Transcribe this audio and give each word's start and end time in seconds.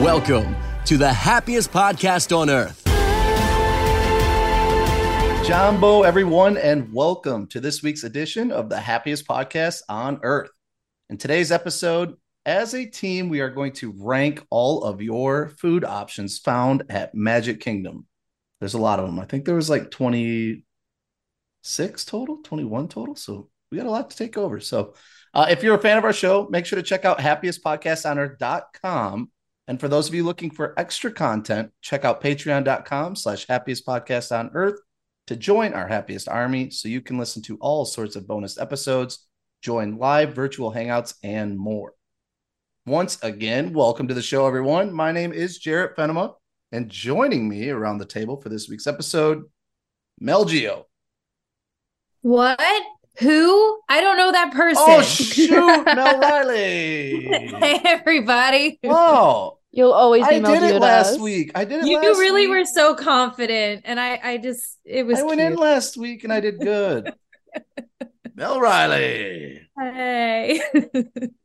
Welcome 0.00 0.56
to 0.86 0.96
the 0.96 1.12
happiest 1.12 1.72
podcast 1.72 2.34
on 2.34 2.48
earth. 2.48 2.82
Jambo, 5.46 6.04
everyone, 6.04 6.56
and 6.56 6.90
welcome 6.90 7.46
to 7.48 7.60
this 7.60 7.82
week's 7.82 8.02
edition 8.02 8.50
of 8.50 8.70
the 8.70 8.80
happiest 8.80 9.28
podcast 9.28 9.82
on 9.90 10.18
earth. 10.22 10.48
In 11.10 11.18
today's 11.18 11.52
episode, 11.52 12.14
as 12.46 12.74
a 12.74 12.86
team, 12.86 13.28
we 13.28 13.40
are 13.40 13.50
going 13.50 13.72
to 13.72 13.92
rank 13.98 14.42
all 14.48 14.84
of 14.84 15.02
your 15.02 15.50
food 15.50 15.84
options 15.84 16.38
found 16.38 16.84
at 16.88 17.14
Magic 17.14 17.60
Kingdom. 17.60 18.06
There's 18.58 18.72
a 18.72 18.78
lot 18.78 19.00
of 19.00 19.04
them. 19.04 19.20
I 19.20 19.26
think 19.26 19.44
there 19.44 19.54
was 19.54 19.68
like 19.68 19.90
26 19.90 20.64
total, 22.06 22.38
21 22.38 22.88
total. 22.88 23.16
So 23.16 23.50
we 23.70 23.76
got 23.76 23.86
a 23.86 23.90
lot 23.90 24.08
to 24.08 24.16
take 24.16 24.38
over. 24.38 24.60
So 24.60 24.94
uh, 25.34 25.48
if 25.50 25.62
you're 25.62 25.74
a 25.74 25.78
fan 25.78 25.98
of 25.98 26.04
our 26.04 26.14
show, 26.14 26.48
make 26.50 26.64
sure 26.64 26.78
to 26.78 26.82
check 26.82 27.04
out 27.04 27.18
happiestpodcastonearth.com. 27.18 29.30
And 29.70 29.78
for 29.78 29.86
those 29.86 30.08
of 30.08 30.14
you 30.16 30.24
looking 30.24 30.50
for 30.50 30.74
extra 30.76 31.12
content, 31.12 31.70
check 31.80 32.04
out 32.04 32.20
patreon.com 32.20 33.14
slash 33.14 33.46
happiest 33.46 33.86
podcast 33.86 34.36
on 34.36 34.50
earth 34.52 34.80
to 35.28 35.36
join 35.36 35.74
our 35.74 35.86
happiest 35.86 36.28
army 36.28 36.70
so 36.70 36.88
you 36.88 37.00
can 37.00 37.18
listen 37.18 37.40
to 37.42 37.56
all 37.58 37.84
sorts 37.84 38.16
of 38.16 38.26
bonus 38.26 38.58
episodes, 38.58 39.28
join 39.62 39.96
live 39.96 40.34
virtual 40.34 40.72
hangouts, 40.72 41.14
and 41.22 41.56
more. 41.56 41.92
Once 42.84 43.22
again, 43.22 43.72
welcome 43.72 44.08
to 44.08 44.14
the 44.14 44.20
show, 44.20 44.44
everyone. 44.44 44.92
My 44.92 45.12
name 45.12 45.32
is 45.32 45.58
Jarrett 45.58 45.96
Fenema, 45.96 46.34
and 46.72 46.88
joining 46.88 47.48
me 47.48 47.70
around 47.70 47.98
the 47.98 48.06
table 48.06 48.40
for 48.40 48.48
this 48.48 48.68
week's 48.68 48.88
episode, 48.88 49.44
Mel 50.18 50.46
Geo. 50.46 50.88
What? 52.22 52.60
Who? 53.18 53.80
I 53.88 54.00
don't 54.00 54.16
know 54.16 54.32
that 54.32 54.52
person. 54.52 54.82
Oh, 54.84 55.02
shoot, 55.02 55.84
Mel 55.84 56.18
Riley. 56.20 57.28
hey, 57.28 57.80
everybody. 57.84 58.80
Oh, 58.82 59.58
You'll 59.72 59.92
always 59.92 60.26
be 60.26 60.40
my 60.40 60.52
favorite. 60.54 60.58
I 60.58 60.60
be 60.60 60.60
did 60.60 60.76
it 60.76 60.78
last 60.80 61.14
us. 61.14 61.18
week. 61.18 61.52
I 61.54 61.64
did 61.64 61.80
it 61.84 61.86
You 61.86 61.96
last 61.96 62.18
really 62.18 62.46
week. 62.46 62.48
were 62.48 62.64
so 62.64 62.94
confident, 62.94 63.82
and 63.84 64.00
I, 64.00 64.20
I 64.22 64.36
just, 64.38 64.78
it 64.84 65.06
was. 65.06 65.18
I 65.18 65.22
went 65.22 65.40
cute. 65.40 65.52
in 65.52 65.56
last 65.58 65.96
week 65.96 66.24
and 66.24 66.32
I 66.32 66.40
did 66.40 66.60
good. 66.60 67.14
Mel 68.34 68.60
Riley. 68.60 69.60
Hey. 69.78 70.60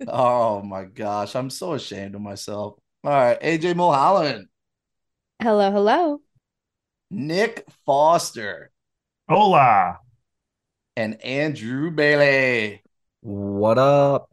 Oh 0.07 0.61
my 0.61 0.85
gosh, 0.85 1.35
I'm 1.35 1.49
so 1.49 1.73
ashamed 1.73 2.15
of 2.15 2.21
myself. 2.21 2.79
All 3.03 3.11
right, 3.11 3.39
AJ 3.41 3.75
Mulholland, 3.75 4.47
Hello, 5.41 5.71
hello. 5.71 6.21
Nick 7.09 7.65
Foster, 7.85 8.71
Hola. 9.29 9.99
and 10.95 11.21
Andrew 11.23 11.91
Bailey. 11.91 12.81
What 13.21 13.77
up? 13.77 14.29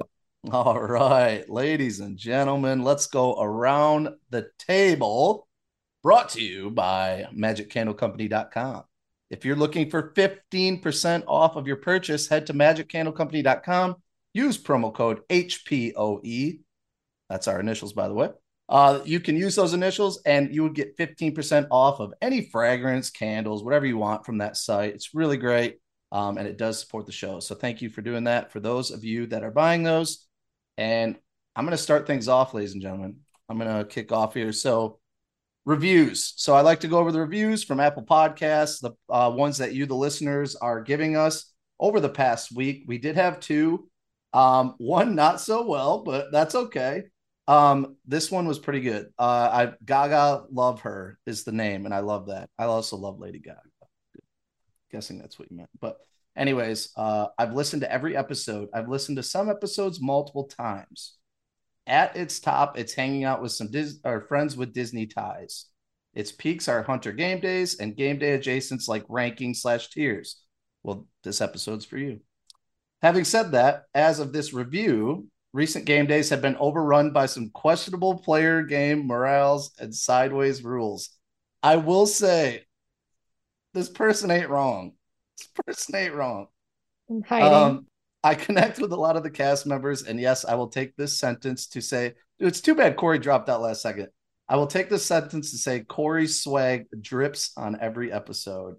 All 0.51 0.81
right, 0.81 1.49
ladies 1.49 2.01
and 2.01 2.19
gentlemen, 2.19 2.83
let's 2.83 3.07
go 3.07 3.41
around 3.41 4.09
the 4.31 4.51
table. 4.59 5.47
Brought 6.03 6.31
to 6.31 6.43
you 6.43 6.69
by 6.73 7.29
MagicCandleCompany.com. 7.33 8.83
If 9.31 9.45
you're 9.45 9.55
looking 9.55 9.89
for 9.89 10.13
15% 10.15 11.25
off 11.29 11.55
of 11.55 11.69
your 11.69 11.77
purchase, 11.77 12.27
head 12.27 12.49
to 12.49 12.55
MagicCandleCompany.com. 12.55 13.97
Use 14.35 14.59
promo 14.59 14.93
code 14.93 15.21
HPOE. 15.31 16.59
That's 17.31 17.47
our 17.47 17.61
initials, 17.61 17.93
by 17.93 18.09
the 18.09 18.15
way. 18.15 18.31
Uh, 18.69 18.99
you 19.05 19.21
can 19.21 19.37
use 19.37 19.55
those 19.55 19.75
initials 19.75 20.23
and 20.27 20.53
you 20.53 20.65
would 20.65 20.75
get 20.75 20.99
15% 20.99 21.69
off 21.71 22.01
of 22.01 22.15
any 22.21 22.51
fragrance, 22.51 23.11
candles, 23.11 23.63
whatever 23.63 23.87
you 23.87 23.97
want 23.97 24.27
from 24.27 24.39
that 24.39 24.57
site. 24.57 24.95
It's 24.95 25.15
really 25.15 25.37
great. 25.37 25.79
Um, 26.11 26.37
and 26.37 26.49
it 26.49 26.59
does 26.59 26.81
support 26.81 27.07
the 27.07 27.13
show. 27.13 27.39
So 27.39 27.55
thank 27.55 27.81
you 27.81 27.89
for 27.89 28.03
doing 28.03 28.25
that 28.25 28.51
for 28.51 28.59
those 28.59 28.91
of 28.91 29.05
you 29.05 29.27
that 29.29 29.45
are 29.45 29.53
buying 29.53 29.85
those. 29.85 30.27
And 30.77 31.17
I'm 31.55 31.65
going 31.65 31.77
to 31.77 31.83
start 31.83 32.07
things 32.07 32.29
off, 32.29 32.55
ladies 32.55 32.73
and 32.73 32.83
gentlemen. 32.83 33.17
I'm 33.49 33.59
going 33.59 33.77
to 33.77 33.85
kick 33.85 34.13
off 34.13 34.35
here. 34.35 34.53
So, 34.53 34.99
reviews. 35.65 36.33
So, 36.37 36.55
I 36.55 36.63
like 36.63 36.81
to 36.81 36.89
go 36.89 36.99
over 36.99 37.13
the 37.13 37.21
reviews 37.21 37.65
from 37.65 37.81
Apple 37.81 38.05
Podcasts, 38.05 38.81
the 38.81 38.93
uh, 39.13 39.31
ones 39.31 39.59
that 39.59 39.75
you, 39.75 39.87
the 39.87 39.95
listeners, 39.95 40.57
are 40.57 40.81
giving 40.81 41.17
us 41.17 41.53
over 41.79 42.01
the 42.01 42.09
past 42.09 42.55
week. 42.55 42.85
We 42.87 42.99
did 42.99 43.17
have 43.17 43.41
two, 43.41 43.89
um, 44.33 44.75
one 44.79 45.15
not 45.15 45.41
so 45.41 45.67
well, 45.67 46.03
but 46.03 46.33
that's 46.33 46.55
okay. 46.55 47.05
Um, 47.49 47.97
this 48.07 48.31
one 48.31 48.47
was 48.47 48.59
pretty 48.59 48.81
good. 48.81 49.09
Uh, 49.19 49.51
I 49.53 49.73
Gaga 49.85 50.45
love 50.51 50.83
her 50.83 51.19
is 51.27 51.45
the 51.45 51.53
name, 51.53 51.85
and 51.85 51.95
I 51.95 51.99
love 51.99 52.29
that. 52.29 52.49
I 52.59 52.65
also 52.65 52.97
love 52.97 53.19
Lady 53.19 53.41
Gaga. 53.41 53.61
Guessing 54.93 55.19
that's 55.19 55.39
what 55.39 55.51
you 55.51 55.57
meant, 55.57 55.71
but 55.81 55.99
anyways, 56.37 56.93
uh, 56.97 57.27
I've 57.39 57.55
listened 57.55 57.83
to 57.83 57.93
every 57.93 58.17
episode. 58.17 58.69
I've 58.75 58.89
listened 58.89 59.17
to 59.17 59.23
some 59.23 59.51
episodes 59.51 60.01
multiple 60.01 60.45
times. 60.45 61.17
At 61.87 62.17
its 62.17 62.41
top, 62.41 62.79
it's 62.79 62.95
hanging 62.95 63.25
out 63.25 63.43
with 63.43 63.53
some 63.53 63.71
Dis- 63.71 63.99
or 64.05 64.23
friends 64.23 64.57
with 64.57 64.73
Disney 64.73 65.07
ties. 65.07 65.67
Its 66.15 66.31
peaks 66.31 66.69
are 66.69 66.83
Hunter 66.83 67.13
Game 67.13 67.41
Days 67.41 67.79
and 67.79 67.97
Game 67.97 68.19
Day 68.19 68.39
adjacents 68.39 68.89
like 68.89 69.05
ranking 69.09 69.55
slash 69.55 69.91
tiers. 69.91 70.43
Well, 70.83 71.07
this 71.23 71.41
episode's 71.41 71.85
for 71.85 71.99
you. 71.99 72.21
Having 73.03 73.25
said 73.25 73.53
that, 73.53 73.85
as 73.95 74.21
of 74.21 74.33
this 74.33 74.53
review, 74.53 75.29
recent 75.53 75.85
game 75.85 76.07
days 76.07 76.31
have 76.31 76.41
been 76.41 76.57
overrun 76.57 77.13
by 77.13 77.27
some 77.27 77.51
questionable 77.51 78.19
player 78.19 78.63
game 78.63 79.07
morales 79.07 79.73
and 79.79 79.95
sideways 79.95 80.63
rules. 80.63 81.11
I 81.63 81.77
will 81.77 82.07
say, 82.07 82.65
this 83.75 83.89
person 83.89 84.31
ain't 84.31 84.51
wrong. 84.51 84.93
This 85.67 85.87
person 85.87 86.13
wrong. 86.15 86.47
I'm 87.11 87.23
hiding. 87.23 87.53
Um, 87.53 87.87
I 88.25 88.35
connect 88.35 88.79
with 88.79 88.93
a 88.93 88.97
lot 88.97 89.17
of 89.17 89.23
the 89.23 89.31
cast 89.31 89.67
members, 89.67 90.03
and 90.05 90.21
yes, 90.21 90.45
I 90.45 90.55
will 90.55 90.69
take 90.69 90.97
this 90.97 91.19
sentence 91.19 91.67
to 91.69 91.81
say, 91.81 92.15
it's 92.39 92.61
too 92.61 92.75
bad 92.75 92.97
Corey 92.97 93.19
dropped 93.19 93.49
out 93.49 93.61
last 93.61 93.83
second. 93.83 94.09
I 94.49 94.57
will 94.57 94.67
take 94.67 94.91
this 94.91 95.05
sentence 95.05 95.51
to 95.53 95.59
say 95.59 95.81
Corey's 95.81 96.43
swag 96.43 96.87
drips 97.01 97.53
on 97.57 97.79
every 97.81 98.13
episode. 98.13 98.77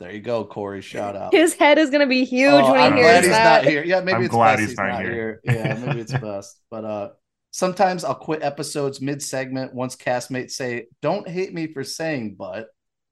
There 0.00 0.12
you 0.12 0.20
go, 0.20 0.44
Corey. 0.44 0.80
Shout 0.80 1.16
out. 1.16 1.32
His 1.34 1.54
head 1.54 1.78
is 1.78 1.90
gonna 1.90 2.06
be 2.06 2.24
huge 2.24 2.52
Oh, 2.52 2.72
when 2.72 2.80
he 2.80 2.86
I'm 2.86 2.96
hears 2.96 3.04
glad 3.04 3.24
he's 3.24 3.32
that. 3.32 3.62
not 3.62 3.70
here. 3.70 3.84
Yeah, 3.84 4.00
maybe 4.00 4.16
I'm 4.16 4.22
it's 4.24 4.34
glad 4.34 4.56
best 4.56 4.68
he's 4.68 4.76
not 4.78 5.02
here. 5.02 5.40
Yeah, 5.44 5.74
maybe 5.74 6.00
it's 6.00 6.12
best. 6.18 6.60
But 6.70 6.84
uh 6.84 7.08
sometimes 7.50 8.04
I'll 8.04 8.14
quit 8.14 8.42
episodes 8.42 9.00
mid-segment 9.00 9.74
once 9.74 9.96
castmates 9.96 10.52
say, 10.52 10.86
Don't 11.02 11.28
hate 11.28 11.52
me 11.54 11.72
for 11.72 11.84
saying 11.84 12.36
but. 12.38 12.68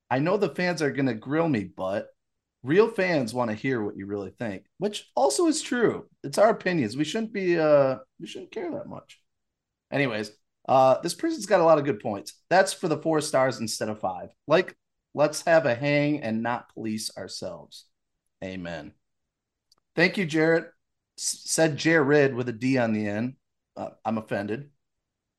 I 0.09 0.20
know 0.20 0.36
the 0.36 0.54
fans 0.54 0.82
are 0.82 0.92
gonna 0.92 1.15
grill 1.15 1.48
me, 1.48 1.65
but 1.65 2.06
real 2.62 2.88
fans 2.88 3.34
want 3.34 3.50
to 3.50 3.56
hear 3.56 3.82
what 3.82 3.96
you 3.96 4.06
really 4.06 4.30
think, 4.30 4.64
which 4.78 5.10
also 5.14 5.46
is 5.46 5.62
true. 5.62 6.06
It's 6.24 6.38
our 6.38 6.50
opinions. 6.50 6.96
We 6.96 7.04
shouldn't 7.04 7.32
be 7.32 7.58
uh 7.58 7.96
we 8.20 8.26
shouldn't 8.26 8.52
care 8.52 8.70
that 8.72 8.88
much. 8.88 9.20
Anyways, 9.92 10.32
uh 10.68 11.00
this 11.02 11.14
person's 11.14 11.46
got 11.46 11.60
a 11.60 11.64
lot 11.64 11.78
of 11.78 11.84
good 11.84 12.00
points. 12.00 12.34
That's 12.50 12.72
for 12.72 12.88
the 12.88 12.98
four 12.98 13.20
stars 13.20 13.60
instead 13.60 13.88
of 13.88 14.00
five. 14.00 14.30
Like 14.46 14.76
let's 15.14 15.42
have 15.42 15.66
a 15.66 15.74
hang 15.74 16.22
and 16.22 16.42
not 16.42 16.72
police 16.74 17.10
ourselves. 17.16 17.86
Amen. 18.44 18.92
Thank 19.94 20.18
you, 20.18 20.26
Jarrett. 20.26 20.70
Said 21.16 21.78
Jared 21.78 22.34
with 22.34 22.48
a 22.48 22.52
D 22.52 22.76
on 22.76 22.92
the 22.92 23.06
end. 23.06 23.36
Uh, 23.76 23.90
I'm 24.04 24.18
offended. 24.18 24.70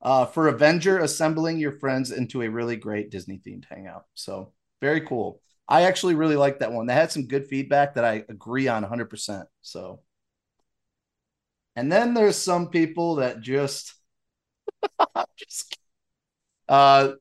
Uh, 0.01 0.25
for 0.25 0.47
Avenger 0.47 0.99
assembling 0.99 1.57
your 1.57 1.73
friends 1.79 2.11
into 2.11 2.41
a 2.41 2.49
really 2.49 2.75
great 2.75 3.09
Disney 3.11 3.39
themed 3.45 3.65
hangout. 3.69 4.05
So 4.13 4.53
very 4.81 5.01
cool. 5.01 5.41
I 5.67 5.83
actually 5.83 6.15
really 6.15 6.35
like 6.35 6.59
that 6.59 6.71
one. 6.71 6.85
They 6.87 6.93
had 6.93 7.11
some 7.11 7.27
good 7.27 7.47
feedback 7.47 7.95
that 7.95 8.05
I 8.05 8.23
agree 8.29 8.67
on 8.67 8.83
100%. 8.83 9.45
So, 9.61 10.01
and 11.75 11.91
then 11.91 12.13
there's 12.13 12.37
some 12.37 12.69
people 12.69 13.15
that 13.15 13.41
just, 13.41 13.93
just 15.37 15.77
uh, 16.69 17.11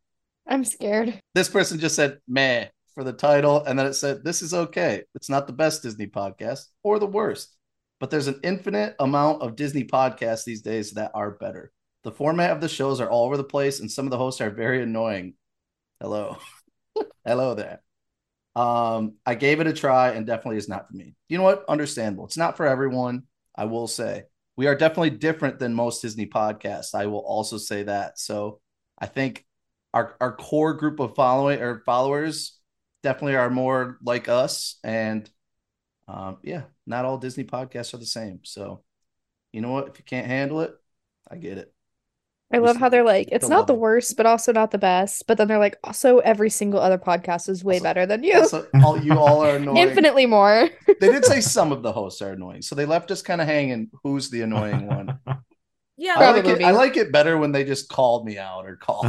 I'm 0.46 0.64
scared. 0.64 1.20
this 1.34 1.48
person 1.48 1.78
just 1.78 1.96
said 1.96 2.18
meh 2.28 2.68
for 2.94 3.04
the 3.04 3.12
title 3.12 3.62
and 3.64 3.78
then 3.78 3.86
it 3.86 3.94
said 3.94 4.24
this 4.24 4.42
is 4.42 4.54
okay 4.54 5.02
it's 5.14 5.28
not 5.28 5.46
the 5.46 5.52
best 5.52 5.82
disney 5.82 6.06
podcast 6.06 6.66
or 6.82 6.98
the 6.98 7.06
worst 7.06 7.54
but 8.00 8.10
there's 8.10 8.28
an 8.28 8.40
infinite 8.42 8.94
amount 9.00 9.42
of 9.42 9.56
disney 9.56 9.84
podcasts 9.84 10.44
these 10.44 10.62
days 10.62 10.92
that 10.92 11.10
are 11.14 11.32
better 11.32 11.72
the 12.04 12.12
format 12.12 12.50
of 12.50 12.60
the 12.60 12.68
shows 12.68 13.00
are 13.00 13.10
all 13.10 13.26
over 13.26 13.36
the 13.36 13.44
place 13.44 13.80
and 13.80 13.90
some 13.90 14.06
of 14.06 14.10
the 14.10 14.18
hosts 14.18 14.40
are 14.40 14.50
very 14.50 14.82
annoying 14.82 15.34
hello 16.00 16.38
hello 17.26 17.54
there 17.54 17.82
um 18.56 19.14
i 19.26 19.36
gave 19.36 19.60
it 19.60 19.68
a 19.68 19.74
try 19.74 20.10
and 20.12 20.26
definitely 20.26 20.58
is 20.58 20.68
not 20.68 20.88
for 20.88 20.94
me. 20.96 21.14
You 21.28 21.38
know 21.38 21.44
what? 21.44 21.64
Understandable. 21.68 22.26
It's 22.26 22.38
not 22.38 22.56
for 22.56 22.66
everyone 22.66 23.24
i 23.56 23.66
will 23.66 23.88
say. 23.88 24.24
We 24.56 24.66
are 24.68 24.74
definitely 24.76 25.10
different 25.10 25.58
than 25.60 25.74
most 25.74 26.02
disney 26.02 26.26
podcasts 26.26 26.94
i 26.94 27.06
will 27.06 27.20
also 27.20 27.58
say 27.58 27.84
that. 27.84 28.18
So 28.18 28.60
i 28.98 29.06
think 29.06 29.46
our 29.94 30.16
our 30.20 30.34
core 30.36 30.74
group 30.74 31.00
of 31.00 31.14
following 31.16 31.60
or 31.62 31.82
followers 31.86 32.58
definitely 33.02 33.36
are 33.36 33.50
more 33.50 33.98
like 34.02 34.28
us 34.28 34.78
and 34.84 35.30
um 36.08 36.38
yeah 36.42 36.64
not 36.86 37.04
all 37.04 37.18
disney 37.18 37.44
podcasts 37.44 37.94
are 37.94 37.98
the 37.98 38.06
same. 38.06 38.40
So 38.44 38.84
you 39.52 39.62
know 39.62 39.70
what? 39.72 39.88
If 39.88 39.98
you 39.98 40.04
can't 40.04 40.26
handle 40.28 40.62
it 40.62 40.72
i 41.30 41.36
get 41.36 41.58
it 41.58 41.74
I 42.52 42.58
love 42.58 42.76
how 42.76 42.88
they're 42.88 43.02
like, 43.04 43.28
it's 43.32 43.48
not 43.48 43.66
the 43.66 43.74
worst, 43.74 44.16
but 44.16 44.24
also 44.24 44.52
not 44.52 44.70
the 44.70 44.78
best. 44.78 45.26
But 45.26 45.36
then 45.36 45.48
they're 45.48 45.58
like, 45.58 45.76
also 45.82 46.18
every 46.18 46.48
single 46.48 46.78
other 46.80 46.96
podcast 46.98 47.48
is 47.48 47.64
way 47.64 47.74
Also- 47.74 47.82
better 47.84 48.06
than 48.06 48.22
you. 48.22 48.38
also 48.38 48.66
all 48.84 49.00
you 49.02 49.12
all 49.18 49.42
are 49.44 49.56
annoying 49.56 49.76
Infinitely 49.78 50.26
more. 50.26 50.68
they 51.00 51.10
did 51.12 51.24
say 51.24 51.40
some 51.56 51.72
of 51.72 51.82
the 51.82 51.90
hosts 51.92 52.22
are 52.22 52.30
annoying 52.32 52.62
so 52.62 52.74
they 52.76 52.86
left 52.86 53.10
us 53.10 53.20
kind 53.20 53.40
of 53.40 53.48
hanging 53.48 53.90
who's 54.04 54.30
the 54.30 54.42
annoying 54.42 54.86
one 54.86 55.18
Yeah, 55.96 56.14
I 56.16 56.30
like, 56.32 56.44
Probably. 56.44 56.64
it, 56.64 56.66
I 56.66 56.70
like 56.72 56.96
it 56.96 57.10
better 57.10 57.36
when 57.36 57.52
they 57.52 57.64
just 57.64 57.88
call 57.88 58.22
me 58.24 58.38
out 58.38 58.64
or 58.66 58.76
call 58.76 59.02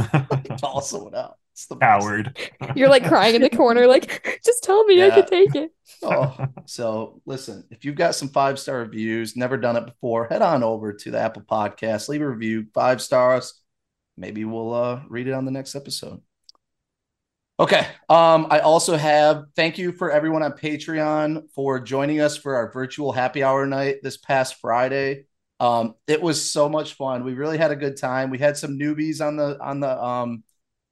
call 0.60 0.80
someone 0.80 1.14
out. 1.14 1.36
It's 1.58 1.66
the. 1.66 1.74
Coward. 1.74 2.38
You're 2.76 2.88
like 2.88 3.04
crying 3.04 3.34
in 3.34 3.42
the 3.42 3.50
corner, 3.50 3.88
like, 3.88 4.40
just 4.44 4.62
tell 4.62 4.84
me 4.84 5.04
I 5.04 5.10
can 5.10 5.26
take 5.26 5.54
it. 5.54 5.72
Oh, 6.00 6.36
so 6.64 7.20
listen, 7.26 7.64
if 7.72 7.84
you've 7.84 7.96
got 7.96 8.14
some 8.14 8.28
five 8.28 8.60
star 8.60 8.78
reviews, 8.78 9.34
never 9.34 9.56
done 9.56 9.74
it 9.74 9.84
before, 9.84 10.28
head 10.28 10.42
on 10.42 10.62
over 10.62 10.92
to 10.92 11.10
the 11.10 11.18
Apple 11.18 11.42
Podcast, 11.42 12.08
leave 12.08 12.22
a 12.22 12.28
review, 12.28 12.66
five 12.72 13.02
stars. 13.02 13.60
Maybe 14.16 14.44
we'll 14.44 14.72
uh, 14.72 15.00
read 15.08 15.26
it 15.26 15.32
on 15.32 15.44
the 15.44 15.50
next 15.50 15.74
episode. 15.74 16.20
Okay. 17.58 17.84
Um, 18.08 18.46
I 18.50 18.60
also 18.60 18.96
have 18.96 19.46
thank 19.56 19.76
you 19.76 19.90
for 19.90 20.12
everyone 20.12 20.44
on 20.44 20.52
Patreon 20.52 21.50
for 21.52 21.80
joining 21.80 22.20
us 22.20 22.36
for 22.36 22.54
our 22.54 22.70
virtual 22.70 23.10
happy 23.10 23.42
hour 23.42 23.66
night 23.66 23.96
this 24.04 24.18
past 24.18 24.60
Friday. 24.60 25.24
Um, 25.58 25.94
it 26.06 26.22
was 26.22 26.48
so 26.48 26.68
much 26.68 26.94
fun. 26.94 27.24
We 27.24 27.34
really 27.34 27.58
had 27.58 27.72
a 27.72 27.76
good 27.76 27.96
time. 27.96 28.30
We 28.30 28.38
had 28.38 28.56
some 28.56 28.78
newbies 28.78 29.20
on 29.20 29.36
the 29.36 29.58
on 29.60 29.80
the 29.80 30.00
um 30.00 30.44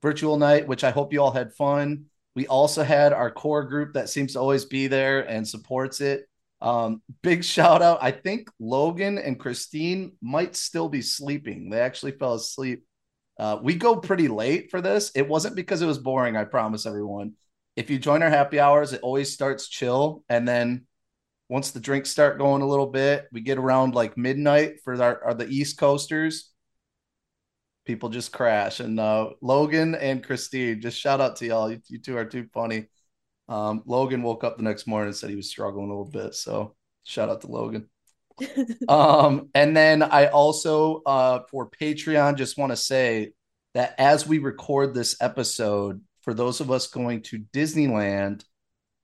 virtual 0.06 0.36
night, 0.36 0.68
which 0.68 0.84
I 0.84 0.92
hope 0.92 1.12
you 1.12 1.20
all 1.20 1.32
had 1.32 1.52
fun. 1.52 2.04
We 2.36 2.46
also 2.46 2.84
had 2.84 3.12
our 3.12 3.28
core 3.28 3.64
group 3.64 3.94
that 3.94 4.08
seems 4.08 4.34
to 4.34 4.38
always 4.38 4.64
be 4.64 4.86
there 4.86 5.28
and 5.28 5.48
supports 5.48 6.00
it. 6.00 6.28
Um, 6.60 7.02
big 7.22 7.42
shout 7.42 7.82
out. 7.82 7.98
I 8.00 8.12
think 8.12 8.48
Logan 8.60 9.18
and 9.18 9.36
Christine 9.36 10.12
might 10.22 10.54
still 10.54 10.88
be 10.88 11.02
sleeping. 11.02 11.70
They 11.70 11.80
actually 11.80 12.12
fell 12.12 12.34
asleep. 12.34 12.84
Uh, 13.36 13.58
we 13.60 13.74
go 13.74 13.96
pretty 13.96 14.28
late 14.28 14.70
for 14.70 14.80
this. 14.80 15.10
It 15.16 15.28
wasn't 15.28 15.56
because 15.56 15.82
it 15.82 15.86
was 15.86 15.98
boring, 15.98 16.36
I 16.36 16.44
promise 16.44 16.86
everyone. 16.86 17.32
If 17.74 17.90
you 17.90 17.98
join 17.98 18.22
our 18.22 18.30
happy 18.30 18.60
hours, 18.60 18.92
it 18.92 19.02
always 19.02 19.32
starts 19.32 19.68
chill. 19.68 20.22
And 20.28 20.46
then 20.46 20.86
once 21.48 21.72
the 21.72 21.80
drinks 21.80 22.10
start 22.10 22.38
going 22.38 22.62
a 22.62 22.68
little 22.68 22.86
bit, 22.86 23.26
we 23.32 23.40
get 23.40 23.58
around 23.58 23.96
like 23.96 24.16
midnight 24.16 24.84
for 24.84 25.02
our, 25.02 25.24
our 25.24 25.34
the 25.34 25.48
East 25.48 25.78
Coasters. 25.78 26.52
People 27.86 28.08
just 28.08 28.32
crash. 28.32 28.80
And 28.80 29.00
uh, 29.00 29.30
Logan 29.40 29.94
and 29.94 30.22
Christine, 30.22 30.80
just 30.80 30.98
shout 30.98 31.20
out 31.20 31.36
to 31.36 31.46
y'all. 31.46 31.70
You, 31.70 31.80
you 31.88 31.98
two 31.98 32.16
are 32.16 32.24
too 32.24 32.48
funny. 32.52 32.88
Um, 33.48 33.82
Logan 33.86 34.22
woke 34.22 34.44
up 34.44 34.56
the 34.56 34.64
next 34.64 34.86
morning 34.86 35.08
and 35.08 35.16
said 35.16 35.30
he 35.30 35.36
was 35.36 35.48
struggling 35.48 35.86
a 35.86 35.88
little 35.88 36.10
bit. 36.10 36.34
So 36.34 36.74
shout 37.04 37.30
out 37.30 37.42
to 37.42 37.46
Logan. 37.46 37.88
um, 38.88 39.48
and 39.54 39.74
then 39.74 40.02
I 40.02 40.26
also 40.26 41.02
uh 41.06 41.40
for 41.50 41.70
Patreon 41.70 42.36
just 42.36 42.58
want 42.58 42.70
to 42.70 42.76
say 42.76 43.32
that 43.72 43.94
as 43.98 44.26
we 44.26 44.38
record 44.38 44.92
this 44.92 45.16
episode, 45.22 46.02
for 46.22 46.34
those 46.34 46.60
of 46.60 46.70
us 46.70 46.88
going 46.88 47.22
to 47.22 47.38
Disneyland, 47.54 48.44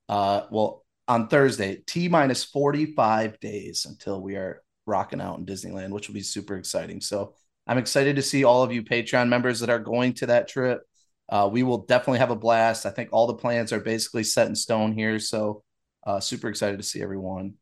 uh, 0.09 0.43
well, 0.51 0.85
on 1.09 1.29
Thursday, 1.29 1.83
T 1.87 2.09
minus 2.09 2.45
45 2.45 3.39
days 3.41 3.87
until 3.89 4.21
we 4.21 4.37
are 4.37 4.63
rocking 4.87 5.21
out 5.21 5.39
in 5.39 5.47
Disneyland, 5.47 5.91
which 5.91 6.09
will 6.09 6.15
be 6.15 6.23
super 6.23 6.57
exciting. 6.57 7.01
So 7.01 7.35
I'm 7.67 7.79
excited 7.79 8.17
to 8.17 8.23
see 8.23 8.45
all 8.45 8.63
of 8.63 8.73
you 8.73 8.83
Patreon 8.83 9.29
members 9.29 9.61
that 9.61 9.71
are 9.71 9.79
going 9.79 10.15
to 10.15 10.27
that 10.27 10.49
trip. 10.49 10.83
Uh, 11.29 11.49
we 11.51 11.63
will 11.63 11.79
definitely 11.79 12.19
have 12.19 12.31
a 12.31 12.37
blast. 12.37 12.87
I 12.87 12.91
think 12.91 13.11
all 13.13 13.27
the 13.27 13.35
plans 13.35 13.73
are 13.73 13.81
basically 13.81 14.25
set 14.25 14.49
in 14.49 14.55
stone 14.55 14.93
here. 14.93 15.19
So 15.19 15.63
uh, 16.07 16.21
super 16.21 16.49
excited 16.49 16.79
to 16.79 16.83
see 16.83 17.03
everyone. 17.03 17.55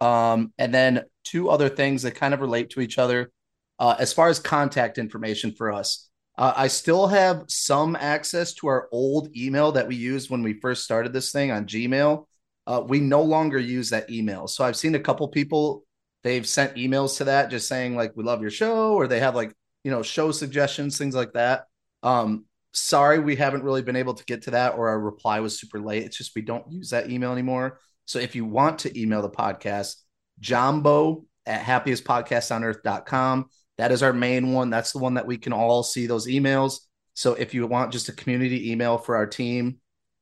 Um, 0.00 0.52
and 0.58 0.72
then 0.72 1.02
two 1.24 1.50
other 1.50 1.68
things 1.68 2.02
that 2.02 2.14
kind 2.14 2.32
of 2.32 2.40
relate 2.40 2.70
to 2.70 2.80
each 2.80 2.98
other. 2.98 3.30
Uh, 3.78 3.96
as 3.98 4.12
far 4.12 4.28
as 4.28 4.38
contact 4.38 4.98
information 4.98 5.52
for 5.52 5.72
us, 5.72 6.08
uh, 6.36 6.52
I 6.56 6.68
still 6.68 7.08
have 7.08 7.44
some 7.48 7.96
access 7.96 8.54
to 8.54 8.68
our 8.68 8.88
old 8.92 9.36
email 9.36 9.72
that 9.72 9.88
we 9.88 9.96
used 9.96 10.30
when 10.30 10.42
we 10.42 10.60
first 10.60 10.84
started 10.84 11.12
this 11.12 11.32
thing 11.32 11.50
on 11.50 11.66
Gmail. 11.66 12.26
Uh, 12.66 12.82
we 12.86 13.00
no 13.00 13.22
longer 13.22 13.58
use 13.58 13.90
that 13.90 14.10
email. 14.10 14.46
So 14.46 14.64
I've 14.64 14.76
seen 14.76 14.94
a 14.94 15.00
couple 15.00 15.26
people, 15.28 15.84
they've 16.22 16.46
sent 16.46 16.76
emails 16.76 17.18
to 17.18 17.24
that 17.24 17.50
just 17.50 17.68
saying, 17.68 17.96
like, 17.96 18.16
we 18.16 18.24
love 18.24 18.42
your 18.42 18.50
show, 18.50 18.94
or 18.94 19.06
they 19.06 19.20
have 19.20 19.34
like, 19.34 19.54
you 19.84 19.90
know, 19.90 20.02
show 20.02 20.32
suggestions, 20.32 20.98
things 20.98 21.14
like 21.14 21.32
that. 21.34 21.64
Um, 22.02 22.44
sorry, 22.72 23.18
we 23.18 23.36
haven't 23.36 23.64
really 23.64 23.82
been 23.82 23.96
able 23.96 24.14
to 24.14 24.24
get 24.24 24.42
to 24.42 24.52
that, 24.52 24.74
or 24.74 24.88
our 24.88 25.00
reply 25.00 25.40
was 25.40 25.58
super 25.58 25.80
late. 25.80 26.04
It's 26.04 26.16
just 26.16 26.34
we 26.34 26.42
don't 26.42 26.70
use 26.70 26.90
that 26.90 27.10
email 27.10 27.32
anymore. 27.32 27.80
So 28.04 28.18
if 28.18 28.34
you 28.34 28.44
want 28.44 28.80
to 28.80 29.00
email 29.00 29.22
the 29.22 29.30
podcast, 29.30 29.96
jambo 30.40 31.24
at 31.46 31.62
happiestpodcastonearth.com. 31.62 33.46
That 33.78 33.92
is 33.92 34.02
our 34.02 34.12
main 34.12 34.52
one. 34.52 34.70
That's 34.70 34.92
the 34.92 34.98
one 34.98 35.14
that 35.14 35.26
we 35.26 35.38
can 35.38 35.52
all 35.52 35.82
see 35.82 36.06
those 36.06 36.26
emails. 36.26 36.80
So 37.14 37.34
if 37.34 37.54
you 37.54 37.66
want 37.66 37.92
just 37.92 38.08
a 38.08 38.12
community 38.12 38.70
email 38.70 38.98
for 38.98 39.16
our 39.16 39.26
team, 39.26 39.78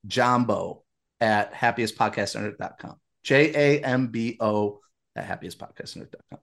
jambo 0.07 0.85
at 1.21 1.53
happiestpodcastonearth.com. 1.53 2.97
J 3.23 3.53
A 3.55 3.85
M 3.85 4.09
B 4.09 4.37
O 4.41 4.81
at 5.17 5.27
happiestpodcastonearth.com. 5.27 6.39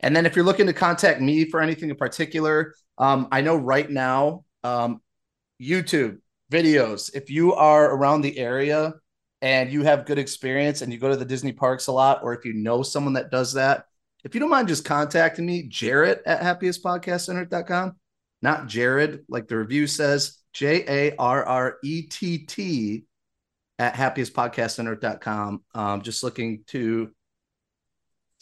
And 0.00 0.14
then 0.14 0.26
if 0.26 0.36
you're 0.36 0.44
looking 0.44 0.66
to 0.66 0.72
contact 0.72 1.20
me 1.20 1.48
for 1.48 1.60
anything 1.60 1.88
in 1.88 1.96
particular, 1.96 2.74
um, 2.98 3.28
I 3.32 3.40
know 3.40 3.56
right 3.56 3.90
now, 3.90 4.44
um, 4.62 5.00
YouTube 5.60 6.18
videos, 6.52 7.14
if 7.14 7.30
you 7.30 7.54
are 7.54 7.94
around 7.94 8.20
the 8.20 8.38
area 8.38 8.94
and 9.40 9.72
you 9.72 9.82
have 9.84 10.06
good 10.06 10.18
experience 10.18 10.82
and 10.82 10.92
you 10.92 10.98
go 10.98 11.08
to 11.08 11.16
the 11.16 11.24
Disney 11.24 11.52
parks 11.52 11.86
a 11.86 11.92
lot, 11.92 12.20
or 12.22 12.34
if 12.34 12.44
you 12.44 12.52
know 12.52 12.82
someone 12.82 13.14
that 13.14 13.30
does 13.30 13.54
that, 13.54 13.86
if 14.24 14.34
you 14.34 14.40
don't 14.40 14.50
mind 14.50 14.68
just 14.68 14.84
contacting 14.84 15.46
me, 15.46 15.62
Jarrett 15.62 16.22
at 16.26 16.40
happiestpodcastonearth.com, 16.40 17.96
not 18.42 18.66
Jared, 18.66 19.24
like 19.28 19.48
the 19.48 19.56
review 19.56 19.86
says, 19.86 20.38
J 20.52 20.84
A 20.88 21.16
R 21.16 21.44
R 21.44 21.76
E 21.84 22.02
T 22.02 22.38
T 22.38 23.04
at 23.78 23.94
happiestpodcastonearth.com. 23.94 25.62
Um, 25.74 26.02
just 26.02 26.22
looking 26.22 26.64
to 26.68 27.10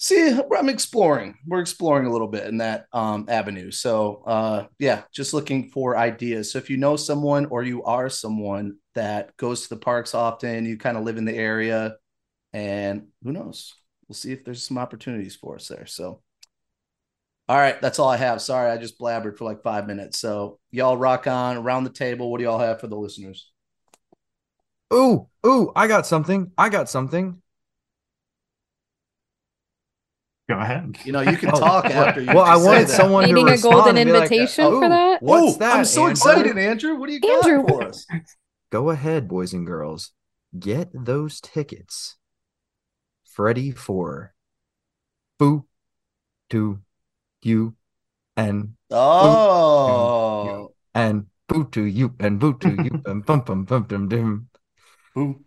see 0.04 0.38
I'm 0.56 0.68
exploring. 0.68 1.38
We're 1.46 1.60
exploring 1.60 2.06
a 2.06 2.12
little 2.12 2.28
bit 2.28 2.46
in 2.46 2.58
that 2.58 2.86
um, 2.92 3.24
avenue. 3.28 3.70
So 3.70 4.22
uh, 4.26 4.66
yeah, 4.78 5.02
just 5.12 5.32
looking 5.32 5.70
for 5.70 5.96
ideas. 5.96 6.52
So 6.52 6.58
if 6.58 6.68
you 6.68 6.76
know 6.76 6.96
someone 6.96 7.46
or 7.46 7.62
you 7.62 7.82
are 7.84 8.10
someone 8.10 8.76
that 8.94 9.34
goes 9.38 9.62
to 9.62 9.70
the 9.70 9.80
parks 9.80 10.14
often, 10.14 10.66
you 10.66 10.76
kind 10.76 10.98
of 10.98 11.04
live 11.04 11.16
in 11.16 11.24
the 11.24 11.34
area, 11.34 11.96
and 12.52 13.08
who 13.22 13.32
knows? 13.32 13.74
We'll 14.06 14.14
see 14.14 14.32
if 14.32 14.44
there's 14.44 14.62
some 14.62 14.76
opportunities 14.76 15.36
for 15.36 15.54
us 15.54 15.68
there. 15.68 15.86
So 15.86 16.22
all 17.48 17.56
right, 17.56 17.80
that's 17.80 17.98
all 17.98 18.08
I 18.08 18.18
have. 18.18 18.42
Sorry, 18.42 18.70
I 18.70 18.76
just 18.76 18.98
blabbered 18.98 19.38
for 19.38 19.44
like 19.44 19.62
five 19.62 19.86
minutes. 19.86 20.18
So 20.18 20.58
y'all 20.70 20.98
rock 20.98 21.26
on 21.26 21.56
around 21.56 21.84
the 21.84 21.90
table. 21.90 22.30
What 22.30 22.38
do 22.38 22.44
y'all 22.44 22.58
have 22.58 22.80
for 22.80 22.88
the 22.88 22.96
listeners? 22.96 23.50
Ooh, 24.92 25.28
ooh, 25.46 25.72
I 25.74 25.86
got 25.86 26.06
something. 26.06 26.52
I 26.58 26.68
got 26.68 26.90
something. 26.90 27.42
Go 30.54 30.60
ahead. 30.60 30.98
You 31.04 31.12
know, 31.12 31.20
you 31.20 31.36
can 31.36 31.50
Oh, 31.54 31.58
talk 31.58 31.86
after 31.86 32.20
you 32.20 32.28
Well, 32.28 32.40
I 32.44 32.56
say 32.58 32.64
wanted 32.64 32.88
that. 32.88 32.96
someone 32.96 33.24
Needing 33.24 33.46
to 33.46 33.52
a 33.54 33.58
golden 33.58 33.96
respond 33.96 33.98
and 33.98 34.06
be 34.06 34.12
like, 34.12 34.30
invitation 34.30 34.70
for 34.70 34.88
that? 34.88 35.22
What's 35.22 35.56
Ooh, 35.56 35.58
that? 35.58 35.76
I'm 35.76 35.84
so 35.84 36.02
Andrew?" 36.02 36.10
excited, 36.12 36.58
Andrew. 36.58 36.94
What 36.94 37.08
do 37.08 37.12
you 37.12 37.20
got 37.20 37.44
Andrew, 37.44 37.66
for 37.66 37.82
us? 37.88 38.06
Go 38.70 38.90
ahead, 38.90 39.26
boys 39.28 39.52
and 39.52 39.66
girls. 39.66 40.12
Get 40.56 40.90
those 40.94 41.40
tickets. 41.40 42.16
Ready 43.36 43.72
for 43.72 44.32
oh. 44.32 45.34
boo 45.38 45.66
to 46.50 46.78
you 47.42 47.74
and 48.36 48.74
Oh, 48.90 50.72
and 50.94 51.26
boo 51.48 51.68
to 51.72 51.82
you 51.82 52.14
and 52.20 52.38
boo 52.38 52.56
to 52.58 52.70
you 52.70 53.02
and 53.06 53.26
bum 53.26 53.40
bum 53.40 53.64
bum 53.64 53.82
bum 53.84 54.08
dum. 54.08 54.48
Boo. 55.14 55.44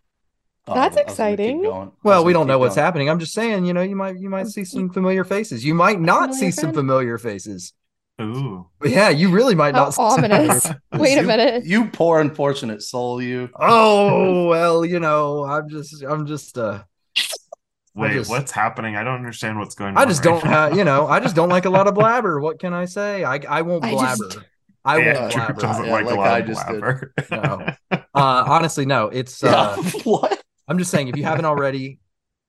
Oh, 0.69 0.73
That's 0.73 0.97
I 0.97 1.03
was 1.03 1.17
gonna 1.17 1.29
keep 1.31 1.39
exciting. 1.39 1.61
going. 1.63 1.73
I 1.73 1.79
was 1.85 1.93
Well, 2.03 2.25
we 2.25 2.33
don't 2.33 2.47
know 2.47 2.59
what's 2.59 2.75
going. 2.75 2.85
happening. 2.85 3.09
I'm 3.09 3.19
just 3.19 3.33
saying, 3.33 3.65
you 3.65 3.73
know, 3.73 3.81
you 3.81 3.95
might 3.95 4.19
you 4.19 4.29
might 4.29 4.47
see 4.47 4.65
some 4.65 4.89
familiar 4.89 5.23
faces. 5.23 5.63
You 5.63 5.73
might 5.73 5.99
not 6.01 6.33
see 6.33 6.51
Familiar 6.51 6.51
some 6.51 6.73
familiar 6.73 7.17
faces. 7.17 7.73
Ooh. 8.19 8.67
But 8.79 8.89
yeah, 8.89 9.09
you 9.09 9.29
really 9.29 9.53
might 9.55 9.75
How 9.75 9.85
not. 9.85 9.93
see 9.93 9.95
some 9.95 10.05
ominous. 10.25 10.71
Wait 10.93 11.17
a 11.19 11.23
minute. 11.23 11.65
You 11.65 11.85
poor 11.85 12.19
unfortunate 12.19 12.81
soul, 12.81 13.21
you. 13.21 13.49
Oh 13.59 14.47
well, 14.47 14.83
you 14.83 14.99
know, 14.99 15.45
I'm 15.45 15.69
just, 15.69 16.03
I'm 16.03 16.25
just, 16.25 16.57
uh, 16.57 16.83
Wait, 17.95 18.13
just- 18.13 18.29
what's 18.29 18.51
happening? 18.51 18.95
I 18.95 19.03
don't 19.03 19.15
understand 19.15 19.57
what's 19.59 19.75
going 19.75 19.95
on. 19.95 19.97
I 19.97 20.05
just 20.05 20.25
right 20.25 20.31
don't 20.41 20.43
now. 20.45 20.67
have, 20.69 20.77
you 20.77 20.83
know, 20.83 21.07
I 21.07 21.19
just 21.19 21.35
don't 21.35 21.49
like 21.49 21.65
a 21.65 21.69
lot 21.69 21.87
of 21.87 21.93
blabber. 21.95 22.39
What 22.39 22.59
can 22.59 22.73
I 22.73 22.85
say? 22.85 23.23
I, 23.23 23.39
I 23.49 23.61
won't 23.61 23.83
I 23.85 23.91
blabber. 23.91 24.29
just- 24.29 24.39
I 24.85 24.97
won't 24.99 25.07
Andrew 25.17 25.37
blabber. 25.37 25.61
doesn't 25.61 25.85
Yeah, 25.85 25.91
like, 25.91 26.05
like 26.05 26.15
a 26.15 26.17
lot 26.17 26.27
I 26.27 26.39
of 26.39 26.45
blabber. 26.47 27.13
No. 27.29 27.67
Uh, 27.91 28.43
honestly, 28.47 28.85
no. 28.85 29.07
It's, 29.09 29.43
Yeah. 29.43 29.51
uh, 29.53 29.75
what? 30.05 30.36
I'm 30.67 30.77
just 30.77 30.91
saying, 30.91 31.07
if 31.07 31.15
you 31.17 31.23
haven't 31.23 31.45
already, 31.53 31.99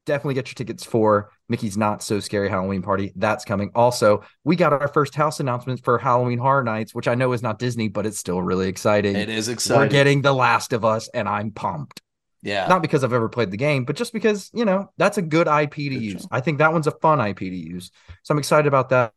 definitely 0.06 0.34
get 0.34 0.48
your 0.48 0.54
tickets 0.54 0.84
for 0.84 1.30
Mickey's 1.48 1.76
Not 1.76 2.02
So 2.02 2.18
Scary 2.20 2.48
Halloween 2.48 2.82
Party. 2.82 3.12
That's 3.16 3.44
coming. 3.44 3.70
Also, 3.74 4.24
we 4.44 4.56
got 4.56 4.72
our 4.72 4.88
first 4.88 5.14
house 5.14 5.38
announcement 5.40 5.84
for 5.84 5.98
Halloween 5.98 6.38
Horror 6.38 6.64
Nights, 6.64 6.94
which 6.94 7.06
I 7.08 7.14
know 7.14 7.32
is 7.32 7.42
not 7.42 7.58
Disney, 7.58 7.88
but 7.88 8.06
it's 8.06 8.18
still 8.18 8.40
really 8.42 8.68
exciting. 8.68 9.16
It 9.16 9.28
is 9.28 9.48
exciting. 9.48 9.82
We're 9.82 9.88
getting 9.88 10.22
The 10.22 10.32
Last 10.32 10.72
of 10.72 10.84
Us, 10.84 11.08
and 11.12 11.28
I'm 11.28 11.50
pumped. 11.50 12.00
yeah. 12.42 12.66
Not 12.68 12.80
because 12.82 13.04
I've 13.04 13.12
ever 13.12 13.28
played 13.28 13.50
the 13.50 13.56
game, 13.58 13.84
but 13.84 13.96
just 13.96 14.12
because, 14.14 14.50
you 14.54 14.64
know, 14.64 14.90
that's 14.96 15.18
a 15.18 15.22
good 15.22 15.46
IP 15.46 15.74
to 15.74 15.88
Good 15.90 16.02
use. 16.02 16.22
show. 16.22 16.28
I 16.30 16.40
think 16.40 16.58
that 16.58 16.72
one's 16.72 16.86
a 16.86 16.92
fun 16.92 17.20
IP 17.20 17.38
to 17.40 17.56
use. 17.56 17.90
So 18.22 18.32
I'm 18.32 18.38
excited 18.38 18.66
about 18.66 18.88
that. 18.90 19.12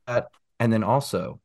And 0.59 0.71
then 0.73 0.83
also, 0.83 1.39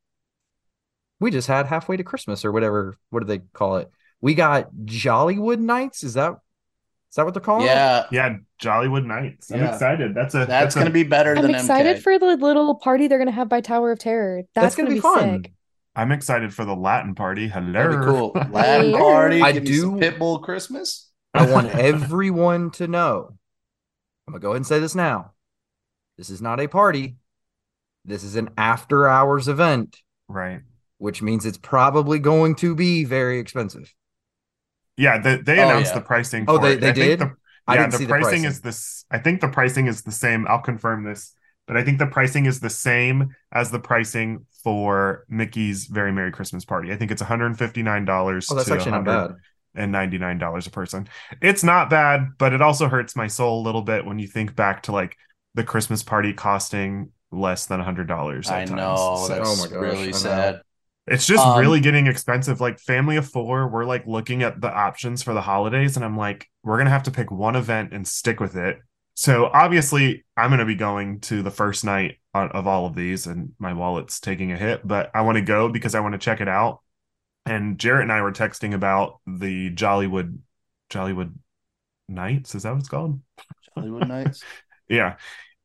we 1.20 1.30
just 1.30 1.48
had 1.48 1.66
halfway 1.66 1.96
to 1.96 2.04
Christmas 2.04 2.44
or 2.44 2.52
whatever. 2.52 2.96
What 3.10 3.20
do 3.20 3.26
they 3.26 3.38
call 3.54 3.76
it? 3.76 3.90
We 4.20 4.34
got 4.34 4.70
Jollywood 4.84 5.58
Nights. 5.60 6.04
Is 6.04 6.14
that 6.14 6.34
that 7.16 7.25
what 7.25 7.35
they're 7.35 7.40
calling? 7.42 7.64
it? 7.64 7.70
yeah. 7.70 8.04
yeah, 8.12 8.37
Jollywood 8.62 9.04
Nights. 9.06 9.50
I'm 9.50 9.61
Yeah. 9.61 9.73
excited. 9.73 10.14
That's 10.14 10.35
a 10.35 10.46
That's 10.46 10.75
a- 10.75 10.78
going 10.78 10.87
to 10.87 10.92
be 10.92 11.02
better 11.02 11.35
I'm 11.35 11.42
than 11.42 11.54
excited 11.54 11.96
MK. 11.99 12.02
for 12.02 12.18
the 12.18 12.37
little 12.37 12.75
party 12.76 13.08
they're 13.08 13.18
gonna 13.18 13.30
have 13.32 13.49
by 13.49 13.61
Tower 13.61 13.92
of 13.92 13.99
Terror. 13.99 14.42
That's, 14.54 14.64
That's 14.64 14.76
gonna 14.76 14.88
gonna, 14.88 14.94
be 14.96 15.00
fun. 15.00 15.42
sick. 15.44 15.52
I'm 15.94 16.12
excited 16.12 16.52
for 16.54 16.64
the 16.64 16.75
Latin 16.76 17.14
party. 17.14 17.49
Hello. 17.49 17.88
Be 17.99 18.04
cool. 18.04 18.32
Latin 18.50 18.92
party. 18.92 19.40
I 19.42 19.52
give 19.52 19.64
me 19.64 19.73
some 19.76 19.99
do- 19.99 20.11
Pitbull 20.11 20.42
Christmas. 20.42 21.11
I 21.35 21.50
want 21.50 21.68
everyone 21.75 22.70
to 22.73 22.87
know. 22.87 23.30
I'm 24.26 24.32
gonna 24.32 24.40
go 24.40 24.49
ahead 24.50 24.56
and 24.56 24.66
say 24.66 24.78
this 24.78 24.94
now. 24.94 25.32
This 26.18 26.30
is 26.30 26.40
not 26.42 26.61
a 26.61 26.66
party. 26.68 27.16
This 28.04 28.25
is 28.25 28.37
an 28.37 28.50
after 28.56 29.06
hours 29.08 29.49
event, 29.49 29.99
Right. 30.28 30.61
which 30.99 31.23
means 31.23 31.44
it's 31.44 31.58
probably 31.58 32.18
going 32.18 32.54
to 32.56 32.75
be 32.75 33.04
very 33.04 33.38
expensive. 33.38 33.92
Yeah, 34.96 35.18
they, 35.18 35.36
they 35.36 35.58
Oh, 35.60 35.64
announced 35.68 35.92
yeah. 35.92 35.98
the 36.00 36.04
pricing. 36.04 36.44
Oh, 36.48 36.56
for 36.58 36.62
they- 36.66 36.72
it. 36.74 36.80
they 36.80 36.88
I 36.90 36.92
think 36.92 37.04
did? 37.06 37.18
The, 37.20 37.32
I 37.66 37.74
yeah, 37.74 37.80
didn't 37.82 37.92
the 37.92 37.98
see 37.98 38.04
the 38.04 38.08
pricing, 38.10 38.28
pricing. 38.28 38.44
is 38.44 38.60
this. 38.60 39.04
I 39.10 39.18
think 39.18 39.40
the 39.40 39.48
pricing 39.48 39.86
is 39.88 40.02
the 40.02 40.12
same. 40.12 40.46
I'll 40.48 40.60
confirm 40.62 41.04
this, 41.04 41.34
but 41.66 41.76
I 41.76 41.82
think 41.84 41.98
the 41.98 42.06
pricing 42.06 42.46
is 42.46 42.60
the 42.60 42.70
same 42.70 43.34
as 43.52 43.70
the 43.70 43.80
pricing 43.80 44.46
for 44.62 45.24
Mickey's 45.28 45.86
Very 45.86 46.12
Merry 46.12 46.32
Christmas 46.32 46.64
Party. 46.64 46.92
I 46.92 46.96
think 46.96 47.10
it's 47.10 47.22
159 47.22 48.04
dollars. 48.04 48.48
Oh, 48.50 48.54
that's 48.54 48.68
to 48.68 48.74
actually 48.74 48.92
not 48.92 49.04
bad. 49.04 49.30
and 49.74 49.92
$99 49.92 50.66
a 50.66 50.70
person. 50.70 51.08
It's 51.42 51.62
not 51.64 51.90
bad, 51.90 52.28
but 52.38 52.52
it 52.52 52.62
also 52.62 52.88
hurts 52.88 53.14
my 53.16 53.26
soul 53.26 53.60
a 53.60 53.64
little 53.64 53.82
bit 53.82 54.04
when 54.06 54.18
you 54.18 54.26
think 54.28 54.54
back 54.56 54.84
to 54.84 54.92
like 54.92 55.16
the 55.54 55.64
Christmas 55.64 56.02
party 56.02 56.32
costing 56.32 57.10
less 57.32 57.66
than 57.66 57.80
a 57.80 57.84
$100 57.84 58.46
I 58.48 58.64
times. 58.64 58.70
know. 58.70 59.16
So 59.26 59.34
That's 59.34 59.50
Oh 59.50 59.56
my 59.56 59.68
gosh, 59.68 59.80
really 59.82 60.06
know. 60.06 60.12
sad. 60.12 60.60
It's 61.06 61.26
just 61.26 61.44
Um, 61.44 61.58
really 61.58 61.80
getting 61.80 62.06
expensive. 62.06 62.60
Like 62.60 62.78
family 62.78 63.16
of 63.16 63.28
four, 63.28 63.68
we're 63.68 63.84
like 63.84 64.06
looking 64.06 64.42
at 64.42 64.60
the 64.60 64.72
options 64.72 65.22
for 65.22 65.34
the 65.34 65.40
holidays, 65.42 65.96
and 65.96 66.04
I'm 66.04 66.16
like, 66.16 66.48
we're 66.62 66.78
gonna 66.78 66.90
have 66.90 67.04
to 67.04 67.10
pick 67.10 67.30
one 67.30 67.56
event 67.56 67.92
and 67.92 68.06
stick 68.06 68.40
with 68.40 68.56
it. 68.56 68.78
So 69.14 69.46
obviously, 69.46 70.25
I'm 70.36 70.50
gonna 70.50 70.64
be 70.66 70.75
going 70.75 71.20
to 71.22 71.42
the 71.42 71.50
first 71.50 71.84
night 71.84 72.16
on, 72.34 72.50
of 72.50 72.66
all 72.66 72.86
of 72.86 72.94
these, 72.94 73.26
and 73.26 73.52
my 73.58 73.72
wallet's 73.72 74.20
taking 74.20 74.52
a 74.52 74.56
hit. 74.56 74.86
But 74.86 75.10
I 75.14 75.22
want 75.22 75.36
to 75.36 75.42
go 75.42 75.68
because 75.68 75.94
I 75.94 76.00
want 76.00 76.12
to 76.14 76.18
check 76.18 76.40
it 76.40 76.48
out. 76.48 76.80
And 77.44 77.78
Jarrett 77.78 78.02
and 78.02 78.12
I 78.12 78.22
were 78.22 78.32
texting 78.32 78.75
about 78.75 79.20
the 79.26 79.70
Jollywood, 79.70 80.38
Jollywood 80.90 81.34
Nights. 82.08 82.54
Is 82.54 82.64
that 82.64 82.72
what 82.72 82.80
it's 82.80 82.88
called? 82.88 83.20
Jollywood 83.76 84.08
Nights. 84.08 84.42
Yeah. 84.88 85.16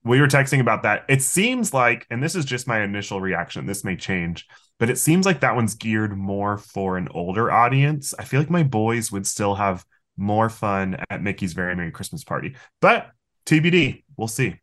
We 0.04 0.20
were 0.20 0.28
texting 0.28 0.62
about 0.62 0.82
that. 0.84 1.06
It 1.08 1.22
seems 1.22 1.76
like, 1.76 2.08
and 2.10 2.24
this 2.24 2.34
is 2.34 2.44
just 2.44 2.68
my 2.68 2.82
initial 2.82 3.22
reaction, 3.22 3.68
this 3.68 3.84
may 3.84 3.96
change, 3.96 4.48
but 4.82 4.90
it 4.90 4.98
seems 4.98 5.28
like 5.28 5.42
that 5.42 5.54
one's 5.54 5.76
geared 5.76 6.18
more 6.18 6.58
for 6.58 6.98
an 6.98 7.08
older 7.12 7.52
audience. 7.52 8.16
I 8.18 8.24
feel 8.24 8.40
like 8.40 8.50
my 8.50 8.64
boys 8.64 9.12
would 9.12 9.28
still 9.28 9.54
have 9.54 9.86
more 10.18 10.50
fun 10.50 10.98
at 11.12 11.22
Mickey's 11.22 11.54
Very 11.54 11.76
Merry 11.76 11.92
Christmas 11.92 12.24
Party. 12.24 12.56
But 12.82 13.12
TBD, 13.46 14.04
we'll 14.18 14.28
see. 14.28 14.56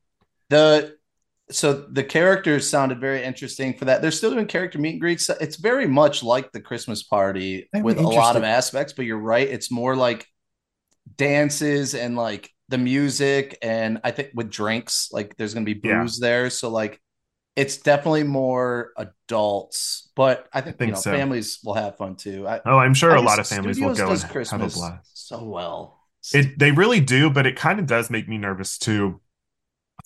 The 0.50 0.96
so 1.52 1.72
the 1.72 2.02
characters 2.02 2.68
sounded 2.68 3.00
very 3.00 3.22
interesting 3.22 3.74
for 3.74 3.84
that. 3.84 4.02
They're 4.02 4.10
still 4.10 4.32
doing 4.32 4.48
character 4.48 4.80
meet 4.80 4.94
and 4.94 5.00
greets. 5.00 5.30
It's 5.40 5.54
very 5.54 5.86
much 5.86 6.24
like 6.24 6.50
the 6.50 6.60
Christmas 6.60 7.04
party 7.04 7.68
That'd 7.72 7.84
with 7.84 7.98
a 7.98 8.02
lot 8.02 8.34
of 8.34 8.42
aspects, 8.42 8.94
but 8.94 9.04
you're 9.04 9.18
right. 9.20 9.46
It's 9.46 9.70
more 9.70 9.94
like 9.94 10.26
dances 11.16 11.94
and 11.94 12.16
like 12.16 12.50
the 12.70 12.78
music, 12.78 13.56
and 13.62 14.00
I 14.02 14.10
think 14.10 14.30
with 14.34 14.50
drinks, 14.50 15.10
like 15.12 15.36
there's 15.36 15.54
gonna 15.54 15.64
be 15.64 15.80
Yeah. 15.80 16.02
booze 16.02 16.18
there. 16.18 16.50
So 16.50 16.70
like 16.70 17.00
it's 17.58 17.76
definitely 17.78 18.22
more 18.22 18.92
adults, 18.96 20.10
but 20.14 20.46
I 20.52 20.60
think, 20.60 20.78
think 20.78 20.88
you 20.90 20.94
know 20.94 21.00
so. 21.00 21.10
families 21.10 21.58
will 21.64 21.74
have 21.74 21.96
fun 21.96 22.14
too. 22.14 22.46
I, 22.46 22.60
Oh, 22.64 22.78
I'm 22.78 22.94
sure 22.94 23.16
I 23.16 23.18
a 23.18 23.20
lot 23.20 23.40
of 23.40 23.48
families 23.48 23.80
will 23.80 23.96
go 23.96 24.10
and 24.10 24.10
does 24.10 24.22
have 24.22 24.30
a 24.30 24.32
Christmas 24.32 24.76
blast. 24.76 25.28
so 25.28 25.42
well. 25.42 25.98
It 26.32 26.56
they 26.56 26.70
really 26.70 27.00
do, 27.00 27.30
but 27.30 27.46
it 27.46 27.56
kind 27.56 27.80
of 27.80 27.86
does 27.86 28.10
make 28.10 28.28
me 28.28 28.38
nervous 28.38 28.78
too 28.78 29.20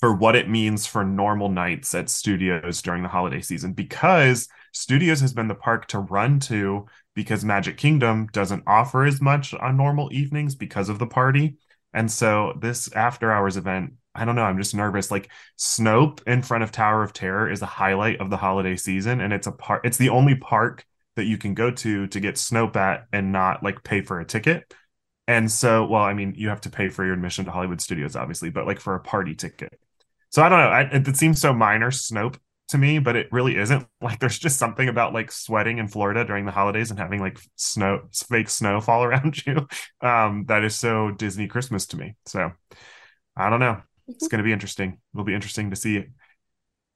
for 0.00 0.14
what 0.14 0.35
it 0.35 0.49
means 0.49 0.87
for 0.87 1.04
normal 1.04 1.50
nights 1.50 1.94
at 1.94 2.09
studios 2.09 2.80
during 2.80 3.02
the 3.02 3.09
holiday 3.11 3.42
season 3.42 3.75
because 3.75 4.49
studios 4.73 5.21
has 5.21 5.35
been 5.35 5.49
the 5.49 5.54
park 5.54 5.87
to 5.88 5.99
run 5.99 6.40
to 6.40 6.87
because 7.14 7.44
Magic 7.44 7.76
Kingdom 7.76 8.28
doesn't 8.32 8.62
offer 8.66 9.04
as 9.04 9.21
much 9.21 9.52
on 9.52 9.76
normal 9.76 10.09
evenings 10.11 10.54
because 10.54 10.88
of 10.88 10.99
the 10.99 11.06
party. 11.06 11.56
And 11.92 12.11
so 12.11 12.56
this 12.59 12.90
after 12.92 13.30
hours 13.30 13.59
event, 13.59 13.92
I 14.14 14.25
don't 14.25 14.37
know, 14.37 14.42
I'm 14.42 14.59
just 14.59 14.75
nervous. 14.75 15.11
Like 15.11 15.31
Snoap 15.59 16.23
in 16.26 16.42
front 16.42 16.64
of 16.64 16.73
Tower 16.73 17.02
of 17.02 17.12
Terror 17.12 17.50
is 17.50 17.62
a 17.62 17.66
highlight 17.66 18.21
of 18.21 18.31
the 18.31 18.37
holiday 18.37 18.76
season 18.76 19.21
and 19.21 19.33
it's 19.33 19.47
a 19.47 19.52
part 19.52 19.85
it's 19.85 19.97
the 19.99 20.11
only 20.11 20.35
park 20.35 20.85
that 21.16 21.25
you 21.25 21.38
can 21.38 21.54
go 21.54 21.71
to 21.71 22.07
to 22.07 22.21
get 22.21 22.37
Snoap 22.37 22.76
at 22.76 23.07
and 23.12 23.33
not 23.33 23.62
like 23.62 23.85
pay 23.85 24.00
for 24.02 24.21
a 24.21 24.25
ticket. 24.25 24.73
And 25.28 25.50
so, 25.50 25.87
well, 25.87 26.02
I 26.02 26.14
mean, 26.14 26.35
you 26.37 26.49
have 26.49 26.61
to 26.62 26.71
pay 26.71 26.88
for 26.88 27.04
your 27.04 27.14
admission 27.14 27.45
to 27.45 27.50
Hollywood 27.50 27.81
Studios, 27.81 28.16
obviously, 28.16 28.50
but 28.50 28.66
like 28.66 28.81
for 28.81 28.95
a 28.95 29.00
party 29.00 29.35
ticket. 29.35 29.78
So 30.31 30.42
I 30.42 30.49
don't 30.49 30.59
know. 30.59 30.69
I, 30.69 30.81
it, 30.83 31.09
it 31.09 31.16
seems 31.16 31.40
so 31.40 31.52
minor, 31.52 31.90
Snoap, 31.90 32.38
to 32.69 32.78
me, 32.78 32.99
but 32.99 33.16
it 33.16 33.28
really 33.31 33.57
isn't. 33.57 33.87
Like, 34.00 34.19
there's 34.19 34.38
just 34.38 34.59
something 34.59 34.88
about 34.88 35.12
like 35.14 35.31
sweating 35.31 35.78
in 35.78 35.87
Florida 35.87 36.25
during 36.25 36.45
the 36.45 36.50
holidays 36.50 36.90
and 36.90 36.99
having 36.99 37.21
like 37.21 37.38
snow, 37.54 38.09
fake 38.28 38.49
snow 38.49 38.81
fall 38.81 39.04
around 39.04 39.47
you, 39.47 39.69
um, 40.00 40.45
that 40.49 40.64
is 40.64 40.75
so 40.75 41.12
Disney 41.12 41.47
Christmas 41.47 41.87
to 41.88 41.97
me. 41.97 42.16
So 42.26 42.50
I 43.37 43.50
don't 43.50 43.61
know. 43.61 43.83
It's 44.14 44.28
going 44.28 44.38
to 44.38 44.45
be 44.45 44.52
interesting. 44.52 44.99
It'll 45.14 45.25
be 45.25 45.35
interesting 45.35 45.71
to 45.71 45.76
see 45.76 46.07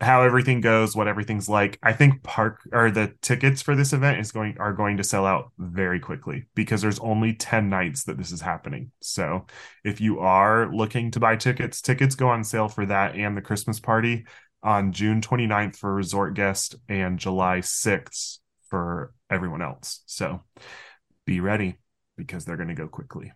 how 0.00 0.22
everything 0.22 0.60
goes, 0.60 0.94
what 0.94 1.08
everything's 1.08 1.48
like. 1.48 1.78
I 1.82 1.92
think 1.92 2.22
park 2.22 2.60
or 2.72 2.90
the 2.90 3.14
tickets 3.22 3.62
for 3.62 3.74
this 3.74 3.92
event 3.92 4.20
is 4.20 4.30
going 4.30 4.56
are 4.58 4.74
going 4.74 4.98
to 4.98 5.04
sell 5.04 5.24
out 5.24 5.52
very 5.58 6.00
quickly 6.00 6.48
because 6.54 6.82
there's 6.82 6.98
only 6.98 7.32
10 7.32 7.70
nights 7.70 8.04
that 8.04 8.18
this 8.18 8.30
is 8.30 8.42
happening. 8.42 8.92
So 9.00 9.46
if 9.84 10.00
you 10.00 10.20
are 10.20 10.70
looking 10.72 11.10
to 11.12 11.20
buy 11.20 11.36
tickets, 11.36 11.80
tickets 11.80 12.14
go 12.14 12.28
on 12.28 12.44
sale 12.44 12.68
for 12.68 12.84
that 12.86 13.14
and 13.14 13.36
the 13.36 13.42
Christmas 13.42 13.80
party 13.80 14.26
on 14.62 14.92
June 14.92 15.20
29th 15.20 15.76
for 15.76 15.94
resort 15.94 16.34
guest 16.34 16.74
and 16.88 17.18
July 17.18 17.60
6th 17.60 18.38
for 18.68 19.14
everyone 19.30 19.62
else. 19.62 20.02
So 20.06 20.42
be 21.24 21.40
ready 21.40 21.76
because 22.16 22.44
they're 22.44 22.56
going 22.56 22.68
to 22.68 22.74
go 22.74 22.88
quickly. 22.88 23.32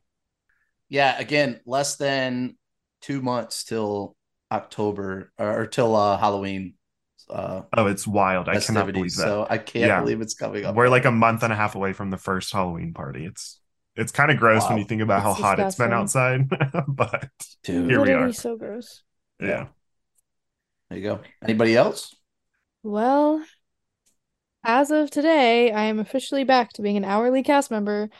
Yeah, 0.88 1.18
again, 1.18 1.60
less 1.64 1.96
than 1.96 2.56
two 3.00 3.20
months 3.22 3.64
till 3.64 4.16
October 4.52 5.32
or, 5.38 5.62
or 5.62 5.66
till 5.66 5.94
uh, 5.96 6.16
Halloween. 6.18 6.74
Uh, 7.28 7.62
Oh, 7.76 7.86
it's 7.86 8.06
wild. 8.06 8.48
I 8.48 8.58
cannot 8.60 8.92
believe 8.92 9.14
that. 9.16 9.24
So 9.24 9.46
I 9.48 9.58
can't 9.58 9.86
Yeah. 9.86 10.00
believe 10.00 10.20
it's 10.20 10.34
coming 10.34 10.64
up. 10.64 10.74
We're 10.74 10.88
like 10.88 11.04
a 11.04 11.10
month 11.12 11.42
and 11.44 11.52
a 11.52 11.56
half 11.56 11.74
away 11.76 11.92
from 11.92 12.10
the 12.10 12.16
first 12.16 12.52
Halloween 12.52 12.92
party. 12.92 13.24
It's 13.24 13.60
it's 13.96 14.12
kind 14.12 14.30
of 14.30 14.38
gross 14.38 14.68
when 14.68 14.78
you 14.78 14.84
think 14.84 15.02
about 15.02 15.22
how 15.22 15.30
It's 15.32 15.40
hot 15.40 15.60
it's 15.60 15.74
been 15.76 15.92
outside. 15.92 16.48
but 16.88 17.28
dude. 17.64 17.90
Here 17.90 18.00
we 18.00 18.06
Literally 18.06 18.30
are. 18.30 18.32
so 18.32 18.56
gross. 18.56 19.02
yeah. 19.40 19.66
There 20.88 20.98
you 20.98 21.04
go. 21.04 21.20
Anybody 21.42 21.76
else? 21.76 22.14
Well, 22.82 23.44
as 24.64 24.90
of 24.90 25.10
today, 25.10 25.72
I 25.72 25.84
am 25.84 25.98
officially 25.98 26.44
back 26.44 26.72
to 26.74 26.82
being 26.82 26.96
an 26.96 27.04
hourly 27.04 27.42
cast 27.42 27.70
member. 27.70 28.10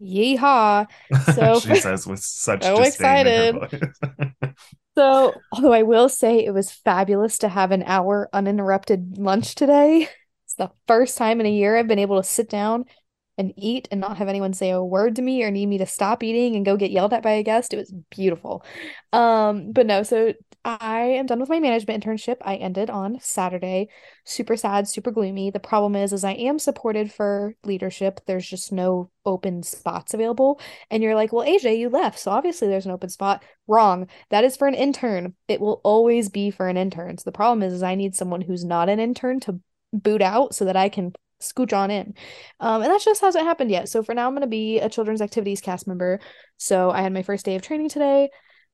Yeehaw. 0.00 0.86
So- 1.34 1.60
she 1.60 1.76
says 1.76 2.06
with 2.06 2.20
such 2.20 2.62
So 2.62 2.76
disdain 2.76 3.26
in 3.26 3.52
her 3.52 3.66
excited. 3.66 4.54
So, 4.98 5.32
although 5.52 5.72
I 5.72 5.84
will 5.84 6.08
say 6.08 6.44
it 6.44 6.52
was 6.52 6.72
fabulous 6.72 7.38
to 7.38 7.48
have 7.48 7.70
an 7.70 7.84
hour 7.84 8.28
uninterrupted 8.32 9.16
lunch 9.16 9.54
today. 9.54 10.08
It's 10.44 10.54
the 10.56 10.72
first 10.88 11.16
time 11.16 11.38
in 11.38 11.46
a 11.46 11.52
year 11.52 11.76
I've 11.76 11.86
been 11.86 12.00
able 12.00 12.20
to 12.20 12.28
sit 12.28 12.48
down 12.48 12.86
and 13.38 13.54
eat 13.56 13.88
and 13.90 14.00
not 14.00 14.18
have 14.18 14.28
anyone 14.28 14.52
say 14.52 14.70
a 14.70 14.82
word 14.82 15.16
to 15.16 15.22
me 15.22 15.44
or 15.44 15.50
need 15.50 15.66
me 15.66 15.78
to 15.78 15.86
stop 15.86 16.22
eating 16.24 16.56
and 16.56 16.66
go 16.66 16.76
get 16.76 16.90
yelled 16.90 17.12
at 17.12 17.22
by 17.22 17.30
a 17.30 17.42
guest. 17.44 17.72
It 17.72 17.78
was 17.78 17.94
beautiful. 18.10 18.64
Um, 19.12 19.72
but 19.72 19.86
no, 19.86 20.02
so 20.02 20.34
I 20.64 21.00
am 21.00 21.26
done 21.26 21.38
with 21.38 21.48
my 21.48 21.60
management 21.60 22.04
internship. 22.04 22.36
I 22.42 22.56
ended 22.56 22.90
on 22.90 23.20
Saturday. 23.20 23.88
Super 24.24 24.56
sad, 24.56 24.88
super 24.88 25.12
gloomy. 25.12 25.50
The 25.50 25.60
problem 25.60 25.94
is, 25.94 26.12
is 26.12 26.24
I 26.24 26.32
am 26.32 26.58
supported 26.58 27.12
for 27.12 27.54
leadership. 27.64 28.20
There's 28.26 28.46
just 28.46 28.72
no 28.72 29.10
open 29.24 29.62
spots 29.62 30.14
available. 30.14 30.60
And 30.90 31.02
you're 31.02 31.14
like, 31.14 31.32
well, 31.32 31.46
AJ, 31.46 31.78
you 31.78 31.88
left, 31.88 32.18
so 32.18 32.32
obviously 32.32 32.66
there's 32.66 32.86
an 32.86 32.92
open 32.92 33.08
spot. 33.08 33.44
Wrong. 33.68 34.08
That 34.30 34.44
is 34.44 34.56
for 34.56 34.66
an 34.66 34.74
intern. 34.74 35.34
It 35.46 35.60
will 35.60 35.80
always 35.84 36.28
be 36.28 36.50
for 36.50 36.68
an 36.68 36.76
intern. 36.76 37.18
So 37.18 37.22
the 37.24 37.32
problem 37.32 37.62
is, 37.62 37.72
is 37.72 37.82
I 37.82 37.94
need 37.94 38.16
someone 38.16 38.40
who's 38.40 38.64
not 38.64 38.88
an 38.88 38.98
intern 38.98 39.38
to 39.40 39.60
boot 39.92 40.22
out 40.22 40.54
so 40.54 40.64
that 40.64 40.76
I 40.76 40.88
can 40.88 41.12
scooch 41.40 41.76
on 41.76 41.90
in. 41.90 42.14
Um, 42.60 42.82
and 42.82 42.90
that 42.90 43.00
just 43.00 43.20
hasn't 43.20 43.44
happened 43.44 43.70
yet. 43.70 43.88
So 43.88 44.02
for 44.02 44.14
now, 44.14 44.26
I'm 44.26 44.32
going 44.32 44.42
to 44.42 44.46
be 44.46 44.80
a 44.80 44.88
children's 44.88 45.22
activities 45.22 45.60
cast 45.60 45.86
member. 45.86 46.20
So 46.56 46.90
I 46.90 47.02
had 47.02 47.12
my 47.12 47.22
first 47.22 47.44
day 47.44 47.54
of 47.54 47.62
training 47.62 47.88
today. 47.88 48.30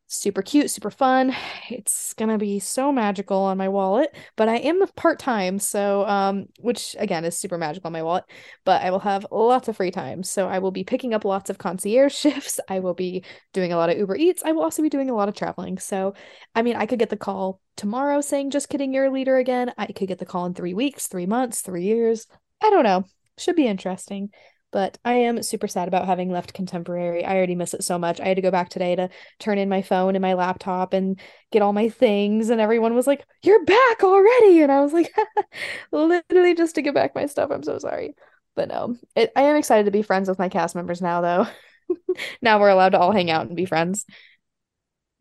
Super 0.07 0.43
cute, 0.43 0.71
super 0.71 0.91
fun. 0.91 1.35
It's 1.71 2.13
gonna 2.13 2.37
be 2.37 2.59
so 2.59 2.93
magical 2.93 3.39
on 3.39 3.57
my 3.57 3.71
wallet, 3.71 4.15
but 4.37 4.51
I 4.51 4.57
am 4.59 4.87
part 4.97 5.19
time, 5.19 5.59
so 5.59 6.07
um, 6.07 6.47
which 6.61 6.95
again 6.99 7.25
is 7.25 7.39
super 7.39 7.57
magical 7.57 7.89
on 7.89 7.95
my 7.95 8.03
wallet. 8.03 8.25
But 8.65 8.83
I 8.83 8.91
will 8.91 8.99
have 9.01 9.27
lots 9.31 9.67
of 9.69 9.77
free 9.79 9.91
time, 9.91 10.23
so 10.23 10.47
I 10.47 10.59
will 10.59 10.71
be 10.71 10.85
picking 10.85 11.15
up 11.15 11.25
lots 11.25 11.49
of 11.49 11.57
concierge 11.57 12.15
shifts. 12.15 12.61
I 12.69 12.81
will 12.81 12.93
be 12.93 13.25
doing 13.55 13.73
a 13.73 13.77
lot 13.79 13.89
of 13.89 13.97
Uber 13.97 14.17
Eats. 14.17 14.43
I 14.45 14.53
will 14.53 14.63
also 14.63 14.83
be 14.83 14.91
doing 14.91 15.09
a 15.09 15.15
lot 15.15 15.31
of 15.31 15.35
traveling. 15.35 15.79
So, 15.79 16.13
I 16.55 16.61
mean, 16.61 16.77
I 16.77 16.85
could 16.85 16.99
get 16.99 17.09
the 17.09 17.17
call 17.17 17.61
tomorrow 17.77 18.21
saying, 18.21 18.51
"Just 18.51 18.69
kidding, 18.69 18.93
you're 18.93 19.07
a 19.07 19.11
leader 19.11 19.39
again." 19.39 19.73
I 19.79 19.87
could 19.87 20.09
get 20.09 20.19
the 20.19 20.27
call 20.27 20.45
in 20.45 20.53
three 20.53 20.75
weeks, 20.75 21.09
three 21.09 21.27
months, 21.27 21.63
three 21.63 21.85
years. 21.85 22.27
I 22.65 22.71
don't 22.71 22.85
know. 22.85 23.05
Should 23.37 23.57
be 23.57 23.67
interesting. 23.67 24.31
But 24.73 24.99
I 25.05 25.13
am 25.13 25.41
super 25.45 25.69
sad 25.69 25.87
about 25.87 26.07
having 26.07 26.33
left 26.33 26.53
contemporary. 26.53 27.25
I 27.25 27.37
already 27.37 27.55
miss 27.55 27.75
it 27.75 27.85
so 27.85 27.97
much. 27.97 28.21
I 28.21 28.27
had 28.27 28.37
to 28.37 28.43
go 28.43 28.51
back 28.51 28.71
today 28.71 28.97
to 28.97 29.09
turn 29.39 29.57
in 29.59 29.69
my 29.69 29.83
phone 29.83 30.17
and 30.17 30.23
my 30.23 30.35
laptop 30.35 30.95
and 30.95 31.21
get 31.53 31.63
all 31.63 31.73
my 31.73 31.89
things. 31.89 32.51
And 32.51 32.61
everyone 32.61 32.95
was 32.95 33.07
like, 33.07 33.25
You're 33.45 33.65
back 33.65 34.03
already. 34.03 34.63
And 34.63 34.73
I 34.73 34.81
was 34.81 34.93
like, 34.93 35.15
Literally 35.93 36.55
just 36.55 36.75
to 36.75 36.83
get 36.83 36.95
back 36.95 37.15
my 37.15 37.27
stuff. 37.27 37.51
I'm 37.53 37.63
so 37.63 37.79
sorry. 37.79 38.17
But 38.57 38.69
no, 38.69 38.97
it, 39.15 39.31
I 39.37 39.43
am 39.43 39.57
excited 39.57 39.85
to 39.85 39.93
be 39.93 40.03
friends 40.03 40.29
with 40.29 40.39
my 40.39 40.49
cast 40.49 40.75
members 40.75 41.03
now, 41.03 41.21
though. 41.21 41.47
now 42.43 42.59
we're 42.59 42.69
allowed 42.71 42.91
to 42.91 42.99
all 42.99 43.13
hang 43.13 43.31
out 43.31 43.47
and 43.47 43.57
be 43.57 43.67
friends. 43.67 44.07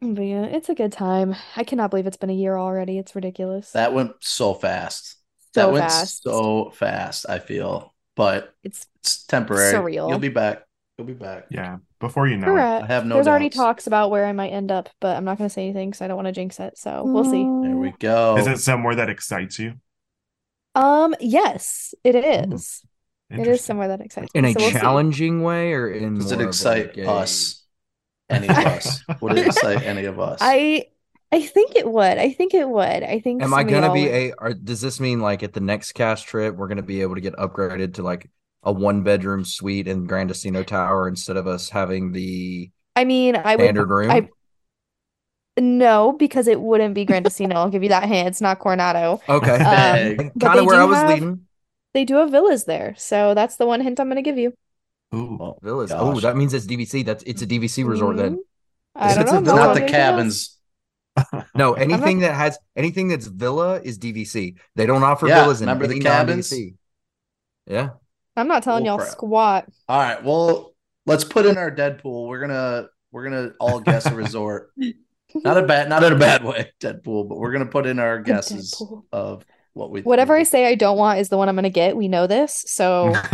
But 0.02 0.24
yeah, 0.24 0.46
it's 0.46 0.70
a 0.70 0.76
good 0.76 0.92
time. 0.92 1.36
I 1.56 1.64
cannot 1.64 1.92
believe 1.92 2.08
it's 2.08 2.18
been 2.18 2.30
a 2.30 2.34
year 2.34 2.58
already. 2.58 2.98
It's 2.98 3.16
ridiculous. 3.16 3.72
That 3.72 3.94
went 3.94 4.14
so 4.22 4.54
fast. 4.54 5.18
So 5.54 5.62
that 5.62 5.72
went 5.72 5.86
fast. 5.86 6.24
so 6.24 6.72
fast, 6.72 7.26
I 7.30 7.40
feel. 7.40 7.94
But 8.16 8.54
It's 8.64 8.88
it's 9.00 9.26
temporary. 9.26 9.74
Surreal. 9.74 10.10
You'll 10.10 10.20
be 10.20 10.30
back. 10.30 10.64
You'll 10.98 11.08
be 11.08 11.14
back. 11.14 11.46
Yeah. 11.50 11.78
Before 12.00 12.28
you 12.28 12.38
know 12.38 12.56
it. 12.56 12.60
I 12.62 12.86
have 12.86 13.06
no 13.06 13.16
There's 13.16 13.28
already 13.28 13.50
talks 13.50 13.88
about 13.88 14.12
where 14.12 14.26
I 14.26 14.32
might 14.34 14.50
end 14.52 14.72
up, 14.72 14.90
but 15.00 15.16
I'm 15.18 15.26
not 15.26 15.38
going 15.38 15.50
to 15.50 15.54
say 15.54 15.64
anything 15.64 15.90
because 15.90 16.02
I 16.02 16.08
don't 16.08 16.16
want 16.18 16.28
to 16.28 16.32
jinx 16.32 16.60
it. 16.60 16.78
So 16.78 17.04
we'll 17.06 17.24
see. 17.24 17.44
There 17.44 17.76
we 17.78 17.94
go. 18.00 18.38
Is 18.38 18.48
it 18.48 18.60
somewhere 18.60 18.96
that 18.96 19.10
excites 19.10 19.58
you? 19.58 19.74
Um, 20.76 21.16
yes, 21.20 21.94
it 22.04 22.16
is. 22.16 22.84
It 23.30 23.48
is 23.48 23.62
somewhere 23.62 23.88
that 23.88 24.02
excites 24.02 24.30
In 24.36 24.44
me. 24.44 24.52
a 24.52 24.54
So 24.54 24.60
we'll 24.60 24.70
see. 24.72 24.80
challenging 24.80 25.42
way 25.44 25.74
or 25.74 25.90
in 25.90 26.16
Does 26.16 26.32
it 26.32 26.42
excite 26.42 26.98
us? 27.00 27.64
Any 28.30 28.48
of 28.48 28.58
us? 28.58 29.04
Would 29.22 29.38
it 29.38 29.48
excite 29.48 29.82
any 29.84 30.06
of 30.06 30.20
us? 30.20 30.40
I 30.42 30.88
I 31.34 31.42
think 31.42 31.76
it 31.76 31.90
would. 31.90 32.18
I 32.20 32.32
think 32.32 32.54
it 32.54 32.70
would. 32.70 33.04
I 33.04 33.20
think 33.20 33.42
Am 33.42 33.54
I 33.54 33.64
gonna 33.64 33.92
be 33.92 34.04
would. 34.06 34.14
a 34.14 34.34
or 34.38 34.54
does 34.54 34.82
this 34.82 35.00
mean 35.00 35.20
like 35.20 35.42
at 35.42 35.54
the 35.54 35.60
next 35.62 35.94
cast 35.94 36.26
trip 36.28 36.56
we're 36.56 36.68
gonna 36.68 36.84
be 36.84 37.02
able 37.02 37.16
to 37.16 37.22
get 37.22 37.34
upgraded 37.36 37.96
to 37.96 38.04
like 38.04 38.30
a 38.62 38.72
one 38.72 39.02
bedroom 39.04 39.44
suite 39.44 39.88
in 39.88 40.06
Gran 40.06 40.28
Destino 40.28 40.64
Tower 40.64 41.08
instead 41.08 41.36
of 41.38 41.48
us 41.48 41.70
having 41.70 42.12
the 42.12 42.70
I 42.96 43.04
mean, 43.06 43.36
I 43.36 43.56
would 43.56 43.64
standard 43.64 43.90
room? 43.90 44.12
I 44.12 44.30
no, 45.60 46.14
because 46.14 46.48
it 46.48 46.60
wouldn't 46.60 46.96
be 46.96 47.06
Grandestino. 47.06 47.54
I'll 47.56 47.70
give 47.70 47.84
you 47.84 47.90
that 47.90 48.06
hint. 48.08 48.28
It's 48.28 48.42
not 48.42 48.60
Coronado. 48.60 49.22
okay. 49.30 50.16
Um, 50.18 50.32
kind 50.40 50.60
of 50.60 50.62
they 50.62 50.62
where 50.66 50.76
do 50.78 50.82
I 50.82 50.86
was 50.86 50.98
have- 50.98 51.10
leading. 51.10 51.46
They 51.94 52.06
do 52.06 52.16
have 52.16 52.32
villas 52.32 52.64
there, 52.66 52.96
so 52.98 53.36
that's 53.36 53.58
the 53.58 53.68
one 53.68 53.80
hint 53.80 54.00
I'm 54.00 54.08
going 54.08 54.16
to 54.16 54.24
give 54.24 54.38
you. 54.40 54.54
Ooh. 55.14 55.38
Oh, 55.40 55.60
Villas. 55.62 55.92
Oh, 55.94 56.20
that 56.22 56.36
means 56.36 56.56
it's 56.56 56.66
DVC. 56.66 57.06
That's 57.06 57.24
it's 57.28 57.44
a 57.44 57.46
DVC 57.46 57.88
resort 57.88 58.18
then. 58.18 58.38
Mhm. 58.38 58.40
I 58.96 59.14
don't 59.14 59.28
it 59.28 59.42
know. 59.46 59.54
a 59.54 59.56
not 59.58 59.74
the 59.76 59.82
knows. 59.82 59.92
cabins. 59.92 60.58
No, 61.56 61.72
not- 61.72 61.80
anything 61.80 62.20
that 62.20 62.34
has 62.36 62.58
anything 62.76 63.08
that's 63.08 63.28
villa 63.28 63.80
is 63.82 64.00
DVC. 64.00 64.56
They 64.76 64.86
don't 64.86 65.04
offer 65.04 65.28
Yeah, 65.28 65.42
villas 65.44 65.62
in 65.62 65.68
remember 65.68 65.88
the 65.88 65.96
any 65.96 66.04
cabins? 66.04 66.52
non-DVC. 66.52 66.76
Yeah. 67.68 67.90
I'm 68.36 68.48
not 68.48 68.64
telling 68.64 68.84
Bull 68.84 68.94
y'all 68.94 68.98
crap. 68.98 69.12
squat. 69.12 69.66
All 69.88 70.00
right. 70.00 70.24
Well, 70.24 70.74
let's 71.06 71.24
put 71.24 71.46
in 71.46 71.58
our 71.58 71.70
Deadpool. 71.70 72.28
We're 72.28 72.40
gonna 72.42 72.88
we're 73.12 73.24
gonna 73.26 73.52
all 73.60 73.80
guess 73.80 74.06
a 74.08 74.16
resort. 74.16 74.72
Not 75.36 75.58
a 75.58 75.64
bad 75.64 75.90
not 75.90 76.04
in 76.04 76.14
a 76.14 76.18
bad 76.18 76.44
way, 76.44 76.72
Deadpool, 76.80 77.28
but 77.28 77.40
we're 77.40 77.52
gonna 77.52 77.66
put 77.66 77.88
in 77.88 77.98
our 77.98 78.20
guesses 78.22 78.72
Deadpool. 78.80 79.04
of 79.12 79.44
what 79.74 79.90
we 79.90 80.02
Whatever 80.04 80.36
I 80.36 80.44
say 80.44 80.68
I 80.68 80.76
don't 80.76 80.98
want 80.98 81.20
is 81.20 81.30
the 81.30 81.38
one 81.38 81.50
I'm 81.50 81.56
going 81.56 81.64
to 81.64 81.70
get. 81.72 81.98
We 81.98 82.08
know 82.08 82.28
this. 82.28 82.64
So 82.68 83.12
but 83.12 83.32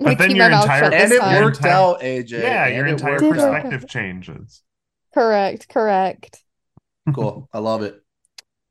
gonna 0.00 0.16
then 0.16 0.28
keep 0.28 0.36
your 0.36 0.46
my 0.46 0.56
mouth 0.56 0.64
entire 0.64 0.84
And 0.92 1.12
it 1.12 1.20
time. 1.20 1.34
your 1.36 1.44
worked 1.44 1.56
entire- 1.58 1.72
out, 1.72 2.00
AJ. 2.00 2.30
Yeah, 2.42 2.66
your 2.68 2.86
entire 2.86 3.12
worked 3.12 3.22
Did 3.22 3.36
it? 3.36 3.38
out. 3.38 3.52
perspective 3.62 3.88
changes. 3.88 4.62
correct, 5.14 5.68
correct. 5.68 6.42
Cool. 7.14 7.48
I 7.52 7.58
love 7.58 7.82
it. 7.82 8.02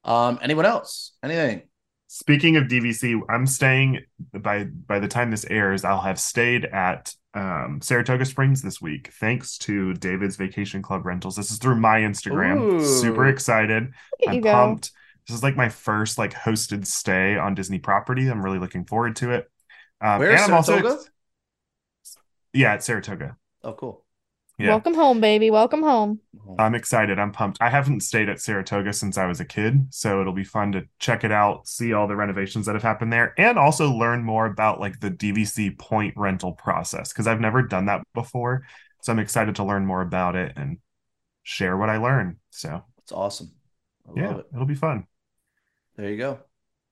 Um, 0.03 0.39
anyone 0.41 0.65
else? 0.65 1.13
Anything? 1.24 1.63
Speaking 2.07 2.57
of 2.57 2.63
DVC, 2.63 3.21
I'm 3.29 3.45
staying 3.45 4.01
by 4.33 4.63
by 4.63 5.00
the 5.00 5.07
time 5.07 5.29
this 5.29 5.45
airs, 5.45 5.83
I'll 5.83 6.01
have 6.01 6.19
stayed 6.19 6.65
at 6.65 7.13
um, 7.33 7.79
Saratoga 7.81 8.25
Springs 8.25 8.62
this 8.62 8.81
week, 8.81 9.12
thanks 9.19 9.57
to 9.59 9.93
David's 9.93 10.36
Vacation 10.36 10.81
Club 10.81 11.05
Rentals. 11.05 11.36
This 11.36 11.51
is 11.51 11.57
through 11.59 11.75
my 11.75 12.00
Instagram. 12.00 12.59
Ooh. 12.59 12.83
Super 12.83 13.27
excited. 13.27 13.91
I'm 14.27 14.41
go. 14.41 14.51
pumped. 14.51 14.91
This 15.27 15.38
is 15.38 15.43
like 15.43 15.55
my 15.55 15.69
first 15.69 16.17
like 16.17 16.33
hosted 16.33 16.88
stay 16.88 17.38
on 17.38 17.53
Disney 17.53 17.77
property. 17.77 18.27
I'm 18.27 18.43
really 18.43 18.57
looking 18.57 18.86
forward 18.86 19.15
to 19.17 19.31
it. 19.31 19.51
Um, 20.01 20.19
Where, 20.19 20.31
and 20.31 20.39
I'm 20.39 20.53
also 20.53 20.77
Saratoga? 20.77 21.03
yeah, 22.54 22.73
at 22.73 22.84
Saratoga. 22.84 23.38
Oh, 23.63 23.73
cool. 23.73 24.04
Yeah. 24.60 24.69
Welcome 24.69 24.93
home, 24.93 25.22
baby. 25.22 25.50
Welcome 25.52 25.84
home. 25.84 26.19
I'm 26.58 26.76
excited. 26.76 27.19
I'm 27.19 27.32
pumped. 27.32 27.58
I 27.62 27.69
haven't 27.69 28.02
stayed 28.02 28.28
at 28.28 28.41
Saratoga 28.41 28.91
since 28.91 29.17
I 29.17 29.26
was 29.26 29.39
a 29.39 29.45
kid, 29.45 29.88
so 29.91 30.19
it'll 30.19 30.34
be 30.34 30.43
fun 30.43 30.72
to 30.74 30.84
check 31.00 31.24
it 31.24 31.32
out, 31.32 31.67
see 31.67 31.93
all 31.93 32.08
the 32.08 32.15
renovations 32.15 32.65
that 32.65 32.74
have 32.76 32.84
happened 32.84 33.13
there, 33.13 33.34
and 33.38 33.58
also 33.58 33.91
learn 33.91 34.24
more 34.24 34.45
about 34.45 34.80
like 34.80 35.00
the 35.00 35.12
DVC 35.12 35.78
point 35.78 36.13
rental 36.17 36.54
process 36.54 37.13
because 37.13 37.28
I've 37.28 37.39
never 37.39 37.62
done 37.62 37.86
that 37.86 38.02
before. 38.13 38.63
So 39.02 39.13
I'm 39.13 39.19
excited 39.19 39.56
to 39.56 39.63
learn 39.63 39.86
more 39.86 40.02
about 40.02 40.36
it 40.36 40.54
and 40.58 40.80
share 41.43 41.78
what 41.78 41.89
I 41.89 41.98
learn. 41.98 42.38
So 42.50 42.84
It's 43.04 43.12
awesome. 43.12 43.52
I 44.08 44.19
yeah, 44.19 44.28
love 44.30 44.39
it. 44.39 44.45
it'll 44.54 44.65
be 44.65 44.76
fun. 44.76 45.06
There 45.95 46.10
you 46.10 46.17
go. 46.17 46.39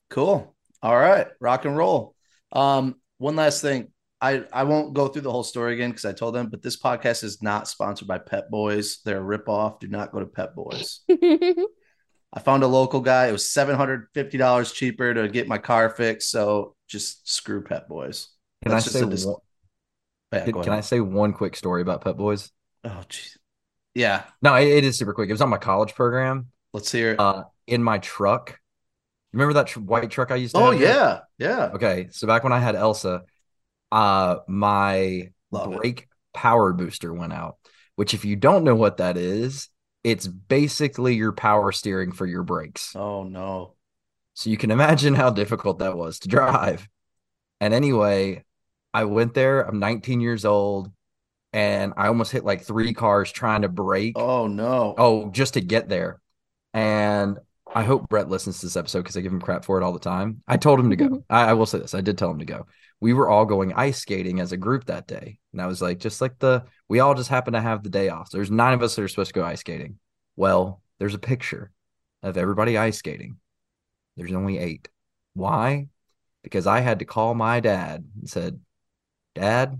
Cool. 0.10 0.56
All 0.82 0.96
right. 0.98 1.28
Rock 1.40 1.66
and 1.66 1.76
roll. 1.76 2.16
Um, 2.52 2.96
one 3.18 3.36
last 3.36 3.62
thing. 3.62 3.90
I, 4.20 4.44
I 4.52 4.64
won't 4.64 4.94
go 4.94 5.08
through 5.08 5.22
the 5.22 5.32
whole 5.32 5.44
story 5.44 5.74
again 5.74 5.92
because 5.92 6.06
I 6.06 6.14
told 6.14 6.34
them, 6.34 6.48
but 6.50 6.64
this 6.64 6.80
podcast 6.80 7.24
is 7.24 7.42
not 7.44 7.68
sponsored 7.68 8.08
by 8.08 8.18
Pep 8.18 8.50
Boys. 8.50 9.00
They're 9.06 9.22
a 9.22 9.38
ripoff. 9.38 9.80
Do 9.80 9.88
not 9.88 10.12
go 10.12 10.20
to 10.20 10.26
Pep 10.26 10.56
Boys. 10.56 11.02
I 11.10 12.40
found 12.44 12.64
a 12.64 12.68
local 12.68 13.00
guy. 13.00 13.28
It 13.28 13.32
was 13.32 13.46
$750 13.46 14.74
cheaper 14.74 15.14
to 15.14 15.28
get 15.28 15.48
my 15.48 15.60
car 15.60 15.90
fixed. 15.90 16.32
So 16.32 16.76
just 16.88 17.30
screw 17.30 17.64
Pep 17.64 17.88
Boys. 17.88 18.30
Can 18.64 18.72
That's 18.72 18.88
I 18.88 19.00
say 19.00 19.08
dis- 19.08 19.26
one, 19.26 19.36
Yeah, 20.34 20.46
can, 20.46 20.64
can 20.64 20.74
I 20.74 20.82
say 20.82 21.00
one 21.00 21.34
quick 21.34 21.56
story 21.56 21.84
about 21.84 22.04
Pep 22.04 22.18
Boys? 22.18 22.52
Oh, 22.84 23.04
jeez. 23.08 23.38
Yeah. 23.94 24.24
No, 24.42 24.56
it, 24.56 24.68
it 24.68 24.84
is 24.84 24.98
super 24.98 25.14
quick. 25.14 25.30
It 25.30 25.34
was 25.34 25.42
on 25.42 25.50
my 25.50 25.58
college 25.58 25.94
program. 25.94 26.48
Let's 26.74 26.92
hear 26.92 27.12
it. 27.12 27.20
Uh, 27.20 27.44
in 27.68 27.84
my 27.84 28.00
truck. 28.00 28.60
Remember 29.34 29.54
that 29.54 29.68
tr- 29.68 29.80
white 29.80 30.10
truck 30.10 30.32
I 30.32 30.36
used 30.36 30.56
to 30.56 30.62
oh, 30.62 30.72
have? 30.72 30.80
here? 30.80 30.90
yeah. 30.90 31.20
Yeah. 31.38 31.70
Okay, 31.74 32.08
so 32.12 32.26
back 32.26 32.44
when 32.44 32.54
I 32.54 32.60
had 32.60 32.76
Elsa, 32.76 33.24
uh, 33.92 34.38
my 34.48 35.32
Love 35.52 35.74
it. 35.74 35.78
brake 35.78 36.08
power 36.34 36.74
booster 36.74 37.14
went 37.14 37.34
out. 37.34 37.58
Which, 37.96 38.14
if 38.14 38.26
you 38.26 38.36
don't 38.36 38.64
know 38.64 38.76
what 38.76 38.98
that 38.98 39.18
is, 39.18 39.70
it's 40.04 40.28
basically 40.28 41.16
your 41.16 41.32
power 41.32 41.72
steering 41.72 42.12
for 42.12 42.26
your 42.26 42.44
brakes. 42.44 42.96
Oh, 42.96 43.24
no. 43.24 43.74
So 44.36 44.52
you 44.52 44.58
can 44.58 44.70
imagine 44.70 45.16
how 45.16 45.32
difficult 45.32 45.80
that 45.80 45.98
was 45.98 46.20
to 46.20 46.28
drive. 46.28 46.88
And 47.60 47.74
anyway, 47.74 48.44
I 48.94 49.06
went 49.06 49.34
there. 49.34 49.62
I'm 49.62 49.80
19 49.80 50.22
years 50.22 50.46
old, 50.46 50.92
and 51.54 51.94
I 51.98 52.08
almost 52.08 52.32
hit 52.32 52.46
like 52.46 52.64
three 52.64 52.94
cars 52.94 53.32
trying 53.32 53.64
to 53.64 53.70
brake. 53.70 54.14
Oh, 54.16 54.46
no. 54.46 54.94
Oh, 54.96 55.30
just 55.32 55.56
to 55.56 55.62
get 55.62 55.90
there. 55.90 56.22
And 56.74 57.40
I 57.74 57.84
hope 57.84 58.10
Brett 58.10 58.30
listens 58.30 58.60
to 58.60 58.68
this 58.68 58.78
episode 58.78 59.00
because 59.00 59.18
I 59.18 59.22
give 59.22 59.34
him 59.34 59.42
crap 59.42 59.66
for 59.66 59.80
it 59.80 59.84
all 59.84 59.94
the 59.94 60.00
time. 60.00 60.44
I 60.48 60.58
told 60.58 60.80
him 60.80 60.92
to 60.92 60.96
go. 60.96 61.24
I, 61.30 61.50
I 61.50 61.54
will 61.54 61.66
say 61.66 61.80
this. 61.80 61.96
I 61.96 62.02
did 62.02 62.18
tell 62.18 62.30
him 62.30 62.40
to 62.40 62.46
go. 62.46 62.68
We 63.00 63.14
were 63.14 63.30
all 63.30 63.46
going 63.46 63.74
ice 63.74 64.00
skating 64.00 64.40
as 64.40 64.52
a 64.52 64.58
group 64.58 64.86
that 64.86 65.08
day. 65.08 65.40
And 65.54 65.62
I 65.62 65.68
was 65.68 65.82
like, 65.82 66.00
just 66.00 66.20
like 66.20 66.40
the, 66.40 66.64
we 66.88 67.00
all 67.00 67.14
just 67.14 67.30
happen 67.30 67.54
to 67.54 67.62
have 67.62 67.84
the 67.84 67.90
day 67.90 68.10
off. 68.10 68.32
There's 68.32 68.50
nine 68.50 68.74
of 68.74 68.82
us 68.82 68.96
that 68.96 69.04
are 69.04 69.08
supposed 69.08 69.34
to 69.34 69.40
go 69.40 69.46
ice 69.46 69.60
skating. 69.60 70.00
Well, 70.36 70.82
there's 71.00 71.14
a 71.14 71.20
picture 71.20 71.72
of 72.24 72.38
everybody 72.38 72.78
ice 72.78 72.98
skating. 72.98 73.38
There's 74.16 74.34
only 74.34 74.58
eight. 74.58 74.90
Why? 75.34 75.88
Because 76.44 76.66
I 76.66 76.80
had 76.80 77.00
to 77.00 77.06
call 77.06 77.36
my 77.36 77.60
dad 77.60 78.06
and 78.20 78.30
said, 78.30 78.60
Dad, 79.36 79.80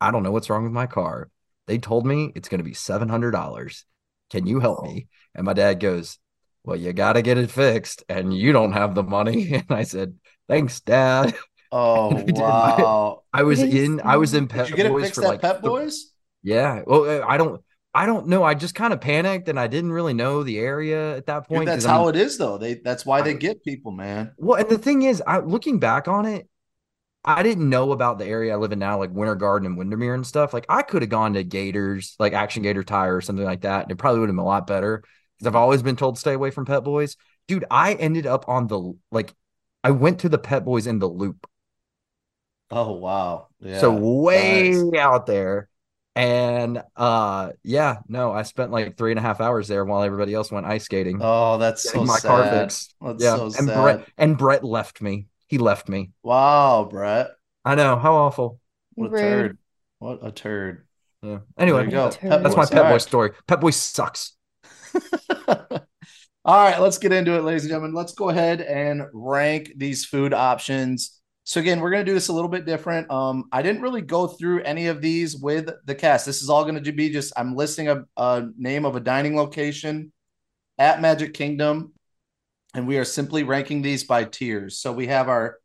I 0.00 0.10
don't 0.10 0.22
know 0.22 0.30
what's 0.30 0.48
wrong 0.48 0.64
with 0.64 0.72
my 0.72 0.86
car. 0.86 1.30
They 1.66 1.78
told 1.78 2.06
me 2.06 2.30
it's 2.34 2.48
going 2.48 2.58
to 2.58 2.64
be 2.64 2.74
$700. 2.74 3.84
Can 4.30 4.46
you 4.46 4.60
help 4.60 4.84
me? 4.84 5.06
Oh. 5.08 5.10
And 5.36 5.44
my 5.44 5.52
dad 5.52 5.80
goes, 5.80 6.18
Well, 6.62 6.76
you 6.76 6.92
got 6.92 7.14
to 7.14 7.22
get 7.22 7.38
it 7.38 7.50
fixed, 7.50 8.04
and 8.08 8.36
you 8.36 8.52
don't 8.52 8.72
have 8.72 8.94
the 8.94 9.02
money. 9.02 9.52
And 9.68 9.70
I 9.70 9.84
said, 9.84 10.14
Thanks, 10.48 10.80
Dad. 10.80 11.34
Oh, 11.76 12.16
I 12.16 12.24
wow. 12.28 13.22
I 13.32 13.42
was 13.42 13.60
in, 13.60 14.00
I 14.02 14.16
was 14.16 14.32
in 14.32 14.46
Pep 14.46 14.66
Did 14.66 14.70
you 14.70 14.76
get 14.76 14.86
it 14.86 14.92
Boys 14.92 15.04
fixed 15.06 15.16
for 15.16 15.24
at 15.26 15.28
like 15.28 15.40
Pep 15.40 15.56
th- 15.60 15.64
Boys? 15.64 16.12
Yeah. 16.42 16.82
Well, 16.86 17.04
uh, 17.22 17.26
I 17.26 17.36
don't, 17.36 17.60
I 17.92 18.06
don't 18.06 18.28
know. 18.28 18.44
I 18.44 18.54
just 18.54 18.74
kind 18.74 18.92
of 18.92 19.00
panicked, 19.00 19.48
and 19.48 19.58
I 19.58 19.66
didn't 19.66 19.92
really 19.92 20.14
know 20.14 20.42
the 20.44 20.58
area 20.58 21.16
at 21.16 21.26
that 21.26 21.48
Dude, 21.48 21.56
point. 21.56 21.66
that's 21.66 21.84
'cause 21.84 21.90
I'm- 21.90 22.00
how 22.02 22.08
it 22.08 22.16
is, 22.16 22.38
though. 22.38 22.58
They 22.58 22.74
that's 22.74 23.04
why 23.04 23.22
they 23.22 23.30
I- 23.30 23.34
get 23.34 23.64
people, 23.64 23.90
man. 23.92 24.32
Well, 24.38 24.58
and 24.60 24.68
the 24.68 24.78
thing 24.78 25.02
is, 25.02 25.22
I 25.26 25.38
looking 25.38 25.80
back 25.80 26.06
on 26.06 26.26
it, 26.26 26.48
I 27.24 27.42
didn't 27.42 27.68
know 27.70 27.90
about 27.92 28.18
the 28.18 28.26
area 28.26 28.52
I 28.52 28.56
live 28.56 28.72
in 28.72 28.78
now, 28.78 28.98
like 28.98 29.10
Winter 29.10 29.34
Garden 29.34 29.66
and 29.66 29.76
Windermere 29.78 30.14
and 30.14 30.26
stuff. 30.26 30.52
Like 30.54 30.66
I 30.68 30.82
could 30.82 31.02
have 31.02 31.08
gone 31.10 31.32
to 31.34 31.42
Gators, 31.42 32.14
like 32.18 32.34
Action 32.34 32.62
Gator 32.62 32.84
Tire 32.84 33.16
or 33.16 33.20
something 33.20 33.44
like 33.44 33.62
that, 33.62 33.82
and 33.84 33.90
it 33.92 33.96
probably 33.96 34.20
would 34.20 34.28
have 34.28 34.36
been 34.36 34.42
a 34.44 34.46
lot 34.46 34.66
better. 34.66 35.02
Because 35.38 35.48
I've 35.48 35.56
always 35.56 35.82
been 35.82 35.96
told 35.96 36.14
to 36.16 36.20
stay 36.20 36.34
away 36.34 36.50
from 36.50 36.66
Pep 36.66 36.84
Boys. 36.84 37.16
Dude, 37.48 37.64
I 37.70 37.94
ended 37.94 38.26
up 38.26 38.44
on 38.48 38.66
the 38.68 38.92
like, 39.10 39.34
I 39.82 39.90
went 39.90 40.20
to 40.20 40.28
the 40.28 40.38
Pep 40.38 40.64
Boys 40.64 40.86
in 40.86 40.98
the 40.98 41.08
loop, 41.08 41.46
Oh 42.76 42.92
wow. 42.94 43.46
Yeah. 43.60 43.78
so 43.78 43.92
way 43.92 44.72
nice. 44.72 45.00
out 45.00 45.26
there. 45.26 45.68
And 46.16 46.82
uh, 46.96 47.50
yeah, 47.62 47.98
no, 48.08 48.32
I 48.32 48.42
spent 48.42 48.72
like 48.72 48.96
three 48.96 49.12
and 49.12 49.18
a 49.18 49.22
half 49.22 49.40
hours 49.40 49.68
there 49.68 49.84
while 49.84 50.02
everybody 50.02 50.34
else 50.34 50.50
went 50.50 50.66
ice 50.66 50.84
skating. 50.84 51.20
Oh, 51.20 51.58
that's 51.58 51.88
so 51.88 52.04
my 52.04 52.18
sad. 52.18 52.28
car 52.28 52.50
fixed. 52.50 52.94
That's 53.00 53.22
yeah, 53.22 53.36
so 53.36 53.44
and 53.44 53.52
sad. 53.54 53.82
Brett 53.82 54.08
and 54.18 54.36
Brett 54.36 54.64
left 54.64 55.00
me. 55.00 55.26
He 55.46 55.58
left 55.58 55.88
me. 55.88 56.10
Wow, 56.24 56.88
Brett. 56.90 57.30
I 57.64 57.76
know 57.76 57.96
how 57.96 58.16
awful. 58.16 58.58
What 58.94 59.06
a 59.06 59.10
Rude. 59.10 59.20
turd. 59.20 59.58
What 60.00 60.18
a 60.22 60.32
turd. 60.32 60.86
Yeah. 61.22 61.38
Anyway, 61.56 61.86
go. 61.86 62.10
Turd. 62.10 62.44
That's 62.44 62.56
my 62.56 62.66
Pep 62.66 62.84
Boy 62.84 62.90
right. 62.90 63.02
story. 63.02 63.30
Pep 63.46 63.60
Boy 63.60 63.70
sucks. 63.70 64.32
All 65.48 66.62
right, 66.62 66.78
let's 66.78 66.98
get 66.98 67.12
into 67.12 67.36
it, 67.36 67.42
ladies 67.42 67.62
and 67.62 67.70
gentlemen. 67.70 67.94
Let's 67.94 68.12
go 68.12 68.28
ahead 68.30 68.60
and 68.60 69.04
rank 69.12 69.72
these 69.76 70.04
food 70.04 70.34
options. 70.34 71.20
So 71.46 71.60
again, 71.60 71.80
we're 71.80 71.90
going 71.90 72.04
to 72.04 72.10
do 72.10 72.14
this 72.14 72.28
a 72.28 72.32
little 72.32 72.48
bit 72.48 72.64
different. 72.64 73.10
Um, 73.10 73.44
I 73.52 73.60
didn't 73.60 73.82
really 73.82 74.00
go 74.00 74.26
through 74.26 74.62
any 74.62 74.86
of 74.86 75.02
these 75.02 75.36
with 75.36 75.68
the 75.84 75.94
cast. 75.94 76.24
This 76.24 76.42
is 76.42 76.48
all 76.48 76.64
going 76.64 76.82
to 76.82 76.92
be 76.92 77.10
just 77.10 77.34
I'm 77.36 77.54
listing 77.54 77.88
a, 77.88 78.04
a 78.16 78.48
name 78.56 78.86
of 78.86 78.96
a 78.96 79.00
dining 79.00 79.36
location 79.36 80.10
at 80.78 81.02
Magic 81.02 81.34
Kingdom, 81.34 81.92
and 82.74 82.88
we 82.88 82.96
are 82.96 83.04
simply 83.04 83.44
ranking 83.44 83.82
these 83.82 84.04
by 84.04 84.24
tiers. 84.24 84.78
So 84.78 84.90
we 84.90 85.06
have 85.08 85.28
our 85.28 85.58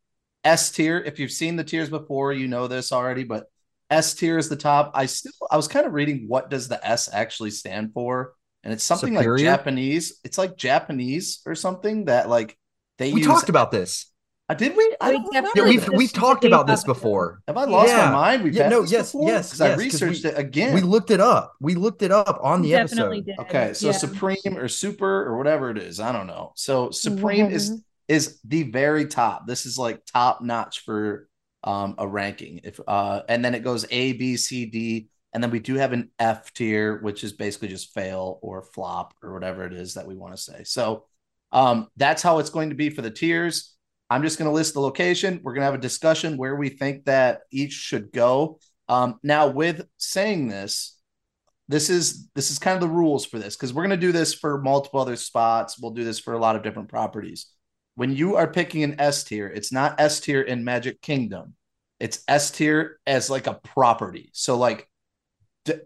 S 0.44 0.70
tier. 0.70 0.98
If 0.98 1.18
you've 1.18 1.32
seen 1.32 1.56
the 1.56 1.64
tiers 1.64 1.88
before, 1.88 2.34
you 2.34 2.46
know 2.46 2.68
this 2.68 2.92
already, 2.92 3.24
but 3.24 3.46
S 3.88 4.14
tier 4.14 4.36
is 4.36 4.50
the 4.50 4.56
top. 4.56 4.92
I 4.94 5.06
still 5.06 5.32
I 5.50 5.56
was 5.56 5.66
kind 5.66 5.86
of 5.86 5.94
reading 5.94 6.26
what 6.28 6.50
does 6.50 6.68
the 6.68 6.86
S 6.86 7.08
actually 7.10 7.50
stand 7.52 7.94
for, 7.94 8.34
and 8.62 8.72
it's 8.72 8.84
something 8.84 9.14
Superior? 9.14 9.46
like 9.46 9.58
Japanese. 9.58 10.20
It's 10.24 10.36
like 10.36 10.58
Japanese 10.58 11.40
or 11.46 11.54
something 11.54 12.04
that 12.04 12.28
like 12.28 12.58
they 12.98 13.14
We 13.14 13.22
talked 13.22 13.48
about 13.48 13.70
this. 13.70 14.09
Uh, 14.50 14.54
did 14.54 14.76
we? 14.76 14.96
I 15.00 15.10
We 15.10 15.16
don't 15.18 15.32
definitely 15.32 15.60
Yeah, 15.60 15.64
remember. 15.68 15.90
we've 15.92 15.98
we've 15.98 16.12
talked 16.12 16.44
about 16.44 16.66
this 16.66 16.82
before. 16.82 17.40
Have 17.46 17.56
I 17.56 17.64
lost 17.66 17.90
Yeah. 17.90 18.06
my 18.06 18.10
mind? 18.10 18.42
We've 18.42 18.52
Yeah, 18.54 18.64
had 18.64 18.70
no, 18.72 18.82
this 18.82 18.90
yes, 18.90 19.12
before? 19.12 19.28
yes, 19.28 19.48
because 19.50 19.60
I 19.60 19.74
researched 19.76 20.24
we- 20.24 20.30
it 20.30 20.38
again. 20.38 20.74
We 20.74 20.80
looked 20.80 21.12
it 21.12 21.20
up. 21.20 21.52
We 21.60 21.76
looked 21.76 22.02
it 22.02 22.10
up 22.10 22.40
on 22.42 22.60
the 22.62 22.70
Definitely 22.70 23.18
episode. 23.18 23.36
did. 23.36 23.38
Okay, 23.46 23.72
so 23.74 23.86
Yeah. 23.86 23.92
Supreme 23.92 24.56
or 24.56 24.66
Super 24.66 25.24
or 25.24 25.38
whatever 25.38 25.70
it 25.70 25.78
is, 25.78 26.00
I 26.00 26.10
don't 26.10 26.26
know. 26.26 26.50
So 26.56 26.90
Supreme 26.90 27.46
is 27.50 27.80
is 28.08 28.40
the 28.42 28.64
very 28.64 29.06
top. 29.06 29.46
This 29.46 29.66
is 29.66 29.78
like 29.78 30.04
top 30.04 30.42
notch 30.42 30.80
for 30.80 31.28
um 31.62 31.94
a 31.98 32.08
ranking. 32.08 32.60
If 32.64 32.80
uh 32.88 33.22
and 33.28 33.44
then 33.44 33.54
it 33.54 33.62
goes 33.62 33.86
A, 33.92 34.14
B, 34.14 34.36
C, 34.36 34.66
D, 34.66 35.10
and 35.32 35.40
then 35.40 35.52
we 35.52 35.60
do 35.60 35.76
have 35.76 35.92
an 35.92 36.10
F 36.18 36.52
tier, 36.54 36.98
which 37.02 37.22
is 37.22 37.32
basically 37.32 37.68
just 37.68 37.94
fail 37.94 38.40
or 38.42 38.62
flop 38.64 39.14
or 39.22 39.32
whatever 39.32 39.64
it 39.64 39.74
is 39.74 39.94
that 39.94 40.08
we 40.08 40.16
want 40.16 40.34
to 40.34 40.42
say. 40.42 40.64
So 40.64 41.04
um 41.52 41.86
that's 41.96 42.20
how 42.20 42.40
it's 42.40 42.50
going 42.50 42.70
to 42.70 42.74
be 42.74 42.90
for 42.90 43.02
the 43.02 43.12
tiers. 43.12 43.76
I'm 44.10 44.22
just 44.22 44.38
going 44.38 44.50
to 44.50 44.54
list 44.54 44.74
the 44.74 44.80
location. 44.80 45.40
We're 45.42 45.52
going 45.52 45.60
to 45.60 45.66
have 45.66 45.74
a 45.74 45.78
discussion 45.78 46.36
where 46.36 46.56
we 46.56 46.68
think 46.68 47.04
that 47.04 47.42
each 47.52 47.72
should 47.72 48.12
go. 48.12 48.58
Um, 48.88 49.20
now, 49.22 49.46
with 49.46 49.86
saying 49.98 50.48
this, 50.48 50.98
this 51.68 51.88
is 51.88 52.28
this 52.34 52.50
is 52.50 52.58
kind 52.58 52.74
of 52.74 52.80
the 52.80 52.92
rules 52.92 53.24
for 53.24 53.38
this 53.38 53.56
because 53.56 53.72
we're 53.72 53.86
going 53.86 53.90
to 53.90 54.06
do 54.06 54.10
this 54.10 54.34
for 54.34 54.60
multiple 54.60 54.98
other 54.98 55.14
spots. 55.14 55.78
We'll 55.78 55.92
do 55.92 56.02
this 56.02 56.18
for 56.18 56.34
a 56.34 56.38
lot 56.38 56.56
of 56.56 56.64
different 56.64 56.88
properties. 56.88 57.46
When 57.94 58.14
you 58.14 58.34
are 58.34 58.50
picking 58.50 58.82
an 58.82 58.96
S 58.98 59.22
tier, 59.22 59.46
it's 59.46 59.70
not 59.70 60.00
S 60.00 60.18
tier 60.18 60.42
in 60.42 60.64
Magic 60.64 61.00
Kingdom. 61.00 61.54
It's 62.00 62.24
S 62.26 62.50
tier 62.50 62.98
as 63.06 63.30
like 63.30 63.46
a 63.46 63.54
property. 63.54 64.30
So 64.32 64.56
like, 64.56 64.88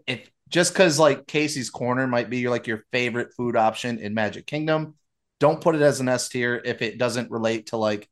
if 0.07 0.31
just 0.49 0.73
because 0.73 0.97
like 0.97 1.27
Casey's 1.27 1.69
Corner 1.69 2.07
might 2.07 2.31
be 2.31 2.39
your 2.39 2.49
like 2.49 2.65
your 2.65 2.85
favorite 2.91 3.33
food 3.37 3.55
option 3.55 3.99
in 3.99 4.15
Magic 4.15 4.47
Kingdom, 4.47 4.95
don't 5.39 5.61
put 5.61 5.75
it 5.75 5.81
as 5.83 5.99
an 5.99 6.09
S 6.09 6.29
tier 6.29 6.59
if 6.65 6.81
it 6.81 6.97
doesn't 6.97 7.29
relate 7.29 7.67
to 7.67 7.77
like 7.77 8.09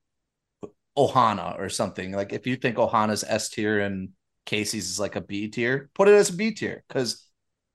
Ohana 0.97 1.60
or 1.60 1.69
something. 1.69 2.12
Like 2.12 2.34
if 2.34 2.47
you 2.47 2.56
think 2.56 2.77
Ohana's 2.77 3.23
S 3.27 3.49
tier 3.49 3.79
and 3.79 4.10
Casey's 4.45 4.89
is 4.89 4.99
like 4.99 5.15
a 5.15 5.21
B 5.21 5.47
tier, 5.47 5.89
put 5.93 6.08
it 6.08 6.13
as 6.13 6.29
a 6.29 6.36
B 6.36 6.51
tier 6.51 6.84
because 6.88 7.27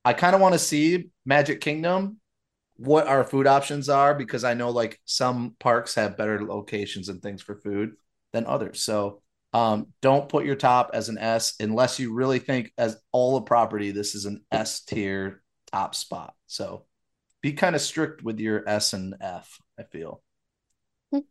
I 0.04 0.12
kind 0.12 0.34
of 0.34 0.40
want 0.40 0.54
to 0.54 0.58
see 0.58 1.10
Magic 1.24 1.60
Kingdom 1.60 2.20
what 2.76 3.08
our 3.08 3.24
food 3.24 3.46
options 3.46 3.88
are 3.88 4.14
because 4.14 4.44
I 4.44 4.54
know 4.54 4.70
like 4.70 5.00
some 5.04 5.56
parks 5.58 5.96
have 5.96 6.16
better 6.16 6.44
locations 6.44 7.08
and 7.08 7.20
things 7.20 7.42
for 7.42 7.56
food 7.56 7.94
than 8.32 8.46
others. 8.46 8.80
So 8.80 9.20
um, 9.52 9.88
don't 10.00 10.28
put 10.28 10.44
your 10.44 10.54
top 10.54 10.90
as 10.94 11.08
an 11.08 11.18
S 11.18 11.54
unless 11.58 11.98
you 11.98 12.12
really 12.12 12.38
think 12.38 12.72
as 12.78 12.96
all 13.10 13.36
of 13.36 13.46
property 13.46 13.90
this 13.90 14.14
is 14.14 14.26
an 14.26 14.44
S 14.52 14.84
tier 14.84 15.42
top 15.72 15.94
spot. 15.96 16.34
So 16.46 16.84
be 17.42 17.52
kind 17.52 17.74
of 17.74 17.82
strict 17.82 18.22
with 18.22 18.38
your 18.38 18.68
S 18.68 18.92
and 18.92 19.16
F, 19.20 19.58
I 19.78 19.82
feel. 19.82 20.22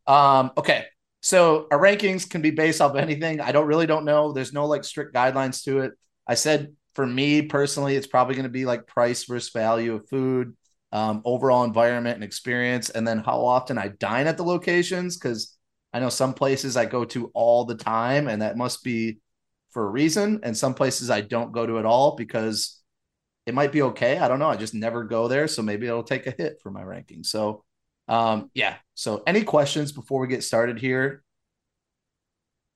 Um, 0.06 0.52
okay. 0.58 0.86
So 1.22 1.68
our 1.72 1.80
rankings 1.80 2.30
can 2.30 2.42
be 2.42 2.52
based 2.52 2.82
off 2.82 2.96
anything. 2.96 3.42
I 3.42 3.52
don't 3.52 3.68
really 3.68 3.88
don't 3.88 4.06
know. 4.06 4.32
There's 4.32 4.54
no 4.54 4.66
like 4.66 4.84
strict 4.84 5.14
guidelines 5.14 5.64
to 5.64 5.80
it. 5.80 5.94
I 6.28 6.36
said 6.36 6.74
for 6.96 7.06
me 7.06 7.44
personally, 7.44 7.96
it's 7.96 8.08
probably 8.08 8.36
going 8.36 8.44
to 8.44 8.50
be 8.50 8.66
like 8.66 8.88
price 8.88 9.26
versus 9.26 9.52
value 9.52 9.96
of 9.96 10.10
food, 10.10 10.56
um, 10.92 11.22
overall 11.26 11.64
environment 11.64 12.16
and 12.16 12.24
experience, 12.24 12.90
and 12.90 13.08
then 13.08 13.20
how 13.20 13.46
often 13.46 13.78
I 13.78 13.90
dine 13.90 14.28
at 14.28 14.38
the 14.38 14.44
locations. 14.44 15.18
Because 15.18 15.56
I 15.94 16.00
know 16.00 16.10
some 16.10 16.34
places 16.34 16.76
I 16.76 16.86
go 16.86 17.06
to 17.06 17.32
all 17.34 17.66
the 17.66 17.76
time, 17.76 18.28
and 18.28 18.42
that 18.42 18.58
must 18.58 18.84
be 18.84 19.20
for 19.72 19.86
a 19.86 19.92
reason. 19.92 20.40
And 20.44 20.58
some 20.58 20.74
places 20.74 21.10
I 21.10 21.22
don't 21.22 21.52
go 21.52 21.66
to 21.66 21.80
at 21.80 21.86
all 21.86 22.16
because 22.16 22.82
it 23.46 23.54
might 23.54 23.72
be 23.72 23.82
okay. 23.82 24.18
I 24.18 24.28
don't 24.28 24.40
know. 24.40 24.50
I 24.50 24.58
just 24.58 24.74
never 24.74 25.04
go 25.04 25.28
there, 25.28 25.48
so 25.48 25.62
maybe 25.62 25.88
it'll 25.88 26.04
take 26.04 26.28
a 26.28 26.36
hit 26.38 26.60
for 26.62 26.72
my 26.72 26.84
ranking. 26.84 27.24
So, 27.24 27.64
um, 28.08 28.50
yeah. 28.54 28.76
So, 28.96 29.24
any 29.28 29.44
questions 29.44 29.92
before 29.92 30.20
we 30.22 30.28
get 30.28 30.44
started 30.44 30.80
here? 30.80 31.24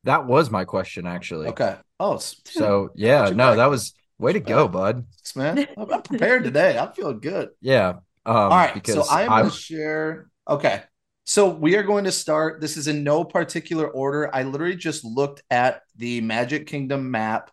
That 0.04 0.26
was 0.26 0.50
my 0.50 0.66
question, 0.66 1.06
actually. 1.06 1.48
Okay. 1.50 1.76
Oh, 2.00 2.18
So 2.18 2.90
yeah, 2.96 3.26
no, 3.30 3.50
back- 3.50 3.58
that 3.58 3.70
was 3.70 3.94
way 4.18 4.34
to 4.34 4.40
go, 4.40 4.68
bud. 4.68 5.06
thanks, 5.12 5.36
man. 5.36 5.68
I'm 5.78 6.02
prepared 6.02 6.44
today. 6.44 6.78
I'm 6.78 6.92
feeling 6.94 7.20
good. 7.20 7.50
Yeah. 7.62 7.90
Um, 8.26 8.36
All 8.36 8.50
right. 8.50 8.86
So 8.88 9.04
I'm 9.10 9.32
I 9.32 9.42
to 9.44 9.50
share. 9.52 10.30
Okay. 10.48 10.82
So 11.26 11.50
we 11.50 11.76
are 11.76 11.84
going 11.84 12.06
to 12.06 12.12
start. 12.12 12.62
This 12.62 12.78
is 12.78 12.88
in 12.88 13.04
no 13.04 13.24
particular 13.24 13.88
order. 13.88 14.34
I 14.36 14.44
literally 14.44 14.76
just 14.76 15.06
looked 15.06 15.44
at 15.52 15.82
the 15.96 16.22
Magic 16.22 16.66
Kingdom 16.68 17.12
map 17.12 17.52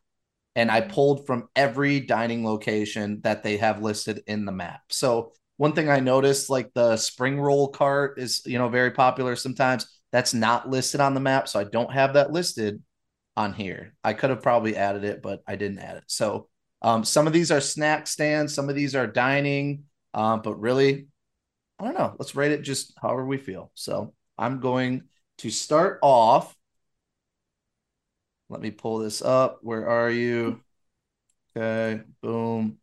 and 0.57 0.71
I 0.71 0.81
pulled 0.81 1.27
from 1.27 1.49
every 1.55 2.01
dining 2.01 2.45
location 2.45 3.21
that 3.23 3.43
they 3.43 3.59
have 3.59 3.83
listed 3.83 4.23
in 4.27 4.47
the 4.47 4.53
map. 4.53 4.81
So 4.88 5.33
one 5.59 5.73
thing 5.73 5.90
I 5.90 6.01
noticed, 6.01 6.49
like 6.49 6.73
the 6.73 6.97
spring 6.97 7.38
roll 7.38 7.68
cart 7.68 8.18
is, 8.18 8.42
you 8.47 8.59
know, 8.59 8.68
very 8.68 8.92
popular 8.92 9.37
sometimes. 9.37 9.87
That's 10.12 10.33
not 10.33 10.71
listed 10.71 11.01
on 11.01 11.14
the 11.14 11.21
map. 11.21 11.49
So 11.49 11.61
I 11.61 11.64
don't 11.64 11.92
have 11.92 12.14
that 12.14 12.33
listed 12.33 12.83
on 13.37 13.53
here. 13.53 13.94
I 14.03 14.14
could 14.14 14.31
have 14.31 14.40
probably 14.42 14.77
added 14.77 15.05
it, 15.05 15.21
but 15.21 15.42
I 15.47 15.57
didn't 15.57 15.81
add 15.81 15.99
it. 15.99 16.05
So 16.07 16.49
um, 16.81 17.05
some 17.05 17.27
of 17.27 17.33
these 17.33 17.51
are 17.51 17.61
snack 17.61 18.07
stands, 18.07 18.55
some 18.55 18.68
of 18.68 18.77
these 18.77 18.94
are 18.94 19.07
dining, 19.07 19.85
um, 20.14 20.42
but 20.42 20.59
really, 20.61 21.09
I 21.79 21.85
don't 21.85 21.94
know. 21.99 22.14
Let's 22.18 22.37
rate 22.37 22.53
it 22.53 22.62
just 22.62 22.94
however 23.01 23.27
we 23.27 23.37
feel. 23.37 23.73
So 23.75 24.14
I'm 24.38 24.61
going 24.61 25.03
to 25.38 25.51
start 25.51 25.99
off. 26.03 26.57
Let 28.49 28.61
me 28.61 28.71
pull 28.71 28.99
this 28.99 29.23
up. 29.23 29.59
Where 29.62 29.88
are 29.88 30.11
you? 30.11 30.61
Okay, 31.57 32.03
boom, 32.23 32.79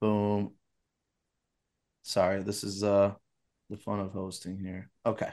boom. 0.00 0.57
Sorry, 2.08 2.42
this 2.42 2.64
is 2.64 2.82
uh 2.82 3.12
the 3.68 3.76
fun 3.76 4.00
of 4.00 4.12
hosting 4.12 4.58
here. 4.58 4.90
Okay. 5.04 5.28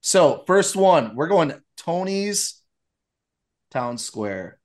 So 0.00 0.42
first 0.44 0.74
one, 0.74 1.14
we're 1.14 1.28
going 1.28 1.54
Tony's 1.76 2.60
Town 3.70 3.96
Square. 3.96 4.58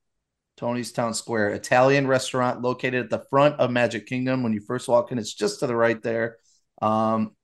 Tony's 0.57 0.91
Town 0.91 1.13
Square, 1.13 1.51
Italian 1.51 2.07
restaurant 2.07 2.63
located 2.63 3.03
at 3.03 3.09
the 3.11 3.23
front 3.29 3.59
of 3.59 3.69
Magic 3.69 4.07
Kingdom. 4.07 4.41
When 4.41 4.51
you 4.51 4.59
first 4.59 4.87
walk 4.87 5.11
in, 5.11 5.19
it's 5.19 5.35
just 5.35 5.59
to 5.59 5.67
the 5.67 5.75
right 5.75 6.01
there. 6.01 6.37
Um, 6.81 7.35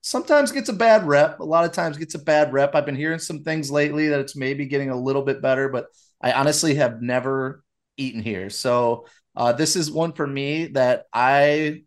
sometimes 0.00 0.50
gets 0.50 0.68
a 0.68 0.72
bad 0.72 1.06
rep. 1.06 1.38
A 1.38 1.44
lot 1.44 1.64
of 1.64 1.70
times 1.70 1.98
gets 1.98 2.16
a 2.16 2.18
bad 2.18 2.52
rep. 2.52 2.74
I've 2.74 2.84
been 2.84 2.96
hearing 2.96 3.20
some 3.20 3.44
things 3.44 3.70
lately 3.70 4.08
that 4.08 4.18
it's 4.18 4.34
maybe 4.34 4.66
getting 4.66 4.90
a 4.90 5.00
little 5.00 5.22
bit 5.22 5.40
better, 5.40 5.68
but 5.68 5.86
I 6.20 6.32
honestly 6.32 6.74
have 6.74 7.00
never 7.00 7.62
eaten 7.96 8.20
here. 8.20 8.50
So 8.50 9.06
uh, 9.36 9.52
this 9.52 9.76
is 9.76 9.88
one 9.88 10.12
for 10.14 10.26
me 10.26 10.66
that 10.66 11.04
I, 11.14 11.84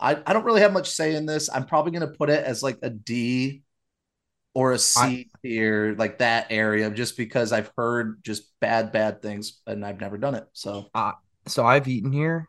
I 0.00 0.20
I 0.26 0.32
don't 0.32 0.44
really 0.44 0.60
have 0.60 0.72
much 0.72 0.90
say 0.90 1.14
in 1.14 1.26
this. 1.26 1.48
I'm 1.52 1.64
probably 1.64 1.92
going 1.92 2.08
to 2.10 2.16
put 2.16 2.30
it 2.30 2.44
as 2.44 2.62
like 2.62 2.78
a 2.82 2.90
D 2.90 3.62
or 4.54 4.72
a 4.72 4.78
C 4.78 5.30
tier, 5.42 5.94
like 5.98 6.18
that 6.18 6.48
area, 6.50 6.90
just 6.90 7.16
because 7.16 7.52
I've 7.52 7.70
heard 7.76 8.22
just 8.24 8.44
bad, 8.60 8.92
bad 8.92 9.22
things 9.22 9.60
and 9.66 9.84
I've 9.84 10.00
never 10.00 10.18
done 10.18 10.34
it. 10.34 10.46
So 10.52 10.90
so 11.46 11.64
I've 11.64 11.88
eaten 11.88 12.12
here 12.12 12.48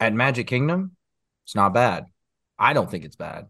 at 0.00 0.12
Magic 0.12 0.46
Kingdom. 0.46 0.96
It's 1.44 1.54
not 1.54 1.74
bad. 1.74 2.06
I 2.58 2.72
don't 2.72 2.90
think 2.90 3.04
it's 3.04 3.16
bad. 3.16 3.46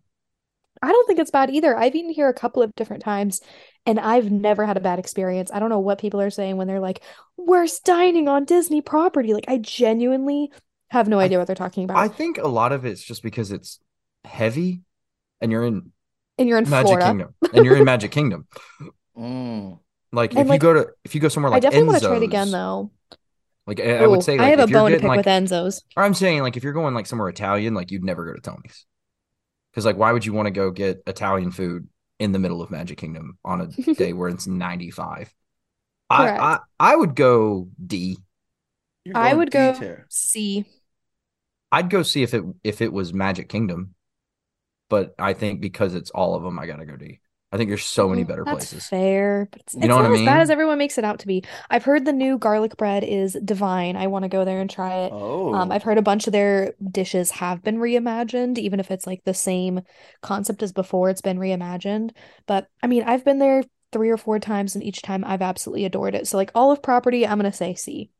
I 0.82 0.92
don't 0.92 1.06
think 1.06 1.18
it's 1.18 1.30
bad 1.30 1.50
either. 1.50 1.76
I've 1.76 1.94
eaten 1.94 2.10
here 2.10 2.28
a 2.28 2.34
couple 2.34 2.62
of 2.62 2.74
different 2.74 3.02
times 3.02 3.40
and 3.86 3.98
I've 3.98 4.30
never 4.30 4.66
had 4.66 4.76
a 4.76 4.80
bad 4.80 4.98
experience. 4.98 5.50
I 5.52 5.58
don't 5.58 5.70
know 5.70 5.78
what 5.78 6.00
people 6.00 6.20
are 6.20 6.30
saying 6.30 6.56
when 6.56 6.66
they're 6.66 6.80
like, 6.80 7.02
worst 7.36 7.84
dining 7.84 8.28
on 8.28 8.44
Disney 8.44 8.80
property. 8.80 9.32
Like, 9.32 9.44
I 9.48 9.58
genuinely 9.58 10.52
have 10.94 11.08
no 11.08 11.20
I- 11.20 11.24
idea 11.24 11.38
what 11.38 11.46
they're 11.46 11.54
talking 11.56 11.84
about. 11.84 11.98
I 11.98 12.08
think 12.08 12.38
a 12.38 12.48
lot 12.48 12.72
of 12.72 12.84
it's 12.84 13.02
just 13.02 13.22
because 13.22 13.52
it's 13.52 13.78
heavy 14.24 14.82
and 15.40 15.52
you're 15.52 15.64
in 15.64 15.92
and 16.38 16.48
you're 16.48 16.58
in 16.58 16.68
Magic 16.68 16.86
Florida. 16.88 17.06
Kingdom. 17.06 17.34
And 17.52 17.64
you're 17.64 17.76
in 17.76 17.84
Magic 17.84 18.10
Kingdom. 18.10 18.46
mm, 19.16 19.78
Like 20.12 20.34
And, 20.34 20.48
if 20.48 20.52
you 20.52 20.58
go 20.58 20.72
to 20.74 20.88
if 21.04 21.14
you 21.14 21.20
go 21.20 21.28
somewhere 21.28 21.50
like 21.50 21.62
I 21.64 21.68
like 21.68 21.72
definitely 21.72 21.86
want 21.88 22.02
to 22.02 22.08
try 22.08 22.16
it 22.16 22.22
again 22.22 22.50
though. 22.50 22.90
Like 23.66 23.80
I, 23.80 23.98
I 24.04 24.06
would 24.06 24.18
Ooh, 24.18 24.22
say 24.22 24.38
I 24.38 24.48
have 24.50 24.58
a 24.60 24.66
bone 24.66 24.90
to 24.92 24.98
pick 24.98 25.08
like 25.08 25.16
with 25.16 25.26
Enzo's. 25.26 25.84
or 25.96 26.02
I'm 26.02 26.14
saying 26.14 26.42
like 26.42 26.56
if 26.56 26.64
you're 26.64 26.72
going 26.72 26.94
like 26.94 27.06
somewhere 27.06 27.28
Italian, 27.28 27.74
like 27.74 27.90
you'd 27.90 28.04
never 28.04 28.24
go 28.26 28.34
to 28.34 28.40
Tony's. 28.40 28.86
Because 29.72 29.84
like 29.84 29.96
why 29.96 30.12
would 30.12 30.24
you 30.26 30.32
want 30.32 30.46
to 30.46 30.50
go 30.52 30.70
get 30.70 31.02
Italian 31.06 31.50
food 31.50 31.88
in 32.18 32.32
the 32.32 32.38
middle 32.38 32.62
of 32.62 32.70
Magic 32.70 32.98
Kingdom 32.98 33.38
on 33.44 33.60
a 33.60 33.66
day 33.94 34.12
where 34.12 34.28
it's 34.28 34.46
95? 34.46 35.32
I, 36.10 36.28
I 36.30 36.58
I 36.78 36.94
would 36.96 37.14
go 37.14 37.68
D. 37.84 38.18
You're 39.04 39.16
I 39.16 39.30
going 39.30 39.38
would 39.38 39.50
D 39.50 39.58
go 39.58 39.72
tier. 39.72 40.06
C. 40.10 40.64
I'd 41.74 41.90
go 41.90 42.02
see 42.02 42.22
if 42.22 42.34
it 42.34 42.44
if 42.62 42.80
it 42.82 42.92
was 42.92 43.12
Magic 43.12 43.48
Kingdom, 43.48 43.94
but 44.88 45.14
I 45.18 45.34
think 45.34 45.60
because 45.60 45.94
it's 45.94 46.10
all 46.10 46.34
of 46.34 46.42
them, 46.42 46.58
I 46.58 46.66
gotta 46.66 46.86
go 46.86 46.96
D. 46.96 47.20
I 47.52 47.56
think 47.56 47.70
there's 47.70 47.84
so 47.84 48.08
many 48.08 48.24
better 48.24 48.44
That's 48.44 48.66
places. 48.66 48.90
fair, 48.90 49.48
but 49.50 49.60
it's, 49.62 49.74
You 49.74 49.80
it's 49.80 49.88
know 49.88 49.96
what 49.96 50.04
not 50.04 50.06
I 50.06 50.10
as 50.12 50.20
bad 50.22 50.40
as 50.42 50.50
everyone 50.50 50.76
makes 50.76 50.98
it 50.98 51.04
out 51.04 51.20
to 51.20 51.26
be. 51.26 51.44
I've 51.70 51.84
heard 51.84 52.04
the 52.04 52.12
new 52.12 52.36
garlic 52.38 52.76
bread 52.76 53.04
is 53.04 53.38
divine. 53.42 53.96
I 53.96 54.06
want 54.08 54.24
to 54.24 54.28
go 54.28 54.44
there 54.44 54.60
and 54.60 54.68
try 54.68 55.04
it. 55.06 55.14
Oh, 55.14 55.48
Um, 55.50 55.72
I've 55.72 55.82
heard 55.82 55.96
a 55.96 56.02
bunch 56.02 56.26
of 56.26 56.32
their 56.32 56.74
dishes 56.90 57.30
have 57.32 57.62
been 57.62 57.78
reimagined, 57.78 58.58
even 58.58 58.80
if 58.80 58.90
it's 58.90 59.06
like 59.06 59.24
the 59.24 59.32
same 59.34 59.80
concept 60.20 60.62
as 60.62 60.72
before, 60.72 61.08
it's 61.08 61.22
been 61.22 61.38
reimagined. 61.38 62.10
But 62.46 62.68
I 62.82 62.86
mean, 62.86 63.04
I've 63.04 63.24
been 63.24 63.38
there 63.38 63.64
three 63.92 64.10
or 64.10 64.16
four 64.18 64.38
times, 64.38 64.74
and 64.74 64.84
each 64.84 65.00
time 65.02 65.24
I've 65.24 65.42
absolutely 65.42 65.86
adored 65.86 66.14
it. 66.14 66.26
So, 66.26 66.36
like 66.36 66.50
all 66.54 66.70
of 66.70 66.82
property, 66.82 67.26
I'm 67.26 67.38
gonna 67.38 67.52
say 67.52 67.74
C. 67.74 68.10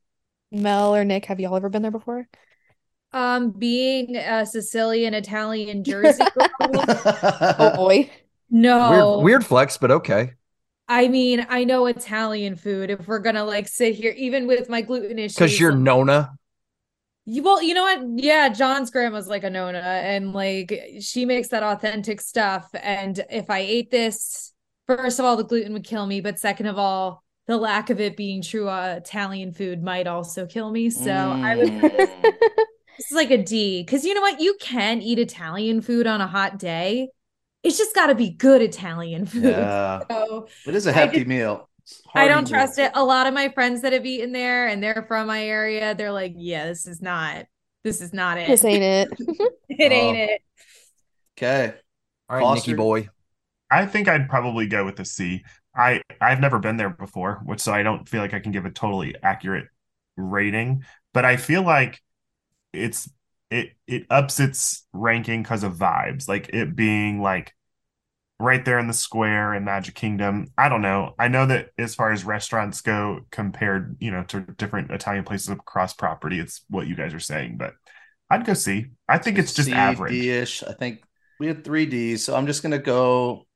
Mel 0.53 0.95
or 0.97 1.05
Nick, 1.05 1.27
have 1.27 1.41
y'all 1.41 1.57
ever 1.57 1.69
been 1.69 1.83
there 1.83 1.91
before? 1.91 2.29
Um, 3.15 3.53
being 3.53 4.17
a 4.17 4.45
Sicilian 4.45 5.15
Italian 5.15 5.85
Jersey 5.91 6.25
girl, 6.37 6.49
Oh 6.61 7.73
boy. 7.77 8.11
no. 8.51 8.91
Weird 9.19 9.25
weird 9.25 9.47
flex, 9.47 9.79
but 9.79 9.91
okay. 9.91 10.33
I 10.89 11.09
mean, 11.09 11.47
I 11.49 11.65
know 11.65 11.87
Italian 11.87 12.57
food. 12.57 12.91
If 12.91 13.07
we're 13.07 13.21
gonna 13.21 13.45
like 13.45 13.69
sit 13.69 13.95
here, 13.95 14.13
even 14.17 14.47
with 14.47 14.69
my 14.69 14.83
gluten 14.83 15.19
issues, 15.19 15.37
Because 15.37 15.59
you're 15.61 15.73
Nona. 15.73 16.33
You, 17.27 17.43
well, 17.43 17.63
you 17.63 17.73
know 17.73 17.85
what? 17.85 18.03
Yeah, 18.23 18.51
John's 18.51 18.91
grandma's 18.91 19.29
like 19.29 19.45
a 19.45 19.51
Nona, 19.51 19.79
and 19.79 20.35
like 20.35 20.79
she 21.01 21.25
makes 21.25 21.49
that 21.49 21.63
authentic 21.63 22.21
stuff. 22.21 22.69
And 22.75 23.25
if 23.31 23.49
I 23.49 23.61
ate 23.61 23.91
this, 23.91 24.53
first 24.87 25.19
of 25.19 25.25
all, 25.25 25.37
the 25.37 25.45
gluten 25.45 25.73
would 25.73 25.85
kill 25.85 26.05
me, 26.05 26.21
but 26.21 26.39
second 26.39 26.67
of 26.67 26.79
all, 26.79 27.23
the 27.47 27.57
lack 27.57 27.89
of 27.91 28.01
it 28.01 28.17
being 28.17 28.43
true 28.43 28.69
uh, 28.69 28.97
Italian 28.99 29.53
food 29.53 29.83
might 29.83 30.07
also 30.07 30.47
kill 30.47 30.71
me. 30.71 30.91
So 30.91 31.13
I 31.13 31.57
would 31.57 31.69
say 31.81 32.09
this, 32.97 33.07
is 33.11 33.17
like 33.17 33.31
a 33.31 33.39
D, 33.43 33.83
because 33.83 34.05
you 34.05 34.15
know 34.15 34.21
what? 34.21 34.41
You 34.41 34.57
can 34.61 35.03
eat 35.03 35.19
Italian 35.19 35.81
food 35.81 36.07
on 36.07 36.21
a 36.21 36.27
hot 36.27 36.59
day. 36.59 37.09
It's 37.63 37.79
just 37.79 37.95
got 37.95 38.09
to 38.09 38.15
be 38.15 38.31
good 38.31 38.61
Italian 38.63 39.27
food. 39.27 39.45
Yeah, 39.45 40.01
So 40.11 40.49
it 40.67 40.75
is 40.75 40.87
a 40.87 40.91
I 40.91 40.93
hefty 40.93 41.19
just- 41.19 41.29
meal. 41.29 41.69
It's 41.83 42.01
a 42.07 42.19
I 42.19 42.21
hearty 42.23 42.35
don't 42.35 42.45
meal. 42.45 42.51
trust 42.61 42.79
it. 42.79 42.93
A 42.95 43.05
lot 43.05 43.27
of 43.27 43.35
my 43.35 43.49
friends 43.51 43.83
that 43.83 43.93
have 43.93 44.07
eaten 44.07 44.33
there 44.33 44.69
and 44.69 44.83
they're 44.83 45.05
from 45.09 45.27
my 45.27 45.45
area, 45.45 45.95
they're 45.95 46.13
like, 46.13 46.35
yeah, 46.37 46.67
this 46.67 46.87
is 46.87 47.03
not, 47.03 47.45
this 47.85 48.01
is 48.01 48.13
not 48.15 48.39
it. 48.39 48.47
This 48.49 48.65
ain't 48.65 48.83
it. 48.83 49.09
It 49.69 49.93
ain't 49.93 50.17
Oh. 50.19 50.33
it. 50.35 50.41
Okay, 51.37 51.75
All 52.29 52.37
right, 52.37 52.43
Foster. 52.43 52.71
Nicky 52.71 52.77
boy. 52.77 53.09
I 53.71 53.87
think 53.87 54.09
I'd 54.09 54.29
probably 54.29 54.67
go 54.67 54.85
with 54.85 55.01
a 55.01 55.05
C. 55.05 55.43
I 55.77 56.01
I've 56.21 56.39
never 56.41 56.59
been 56.61 56.77
there 56.77 56.91
before, 56.91 57.41
which 57.45 57.61
so 57.61 57.73
I 57.73 57.83
don't 57.83 58.09
feel 58.09 58.21
like 58.21 58.33
I 58.35 58.39
can 58.41 58.53
give 58.53 58.65
a 58.67 58.71
totally 58.71 59.17
accurate 59.23 59.67
rating, 60.17 60.85
but 61.13 61.25
I 61.25 61.37
feel 61.37 61.63
like 61.63 62.01
it's 62.75 63.11
it 63.51 63.71
it 63.87 64.07
ups 64.11 64.41
its 64.41 64.87
ranking 64.93 65.43
because 65.43 65.63
of 65.65 65.77
vibes, 65.77 66.29
like 66.29 66.51
it 66.53 66.75
being 66.77 67.21
like 67.23 67.55
right 68.41 68.65
there 68.65 68.79
in 68.79 68.89
the 68.89 68.93
square 68.93 69.55
in 69.55 69.65
Magic 69.65 69.95
Kingdom. 69.95 70.49
I 70.59 70.69
don't 70.69 70.83
know. 70.83 71.15
I 71.19 71.29
know 71.29 71.47
that 71.47 71.71
as 71.79 71.95
far 71.95 72.13
as 72.13 72.25
restaurants 72.25 72.81
go 72.81 73.21
compared, 73.31 73.97
you 74.01 74.11
know, 74.11 74.25
to 74.25 74.41
different 74.41 74.91
Italian 74.91 75.25
places 75.25 75.49
across 75.49 75.95
property, 75.95 76.39
it's 76.41 76.65
what 76.69 76.87
you 76.87 76.97
guys 76.97 77.15
are 77.15 77.21
saying, 77.21 77.57
but 77.59 77.75
I'd 78.31 78.45
go 78.45 78.55
see. 78.55 78.87
I 79.09 79.19
think 79.19 79.39
it's 79.39 79.55
just 79.55 79.69
C, 79.69 79.73
average. 79.73 80.11
D-ish. 80.11 80.63
I 80.65 80.73
think 80.73 81.03
we 81.39 81.47
had 81.47 81.65
three 81.65 81.87
D's, 81.87 82.25
so 82.25 82.35
I'm 82.35 82.47
just 82.47 82.63
gonna 82.63 82.79
go 82.79 83.47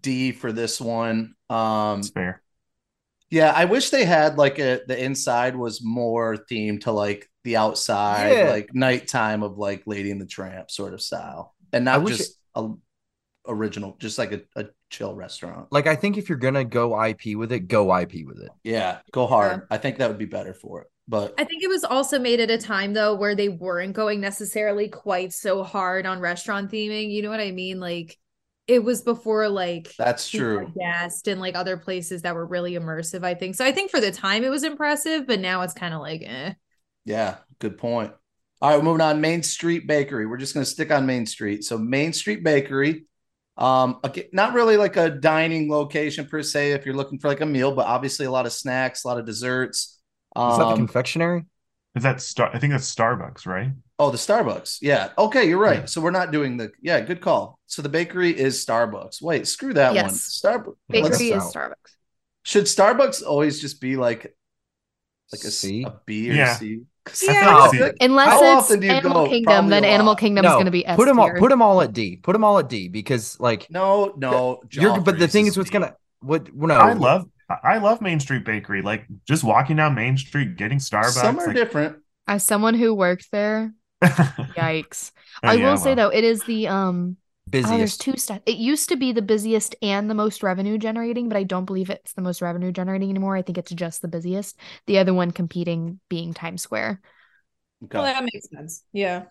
D 0.00 0.32
for 0.32 0.52
this 0.52 0.80
one. 0.80 1.34
Um, 1.50 2.12
fair. 2.14 2.42
yeah, 3.30 3.52
I 3.54 3.64
wish 3.64 3.90
they 3.90 4.04
had 4.04 4.38
like 4.38 4.58
a 4.58 4.80
the 4.86 5.02
inside 5.02 5.56
was 5.56 5.82
more 5.82 6.36
themed 6.50 6.82
to 6.82 6.92
like 6.92 7.28
the 7.46 7.56
outside, 7.56 8.32
Yeah. 8.32 8.50
like 8.50 8.74
nighttime 8.74 9.42
of 9.42 9.56
like 9.56 9.84
Lady 9.86 10.10
and 10.10 10.20
the 10.20 10.26
Tramp 10.26 10.70
sort 10.70 10.92
of 10.92 11.00
style, 11.00 11.54
and 11.72 11.88
I 11.88 11.94
not 11.94 12.04
wish 12.04 12.18
just 12.18 12.38
a 12.54 12.68
original, 13.48 13.96
just 14.00 14.18
like 14.18 14.32
a, 14.32 14.42
a 14.56 14.66
chill 14.90 15.14
restaurant. 15.14 15.68
Like 15.70 15.86
I 15.86 15.94
think 15.96 16.18
if 16.18 16.28
you're 16.28 16.38
gonna 16.38 16.64
go 16.64 17.00
IP 17.02 17.36
with 17.36 17.52
it, 17.52 17.60
go 17.68 17.96
IP 17.96 18.26
with 18.26 18.40
it. 18.40 18.50
Yeah, 18.64 18.98
go 19.12 19.26
hard. 19.26 19.66
I 19.70 19.78
think 19.78 19.98
that 19.98 20.08
would 20.08 20.18
be 20.18 20.26
better 20.26 20.52
for 20.52 20.82
it. 20.82 20.88
But 21.08 21.34
I 21.38 21.44
think 21.44 21.62
it 21.62 21.68
was 21.68 21.84
also 21.84 22.18
made 22.18 22.40
at 22.40 22.50
a 22.50 22.58
time 22.58 22.92
though 22.92 23.14
where 23.14 23.36
they 23.36 23.48
weren't 23.48 23.92
going 23.92 24.20
necessarily 24.20 24.88
quite 24.88 25.32
so 25.32 25.62
hard 25.62 26.04
on 26.04 26.18
restaurant 26.18 26.70
theming. 26.70 27.12
You 27.12 27.22
know 27.22 27.30
what 27.30 27.40
I 27.40 27.52
mean? 27.52 27.78
Like 27.78 28.18
it 28.66 28.82
was 28.82 29.02
before 29.02 29.48
like 29.48 29.94
that's 29.96 30.28
true. 30.28 30.72
Guest 30.76 31.28
and 31.28 31.40
like 31.40 31.54
other 31.54 31.76
places 31.76 32.22
that 32.22 32.34
were 32.34 32.44
really 32.46 32.72
immersive, 32.72 33.24
I 33.24 33.34
think. 33.34 33.54
So 33.54 33.64
I 33.64 33.70
think 33.70 33.92
for 33.92 34.00
the 34.00 34.10
time 34.10 34.42
it 34.42 34.48
was 34.50 34.64
impressive, 34.64 35.28
but 35.28 35.38
now 35.38 35.62
it's 35.62 35.74
kind 35.74 35.94
of 35.94 36.00
like 36.00 36.22
eh. 36.26 36.54
Yeah, 37.06 37.36
good 37.58 37.78
point. 37.78 38.12
All 38.60 38.74
right, 38.74 38.84
moving 38.84 39.00
on. 39.00 39.20
Main 39.22 39.42
Street 39.42 39.86
Bakery. 39.86 40.26
We're 40.26 40.36
just 40.36 40.52
going 40.54 40.64
to 40.64 40.70
stick 40.70 40.90
on 40.90 41.06
Main 41.06 41.24
Street. 41.24 41.64
So 41.64 41.78
Main 41.78 42.12
Street 42.12 42.42
Bakery, 42.44 43.06
um, 43.56 44.00
okay, 44.04 44.28
not 44.32 44.52
really 44.54 44.76
like 44.76 44.96
a 44.96 45.08
dining 45.08 45.70
location 45.70 46.26
per 46.26 46.42
se. 46.42 46.72
If 46.72 46.84
you're 46.84 46.94
looking 46.94 47.18
for 47.18 47.28
like 47.28 47.40
a 47.40 47.46
meal, 47.46 47.74
but 47.74 47.86
obviously 47.86 48.26
a 48.26 48.30
lot 48.30 48.44
of 48.44 48.52
snacks, 48.52 49.04
a 49.04 49.08
lot 49.08 49.18
of 49.18 49.24
desserts. 49.24 49.78
Is 50.36 50.58
that 50.58 50.58
the 50.58 50.66
Um, 50.66 50.76
confectionery? 50.76 51.46
Is 51.94 52.02
that 52.02 52.20
Star? 52.20 52.50
I 52.52 52.58
think 52.58 52.72
that's 52.72 52.94
Starbucks, 52.94 53.46
right? 53.46 53.70
oh, 53.98 54.10
the 54.10 54.18
Starbucks. 54.18 54.78
Yeah. 54.82 55.08
Okay, 55.16 55.48
you're 55.48 55.56
right. 55.58 55.80
Yeah. 55.80 55.84
So 55.86 56.02
we're 56.02 56.10
not 56.10 56.30
doing 56.30 56.58
the. 56.58 56.70
Yeah, 56.82 57.00
good 57.00 57.22
call. 57.22 57.58
So 57.66 57.80
the 57.80 57.88
bakery 57.88 58.38
is 58.38 58.62
Starbucks. 58.64 59.22
Wait, 59.22 59.46
screw 59.48 59.72
that 59.72 59.88
one. 59.88 59.96
Yes. 59.96 60.40
Starbucks. 60.44 60.76
Let's- 60.90 61.18
Bakery 61.18 61.28
is 61.30 61.42
out. 61.42 61.54
Starbucks. 61.54 61.92
Should 62.42 62.64
Starbucks 62.64 63.22
always 63.26 63.60
just 63.60 63.80
be 63.80 63.96
like 63.96 64.36
like 65.32 65.42
a, 65.44 65.50
C? 65.50 65.84
a 65.84 65.94
B 66.04 66.30
or 66.30 66.34
Yeah. 66.34 66.54
C? 66.56 66.82
I 67.06 67.32
Yeah. 67.32 67.70
like. 67.80 67.96
Unless 68.00 68.28
How 68.28 68.36
it's 68.58 68.70
often 68.70 68.84
Animal 68.84 69.24
go? 69.24 69.30
Kingdom, 69.30 69.52
Probably 69.52 69.70
then 69.70 69.84
Animal 69.84 70.12
lot. 70.12 70.18
Kingdom's 70.18 70.44
No, 70.44 70.58
gonna 70.58 70.70
be 70.70 70.86
S 70.86 70.96
put 70.96 71.06
them 71.06 71.18
all 71.18 71.30
put 71.38 71.50
them 71.50 71.62
all 71.62 71.80
at 71.82 71.92
D. 71.92 72.16
Put 72.16 72.32
them 72.32 72.44
all 72.44 72.58
at 72.58 72.68
D 72.68 72.88
because 72.88 73.38
like 73.40 73.66
No, 73.70 74.12
no. 74.16 74.60
you're 74.72 75.00
but 75.00 75.18
the 75.18 75.28
thing 75.28 75.46
is 75.46 75.56
what's 75.56 75.70
B. 75.70 75.74
gonna 75.74 75.94
what 76.20 76.52
no 76.52 76.74
I 76.74 76.92
love 76.94 77.26
I 77.62 77.78
love 77.78 78.00
Main 78.00 78.18
Street 78.20 78.44
Bakery. 78.44 78.82
Like 78.82 79.06
just 79.26 79.44
walking 79.44 79.76
down 79.76 79.94
Main 79.94 80.16
Street, 80.18 80.56
getting 80.56 80.78
Starbucks. 80.78 81.10
Some 81.12 81.38
are 81.38 81.46
like- 81.46 81.54
different. 81.56 81.98
As 82.26 82.42
someone 82.42 82.74
who 82.74 82.92
worked 82.92 83.30
there, 83.30 83.72
yikes. 84.02 85.12
Oh, 85.44 85.48
I 85.48 85.54
yeah, 85.54 85.70
will 85.70 85.76
say 85.76 85.90
well. 85.94 86.10
though, 86.10 86.16
it 86.16 86.24
is 86.24 86.42
the 86.44 86.66
um 86.68 87.16
oh, 87.54 87.60
there's 87.76 87.96
two 87.96 88.12
stats. 88.14 88.42
It 88.46 88.56
used 88.56 88.88
to 88.88 88.96
be 88.96 89.12
the 89.12 89.22
busiest 89.22 89.76
and 89.82 90.10
the 90.10 90.14
most 90.14 90.42
revenue 90.42 90.78
generating, 90.78 91.28
but 91.28 91.36
I 91.38 91.44
don't 91.44 91.64
believe 91.64 91.90
it's 91.90 92.12
the 92.14 92.22
most 92.22 92.42
revenue 92.42 92.72
generating 92.72 93.10
anymore. 93.10 93.36
I 93.36 93.42
think 93.42 93.58
it's 93.58 93.72
just 93.72 94.02
the 94.02 94.08
busiest. 94.08 94.58
The 94.86 94.98
other 94.98 95.14
one 95.14 95.30
competing 95.30 96.00
being 96.08 96.34
Times 96.34 96.62
Square. 96.62 97.00
Okay. 97.84 97.98
Well, 97.98 98.04
that 98.04 98.24
makes 98.24 98.48
sense. 98.50 98.82
Yeah. 98.92 99.24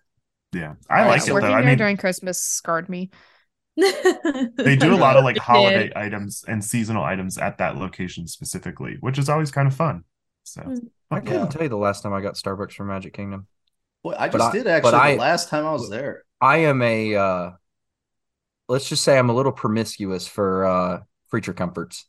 Yeah, 0.53 0.75
I 0.89 1.05
like 1.07 1.27
it 1.27 1.33
Working 1.33 1.49
though. 1.49 1.53
I 1.55 1.61
there 1.61 1.69
mean, 1.71 1.77
during 1.77 1.97
Christmas 1.97 2.41
scarred 2.41 2.87
me. 2.87 3.09
they 3.75 4.77
do 4.77 4.93
a 4.93 4.95
lot 4.95 5.17
of 5.17 5.25
like 5.25 5.37
holiday 5.39 5.91
items 5.95 6.45
and 6.47 6.63
seasonal 6.63 7.03
items 7.03 7.37
at 7.37 7.57
that 7.57 7.75
location 7.77 8.25
specifically, 8.27 8.95
which 9.01 9.17
is 9.17 9.27
always 9.27 9.51
kind 9.51 9.67
of 9.67 9.73
fun. 9.75 10.05
So 10.43 10.61
Mm. 10.61 10.87
I 11.11 11.19
couldn't 11.19 11.41
Yeah. 11.41 11.47
tell 11.47 11.63
you 11.63 11.69
the 11.69 11.75
last 11.77 12.03
time 12.03 12.13
I 12.13 12.21
got 12.21 12.35
Starbucks 12.35 12.71
from 12.73 12.87
Magic 12.87 13.13
Kingdom. 13.13 13.47
Well, 14.03 14.15
I 14.17 14.29
But 14.29 14.37
just 14.37 14.49
I- 14.49 14.51
did 14.53 14.63
but 14.63 14.93
actually 14.93 14.93
I- 14.99 15.11
the 15.15 15.19
last 15.21 15.49
time 15.49 15.65
I 15.65 15.71
was 15.73 15.89
there. 15.89 16.23
I 16.39 16.57
am 16.57 16.81
a 16.81 17.15
uh 17.15 17.51
let's 18.67 18.87
just 18.89 19.03
say 19.03 19.17
I'm 19.17 19.29
a 19.29 19.33
little 19.33 19.51
promiscuous 19.51 20.27
for 20.27 20.65
uh 20.65 20.99
creature 21.29 21.53
comforts. 21.53 22.05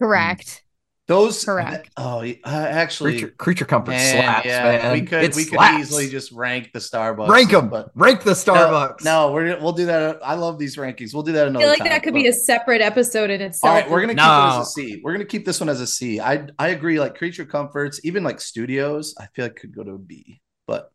Correct. 0.00 0.62
Those 1.08 1.44
Correct. 1.44 1.88
Oh, 1.96 2.18
uh, 2.24 2.34
actually, 2.44 3.12
Creature 3.12 3.34
creature 3.38 3.64
comforts 3.64 3.96
man, 3.96 4.22
slaps, 4.24 4.46
yeah, 4.46 4.62
man. 4.64 4.92
we 4.92 5.02
could 5.02 5.22
It 5.22 5.36
we 5.36 5.44
could 5.44 5.60
easily 5.78 6.08
just 6.08 6.32
rank 6.32 6.72
the 6.72 6.80
Starbucks. 6.80 7.28
rank 7.28 7.52
them. 7.52 7.68
but 7.68 7.92
Rank 7.94 8.24
the 8.24 8.32
Starbucks. 8.32 9.04
No, 9.04 9.30
we're 9.30 9.56
we'll 9.60 9.70
do 9.72 9.86
that. 9.86 10.18
I 10.24 10.34
love 10.34 10.58
these 10.58 10.74
rankings. 10.74 11.14
We'll 11.14 11.22
do 11.22 11.30
that 11.30 11.44
I 11.46 11.50
another 11.50 11.62
feel 11.62 11.68
like 11.70 11.78
time, 11.78 11.88
that 11.90 12.02
could 12.02 12.12
but- 12.12 12.18
be 12.22 12.26
a 12.26 12.32
separate 12.32 12.80
episode 12.80 13.30
in 13.30 13.40
itself. 13.40 13.72
right, 13.72 13.88
we're 13.88 14.00
gonna 14.00 14.14
keep 14.14 14.20
it 14.24 14.58
as 14.60 14.66
a 14.66 14.70
C. 14.72 15.00
We're 15.04 15.12
gonna 15.12 15.24
keep 15.26 15.44
this 15.46 15.60
one 15.60 15.68
as 15.68 15.80
a 15.80 15.86
C. 15.86 16.18
I 16.18 16.48
I 16.58 16.70
agree. 16.70 16.98
Like 16.98 17.14
creature 17.16 17.44
comforts, 17.44 18.00
even 18.02 18.24
like 18.24 18.40
studios, 18.40 19.14
I 19.20 19.26
feel 19.32 19.44
like 19.44 19.54
could 19.54 19.72
go 19.76 19.84
to 19.84 19.92
a 19.92 19.98
B, 19.98 20.40
but 20.66 20.90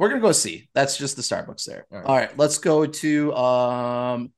we're 0.00 0.08
gonna 0.08 0.22
go 0.22 0.32
see. 0.32 0.66
That's 0.72 0.96
just 0.96 1.16
the 1.16 1.22
Starbucks 1.22 1.64
there. 1.66 1.86
All 1.92 1.98
right. 1.98 2.06
All 2.06 2.16
right, 2.16 2.38
let's 2.38 2.56
go 2.56 2.86
to 2.86 3.34
um 3.34 4.32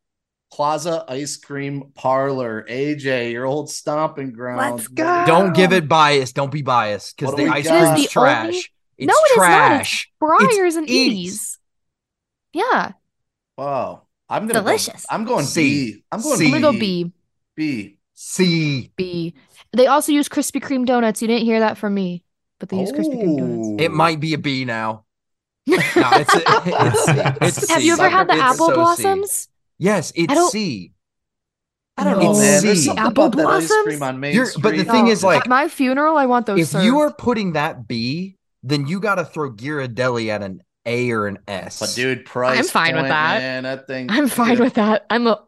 Plaza 0.53 1.05
Ice 1.09 1.37
Cream 1.37 1.93
Parlor. 1.95 2.67
AJ, 2.69 3.31
your 3.31 3.47
old 3.47 3.71
stomping 3.71 4.33
ground. 4.33 4.77
Let's 4.77 4.89
go. 4.89 5.25
Don't 5.25 5.55
give 5.55 5.73
it 5.73 5.89
bias. 5.89 6.33
Don't 6.33 6.51
be 6.51 6.63
biased 6.63 7.17
because 7.17 7.37
the 7.37 7.47
ice 7.47 7.65
got? 7.65 7.79
cream's 7.79 8.01
It 8.01 8.03
is 8.03 8.07
the 8.09 8.13
trash. 8.13 8.45
only- 8.45 8.59
It's 8.99 9.07
No, 9.07 9.15
it 9.15 9.31
is 9.31 9.37
not. 9.39 9.81
It's 9.81 9.89
trash. 9.89 10.11
Breyers 10.21 10.77
and 10.77 10.91
Eats. 10.91 11.13
Edy's. 11.13 11.59
Yeah. 12.55 12.93
Wow. 13.57 14.03
I'm 14.29 14.49
gonna 14.49 14.61
Delicious. 14.61 15.07
Go, 15.07 15.15
I'm 15.15 15.25
going 15.25 15.45
C. 15.45 15.93
B. 15.93 16.05
I'm 16.11 16.23
going 16.23 16.39
C. 16.39 16.47
I'm 16.47 16.51
gonna 16.51 16.73
go 16.73 16.79
B. 16.79 17.13
B. 17.55 17.99
C. 18.15 18.91
B. 18.97 19.35
They 19.77 19.87
also 19.87 20.11
use 20.11 20.29
Krispy 20.29 20.61
Kreme 20.61 20.87
donuts. 20.87 21.23
You 21.23 21.29
didn't 21.29 21.45
hear 21.45 21.61
that 21.61 21.79
from 21.79 21.95
me, 21.95 22.25
but 22.59 22.69
they 22.69 22.79
use 22.79 22.91
Krispy 22.91 23.23
Kreme 23.23 23.39
donuts. 23.39 23.83
It 23.83 23.93
might 23.93 24.19
be 24.21 24.35
a 24.35 24.39
B 24.39 24.65
now. 24.65 25.05
No, 25.67 25.77
it's 25.95 26.35
it's, 26.35 27.59
it's 27.59 27.71
Have 27.71 27.81
C. 27.81 27.87
you 27.87 27.93
ever 27.95 28.09
had 28.09 28.29
the 28.29 28.33
It's 28.35 28.43
apple 28.43 28.67
so 28.67 28.69
C. 28.69 28.75
blossoms? 28.75 29.49
Yes, 29.79 30.13
it's 30.15 30.33
don't- 30.35 30.51
C. 30.51 30.93
I 31.97 32.05
don't 32.05 32.19
No. 32.19 32.33
know, 32.33 32.39
man. 32.39 32.63
There's 32.63 32.79
See. 32.81 32.85
something 32.87 33.05
Apple 33.05 33.25
about 33.27 33.37
that 33.37 33.47
ice 33.47 33.69
blossoms? 33.69 33.85
cream 33.85 34.03
on 34.03 34.19
Main 34.21 34.35
You're- 34.35 34.49
but 34.61 34.77
the 34.77 34.85
thing 34.85 35.09
is, 35.09 35.23
like, 35.23 35.43
At 35.43 35.49
my 35.49 35.69
funeral, 35.69 36.17
I 36.17 36.27
want 36.27 36.47
those 36.47 36.59
if 36.61 36.69
served. 36.69 36.85
you 36.87 36.99
are 37.01 37.13
putting 37.13 37.53
that 37.53 37.87
B, 37.87 38.37
then 38.63 38.87
you 38.87 38.99
got 38.99 39.17
to 39.17 39.25
throw 39.25 39.53
Ghirardelli 39.53 40.29
at 40.29 40.43
an 40.43 40.63
A 40.87 41.11
or 41.11 41.27
an 41.27 41.39
S. 41.47 41.79
but 41.81 41.93
dude, 41.95 42.25
price. 42.25 42.59
I'm 42.59 42.65
fine 42.65 42.97
with 42.97 43.09
that. 43.09 43.41
Man, 43.41 43.63
that 43.65 43.87
thing. 43.87 44.11
I'm 44.11 44.29
fine 44.29 44.59
with 44.59 44.75
that. 44.75 45.05
I'm 45.11 45.27
a 45.27 45.43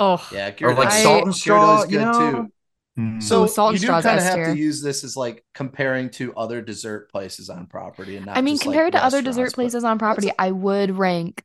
oh 0.00 0.26
Yeah, 0.32 0.52
or 0.62 0.74
like 0.74 0.92
salt 0.92 1.24
and 1.24 1.34
straw, 1.34 1.82
Ghirardelli's 1.84 1.90
you 1.92 1.98
good 1.98 2.04
know. 2.04 2.32
too. 2.32 2.52
Mm. 2.98 3.22
So 3.22 3.46
salt 3.46 3.74
you 3.74 3.78
do 3.78 3.86
kind 3.86 4.04
of 4.04 4.06
S 4.06 4.34
have 4.34 4.52
to 4.52 4.58
use 4.58 4.82
this 4.82 5.04
as 5.04 5.16
like 5.16 5.44
comparing 5.54 6.10
to 6.10 6.34
other 6.34 6.60
dessert 6.60 7.10
places 7.12 7.48
on 7.48 7.66
property, 7.66 8.16
and 8.16 8.26
not 8.26 8.36
I 8.36 8.40
mean, 8.40 8.54
just, 8.54 8.66
like, 8.66 8.74
compared 8.74 8.92
to 8.94 9.04
other 9.04 9.22
dessert 9.22 9.54
places 9.54 9.84
on 9.84 9.98
property, 9.98 10.32
I 10.38 10.50
would 10.50 10.98
rank 10.98 11.44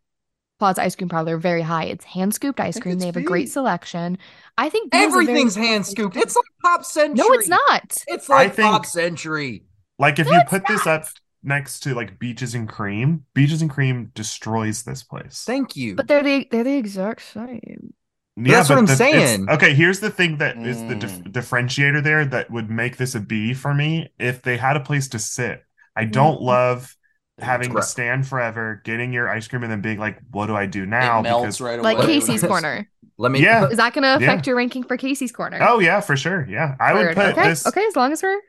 Plaza 0.58 0.82
Ice 0.82 0.96
Cream 0.96 1.10
Parlor 1.10 1.38
very 1.38 1.62
high. 1.62 1.86
It's 1.86 2.06
hand 2.06 2.34
scooped 2.34 2.60
ice 2.60 2.80
cream. 2.80 2.98
They 2.98 3.06
have 3.06 3.18
a 3.18 3.22
great 3.22 3.50
selection. 3.52 4.18
I 4.58 4.70
think 4.70 4.92
B 4.92 4.98
is 4.98 5.06
a 5.06 5.10
very- 5.10 5.24
Everything's 5.26 5.56
hand 5.56 5.86
scooped. 5.86 6.16
It's 6.18 6.36
like 6.36 6.46
Pop 6.64 6.86
Century. 6.86 7.16
no, 7.28 7.34
it's 7.34 7.48
not. 7.48 7.98
It's 8.08 8.30
I 8.30 8.44
like 8.46 8.56
think- 8.56 8.72
Pop 8.72 8.86
Century. 8.86 9.64
Like 10.00 10.18
if 10.18 10.26
No, 10.28 10.34
you 10.34 10.40
it's 10.40 10.50
put 10.50 10.66
this 10.68 10.88
up 10.88 11.06
next 11.44 11.82
to 11.82 11.94
like 11.94 12.18
Beaches 12.18 12.56
and 12.56 12.68
Cream, 12.68 13.26
Beaches 13.36 13.62
and 13.62 13.70
Cream 13.70 14.12
destroys 14.16 14.84
this 14.84 15.04
place. 15.04 15.44
Thank 15.46 15.76
you. 15.76 15.94
But 15.96 16.08
they're 16.08 16.24
the 16.24 16.48
they're 16.50 16.64
the 16.64 16.78
exact 16.78 17.22
same. 17.22 17.94
That's 18.38 18.70
what 18.70 18.78
I'm 18.78 18.86
the- 18.86 18.96
saying. 18.96 19.50
Okay, 19.50 19.74
here's 19.74 20.00
the 20.00 20.10
thing 20.10 20.38
that 20.38 20.58
is 20.58 20.80
the 20.88 20.96
dif- 20.96 21.12
Mm. 21.12 21.32
differentiator 21.32 22.04
there 22.04 22.26
that 22.26 22.50
would 22.52 22.70
make 22.70 22.98
this 22.98 23.16
a 23.16 23.20
B 23.20 23.54
for 23.54 23.74
me 23.74 24.10
if 24.20 24.42
they 24.42 24.58
had 24.58 24.76
a 24.76 24.80
place 24.80 25.08
to 25.10 25.20
sit. 25.20 25.64
I 25.96 26.06
don't 26.06 26.40
Mhm. 26.40 26.44
love 26.44 26.96
having 27.40 27.74
to 27.74 27.82
stand 27.82 28.28
forever, 28.28 28.82
getting 28.84 29.12
your 29.14 29.30
ice 29.30 29.48
cream, 29.48 29.64
and 29.64 29.72
then 29.72 29.82
being 29.82 30.00
like, 30.00 30.18
"What 30.32 30.48
do 30.48 30.56
I 30.56 30.66
do 30.66 30.84
It 30.84 30.90
now?" 30.90 31.22
melts 31.22 31.60
right 31.62 31.80
away. 31.80 31.96
Like 31.96 32.06
Casey's 32.06 32.42
Corner. 32.44 32.88
Let 33.18 33.32
me. 33.32 33.42
Yeah. 33.44 33.68
Is 33.68 33.78
that 33.78 33.94
going 33.94 34.04
to 34.04 34.24
Yeah. 34.24 34.32
affect 34.32 34.48
your 34.48 34.56
ranking 34.56 34.84
for 34.84 34.98
Casey's 34.98 35.32
Corner? 35.32 35.60
Oh 35.62 35.80
yeah, 35.80 36.00
for 36.00 36.16
sure. 36.18 36.48
Yeah, 36.50 36.76
I 36.80 36.94
would 36.94 37.16
put 37.16 37.26
okay. 37.38 37.50
this. 37.50 37.68
Okay, 37.68 37.86
as 37.86 37.96
long 37.96 38.12
as 38.12 38.24
we're 38.24 38.40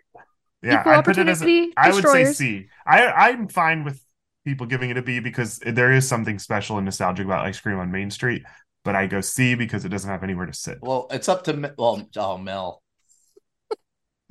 Yeah, 0.62 0.80
Equal 0.80 0.92
I'd 0.92 1.04
put 1.04 1.18
it 1.18 1.28
as. 1.28 1.42
A, 1.42 1.44
opportunity 1.44 1.72
I 1.76 1.90
would 1.92 2.04
say. 2.08 2.24
C. 2.32 2.68
I 2.86 3.06
I'm 3.30 3.48
fine 3.48 3.84
with 3.84 4.00
people 4.46 4.66
giving 4.66 4.88
it 4.90 4.96
a 4.96 5.02
B 5.02 5.20
because 5.20 5.58
there 5.58 5.92
is 5.92 6.08
something 6.08 6.38
special 6.38 6.76
and 6.78 6.84
nostalgic 6.86 7.26
about 7.26 7.44
ice 7.44 7.60
cream 7.60 7.78
on 7.78 7.90
Main 7.92 8.10
Street. 8.10 8.42
But 8.84 8.94
I 8.94 9.06
go 9.06 9.20
C 9.20 9.54
because 9.54 9.84
it 9.84 9.88
doesn't 9.88 10.10
have 10.10 10.22
anywhere 10.22 10.46
to 10.46 10.52
sit. 10.52 10.78
Well, 10.82 11.06
it's 11.10 11.28
up 11.28 11.44
to 11.44 11.54
Me- 11.54 11.70
well, 11.78 12.06
oh 12.16 12.38
Mel. 12.38 12.82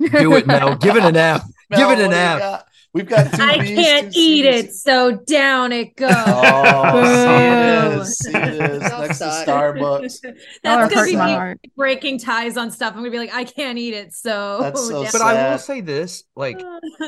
Do 0.00 0.34
it, 0.34 0.46
Mel. 0.46 0.76
Give 0.76 0.96
it 0.96 1.04
an 1.04 1.16
F. 1.16 1.42
Mel, 1.70 1.78
Give 1.78 1.98
it 1.98 2.02
what 2.02 2.04
an 2.04 2.10
do 2.10 2.16
you 2.16 2.22
F. 2.22 2.38
got? 2.38 2.66
We've 2.92 3.08
got 3.08 3.32
two 3.34 3.42
I 3.42 3.58
Bs, 3.58 3.74
can't 3.74 4.12
two 4.12 4.20
eat 4.20 4.42
Cs. 4.44 4.64
it, 4.66 4.72
so 4.74 5.16
down 5.26 5.72
it 5.72 5.96
goes. 5.96 6.12
Oh, 6.16 6.94
see 7.04 7.30
it 7.32 8.00
is, 8.00 8.18
see 8.18 8.30
it 8.36 8.70
is. 8.70 8.80
Next 8.82 9.18
to. 9.18 9.24
Starbucks. 9.24 10.18
That's 10.62 10.94
gonna 10.94 11.06
be 11.06 11.12
me 11.12 11.16
heart. 11.16 11.58
breaking 11.76 12.20
ties 12.20 12.56
on 12.56 12.70
stuff. 12.70 12.92
I'm 12.92 13.00
gonna 13.00 13.10
be 13.10 13.18
like, 13.18 13.34
I 13.34 13.42
can't 13.42 13.78
eat 13.78 13.94
it, 13.94 14.12
so. 14.12 14.58
That's 14.60 14.86
so 14.86 15.02
down. 15.02 15.12
But 15.12 15.22
I 15.22 15.50
will 15.50 15.58
say 15.58 15.80
this: 15.80 16.22
like, 16.36 16.62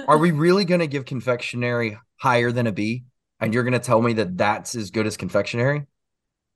are 0.09 0.19
we 0.19 0.33
really 0.33 0.65
going 0.65 0.81
to 0.81 0.89
give 0.89 1.05
confectionery 1.05 1.97
higher 2.17 2.51
than 2.51 2.67
a 2.67 2.73
B? 2.73 3.05
And 3.39 3.55
you're 3.55 3.63
going 3.65 3.75
to 3.75 3.79
tell 3.79 4.01
me 4.03 4.15
that 4.15 4.37
that's 4.37 4.75
as 4.75 4.91
good 4.91 5.07
as 5.07 5.17
confectionery? 5.17 5.87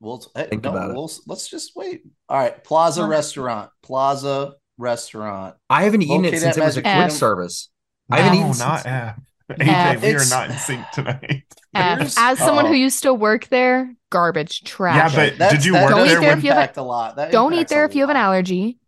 We'll 0.00 0.24
hey, 0.34 0.46
Think 0.48 0.64
no, 0.64 0.70
about 0.70 0.90
it. 0.90 0.94
we'll 0.94 1.10
let's 1.26 1.48
just 1.48 1.76
wait. 1.76 2.02
All 2.28 2.38
right, 2.38 2.62
Plaza 2.64 3.02
Huh. 3.02 3.08
Restaurant. 3.08 3.70
Plaza 3.82 4.54
Restaurant. 4.78 5.56
I 5.68 5.84
haven't 5.84 6.02
eaten 6.02 6.24
it 6.24 6.40
since 6.40 6.56
it 6.56 6.60
was 6.60 6.76
a 6.76 6.80
Magic 6.80 6.84
quick 6.84 6.94
Kingdom. 6.94 7.10
service. 7.10 7.68
I 8.10 8.20
haven't 8.20 8.40
No, 8.40 8.46
eaten 8.48 8.58
not 8.58 8.76
since. 8.82 8.86
F. 8.86 9.16
F. 9.50 9.58
AJ, 9.58 10.02
we 10.02 10.14
are 10.14 10.28
not 10.30 10.50
in 10.50 10.56
sync 10.58 10.84
tonight. 10.92 11.42
F. 11.74 11.98
Here's- 11.98 12.14
As 12.18 12.38
someone 12.38 12.64
who 12.66 12.72
oh. 12.72 12.74
used 12.74 13.02
to 13.02 13.12
work 13.12 13.48
there, 13.48 13.94
garbage, 14.10 14.62
trash. 14.64 15.12
Yeah, 15.12 15.28
but 15.30 15.38
That's- 15.38 15.52
did 15.58 15.64
you 15.66 15.72
that 15.74 15.84
work 15.84 15.90
Don't 15.90 16.06
does 16.06 16.16
eat 16.16 16.20
there 16.20 16.36
if 16.38 16.44
you 16.44 16.50
have 16.50 16.58
a- 16.58 16.60
impact 16.62 16.76
a 16.78 16.82
lot. 16.82 17.16
That 17.16 17.30
Don't 17.32 17.52
eat 17.52 17.68
there 17.68 17.82
a 17.84 17.88
if 17.88 17.94
you 17.94 18.00
have 18.02 18.10
an 18.10 18.16
allergy. 18.16 18.78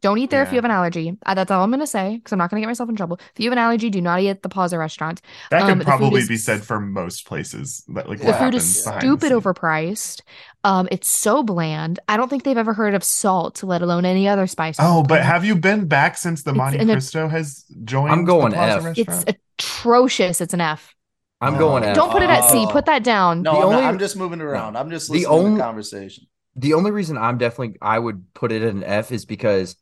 Don't 0.00 0.18
eat 0.18 0.30
there 0.30 0.42
if 0.44 0.50
you 0.52 0.56
have 0.56 0.64
an 0.64 0.70
allergy. 0.70 1.16
Uh, 1.26 1.34
that's 1.34 1.50
all 1.50 1.64
I'm 1.64 1.70
gonna 1.72 1.86
say 1.86 2.16
because 2.16 2.32
I'm 2.32 2.38
not 2.38 2.50
gonna 2.50 2.60
get 2.60 2.68
myself 2.68 2.88
in 2.88 2.94
trouble. 2.94 3.18
If 3.34 3.40
you 3.40 3.46
have 3.46 3.52
an 3.52 3.58
allergy, 3.58 3.90
do 3.90 4.00
not 4.00 4.20
eat 4.20 4.28
at 4.28 4.42
the 4.42 4.48
Plaza 4.48 4.78
restaurant. 4.78 5.20
That 5.50 5.62
Um, 5.62 5.78
could 5.78 5.86
probably 5.86 6.20
is- 6.22 6.28
be 6.28 6.36
said 6.36 6.62
for 6.62 6.78
most 6.80 7.26
places. 7.26 7.84
That 7.88 8.08
like 8.08 8.20
The 8.20 8.32
food 8.32 8.54
is 8.54 8.82
stupid 8.84 9.32
overpriced. 9.32 10.20
Um, 10.62 10.86
it's 10.92 11.08
so 11.08 11.42
bland. 11.42 11.98
I 12.08 12.16
don't 12.16 12.28
think 12.28 12.44
they've 12.44 12.56
ever 12.56 12.74
heard 12.74 12.94
of 12.94 13.02
salt, 13.02 13.62
let 13.64 13.82
alone 13.82 14.04
any 14.04 14.28
other 14.28 14.46
spice. 14.46 14.76
Oh, 14.78 15.02
but 15.02 15.22
have 15.22 15.44
you 15.44 15.56
been 15.56 15.86
back 15.86 16.16
since 16.16 16.42
the 16.44 16.50
It's 16.50 16.56
Monte 16.58 16.78
in 16.78 16.90
a- 16.90 16.94
Cristo 16.94 17.28
has 17.28 17.64
joined? 17.84 18.12
I'm 18.12 18.24
going 18.24 18.50
the 18.50 18.56
Plaza 18.56 18.78
F. 18.78 18.84
restaurant? 18.84 19.24
it's 19.28 19.38
atrocious. 19.58 20.40
It's 20.40 20.54
an 20.54 20.60
F. 20.60 20.94
I'm 21.40 21.54
No. 21.54 21.58
going 21.60 21.84
F. 21.84 21.94
Don't 21.96 22.10
put 22.10 22.22
it 22.22 22.30
at 22.30 22.50
C. 22.50 22.64
Oh. 22.66 22.70
Put 22.70 22.86
that 22.86 23.02
down. 23.04 23.42
No, 23.42 23.52
The 23.52 23.56
I'm, 23.58 23.62
not- 23.62 23.74
only- 23.74 23.86
I'm 23.88 23.98
just 23.98 24.16
moving 24.16 24.40
around. 24.40 24.76
I'm 24.76 24.90
just 24.90 25.08
The 25.08 25.14
listening 25.14 25.30
to 25.30 25.38
only- 25.38 25.58
the 25.58 25.62
conversation. 25.64 26.24
The 26.56 26.74
only 26.74 26.90
reason 26.90 27.16
I'm 27.16 27.38
definitely 27.38 27.76
I 27.80 27.98
would 27.98 28.34
put 28.34 28.50
it 28.50 28.62
at 28.62 28.74
an 28.74 28.82
F 28.82 29.12
is 29.12 29.24
because 29.24 29.76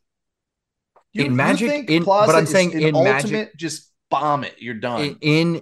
You, 1.17 1.25
In 1.25 1.31
you 1.31 1.37
Magic- 1.37 1.69
think 1.69 1.89
in- 1.89 2.03
Plaza 2.03 2.31
but 2.31 2.37
I'm 2.37 2.45
saying 2.45 2.71
in 2.73 2.93
Magic- 2.93 3.23
ultimate, 3.25 3.57
just 3.57 3.91
bomb 4.09 4.43
it. 4.43 4.55
You're 4.59 4.75
done. 4.75 5.01
i- 5.01 5.15
in 5.21 5.61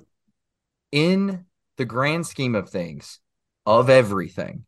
in 0.91 1.45
the 1.77 1.85
grand 1.85 2.25
scheme 2.25 2.55
of 2.55 2.69
things 2.69 3.19
of 3.65 3.89
everything. 3.89 4.65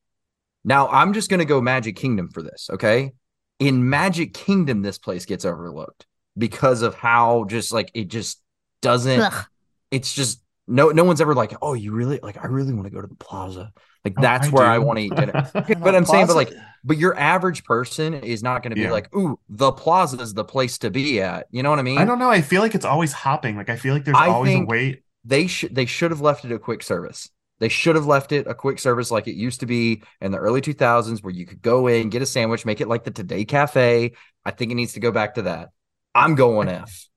Now 0.63 0.87
I'm 0.89 1.13
just 1.13 1.29
going 1.29 1.39
to 1.39 1.45
go 1.45 1.61
Magic 1.61 1.95
Kingdom 1.95 2.29
for 2.29 2.41
this, 2.41 2.69
okay? 2.73 3.13
In 3.59 3.89
Magic 3.89 4.33
Kingdom 4.33 4.81
this 4.81 4.97
place 4.97 5.25
gets 5.25 5.45
overlooked 5.45 6.05
because 6.37 6.81
of 6.81 6.95
how 6.95 7.45
just 7.45 7.71
like 7.71 7.89
it 7.93 8.07
just 8.09 8.41
doesn't 8.81 9.19
Ugh. 9.21 9.45
it's 9.91 10.13
just 10.13 10.41
no 10.67 10.89
no 10.89 11.03
one's 11.05 11.21
ever 11.21 11.33
like, 11.33 11.55
"Oh, 11.61 11.73
you 11.73 11.91
really 11.93 12.19
like 12.21 12.37
I 12.43 12.47
really 12.47 12.73
want 12.73 12.85
to 12.85 12.91
go 12.91 13.01
to 13.01 13.07
the 13.07 13.15
plaza." 13.15 13.71
Like 14.07 14.15
Oh, 14.17 14.21
that's 14.21 14.51
where 14.51 14.65
I 14.65 14.77
want 14.79 14.97
to 14.99 15.03
eat 15.05 15.15
dinner. 15.15 15.49
But 15.53 15.95
I'm 15.95 16.05
saying, 16.05 16.27
but, 16.27 16.35
like, 16.35 16.51
But 16.83 16.97
your 16.97 17.17
average 17.17 17.63
person 17.63 18.13
is 18.13 18.41
not 18.43 18.63
going 18.63 18.71
to 18.71 18.75
be 18.75 18.81
Yeah. 18.81 18.91
like, 18.91 19.13
"Ooh, 19.15 19.39
the 19.49 19.71
plaza 19.71 20.17
is 20.21 20.33
the 20.33 20.43
place 20.45 20.77
to 20.79 20.89
be 20.89 21.21
at." 21.21 21.47
You 21.51 21.63
know 21.63 21.69
what 21.69 21.79
I 21.79 21.83
mean? 21.83 21.97
I 21.97 22.05
don't 22.05 22.19
know. 22.19 22.29
I 22.29 22.41
feel 22.41 22.61
like 22.61 22.75
it's 22.75 22.85
always 22.85 23.11
hopping. 23.13 23.55
Like 23.57 23.69
I 23.69 23.75
feel 23.75 23.93
like 23.93 24.05
there's 24.05 24.17
I 24.17 24.27
always 24.29 24.51
think- 24.53 24.65
a 24.69 24.71
wait. 24.71 25.03
they 25.25 25.47
should 25.47 25.75
they 25.75 25.85
should 25.85 26.11
have 26.11 26.21
left 26.21 26.45
it 26.45 26.51
a 26.51 26.59
quick 26.59 26.81
service. 26.83 27.29
They 27.59 27.69
should 27.69 27.95
have 27.95 28.05
left 28.05 28.31
it 28.31 28.45
a 28.47 28.53
quick 28.53 28.77
service 28.77 29.09
like 29.09 29.27
it 29.27 29.33
used 29.35 29.61
to 29.61 29.65
be 29.65 30.03
in 30.21 30.31
the 30.31 30.37
early 30.37 30.61
2000s 30.61 31.23
where 31.23 31.33
you 31.33 31.45
could 31.47 31.61
go 31.61 31.87
in, 31.87 32.09
get 32.09 32.21
a 32.21 32.25
sandwich, 32.25 32.65
make 32.65 32.81
it 32.81 32.87
like 32.87 33.03
the 33.03 33.09
Today 33.11 33.45
Cafe. 33.45 34.11
I 34.45 34.51
think 34.51 34.71
it 34.71 34.75
needs 34.75 34.93
to 34.93 34.99
go 34.99 35.11
back 35.11 35.35
to 35.35 35.41
that. 35.43 35.69
I'm 36.13 36.35
going 36.35 36.69
F. 36.69 37.07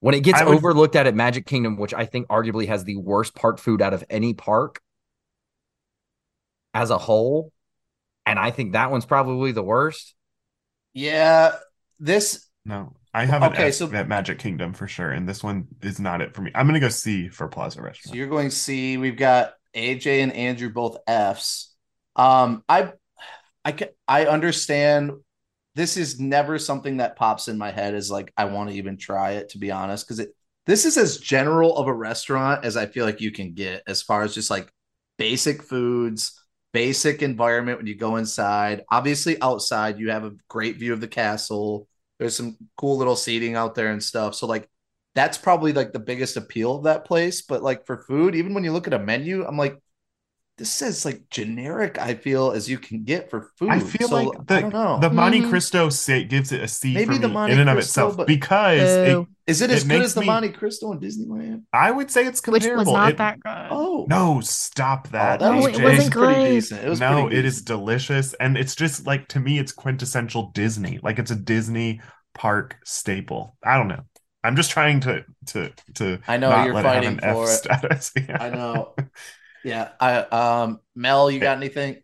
When 0.00 0.14
it 0.14 0.20
gets 0.20 0.42
would- 0.42 0.54
overlooked 0.54 0.96
at 0.96 1.06
at 1.06 1.14
Magic 1.14 1.46
Kingdom, 1.46 1.76
which 1.78 1.94
I 1.94 2.04
think 2.06 2.28
arguably 2.28 2.68
has 2.68 2.84
the 2.84 2.96
worst 2.96 3.34
park 3.34 3.58
food 3.58 3.82
out 3.82 3.92
of 3.94 4.04
any 4.10 4.34
park 4.34 4.80
as 6.74 6.90
a 6.90 6.98
whole, 6.98 7.52
and 8.26 8.38
I 8.38 8.50
think 8.50 8.72
that 8.72 8.90
one's 8.90 9.06
probably 9.06 9.52
the 9.52 9.62
worst. 9.62 10.14
Yeah, 10.92 11.56
this 11.98 12.46
No, 12.64 12.94
I 13.14 13.24
have 13.26 13.42
an 13.42 13.52
Okay, 13.52 13.68
F 13.68 13.74
so- 13.74 13.92
at 13.92 14.08
Magic 14.08 14.38
Kingdom 14.38 14.72
for 14.74 14.86
sure, 14.88 15.10
and 15.10 15.28
this 15.28 15.42
one 15.42 15.68
is 15.82 16.00
not 16.00 16.20
it 16.20 16.34
for 16.34 16.42
me. 16.42 16.50
I'm 16.54 16.66
gonna 16.66 16.80
go 16.80 16.88
C 16.88 17.28
for 17.28 17.48
Plaza 17.48 17.78
So 17.78 17.82
Restaurant. 17.84 18.16
you're 18.16 18.28
going 18.28 18.50
C. 18.50 18.96
We've 18.96 19.16
got 19.16 19.54
AJ 19.74 20.22
and 20.22 20.32
Andrew 20.32 20.70
both 20.70 20.98
Fs. 21.06 21.74
Um, 22.16 22.64
I, 22.68 22.92
I 23.64 23.72
can 23.72 23.88
I 24.08 24.26
understand. 24.26 25.12
This 25.76 25.96
is 25.96 26.18
never 26.18 26.58
something 26.58 26.96
that 26.96 27.14
pops 27.16 27.46
in 27.46 27.56
my 27.56 27.70
head 27.70 27.94
as 27.94 28.10
like 28.10 28.32
I 28.36 28.46
want 28.46 28.70
to 28.70 28.76
even 28.76 28.96
try 28.98 29.32
it 29.32 29.50
to 29.50 29.58
be 29.58 29.70
honest 29.70 30.04
because 30.06 30.18
it 30.18 30.34
this 30.66 30.84
is 30.84 30.96
as 30.98 31.18
general 31.18 31.76
of 31.76 31.86
a 31.86 31.92
restaurant 31.94 32.64
as 32.64 32.76
I 32.76 32.86
feel 32.86 33.06
like 33.06 33.20
you 33.20 33.30
can 33.30 33.54
get 33.54 33.82
as 33.86 34.02
far 34.02 34.22
as 34.22 34.34
just 34.34 34.50
like 34.50 34.70
basic 35.16 35.62
foods, 35.62 36.39
basic 36.72 37.22
environment 37.22 37.78
when 37.78 37.86
you 37.86 37.96
go 37.96 38.16
inside. 38.16 38.84
Obviously, 38.90 39.40
outside 39.42 39.98
you 39.98 40.10
have 40.10 40.24
a 40.24 40.32
great 40.48 40.76
view 40.76 40.92
of 40.92 41.00
the 41.00 41.08
castle. 41.08 41.88
There's 42.18 42.36
some 42.36 42.56
cool 42.76 42.98
little 42.98 43.16
seating 43.16 43.54
out 43.56 43.74
there 43.74 43.90
and 43.92 44.02
stuff. 44.02 44.34
So 44.34 44.46
like 44.46 44.68
that's 45.14 45.38
probably 45.38 45.72
like 45.72 45.92
the 45.92 45.98
biggest 45.98 46.36
appeal 46.36 46.76
of 46.76 46.84
that 46.84 47.04
place. 47.04 47.42
But 47.42 47.62
like 47.62 47.86
for 47.86 47.98
food, 47.98 48.34
even 48.34 48.54
when 48.54 48.64
you 48.64 48.72
look 48.72 48.86
at 48.86 48.92
a 48.94 48.98
menu, 48.98 49.44
I'm 49.44 49.56
like, 49.56 49.78
this 50.58 50.82
is 50.82 51.04
like 51.06 51.28
generic. 51.30 51.98
I 51.98 52.14
feel 52.14 52.52
as 52.52 52.68
you 52.68 52.78
can 52.78 53.04
get 53.04 53.30
for 53.30 53.50
food. 53.56 53.70
I 53.70 53.80
feel 53.80 54.08
So, 54.08 54.22
like 54.22 54.46
the 54.46 54.54
I 54.56 54.60
don't 54.60 54.72
know. 54.72 54.98
the 55.00 55.08
Monte 55.10 55.40
Mhm. 55.40 55.48
Cristo 55.48 55.88
say, 55.88 56.24
gives 56.24 56.52
it 56.52 56.60
a 56.62 56.68
C 56.68 56.92
Maybe 56.94 57.14
for 57.14 57.18
the 57.18 57.28
me 57.28 57.34
Monte 57.34 57.52
in 57.54 57.60
and 57.60 57.70
of 57.70 57.76
Cristo, 57.76 57.90
itself 58.08 58.16
but- 58.18 58.26
because 58.26 58.80
it, 58.82 59.06
Boo. 59.14 59.26
Is 59.50 59.60
it 59.60 59.70
it 59.70 59.74
as 59.74 59.84
good 59.84 60.02
as 60.02 60.14
the 60.14 60.20
me- 60.22 60.26
Monte 60.26 60.48
Cristo 60.52 60.92
in 60.92 61.00
Disneyland? 61.00 61.62
I 61.72 61.90
would 61.90 62.10
say 62.10 62.24
it's 62.26 62.40
Which 62.46 62.62
comparable. 62.62 62.92
was 62.92 63.00
not 63.00 63.10
It- 63.12 63.16
that 63.18 63.40
good. 63.40 63.66
Oh, 63.70 64.06
No, 64.08 64.40
stop 64.40 65.08
Oh, 65.08 65.12
that. 65.12 65.40
that 65.40 65.50
No, 65.50 65.56
was, 65.56 65.66
it 65.66 65.82
wasn't 65.82 66.12
pretty 66.12 66.34
good. 66.34 66.48
decent. 66.50 66.84
It 66.84 66.88
was 66.88 67.00
no, 67.00 67.22
pretty 67.22 67.38
it 67.38 67.44
is 67.44 67.62
delicious, 67.62 68.34
and 68.34 68.56
it's 68.56 68.74
just 68.74 69.06
like 69.06 69.28
to 69.28 69.40
me, 69.40 69.58
it's 69.58 69.72
quintessential 69.72 70.50
Disney. 70.54 70.98
Like 71.02 71.18
it's 71.18 71.30
a 71.30 71.36
Disney 71.36 72.00
park 72.34 72.76
staple. 72.84 73.56
I 73.64 73.76
don't 73.76 73.88
know. 73.88 74.02
I'm 74.42 74.56
just 74.56 74.70
trying 74.70 75.00
to 75.00 75.24
to 75.48 75.72
to. 75.96 76.18
I 76.26 76.38
know 76.38 76.48
not 76.50 76.64
you're 76.64 76.74
let 76.74 76.84
it 76.86 76.88
have 76.88 76.94
fighting 77.04 77.20
F 77.22 77.34
for 77.34 77.44
it. 77.44 77.48
status. 77.48 78.12
Yeah. 78.28 78.36
I 78.40 78.48
know. 78.50 78.94
Yeah. 79.64 79.88
I 80.00 80.16
um 80.18 80.80
Mel, 80.94 81.30
you 81.30 81.40
got 81.40 81.56
anything? 81.58 81.96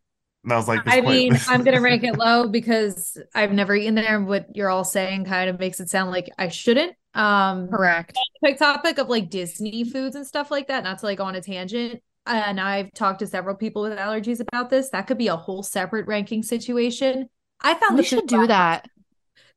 And 0.45 0.53
I 0.53 0.57
was 0.57 0.68
like, 0.68 0.81
I 0.87 1.01
mean, 1.01 1.33
I'm 1.49 1.64
gonna 1.64 1.81
rank 1.81 2.05
it 2.05 2.16
low 2.18 2.47
because 2.49 3.16
I've 3.35 3.53
never 3.53 3.75
eaten 3.75 3.95
there. 3.95 4.16
and 4.16 4.27
What 4.29 4.55
you're 4.55 4.68
all 4.71 4.85
saying 4.85 5.25
kind 5.25 5.49
of 5.51 5.59
makes 5.59 5.81
it 5.81 5.89
sound 5.89 6.11
like 6.11 6.29
I 6.39 6.49
shouldn't. 6.49 6.93
Um, 7.17 7.69
Correct. 7.69 8.17
quick 8.41 8.59
topic 8.59 8.99
of 8.99 9.09
like 9.09 9.31
Disney 9.31 9.85
foods 9.85 10.17
and 10.17 10.27
stuff 10.27 10.51
like 10.51 10.69
that, 10.69 10.85
not 10.85 10.99
to 11.01 11.07
like 11.07 11.19
go 11.19 11.25
on 11.25 11.35
a 11.35 11.41
tangent. 11.41 12.03
And 12.27 12.61
I've 12.61 12.93
talked 12.93 13.21
to 13.21 13.27
several 13.27 13.55
people 13.55 13.83
with 13.83 13.97
allergies 13.99 14.41
about 14.41 14.69
this. 14.71 14.91
That 14.91 15.07
could 15.07 15.19
be 15.19 15.29
a 15.29 15.37
whole 15.37 15.62
separate 15.62 16.07
ranking 16.07 16.43
situation. 16.43 17.29
I 17.61 17.75
found 17.75 17.97
We 17.97 18.05
should 18.05 18.27
do 18.27 18.47
that. 18.49 18.89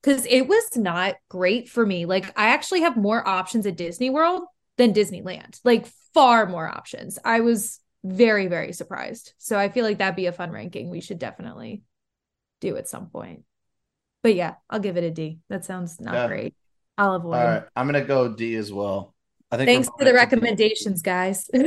because 0.01 0.26
it 0.26 0.41
was 0.47 0.78
not 0.78 1.16
great 1.30 1.70
for 1.70 1.86
me. 1.86 2.05
Like 2.05 2.38
I 2.39 2.49
actually 2.49 2.82
have 2.82 2.95
more 2.97 3.28
options 3.28 3.66
at 3.66 3.76
Disney 3.78 4.10
World 4.10 4.43
than 4.78 4.93
Disneyland. 4.93 5.60
Like 5.64 5.88
far 6.14 6.45
more 6.45 6.68
options. 6.68 7.20
I 7.26 7.41
was 7.41 7.80
very, 8.03 8.47
very 8.47 8.72
surprised. 8.74 9.34
So 9.38 9.57
I 9.57 9.70
feel 9.70 9.84
like 9.84 9.97
that'd 9.97 10.16
be 10.16 10.28
a 10.28 10.32
fun 10.32 10.51
ranking. 10.51 10.89
We 10.89 11.01
should 11.01 11.20
definitely 11.20 11.82
do 12.62 12.78
at 12.78 12.88
some 12.88 13.07
point. 13.07 13.43
But 14.22 14.36
yeah, 14.36 14.55
I'll 14.70 14.80
give 14.80 14.97
it 14.97 15.03
a 15.03 15.12
D. 15.12 15.39
That 15.49 15.66
sounds 15.66 15.99
not 15.99 16.14
Yeah. 16.14 16.28
great. 16.28 16.55
I'll 17.00 17.16
avoid. 17.16 17.38
All 17.38 17.45
right, 17.45 17.64
I'm 17.78 17.88
gonna 17.88 18.04
go 18.04 18.28
D 18.36 18.56
as 18.56 18.74
well. 18.74 19.16
I 19.50 19.56
think 19.56 19.70
Thanks 19.70 19.89
for 19.97 20.04
the 20.04 20.14
recommendations, 20.14 21.02
guys. 21.02 21.50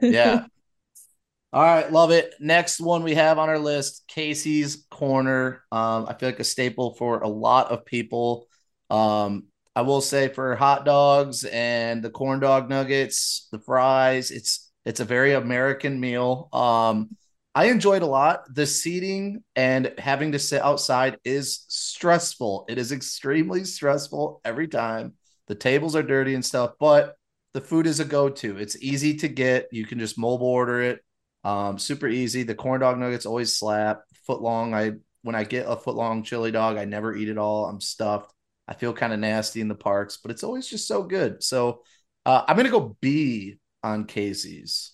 Yeah. 0.00 0.46
All 1.52 1.62
right, 1.62 1.90
love 1.90 2.10
it. 2.10 2.34
Next 2.40 2.78
one 2.78 3.02
we 3.02 3.14
have 3.14 3.38
on 3.38 3.48
our 3.48 3.58
list, 3.58 4.04
Casey's 4.06 4.84
Corner. 4.90 5.64
Um, 5.72 6.06
I 6.06 6.14
feel 6.14 6.28
like 6.28 6.40
a 6.40 6.44
staple 6.44 6.94
for 6.94 7.20
a 7.20 7.28
lot 7.28 7.70
of 7.70 7.86
people. 7.86 8.46
Um, 8.90 9.46
I 9.74 9.80
will 9.80 10.00
say 10.02 10.28
for 10.28 10.54
hot 10.56 10.84
dogs 10.84 11.44
and 11.44 12.02
the 12.02 12.10
corn 12.10 12.38
dog 12.40 12.68
nuggets, 12.68 13.48
the 13.50 13.58
fries, 13.58 14.30
it's 14.30 14.70
it's 14.84 15.00
a 15.00 15.04
very 15.04 15.32
American 15.32 15.98
meal. 15.98 16.48
Um, 16.52 17.16
I 17.58 17.64
enjoyed 17.64 18.02
a 18.02 18.06
lot. 18.06 18.54
The 18.54 18.66
seating 18.66 19.42
and 19.56 19.92
having 19.98 20.30
to 20.30 20.38
sit 20.38 20.62
outside 20.62 21.18
is 21.24 21.64
stressful. 21.66 22.66
It 22.68 22.78
is 22.78 22.92
extremely 22.92 23.64
stressful 23.64 24.40
every 24.44 24.68
time. 24.68 25.14
The 25.48 25.56
tables 25.56 25.96
are 25.96 26.04
dirty 26.04 26.34
and 26.34 26.44
stuff, 26.44 26.74
but 26.78 27.16
the 27.54 27.60
food 27.60 27.88
is 27.88 27.98
a 27.98 28.04
go-to. 28.04 28.58
It's 28.58 28.80
easy 28.80 29.16
to 29.16 29.26
get. 29.26 29.66
You 29.72 29.86
can 29.86 29.98
just 29.98 30.16
mobile 30.16 30.46
order 30.46 30.82
it. 30.82 31.00
Um, 31.42 31.80
super 31.80 32.06
easy. 32.06 32.44
The 32.44 32.54
corn 32.54 32.80
dog 32.80 32.96
nuggets 32.96 33.26
always 33.26 33.56
slap. 33.56 34.02
Foot 34.28 34.40
long. 34.40 34.72
I 34.72 34.92
when 35.22 35.34
I 35.34 35.42
get 35.42 35.66
a 35.68 35.74
foot 35.74 35.96
long 35.96 36.22
chili 36.22 36.52
dog, 36.52 36.76
I 36.76 36.84
never 36.84 37.12
eat 37.16 37.28
it 37.28 37.38
all. 37.38 37.66
I'm 37.66 37.80
stuffed. 37.80 38.32
I 38.68 38.74
feel 38.74 38.92
kind 38.92 39.12
of 39.12 39.18
nasty 39.18 39.60
in 39.60 39.66
the 39.66 39.74
parks, 39.74 40.16
but 40.18 40.30
it's 40.30 40.44
always 40.44 40.68
just 40.68 40.86
so 40.86 41.02
good. 41.02 41.42
So 41.42 41.82
uh, 42.24 42.44
I'm 42.46 42.56
gonna 42.56 42.70
go 42.70 42.96
B 43.00 43.58
on 43.82 44.04
Casey's. 44.04 44.92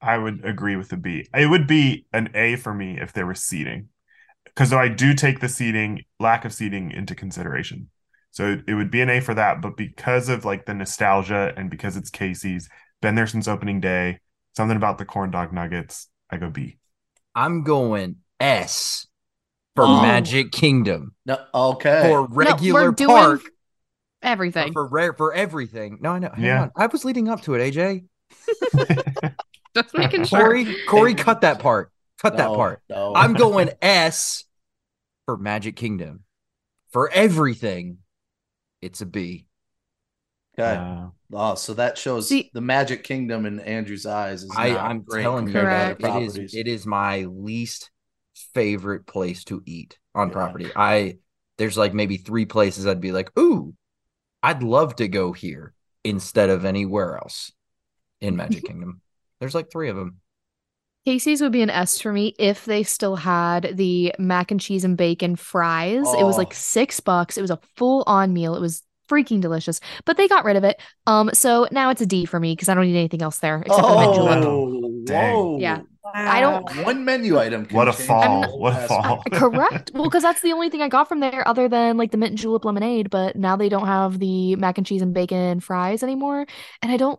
I 0.00 0.16
would 0.18 0.44
agree 0.44 0.76
with 0.76 0.88
the 0.90 0.96
B. 0.96 1.26
It 1.34 1.46
would 1.50 1.66
be 1.66 2.06
an 2.12 2.30
A 2.34 2.56
for 2.56 2.72
me 2.72 2.98
if 3.00 3.12
there 3.12 3.26
was 3.26 3.42
seating, 3.42 3.88
because 4.44 4.72
I 4.72 4.88
do 4.88 5.14
take 5.14 5.40
the 5.40 5.48
seating 5.48 6.04
lack 6.20 6.44
of 6.44 6.52
seating 6.52 6.90
into 6.92 7.14
consideration. 7.14 7.90
So 8.30 8.52
it, 8.52 8.64
it 8.68 8.74
would 8.74 8.90
be 8.90 9.00
an 9.00 9.10
A 9.10 9.20
for 9.20 9.34
that. 9.34 9.60
But 9.60 9.76
because 9.76 10.28
of 10.28 10.44
like 10.44 10.66
the 10.66 10.74
nostalgia 10.74 11.52
and 11.56 11.70
because 11.70 11.96
it's 11.96 12.10
Casey's, 12.10 12.68
been 13.02 13.14
there 13.16 13.26
since 13.26 13.48
opening 13.48 13.80
day, 13.80 14.20
something 14.56 14.76
about 14.76 14.98
the 14.98 15.04
corn 15.04 15.30
dog 15.30 15.52
nuggets, 15.52 16.08
I 16.30 16.36
go 16.36 16.50
B. 16.50 16.78
I'm 17.34 17.62
going 17.64 18.16
S 18.40 19.06
for 19.74 19.84
Oh. 19.84 20.02
Magic 20.02 20.50
Kingdom 20.52 21.14
No, 21.26 21.38
okay. 21.54 22.02
for 22.02 22.26
regular 22.26 22.84
we're 22.86 22.92
doing 22.92 23.08
park 23.10 23.40
Everything. 24.22 24.72
for 24.72 24.86
rare 24.88 25.12
for 25.14 25.32
everything. 25.32 25.98
No, 26.00 26.10
I 26.10 26.18
know. 26.18 26.30
Hang 26.34 26.44
Yeah. 26.44 26.62
on. 26.62 26.70
I 26.76 26.86
was 26.86 27.04
leading 27.04 27.28
up 27.28 27.42
to 27.42 27.54
it. 27.54 27.60
AJ, 27.74 28.04
Just 29.74 29.94
making 29.94 30.24
sure. 30.26 30.40
Corey, 30.40 30.76
Corey, 30.88 31.14
cut 31.14 31.42
that 31.42 31.58
part. 31.60 31.90
Cut 32.20 32.36
that 32.36 32.48
part. 32.48 32.82
No. 32.90 33.12
I'm 33.14 33.34
going 33.34 33.70
S 33.80 34.44
for 35.26 35.36
Magic 35.36 35.76
Kingdom. 35.76 36.24
For 36.90 37.10
everything, 37.10 37.98
it's 38.82 39.00
a 39.00 39.06
B. 39.06 39.46
okay. 40.58 40.76
Uh, 40.76 41.06
Oh, 41.30 41.56
so 41.56 41.74
that 41.74 41.98
shows 41.98 42.26
See- 42.30 42.50
the 42.54 42.62
Magic 42.62 43.04
Kingdom 43.04 43.44
in 43.44 43.60
Andrew's 43.60 44.06
eyes 44.06 44.44
is 44.44 44.50
I, 44.56 44.74
I'm 44.78 45.02
great 45.02 45.20
telling 45.22 45.46
you, 45.46 45.52
compared 45.52 45.98
that 46.00 46.16
it 46.16 46.22
is, 46.22 46.54
it 46.54 46.66
is 46.66 46.86
my 46.86 47.24
least 47.24 47.90
favorite 48.54 49.06
place 49.06 49.44
to 49.44 49.62
eat 49.66 49.98
on 50.14 50.28
Yeah. 50.28 50.32
property. 50.32 50.70
I 50.74 51.18
there's 51.58 51.76
like 51.76 51.92
maybe 51.92 52.16
three 52.16 52.46
places 52.46 52.86
I'd 52.86 53.00
be 53.02 53.12
like, 53.12 53.30
ooh, 53.38 53.74
I'd 54.42 54.62
love 54.62 54.96
to 54.96 55.08
go 55.08 55.32
here 55.34 55.74
instead 56.02 56.48
of 56.48 56.64
anywhere 56.64 57.18
else 57.18 57.52
in 58.22 58.34
Magic 58.36 58.64
Kingdom. 58.66 59.02
There's 59.40 59.54
like 59.54 59.70
three 59.70 59.88
of 59.88 59.96
them. 59.96 60.16
Casey's 61.06 61.40
would 61.40 61.52
be 61.52 61.62
an 61.62 61.70
S 61.70 62.00
for 62.00 62.12
me 62.12 62.34
if 62.38 62.64
they 62.66 62.82
still 62.82 63.16
had 63.16 63.76
the 63.76 64.12
mac 64.18 64.50
and 64.50 64.60
cheese 64.60 64.84
and 64.84 64.96
bacon 64.96 65.36
fries. 65.36 66.06
It 66.18 66.24
was 66.24 66.34
Oh. 66.34 66.38
like 66.38 66.52
six 66.52 67.00
bucks. 67.00 67.38
It 67.38 67.40
was 67.42 67.50
a 67.50 67.58
full 67.76 68.04
on 68.06 68.32
meal. 68.34 68.54
It 68.54 68.60
was 68.60 68.82
freaking 69.08 69.40
delicious, 69.40 69.80
but 70.04 70.18
they 70.18 70.28
got 70.28 70.44
rid 70.44 70.56
of 70.56 70.64
it. 70.64 70.78
Um, 71.06 71.30
so 71.32 71.66
now 71.72 71.88
it's 71.88 72.02
a 72.02 72.06
D 72.06 72.26
for 72.26 72.38
me 72.38 72.52
because 72.52 72.68
I 72.68 72.74
don't 72.74 72.84
need 72.84 72.98
anything 72.98 73.22
else 73.22 73.38
there 73.38 73.62
except 73.64 73.80
for 73.80 73.94
the 73.94 73.98
mint 74.00 74.14
julep. 74.14 74.44
Oh, 74.44 75.04
whoa. 75.08 75.58
Yeah. 75.58 75.80
I 76.14 76.40
don't- 76.40 76.84
One 76.84 77.04
menu 77.06 77.38
item. 77.38 77.64
can 77.66 77.76
What 77.76 77.88
a 77.88 77.92
fall. 77.94 78.42
the 78.42 78.56
What 78.56 78.74
a 78.82 78.86
fall. 78.88 79.22
food. 79.22 79.32
Correct. 79.32 79.90
Well, 79.94 80.04
because 80.04 80.22
that's 80.22 80.42
the 80.42 80.52
only 80.52 80.68
thing 80.68 80.82
I 80.82 80.88
got 80.88 81.08
from 81.08 81.20
there 81.20 81.46
other 81.48 81.68
than 81.68 81.96
like 81.96 82.10
the 82.10 82.18
mint 82.18 82.30
and 82.32 82.38
julep 82.38 82.64
lemonade. 82.66 83.08
But 83.08 83.36
now 83.36 83.56
they 83.56 83.68
don't 83.70 83.86
have 83.86 84.18
the 84.18 84.56
mac 84.56 84.76
and 84.76 84.86
cheese 84.86 85.00
and 85.00 85.14
bacon 85.14 85.60
fries 85.60 86.02
anymore. 86.02 86.46
And 86.82 86.92
I 86.92 86.96
don't, 86.98 87.18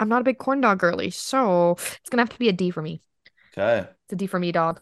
I'm 0.00 0.08
not 0.08 0.22
a 0.22 0.24
big 0.24 0.38
corn 0.38 0.60
dog 0.60 0.78
girly. 0.78 1.10
So 1.10 1.72
it's 1.72 2.10
to 2.10 2.16
have 2.16 2.30
to 2.30 2.38
be 2.38 2.48
a 2.48 2.52
D 2.52 2.70
for 2.70 2.82
me. 2.82 3.02
Okay. 3.52 3.88
It's 4.06 4.14
a 4.14 4.16
D 4.16 4.26
for 4.26 4.40
me, 4.40 4.50
dog. 4.50 4.80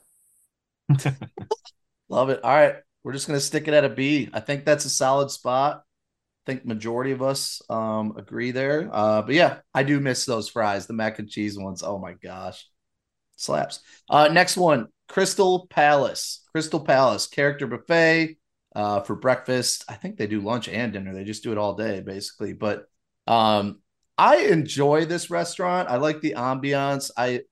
Love 2.08 2.30
it. 2.30 2.42
All 2.42 2.50
right. 2.50 2.76
We're 3.02 3.12
just 3.12 3.26
gonna 3.26 3.40
stick 3.40 3.68
it 3.68 3.74
at 3.74 3.84
a 3.84 3.88
B. 3.88 4.28
I 4.32 4.40
think 4.40 4.64
that's 4.64 4.84
a 4.84 4.90
solid 4.90 5.30
spot. 5.30 5.82
I 6.46 6.52
think 6.52 6.64
majority 6.64 7.12
of 7.12 7.22
us 7.22 7.60
um 7.68 8.16
agree 8.16 8.52
there. 8.52 8.88
Uh 8.92 9.22
but 9.22 9.34
yeah, 9.34 9.58
I 9.74 9.82
do 9.82 10.00
miss 10.00 10.24
those 10.24 10.48
fries, 10.48 10.86
the 10.86 10.94
mac 10.94 11.18
and 11.18 11.28
cheese 11.28 11.58
ones. 11.58 11.82
Oh 11.82 11.98
my 11.98 12.14
gosh. 12.14 12.66
Slaps. 13.36 13.80
Uh 14.08 14.28
next 14.28 14.56
one, 14.56 14.88
Crystal 15.08 15.66
Palace. 15.68 16.44
Crystal 16.52 16.80
Palace 16.80 17.26
character 17.26 17.66
buffet 17.66 18.38
uh 18.74 19.00
for 19.00 19.16
breakfast. 19.16 19.84
I 19.88 19.94
think 19.94 20.16
they 20.16 20.26
do 20.26 20.40
lunch 20.40 20.68
and 20.68 20.92
dinner. 20.92 21.14
They 21.14 21.24
just 21.24 21.42
do 21.42 21.52
it 21.52 21.58
all 21.58 21.74
day 21.74 22.00
basically, 22.00 22.52
but 22.52 22.86
um 23.26 23.80
I 24.18 24.38
enjoy 24.38 25.04
this 25.04 25.30
restaurant. 25.30 25.88
I 25.88 25.96
like 25.96 26.20
the 26.20 26.34
ambiance. 26.36 27.10
I 27.16 27.42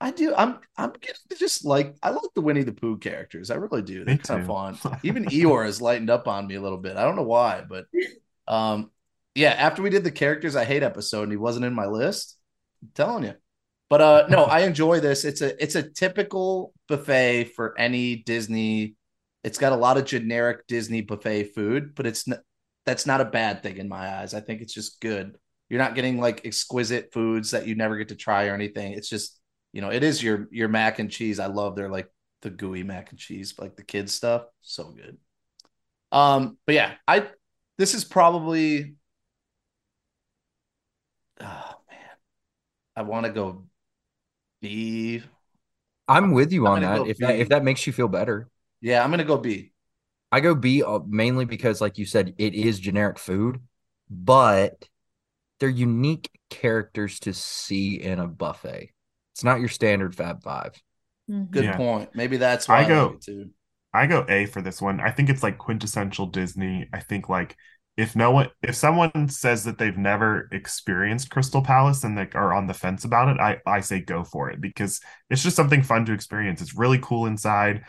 I 0.00 0.10
do. 0.10 0.34
I'm 0.34 0.58
I'm 0.76 0.92
getting 1.00 1.14
to 1.30 1.36
just 1.36 1.64
like 1.64 1.94
I 2.02 2.10
like 2.10 2.34
the 2.34 2.40
Winnie 2.40 2.64
the 2.64 2.72
Pooh 2.72 2.98
characters. 2.98 3.50
I 3.50 3.54
really 3.54 3.82
do. 3.82 4.04
They're 4.04 4.16
kind 4.16 4.40
of 4.40 4.46
fun. 4.46 4.98
Even 5.04 5.26
Eeyore 5.26 5.64
has 5.66 5.80
lightened 5.82 6.10
up 6.10 6.26
on 6.26 6.46
me 6.46 6.56
a 6.56 6.60
little 6.60 6.78
bit. 6.78 6.96
I 6.96 7.04
don't 7.04 7.14
know 7.14 7.22
why, 7.22 7.62
but 7.68 7.86
um 8.48 8.90
yeah, 9.34 9.50
after 9.50 9.82
we 9.82 9.90
did 9.90 10.02
the 10.02 10.10
characters 10.10 10.56
I 10.56 10.64
hate 10.64 10.82
episode 10.82 11.24
and 11.24 11.32
he 11.32 11.36
wasn't 11.36 11.66
in 11.66 11.74
my 11.74 11.86
list, 11.86 12.36
I'm 12.82 12.90
telling 12.94 13.24
you. 13.24 13.34
But 13.90 14.00
uh 14.00 14.26
no, 14.28 14.44
I 14.44 14.60
enjoy 14.62 15.00
this. 15.00 15.24
It's 15.24 15.42
a 15.42 15.62
it's 15.62 15.74
a 15.74 15.88
typical 15.88 16.72
buffet 16.88 17.52
for 17.54 17.78
any 17.78 18.16
Disney. 18.16 18.96
It's 19.44 19.58
got 19.58 19.72
a 19.72 19.76
lot 19.76 19.98
of 19.98 20.06
generic 20.06 20.66
Disney 20.66 21.02
buffet 21.02 21.54
food, 21.54 21.94
but 21.94 22.06
it's 22.06 22.26
not 22.26 22.40
that's 22.86 23.06
not 23.06 23.20
a 23.20 23.26
bad 23.26 23.62
thing 23.62 23.76
in 23.76 23.88
my 23.88 24.16
eyes. 24.16 24.34
I 24.34 24.40
think 24.40 24.62
it's 24.62 24.74
just 24.74 25.00
good. 25.00 25.36
You're 25.72 25.80
not 25.80 25.94
getting 25.94 26.20
like 26.20 26.44
exquisite 26.44 27.14
foods 27.14 27.52
that 27.52 27.66
you 27.66 27.74
never 27.74 27.96
get 27.96 28.08
to 28.08 28.14
try 28.14 28.48
or 28.48 28.54
anything. 28.54 28.92
It's 28.92 29.08
just 29.08 29.40
you 29.72 29.80
know, 29.80 29.88
it 29.88 30.02
is 30.02 30.22
your 30.22 30.46
your 30.50 30.68
mac 30.68 30.98
and 30.98 31.10
cheese. 31.10 31.40
I 31.40 31.46
love 31.46 31.76
their 31.76 31.88
like 31.88 32.12
the 32.42 32.50
gooey 32.50 32.82
mac 32.82 33.08
and 33.08 33.18
cheese, 33.18 33.54
like 33.58 33.74
the 33.74 33.82
kids 33.82 34.12
stuff. 34.12 34.44
So 34.60 34.90
good. 34.90 35.16
Um, 36.12 36.58
but 36.66 36.74
yeah, 36.74 36.92
I 37.08 37.26
this 37.78 37.94
is 37.94 38.04
probably 38.04 38.96
oh 41.40 41.74
man. 41.90 42.16
I 42.94 43.00
want 43.00 43.24
to 43.24 43.32
go 43.32 43.64
B. 44.60 45.22
I'm 46.06 46.32
with 46.32 46.52
you 46.52 46.66
I'm 46.66 46.74
on 46.74 46.80
that. 46.82 47.06
If 47.06 47.16
that 47.16 47.36
if 47.36 47.48
that 47.48 47.64
makes 47.64 47.86
you 47.86 47.94
feel 47.94 48.08
better. 48.08 48.50
Yeah, 48.82 49.02
I'm 49.02 49.10
gonna 49.10 49.24
go 49.24 49.38
B. 49.38 49.72
I 50.30 50.40
go 50.40 50.54
B 50.54 50.82
uh, 50.82 50.98
mainly 51.08 51.46
because, 51.46 51.80
like 51.80 51.96
you 51.96 52.04
said, 52.04 52.34
it 52.36 52.52
is 52.52 52.78
generic 52.78 53.18
food, 53.18 53.58
but 54.10 54.86
they're 55.62 55.70
unique 55.70 56.28
characters 56.50 57.20
to 57.20 57.32
see 57.32 57.94
in 58.02 58.18
a 58.18 58.26
buffet. 58.26 58.90
It's 59.32 59.44
not 59.44 59.60
your 59.60 59.68
standard 59.68 60.14
Fab 60.16 60.42
Five. 60.42 60.74
Mm-hmm. 61.30 61.52
Good 61.52 61.64
Yeah. 61.64 61.76
point. 61.76 62.10
Maybe 62.14 62.36
that's 62.36 62.66
why 62.68 62.80
I 62.80 62.84
I, 62.84 62.88
go- 62.88 63.06
like 63.10 63.20
too. 63.20 63.50
I 63.94 64.06
go 64.06 64.26
A 64.28 64.46
for 64.46 64.60
this 64.60 64.82
one. 64.82 65.00
I 65.00 65.10
think 65.12 65.30
it's 65.30 65.42
like 65.44 65.58
quintessential 65.58 66.26
Disney. 66.26 66.88
I 66.92 66.98
think 67.00 67.28
like 67.28 67.56
if 67.96 68.16
no 68.16 68.32
one 68.32 68.48
if 68.62 68.74
someone 68.74 69.28
says 69.28 69.64
that 69.64 69.78
they've 69.78 69.96
never 69.96 70.48
experienced 70.50 71.30
Crystal 71.30 71.62
Palace 71.62 72.02
and 72.02 72.18
they 72.18 72.28
are 72.34 72.52
on 72.52 72.66
the 72.66 72.74
fence 72.74 73.04
about 73.04 73.28
it, 73.28 73.40
I 73.40 73.58
I 73.66 73.80
say 73.80 74.00
go 74.00 74.24
for 74.24 74.50
it 74.50 74.60
because 74.60 75.00
it's 75.30 75.44
just 75.44 75.56
something 75.56 75.82
fun 75.84 76.06
to 76.06 76.12
experience. 76.12 76.60
It's 76.60 76.74
really 76.74 76.98
cool 76.98 77.26
inside. 77.26 77.84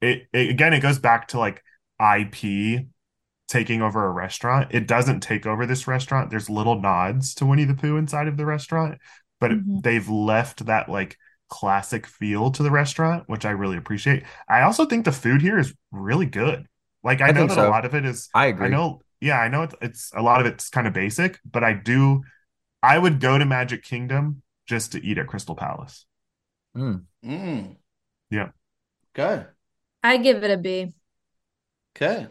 It, 0.00 0.22
it 0.32 0.50
again 0.50 0.72
it 0.72 0.80
goes 0.80 0.98
back 0.98 1.28
to 1.28 1.38
like 1.38 1.62
IP 2.00 2.86
taking 3.52 3.82
over 3.82 4.06
a 4.06 4.10
restaurant. 4.10 4.68
It 4.72 4.88
doesn't 4.88 5.20
take 5.20 5.46
over 5.46 5.66
this 5.66 5.86
restaurant. 5.86 6.30
There's 6.30 6.50
little 6.50 6.80
nods 6.80 7.34
to 7.36 7.46
Winnie 7.46 7.64
the 7.66 7.74
Pooh 7.74 7.98
inside 7.98 8.28
of 8.28 8.36
the 8.38 8.46
restaurant, 8.46 8.98
but 9.40 9.52
Mhm. 9.52 9.82
they've 9.82 10.08
left 10.08 10.66
that 10.66 10.88
like 10.88 11.18
classic 11.48 12.06
feel 12.06 12.50
to 12.52 12.62
the 12.62 12.70
restaurant, 12.70 13.24
which 13.28 13.44
I 13.44 13.50
really 13.50 13.76
appreciate. 13.76 14.24
I 14.48 14.62
also 14.62 14.86
think 14.86 15.04
the 15.04 15.12
food 15.12 15.42
here 15.42 15.58
is 15.58 15.74
really 15.92 16.26
good. 16.26 16.66
Like 17.04 17.20
I, 17.20 17.28
I 17.28 17.32
know 17.32 17.40
think 17.40 17.50
that 17.50 17.56
so. 17.56 17.68
a 17.68 17.70
lot 17.70 17.84
of 17.84 17.94
it 17.94 18.04
is 18.06 18.28
I 18.34 18.46
agree. 18.46 18.66
I 18.66 18.70
know 18.70 19.02
yeah, 19.20 19.38
I 19.38 19.48
know 19.48 19.62
it's, 19.62 19.74
it's 19.82 20.10
a 20.16 20.22
lot 20.22 20.40
of 20.40 20.46
it's 20.46 20.70
kind 20.70 20.86
of 20.86 20.92
basic, 20.94 21.38
but 21.44 21.62
I 21.62 21.74
do 21.74 22.22
I 22.82 22.98
would 22.98 23.20
go 23.20 23.38
to 23.38 23.44
Magic 23.44 23.84
Kingdom 23.84 24.42
just 24.66 24.92
to 24.92 25.04
eat 25.04 25.18
at 25.18 25.26
Crystal 25.28 25.56
Palace. 25.56 26.06
Mm. 26.76 27.06
Mm. 27.22 27.76
Yeah. 28.30 28.50
Okay. 29.16 29.46
I 30.02 30.16
give 30.18 30.42
it 30.44 30.50
a 30.50 30.56
B. 30.56 30.94
Okay. 31.96 32.28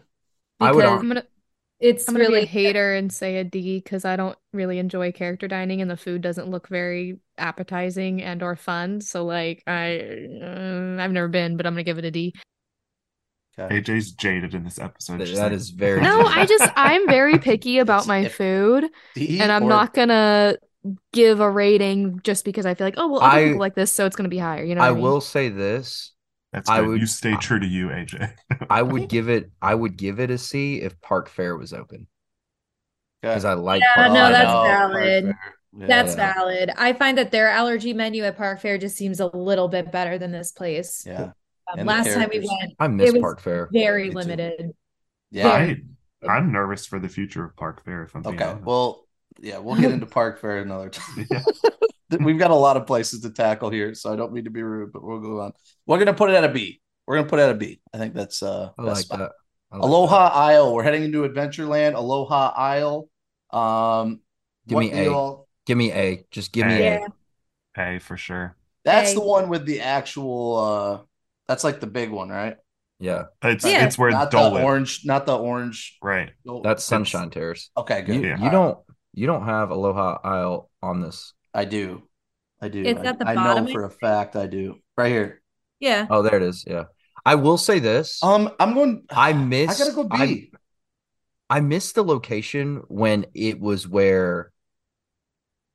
I 0.61 0.71
would 0.71 0.77
because 0.81 0.91
ar- 0.91 0.99
I'm 0.99 1.07
gonna 1.07 1.23
it's 1.79 2.07
I'm 2.07 2.13
gonna 2.15 2.25
be 2.27 2.33
really 2.33 2.43
a 2.43 2.47
hater 2.47 2.93
and 2.93 3.11
say 3.11 3.37
a 3.37 3.43
D 3.43 3.79
because 3.79 4.05
I 4.05 4.15
don't 4.15 4.37
really 4.53 4.77
enjoy 4.77 5.11
character 5.11 5.47
dining 5.47 5.81
and 5.81 5.89
the 5.89 5.97
food 5.97 6.21
doesn't 6.21 6.49
look 6.49 6.67
very 6.67 7.19
appetizing 7.37 8.21
and 8.21 8.43
or 8.43 8.55
fun. 8.55 9.01
So 9.01 9.25
like 9.25 9.63
I 9.65 9.97
uh, 10.41 10.97
I've 10.99 11.11
never 11.11 11.27
been, 11.27 11.57
but 11.57 11.65
I'm 11.65 11.73
gonna 11.73 11.83
give 11.83 11.97
it 11.97 12.05
a 12.05 12.11
D. 12.11 12.33
Okay. 13.59 13.81
AJ's 13.81 14.11
jaded 14.13 14.53
in 14.53 14.63
this 14.63 14.79
episode. 14.79 15.19
That- 15.19 15.27
She's 15.27 15.37
that 15.37 15.45
like, 15.45 15.51
is 15.53 15.71
very 15.71 16.01
No, 16.01 16.21
I 16.21 16.45
just 16.45 16.71
I'm 16.75 17.07
very 17.07 17.37
picky 17.39 17.79
about 17.85 18.07
my 18.07 18.27
food 18.27 18.85
D 19.15 19.39
and 19.41 19.51
I'm 19.51 19.63
or- 19.63 19.69
not 19.69 19.93
gonna 19.93 20.55
give 21.13 21.39
a 21.39 21.49
rating 21.49 22.21
just 22.23 22.45
because 22.45 22.65
I 22.65 22.73
feel 22.75 22.87
like, 22.87 22.95
oh 22.97 23.07
well 23.07 23.21
other 23.21 23.37
I- 23.37 23.43
people 23.45 23.59
like 23.59 23.75
this, 23.75 23.91
so 23.91 24.05
it's 24.05 24.15
gonna 24.15 24.29
be 24.29 24.37
higher. 24.37 24.63
You 24.63 24.75
know 24.75 24.81
I 24.81 24.91
what 24.91 24.91
I 24.91 25.01
mean? 25.01 25.03
will 25.03 25.21
say 25.21 25.49
this. 25.49 26.13
That's 26.53 26.69
I 26.69 26.81
would- 26.81 26.99
you 26.99 27.05
stay 27.05 27.35
true 27.37 27.59
to 27.59 27.65
you, 27.67 27.87
AJ. 27.89 28.33
I 28.69 28.81
would 28.81 29.07
give 29.09 29.29
it 29.29 29.51
I 29.61 29.73
would 29.75 29.97
give 29.97 30.19
it 30.19 30.29
a 30.31 30.37
C 30.37 30.81
if 30.81 30.99
Park 31.01 31.29
Fare 31.29 31.55
was 31.57 31.73
open. 31.73 32.07
Because 33.21 33.45
I 33.45 33.53
like 33.53 33.81
Yeah, 33.81 33.95
Park 33.95 34.07
no, 34.13 34.13
Fare. 34.15 34.31
that's 34.31 34.51
valid. 34.51 35.25
Yeah. 35.77 35.87
That's 35.87 36.15
Yeah. 36.17 36.33
valid. 36.33 36.71
I 36.77 36.93
find 36.93 37.17
that 37.17 37.31
their 37.31 37.47
allergy 37.49 37.93
menu 37.93 38.23
at 38.23 38.35
Park 38.37 38.59
Fare 38.59 38.77
just 38.77 38.97
seems 38.97 39.19
a 39.19 39.27
little 39.27 39.67
bit 39.67 39.91
better 39.91 40.17
than 40.17 40.31
this 40.31 40.51
place. 40.51 41.03
Yeah. 41.05 41.31
Um, 41.77 41.85
last 41.85 42.11
time 42.13 42.29
we 42.33 42.39
went, 42.39 42.73
I 42.79 42.87
miss 42.89 43.09
it 43.09 43.13
was 43.13 43.21
Park 43.21 43.41
Fare. 43.41 43.69
very 43.71 44.05
Me 44.05 44.09
too. 44.09 44.17
limited. 44.17 44.71
Yeah. 45.29 45.47
I, 45.49 45.77
I'm 46.27 46.51
nervous 46.51 46.85
for 46.85 46.99
the 46.99 47.07
future 47.07 47.45
of 47.45 47.55
Park 47.55 47.85
Fare. 47.85 48.03
If 48.03 48.15
I'm 48.15 48.23
being 48.23 48.35
Okay. 48.35 48.43
honest. 48.45 48.65
Well, 48.65 49.07
yeah, 49.41 49.57
we'll 49.57 49.75
get 49.79 49.91
into 49.91 50.05
Park 50.05 50.39
Fare 50.39 50.59
another 50.59 50.89
time. 50.89 51.27
We've 52.19 52.37
got 52.39 52.51
a 52.51 52.55
lot 52.55 52.77
of 52.77 52.85
places 52.85 53.21
to 53.21 53.29
tackle 53.31 53.69
here, 53.69 53.93
so 53.93 54.11
I 54.11 54.15
don't 54.15 54.33
mean 54.33 54.43
to 54.43 54.49
be 54.49 54.63
rude, 54.63 54.91
but 54.91 55.03
we'll 55.03 55.19
go 55.19 55.39
on. 55.41 55.53
We're 55.85 55.97
gonna 55.99 56.13
put 56.13 56.29
it 56.29 56.33
at 56.35 56.43
a 56.43 56.49
B. 56.49 56.81
We're 57.07 57.17
gonna 57.17 57.29
put 57.29 57.39
it 57.39 57.43
at 57.43 57.49
a 57.51 57.55
B. 57.55 57.79
I 57.93 57.97
think 57.97 58.13
that's 58.13 58.43
uh 58.43 58.69
I 58.77 58.83
best 58.85 58.95
like 58.97 59.05
spot. 59.05 59.19
that. 59.19 59.31
I 59.71 59.77
like 59.77 59.83
Aloha 59.85 60.27
Isle. 60.33 60.73
We're 60.73 60.83
heading 60.83 61.03
into 61.03 61.27
Adventureland. 61.27 61.95
Aloha 61.95 62.53
Isle. 62.55 63.07
Um, 63.51 64.19
Give 64.67 64.77
me 64.79 64.91
A. 64.91 65.11
all- 65.11 65.47
Give 65.65 65.77
me 65.77 65.91
A. 65.91 66.25
Just 66.31 66.51
give 66.51 66.67
me 66.67 66.81
A. 66.83 67.05
A. 67.77 67.99
For 67.99 68.17
sure. 68.17 68.55
That's 68.83 69.11
A. 69.11 69.15
the 69.15 69.21
one 69.21 69.47
with 69.49 69.65
the 69.65 69.79
actual. 69.81 70.57
uh 70.57 71.05
That's 71.47 71.63
like 71.63 71.79
the 71.79 71.87
big 71.87 72.09
one, 72.09 72.29
right? 72.29 72.57
Yeah. 72.99 73.25
It's 73.41 73.63
Yeah. 73.65 73.85
it's 73.85 73.97
where 73.97 74.11
not 74.11 74.31
Dole 74.31 74.51
the 74.51 74.61
orange, 74.63 75.01
not 75.05 75.25
the 75.25 75.37
orange. 75.37 75.97
Right. 76.03 76.31
Dole- 76.45 76.61
That's 76.61 76.83
Sunshine 76.83 77.29
Terrace. 77.29 77.71
okay. 77.77 78.01
Good. 78.01 78.15
You, 78.15 78.27
Yeah. 78.29 78.43
you 78.43 78.49
don't 78.51 78.77
you 79.13 79.27
don't 79.27 79.45
have 79.45 79.71
Aloha 79.71 80.17
Isle 80.23 80.69
on 80.81 81.01
this. 81.01 81.33
I 81.53 81.65
do. 81.65 82.03
I 82.61 82.69
do. 82.69 82.81
It's 82.83 82.99
I, 83.01 83.05
at 83.05 83.19
the 83.19 83.27
I 83.27 83.35
bottom, 83.35 83.65
know 83.65 83.71
for 83.71 83.83
a 83.85 83.89
fact 83.89 84.35
I 84.35 84.47
do. 84.47 84.75
Right 84.97 85.11
here. 85.11 85.41
Yeah. 85.79 86.07
Oh, 86.09 86.21
there 86.21 86.35
it 86.35 86.43
is. 86.43 86.63
Yeah. 86.67 86.85
I 87.25 87.35
will 87.35 87.57
say 87.57 87.79
this. 87.79 88.23
Um, 88.23 88.51
I'm 88.59 88.73
going. 88.73 89.03
I 89.09 89.33
miss 89.33 89.81
I 89.81 89.83
gotta 89.85 89.95
go 89.95 90.07
I- 90.11 90.25
B. 90.25 90.51
I 91.49 91.59
missed 91.59 91.95
the 91.95 92.03
location 92.03 92.83
when 92.87 93.25
it 93.33 93.59
was 93.59 93.85
where 93.87 94.51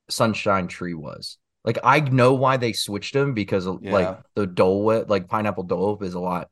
Sunshine 0.09 0.68
Tree 0.68 0.95
was. 0.95 1.39
Like 1.64 1.78
I 1.84 2.01
know 2.01 2.34
why 2.34 2.57
they 2.57 2.72
switched 2.72 3.12
them 3.12 3.34
because 3.34 3.66
Yeah. 3.82 3.93
like 3.93 4.18
the 4.34 4.47
Dole 4.47 4.84
Whip, 4.84 5.11
like 5.11 5.28
pineapple 5.28 5.64
Dole 5.64 5.97
Whip 5.97 6.07
is 6.09 6.14
a 6.14 6.20
lot. 6.20 6.49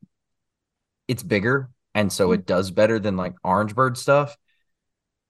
It's 1.09 1.22
bigger 1.22 1.70
and 1.95 2.12
so 2.12 2.28
Mm. 2.30 2.35
it 2.35 2.47
does 2.47 2.70
better 2.70 2.99
than 2.99 3.16
like 3.16 3.35
Orange 3.45 3.74
Bird 3.74 3.97
stuff. 3.97 4.37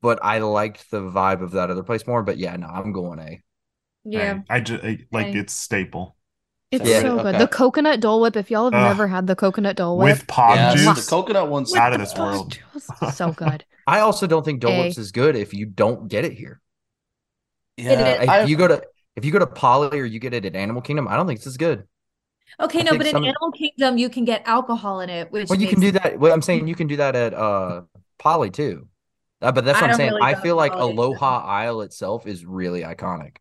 But 0.05 0.19
I 0.23 0.37
liked 0.41 0.91
the 0.91 1.01
vibe 1.01 1.41
of 1.41 1.53
that 1.53 1.71
other 1.71 1.83
place 1.83 2.07
more. 2.07 2.23
But 2.23 2.37
yeah, 2.37 2.55
no, 2.57 2.67
I'm 2.67 2.93
going 2.93 3.19
A. 3.19 3.43
Yeah. 4.05 4.41
I 4.51 4.61
just 4.61 4.85
like 5.11 5.29
Okay. 5.29 5.39
it's 5.39 5.55
staple 5.55 6.15
It's 6.71 6.87
Yeah. 6.87 7.01
so 7.01 7.17
good. 7.17 7.27
Okay. 7.35 7.39
The 7.39 7.49
coconut 7.49 8.01
Dole 8.01 8.21
Whip. 8.21 8.37
If 8.37 8.51
y'all 8.51 8.65
have 8.71 8.75
Ugh. 8.75 8.87
never 8.91 9.07
had 9.09 9.27
the 9.27 9.35
coconut 9.35 9.77
Dole 9.77 9.97
Whip, 9.97 10.19
with 10.19 10.27
pog 10.27 10.57
Yes, 10.57 10.75
juice. 10.85 11.07
the 11.07 11.11
coconut 11.11 11.49
one's 11.49 11.75
Out 11.75 11.95
of 11.95 12.01
this 12.01 12.15
world. 12.19 12.59
so 13.15 13.33
good. 13.33 13.65
I 13.87 14.01
also 14.01 14.27
don't 14.27 14.45
think 14.45 14.61
Dole 14.61 14.73
A. 14.73 14.83
Whips 14.83 14.99
is 14.99 15.11
good 15.11 15.37
if 15.37 15.55
you 15.55 15.65
don't 15.65 16.07
get 16.09 16.27
it 16.27 16.33
here. 16.35 16.61
Yeah, 17.79 18.23
If 18.25 18.29
I- 18.29 18.43
you 18.45 18.57
go 18.59 18.69
to 18.69 18.83
if 19.17 19.25
you 19.25 19.31
go 19.33 19.39
to 19.39 19.47
Poly 19.47 19.99
or 20.01 20.05
you 20.05 20.19
get 20.19 20.35
it 20.35 20.45
at 20.45 20.55
Animal 20.55 20.83
Kingdom, 20.83 21.09
I 21.09 21.17
don't 21.17 21.27
think 21.27 21.39
this 21.41 21.47
is 21.47 21.57
good. 21.57 21.85
Okay, 22.61 22.81
I 22.81 22.83
no, 22.83 22.99
but 22.99 23.07
in 23.07 23.13
some- 23.13 23.25
Animal 23.25 23.53
Kingdom, 23.53 23.97
you 23.97 24.11
can 24.11 24.27
get 24.27 24.43
alcohol 24.45 25.01
in 25.01 25.09
it, 25.09 25.33
which 25.33 25.49
Well, 25.49 25.59
you 25.59 25.69
can 25.69 25.81
do 25.81 25.93
that. 25.93 26.19
Well, 26.19 26.31
I'm 26.35 26.43
saying 26.43 26.69
you 26.69 26.75
can 26.75 26.89
do 26.89 26.97
that 26.97 27.17
at 27.17 27.33
uh 27.33 27.83
Poly 28.19 28.51
too. 28.51 28.87
Uh, 29.45 29.53
but 29.53 29.65
that's 29.65 29.79
I 29.79 29.83
what 29.83 29.91
I'm 29.91 29.97
saying. 29.97 30.11
really 30.11 30.23
I 30.23 30.35
feel 30.35 30.57
like 30.57 30.73
Poly, 30.73 30.93
Aloha 30.93 31.45
Isle 31.47 31.83
itself 31.83 32.27
is 32.27 32.45
really 32.45 32.83
iconic. 32.83 33.37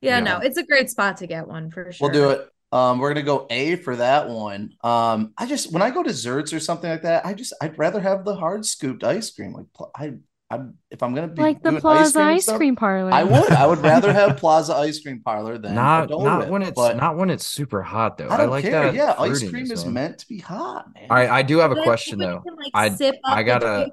Yeah, 0.00 0.18
Yeah. 0.18 0.24
no, 0.24 0.38
it's 0.38 0.56
a 0.58 0.64
great 0.64 0.90
spot 0.90 1.16
to 1.18 1.26
get 1.26 1.48
one 1.48 1.70
for 1.70 1.90
sure. 1.92 2.08
We'll 2.10 2.12
do 2.20 2.30
it. 2.30 2.48
Um, 2.70 2.98
we're 2.98 3.08
gonna 3.14 3.24
go 3.24 3.46
A 3.48 3.76
for 3.76 3.96
that 3.96 4.28
one. 4.28 4.72
Um, 4.84 5.32
I 5.38 5.46
just 5.46 5.72
when 5.72 5.80
I 5.82 5.90
go 5.90 6.02
desserts 6.02 6.52
or 6.52 6.60
something 6.60 6.90
like 6.90 7.02
that, 7.02 7.24
I 7.24 7.32
just 7.34 7.54
I'd 7.62 7.78
rather 7.78 8.00
have 8.00 8.24
the 8.26 8.34
hard 8.36 8.66
scooped 8.66 9.02
ice 9.04 9.30
cream. 9.30 9.54
Like 9.54 9.66
I, 9.96 10.12
I'm 10.50 10.74
if 10.90 11.02
I'm 11.02 11.14
gonna 11.14 11.28
be 11.28 11.40
Like 11.40 11.62
the 11.62 11.70
doing 11.70 11.80
Plaza 11.80 12.20
and 12.20 12.28
ice 12.28 12.42
stuff, 12.44 12.56
cream 12.58 12.76
parlor. 12.76 13.10
I 13.12 13.24
would. 13.24 13.50
I 13.52 13.66
would 13.66 13.78
rather 13.78 14.12
have 14.12 14.36
Plaza 14.38 14.74
ice 14.74 15.00
cream 15.00 15.20
parlor 15.24 15.56
than 15.58 15.74
Not 15.74 16.10
not 16.10 16.40
Whip, 16.40 16.48
when 16.50 16.62
it's 16.62 16.72
but 16.72 16.96
not 16.98 17.16
when 17.16 17.30
it's 17.30 17.46
super 17.46 17.82
hot 17.82 18.18
though. 18.18 18.28
I 18.28 18.34
I, 18.34 18.36
don't 18.36 18.50
like 18.50 18.64
care. 18.64 18.84
that. 18.84 18.94
Yeah, 18.94 19.14
ice 19.18 19.42
fruitiness, 19.42 19.50
cream 19.50 19.70
is 19.72 19.84
man. 19.86 19.94
meant 19.94 20.18
to 20.18 20.28
be 20.28 20.38
hot, 20.38 20.86
man. 20.94 21.06
All 21.10 21.16
right, 21.16 21.30
I 21.30 21.42
do 21.42 21.58
have 21.58 21.72
a 21.72 21.82
question 21.82 22.18
though. 22.18 22.40
can, 22.40 22.54
like, 22.56 22.70
I- 22.74 22.90
sip 22.90 23.14
I 23.24 23.42
up 23.50 23.92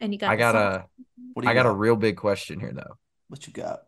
got 0.00 0.08
the 0.08 0.08
a- 0.08 0.08
juice 0.08 0.08
and 0.08 0.12
you 0.12 0.18
got 0.18 0.30
I 0.30 0.36
got 0.36 0.52
sauce. 0.54 0.82
a 0.82 1.02
What 1.34 1.42
do 1.42 1.46
you 1.46 1.50
I 1.50 1.54
got 1.54 1.66
a 1.66 1.72
real 1.72 1.96
big 1.96 2.16
question 2.16 2.60
here 2.60 2.72
though. 2.74 2.96
What 3.28 3.46
you 3.46 3.52
got? 3.52 3.80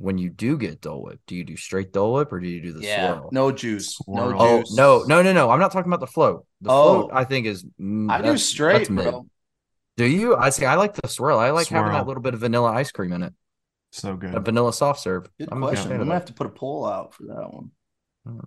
When 0.00 0.16
you 0.16 0.30
do 0.30 0.56
get 0.56 0.80
Dole 0.80 1.02
Whip, 1.02 1.18
do 1.26 1.34
you 1.34 1.42
do 1.42 1.56
straight 1.56 1.92
Dole 1.92 2.14
Whip 2.14 2.32
or 2.32 2.38
do 2.38 2.46
you 2.46 2.60
do 2.62 2.72
the 2.72 2.82
yeah, 2.82 3.14
swirl? 3.14 3.28
no 3.32 3.50
juice, 3.50 3.98
no 4.06 4.28
Swirl. 4.30 4.40
Oh 4.42 4.58
juice. 4.60 4.76
no, 4.76 5.02
no, 5.08 5.22
no, 5.22 5.32
no! 5.32 5.50
I'm 5.50 5.58
not 5.58 5.72
talking 5.72 5.90
about 5.90 5.98
the 6.00 6.06
float. 6.06 6.46
The 6.60 6.70
Oh. 6.70 6.84
float, 7.08 7.10
I 7.12 7.24
think, 7.24 7.46
is 7.46 7.64
mm, 7.80 8.08
I 8.08 8.22
do 8.22 8.36
straight, 8.38 8.78
that's 8.78 8.90
mid. 8.90 9.04
bro. 9.04 9.26
Do 9.96 10.04
you? 10.06 10.36
I 10.36 10.50
see. 10.50 10.64
I 10.64 10.76
like 10.76 10.94
the 10.94 11.08
swirl. 11.08 11.40
I 11.40 11.50
like 11.50 11.66
having 11.66 11.90
that 11.92 12.06
little 12.06 12.22
bit 12.22 12.32
of 12.34 12.40
vanilla 12.40 12.70
ice 12.72 12.92
cream 12.92 13.12
in 13.12 13.24
it. 13.24 13.34
So 13.90 14.14
good. 14.16 14.34
A 14.36 14.38
vanilla 14.40 14.72
soft 14.72 15.00
serve. 15.00 15.26
Good 15.36 15.48
I'm 15.50 15.60
question. 15.60 15.88
fan 15.90 15.94
I'm 16.00 16.06
gonna 16.06 16.14
have 16.14 16.26
to 16.26 16.32
put 16.32 16.46
a 16.46 16.50
poll 16.50 16.86
out 16.86 17.14
for 17.14 17.24
that 17.24 17.52
one. 17.52 17.70
Hmm. 18.24 18.40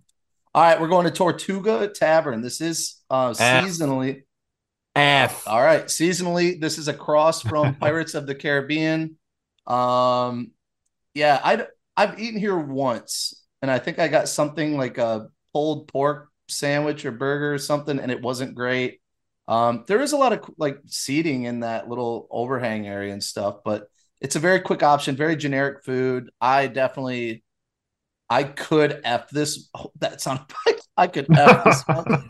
All 0.53 0.63
right, 0.63 0.79
we're 0.79 0.87
going 0.87 1.03
to 1.05 1.11
Tortuga 1.11 1.89
Tavern. 1.89 2.41
This 2.41 2.61
is 2.61 3.01
uh 3.09 3.33
F. 3.37 3.65
seasonally. 3.65 4.23
F. 4.95 5.47
All 5.47 5.61
right, 5.61 5.85
seasonally, 5.85 6.59
this 6.59 6.77
is 6.77 6.87
a 6.87 6.93
cross 6.93 7.41
from 7.41 7.75
Pirates 7.79 8.13
of 8.13 8.27
the 8.27 8.35
Caribbean. 8.35 9.17
Um, 9.67 10.51
yeah, 11.13 11.39
I 11.43 11.65
I've 11.95 12.19
eaten 12.19 12.39
here 12.39 12.57
once, 12.57 13.45
and 13.61 13.71
I 13.71 13.79
think 13.79 13.99
I 13.99 14.07
got 14.07 14.27
something 14.29 14.77
like 14.77 14.97
a 14.97 15.29
pulled 15.53 15.87
pork 15.87 16.29
sandwich 16.49 17.05
or 17.05 17.11
burger 17.11 17.53
or 17.53 17.57
something, 17.57 17.99
and 17.99 18.11
it 18.11 18.21
wasn't 18.21 18.55
great. 18.55 19.01
Um, 19.47 19.83
there 19.87 20.01
is 20.01 20.11
a 20.13 20.17
lot 20.17 20.33
of 20.33 20.49
like 20.57 20.79
seating 20.87 21.43
in 21.43 21.61
that 21.61 21.89
little 21.89 22.27
overhang 22.31 22.87
area 22.87 23.13
and 23.13 23.23
stuff, 23.23 23.57
but 23.65 23.87
it's 24.19 24.35
a 24.35 24.39
very 24.39 24.61
quick 24.61 24.83
option, 24.83 25.15
very 25.15 25.35
generic 25.35 25.83
food. 25.83 26.29
I 26.39 26.67
definitely, 26.67 27.43
I 28.29 28.43
could 28.43 29.01
f 29.03 29.29
this. 29.29 29.69
Oh, 29.73 29.91
that 29.99 30.21
sounded. 30.21 30.45
I 30.97 31.07
could 31.07 31.27
f 31.35 31.63
this 31.63 31.83
one. 31.87 32.25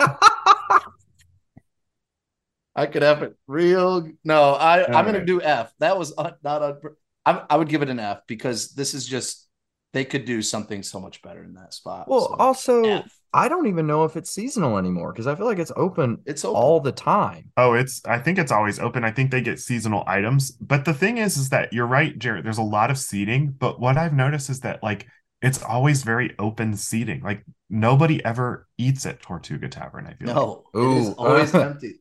I 2.76 2.86
could 2.86 3.02
have 3.02 3.22
it 3.24 3.36
real. 3.48 4.08
No, 4.24 4.54
I 4.54 4.86
I'm 4.86 5.06
gonna 5.06 5.26
do 5.26 5.42
F. 5.42 5.74
That 5.80 5.98
was 5.98 6.14
un, 6.18 6.34
not 6.44 6.62
un, 6.62 6.78
I 7.26 7.44
I 7.50 7.58
would 7.58 7.70
give 7.70 7.82
it 7.82 7.90
an 7.90 8.00
F 8.00 8.22
because 8.28 8.72
this 8.74 8.94
is 8.94 9.06
just 9.06 9.48
they 9.94 10.06
could 10.06 10.26
do 10.26 10.42
something 10.42 10.84
so 10.84 11.00
much 11.00 11.22
better 11.22 11.44
in 11.44 11.54
that 11.56 11.74
spot. 11.74 12.08
Well, 12.08 12.28
So, 12.30 12.36
also, 12.40 12.84
F. 12.84 13.20
I 13.34 13.48
don't 13.50 13.68
even 13.68 13.88
know 13.88 14.06
if 14.06 14.16
it's 14.16 14.32
seasonal 14.32 14.78
anymore 14.78 15.12
because 15.12 15.28
I 15.28 15.36
feel 15.36 15.46
like 15.46 15.60
it's 15.60 15.72
open 15.76 16.20
It's 16.26 16.46
open. 16.46 16.56
all 16.56 16.80
the 16.80 16.92
time. 16.94 17.52
Oh, 17.58 17.74
it's 17.74 18.02
I 18.06 18.20
think 18.20 18.38
it's 18.40 18.52
always 18.52 18.80
open. 18.80 19.04
I 19.04 19.12
think 19.12 19.32
they 19.32 19.42
get 19.42 19.60
seasonal 19.60 20.04
items. 20.08 20.52
But 20.52 20.86
the 20.86 20.94
thing 20.94 21.18
is, 21.18 21.38
is 21.38 21.50
that 21.50 21.74
you're 21.74 21.88
right, 21.88 22.18
Jared. 22.18 22.46
There's 22.46 22.58
a 22.58 22.64
lot 22.64 22.90
of 22.92 22.98
seating, 22.98 23.52
but 23.52 23.80
what 23.80 23.98
I've 23.98 24.14
noticed 24.14 24.50
is 24.50 24.62
that 24.62 24.82
like 24.82 25.08
it's 25.42 25.62
always 25.64 26.04
very 26.04 26.36
open 26.40 26.76
seating. 26.76 27.22
Like 27.24 27.44
nobody 27.70 28.24
ever 28.24 28.68
eats 28.78 29.06
at 29.06 29.22
Tortuga 29.22 29.68
Tavern, 29.70 30.06
I 30.08 30.14
feel 30.14 30.28
like. 30.28 30.36
no, 30.36 30.64
it 30.74 30.98
is 30.98 31.10
Ooh, 31.10 31.14
always 31.14 31.54
uh, 31.56 31.60
empty. 31.72 31.96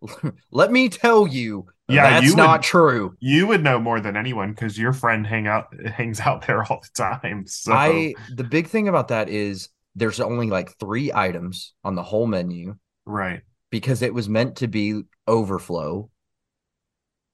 Let 0.51 0.71
me 0.73 0.89
tell 0.89 1.27
you, 1.27 1.67
Yeah, 1.89 2.11
that's 2.11 2.27
you 2.27 2.37
not 2.37 2.61
would- 2.61 2.63
true. 2.65 3.15
You 3.21 3.47
would 3.47 3.63
know 3.63 3.79
more 3.79 4.01
than 4.01 4.17
anyone 4.17 4.51
because 4.53 4.79
your 4.79 4.93
friend 4.93 5.27
hang 5.27 5.47
out 5.47 5.69
hangs 5.87 6.21
out 6.21 6.47
there 6.47 6.63
all 6.65 6.81
the 6.83 6.91
time. 6.95 7.47
So 7.47 7.73
I 7.73 8.15
the 8.35 8.45
big 8.45 8.69
thing 8.69 8.89
about 8.89 9.09
that 9.09 9.29
is 9.29 9.71
there's 9.97 10.21
only 10.21 10.49
like 10.49 10.77
three 10.79 11.13
items 11.13 11.73
on 11.83 11.95
the 11.95 12.03
whole 12.03 12.27
menu 12.27 12.77
right. 13.07 13.41
because 13.71 14.03
it 14.03 14.15
was 14.15 14.29
meant 14.29 14.57
to 14.57 14.69
be 14.69 15.03
overflow. 15.27 16.11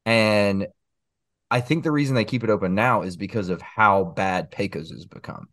And 0.05 0.69
I 1.51 1.61
think 1.61 1.85
the 1.85 1.93
reason 1.93 2.15
they 2.15 2.25
keep 2.25 2.45
it 2.45 2.51
open 2.51 2.75
now 2.75 3.03
is 3.03 3.17
because 3.17 3.49
of 3.49 3.61
how 3.61 4.05
bad 4.05 4.51
Pecos 4.51 4.91
has 4.91 5.05
become. 5.05 5.49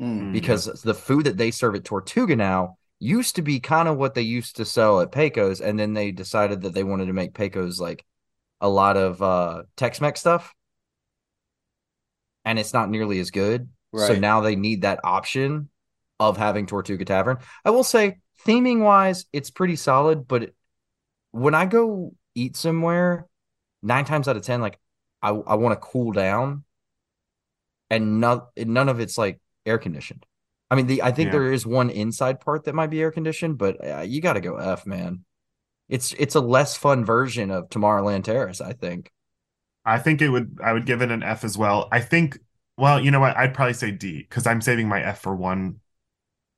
Mm. 0.00 0.32
Because 0.32 0.66
the 0.82 0.94
food 0.94 1.24
that 1.24 1.36
they 1.36 1.50
serve 1.50 1.74
at 1.74 1.84
Tortuga 1.84 2.36
now 2.36 2.76
used 2.98 3.36
to 3.36 3.42
be 3.42 3.60
kind 3.60 3.88
of 3.88 3.96
what 3.96 4.14
they 4.14 4.22
used 4.22 4.56
to 4.56 4.64
sell 4.64 5.00
at 5.00 5.12
Pecos, 5.12 5.60
and 5.60 5.78
then 5.78 5.94
they 5.94 6.12
decided 6.12 6.62
that 6.62 6.74
they 6.74 6.84
wanted 6.84 7.06
to 7.06 7.12
make 7.12 7.34
Pecos 7.34 7.80
like 7.80 8.04
a 8.60 8.68
lot 8.68 8.96
of 8.96 9.22
uh 9.22 9.62
Tex-Mex 9.76 10.20
stuff. 10.20 10.54
And 12.44 12.58
it's 12.58 12.72
not 12.72 12.90
nearly 12.90 13.18
as 13.18 13.30
good. 13.30 13.68
So 13.96 14.14
now 14.14 14.42
they 14.42 14.56
need 14.56 14.82
that 14.82 15.00
option 15.04 15.70
of 16.20 16.36
having 16.36 16.66
Tortuga 16.66 17.04
Tavern. 17.04 17.38
I 17.64 17.70
will 17.70 17.84
say 17.84 18.18
theming 18.46 18.82
wise, 18.82 19.24
it's 19.32 19.50
pretty 19.50 19.76
solid. 19.76 20.28
But 20.28 20.52
when 21.30 21.54
I 21.54 21.64
go 21.66 22.14
eat 22.34 22.56
somewhere, 22.56 23.26
nine 23.82 24.04
times 24.04 24.28
out 24.28 24.36
of 24.36 24.42
ten, 24.42 24.60
like 24.60 24.78
I 25.22 25.30
I 25.30 25.54
want 25.54 25.72
to 25.72 25.86
cool 25.86 26.12
down, 26.12 26.64
and 27.88 28.20
none 28.20 28.42
none 28.56 28.88
of 28.90 29.00
it's 29.00 29.16
like 29.16 29.40
air 29.66 29.78
conditioned. 29.78 30.24
I 30.70 30.74
mean, 30.74 30.86
the 30.86 31.02
I 31.02 31.12
think 31.12 31.28
Yeah. 31.28 31.32
there 31.32 31.52
is 31.52 31.66
one 31.66 31.90
inside 31.90 32.40
part 32.40 32.64
that 32.64 32.74
might 32.74 32.88
be 32.90 33.00
air 33.00 33.10
conditioned, 33.12 33.58
but 33.58 33.76
uh, 33.84 34.00
you 34.00 34.20
got 34.20 34.34
to 34.34 34.40
go 34.40 34.56
F, 34.56 34.86
man. 34.86 35.24
It's 35.88 36.12
it's 36.14 36.34
a 36.34 36.40
less 36.40 36.76
fun 36.76 37.04
version 37.04 37.50
of 37.50 37.68
Tomorrowland 37.70 38.24
Terrace, 38.24 38.60
I 38.60 38.72
think. 38.72 39.10
I 39.84 39.98
think 39.98 40.20
it 40.20 40.28
would 40.28 40.58
I 40.62 40.72
would 40.72 40.86
give 40.86 41.02
it 41.02 41.10
an 41.10 41.22
F 41.22 41.44
as 41.44 41.56
well. 41.56 41.88
I 41.92 42.00
think 42.00 42.38
well, 42.76 43.00
you 43.02 43.10
know 43.10 43.20
what? 43.20 43.36
I'd 43.36 43.54
probably 43.54 43.74
say 43.74 43.90
D 43.90 44.18
because 44.28 44.46
I'm 44.46 44.60
saving 44.60 44.88
my 44.88 45.02
F 45.02 45.20
for 45.22 45.34
one 45.34 45.80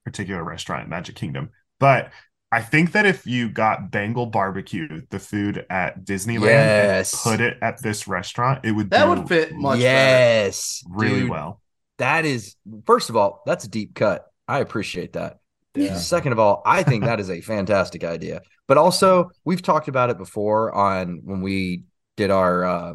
particular 0.04 0.42
restaurant 0.44 0.88
Magic 0.88 1.16
Kingdom. 1.16 1.50
But 1.80 2.12
I 2.52 2.62
think 2.62 2.92
that 2.92 3.06
if 3.06 3.26
you 3.26 3.50
got 3.50 3.90
Bengal 3.90 4.26
barbecue, 4.26 5.02
the 5.10 5.18
food 5.18 5.66
at 5.70 6.04
Disneyland, 6.04 6.40
Yes. 6.40 7.12
and 7.12 7.20
put 7.22 7.40
it 7.40 7.58
at 7.62 7.82
this 7.82 8.08
restaurant, 8.08 8.64
it 8.64 8.72
would 8.72 8.90
That 8.90 9.04
do 9.04 9.08
would 9.08 9.28
fit 9.28 9.54
much 9.54 9.90
better. 9.92 10.30
yes, 10.46 10.84
really 10.88 11.22
dude, 11.22 11.30
well. 11.30 11.62
That 11.98 12.24
is 12.24 12.56
first 12.86 13.10
of 13.10 13.16
all, 13.16 13.42
that's 13.46 13.64
a 13.64 13.68
deep 13.68 13.94
cut. 13.94 14.26
I 14.46 14.60
appreciate 14.60 15.12
that. 15.14 15.38
Yeah. 15.74 15.96
Second 15.96 16.32
of 16.32 16.38
all, 16.38 16.62
I 16.64 16.82
think 16.82 17.04
that 17.04 17.20
is 17.20 17.30
a 17.30 17.40
fantastic 17.40 18.02
idea. 18.02 18.40
But 18.66 18.78
also, 18.78 19.30
we've 19.44 19.62
talked 19.62 19.88
about 19.88 20.10
it 20.10 20.18
before 20.18 20.74
on 20.74 21.20
when 21.24 21.40
we 21.40 21.84
did 22.16 22.30
our 22.30 22.64
uh, 22.64 22.94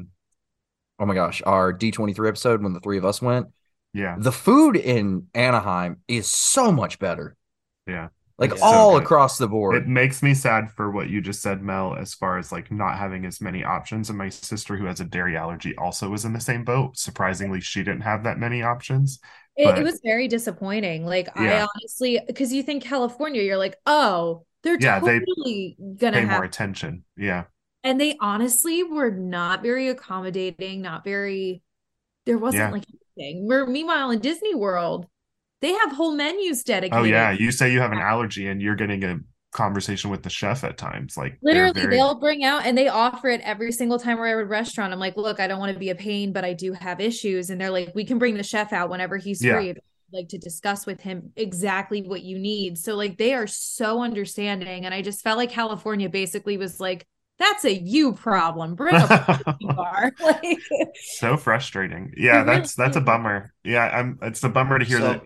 oh 0.99 1.05
my 1.05 1.13
gosh, 1.13 1.41
our 1.45 1.73
D23 1.73 2.27
episode 2.27 2.63
when 2.63 2.73
the 2.73 2.79
three 2.79 2.97
of 2.97 3.05
us 3.05 3.21
went. 3.21 3.47
Yeah. 3.93 4.15
The 4.17 4.31
food 4.31 4.75
in 4.75 5.27
Anaheim 5.33 5.97
is 6.07 6.27
so 6.27 6.71
much 6.71 6.99
better. 6.99 7.35
Yeah. 7.87 8.09
Like 8.39 8.51
It's 8.51 8.61
all 8.61 8.93
good. 8.95 9.03
across 9.03 9.38
the 9.38 9.47
board. 9.47 9.75
It 9.75 9.88
makes 9.88 10.23
me 10.23 10.34
sad 10.34 10.71
for 10.71 10.89
what 10.91 11.09
you 11.09 11.21
just 11.21 11.41
said, 11.41 11.61
Mel, 11.61 11.95
as 11.95 12.13
far 12.15 12.38
as 12.39 12.51
like 12.51 12.71
not 12.71 12.97
having 12.97 13.25
as 13.25 13.39
many 13.39 13.63
options. 13.63 14.09
And 14.09 14.17
my 14.17 14.29
sister, 14.29 14.75
who 14.75 14.86
has 14.86 14.99
a 14.99 15.05
dairy 15.05 15.38
allergy, 15.38 15.75
also 15.77 16.09
was 16.09 16.25
in 16.25 16.34
the 16.34 16.39
same 16.39 16.63
boat. 16.63 16.97
Surprisingly, 16.97 17.61
she 17.61 17.84
didn't 17.84 18.01
have 18.01 18.23
that 18.23 18.39
many 18.39 18.63
options. 18.63 19.19
It, 19.55 19.65
But- 19.65 19.77
it 19.79 19.84
was 19.84 20.01
very 20.03 20.27
disappointing. 20.27 21.05
Like 21.05 21.29
I 21.38 21.61
honestly, 21.75 22.19
because 22.25 22.51
you 22.51 22.63
think 22.63 22.84
California, 22.84 23.41
you're 23.43 23.57
like, 23.57 23.75
oh, 23.86 24.45
they're 24.63 24.77
Yeah, 24.79 24.99
they 24.99 25.19
totally 25.19 25.77
gonna 25.97 26.17
Pay 26.17 26.25
have, 26.25 26.38
more 26.39 26.43
attention. 26.43 27.03
Yeah. 27.15 27.43
and 27.84 27.99
they 28.01 28.17
honestly 28.19 28.81
were 28.81 29.11
not 29.11 29.61
very 29.61 29.89
accommodating, 29.89 30.81
not 30.81 31.03
very. 31.03 31.61
There 32.25 32.38
wasn't 32.38 32.61
Yeah. 32.61 32.71
like 32.71 32.86
anything. 33.17 33.47
Where 33.47 33.65
meanwhile 33.67 34.09
in 34.11 34.19
Disney 34.19 34.55
World, 34.55 35.05
they 35.64 35.74
have 35.74 35.91
whole 35.93 36.14
menus 36.16 36.64
dedicated. 36.64 36.99
Oh 36.99 37.03
yeah, 37.03 37.32
you 37.32 37.51
say 37.51 37.72
you 37.72 37.80
have 37.80 37.91
an 37.91 37.99
allergy 37.99 38.47
and 38.47 38.61
you're 38.61 38.76
getting 38.76 39.03
a 39.03 39.18
conversation 39.51 40.09
with 40.09 40.24
the 40.24 40.30
chef 40.30 40.64
at 40.64 40.78
times. 40.78 41.16
Like 41.16 41.38
Literally, 41.41 41.82
very- 41.82 41.95
they'll 41.97 42.16
bring 42.20 42.43
out 42.43 42.66
and 42.66 42.78
they 42.78 42.88
offer 42.88 43.30
it 43.30 43.41
every 43.43 43.72
single 43.72 43.99
time 43.99 44.18
we're 44.18 44.39
at 44.39 44.43
a 44.43 44.45
restaurant. 44.47 44.91
I'm 44.93 44.99
like, 44.99 45.16
look, 45.16 45.39
I 45.39 45.47
don't 45.47 45.59
want 45.59 45.72
to 45.74 45.80
be 45.80 45.89
a 45.91 45.95
pain, 45.95 46.34
but 46.34 46.43
I 46.43 46.53
do 46.53 46.74
have 46.74 46.99
issues. 46.99 47.49
And 47.49 47.61
they're 47.61 47.70
like, 47.70 47.91
we 47.93 48.03
can 48.03 48.18
bring 48.20 48.36
the 48.36 48.43
chef 48.43 48.74
out 48.74 48.89
whenever 48.89 49.18
he's 49.18 49.43
Yeah. 49.43 49.53
free, 49.55 49.76
like 50.11 50.30
to 50.30 50.38
discuss 50.39 50.86
with 50.86 51.01
him 51.01 51.32
exactly 51.36 52.01
what 52.01 52.24
you 52.24 52.39
need. 52.39 52.78
So 52.80 52.95
like 52.95 53.18
they 53.18 53.34
are 53.36 53.45
so 53.47 54.01
understanding. 54.01 54.86
And 54.86 54.93
I 54.93 55.01
just 55.03 55.22
felt 55.22 55.38
like 55.38 55.51
California 55.51 56.09
basically 56.09 56.57
was 56.57 56.80
like, 56.80 57.05
that's 57.39 57.66
a 57.66 57.74
you 57.74 58.14
problem. 58.14 58.76
Bring 58.76 58.95
a 58.95 59.43
bar. 59.61 60.11
like 60.20 60.43
so 61.16 61.36
frustrating. 61.38 62.11
Yeah, 62.18 62.43
that's 62.43 62.76
that's 62.76 62.95
a 62.95 63.01
bummer. 63.01 63.53
Yeah, 63.64 63.86
I'm 63.86 64.20
it's 64.22 64.43
a 64.43 64.49
bummer 64.49 64.78
to 64.80 64.86
hear 64.86 64.97
So- 64.99 65.03
that 65.03 65.24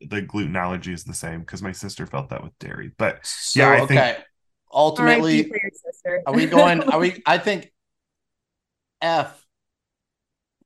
the 0.00 0.22
gluten 0.22 0.54
allergy 0.56 0.92
is 0.92 1.04
the 1.04 1.14
same 1.14 1.40
because 1.40 1.62
my 1.62 1.72
sister 1.72 2.06
felt 2.06 2.28
that 2.30 2.42
with 2.42 2.56
dairy. 2.58 2.92
But 2.98 3.24
So, 3.26 3.60
Yeah, 3.60 3.70
I 3.72 3.78
think- 3.86 3.90
okay. 4.00 4.18
Ultimately, 4.72 5.38
RIP 5.42 5.48
for 5.48 5.58
your 5.62 5.70
sister. 5.72 6.22
Are 6.26 6.34
we 6.34 6.44
going? 6.46 6.82
Are 6.82 6.98
we? 6.98 7.22
I 7.26 7.38
think 7.38 7.72
F. 9.00 9.44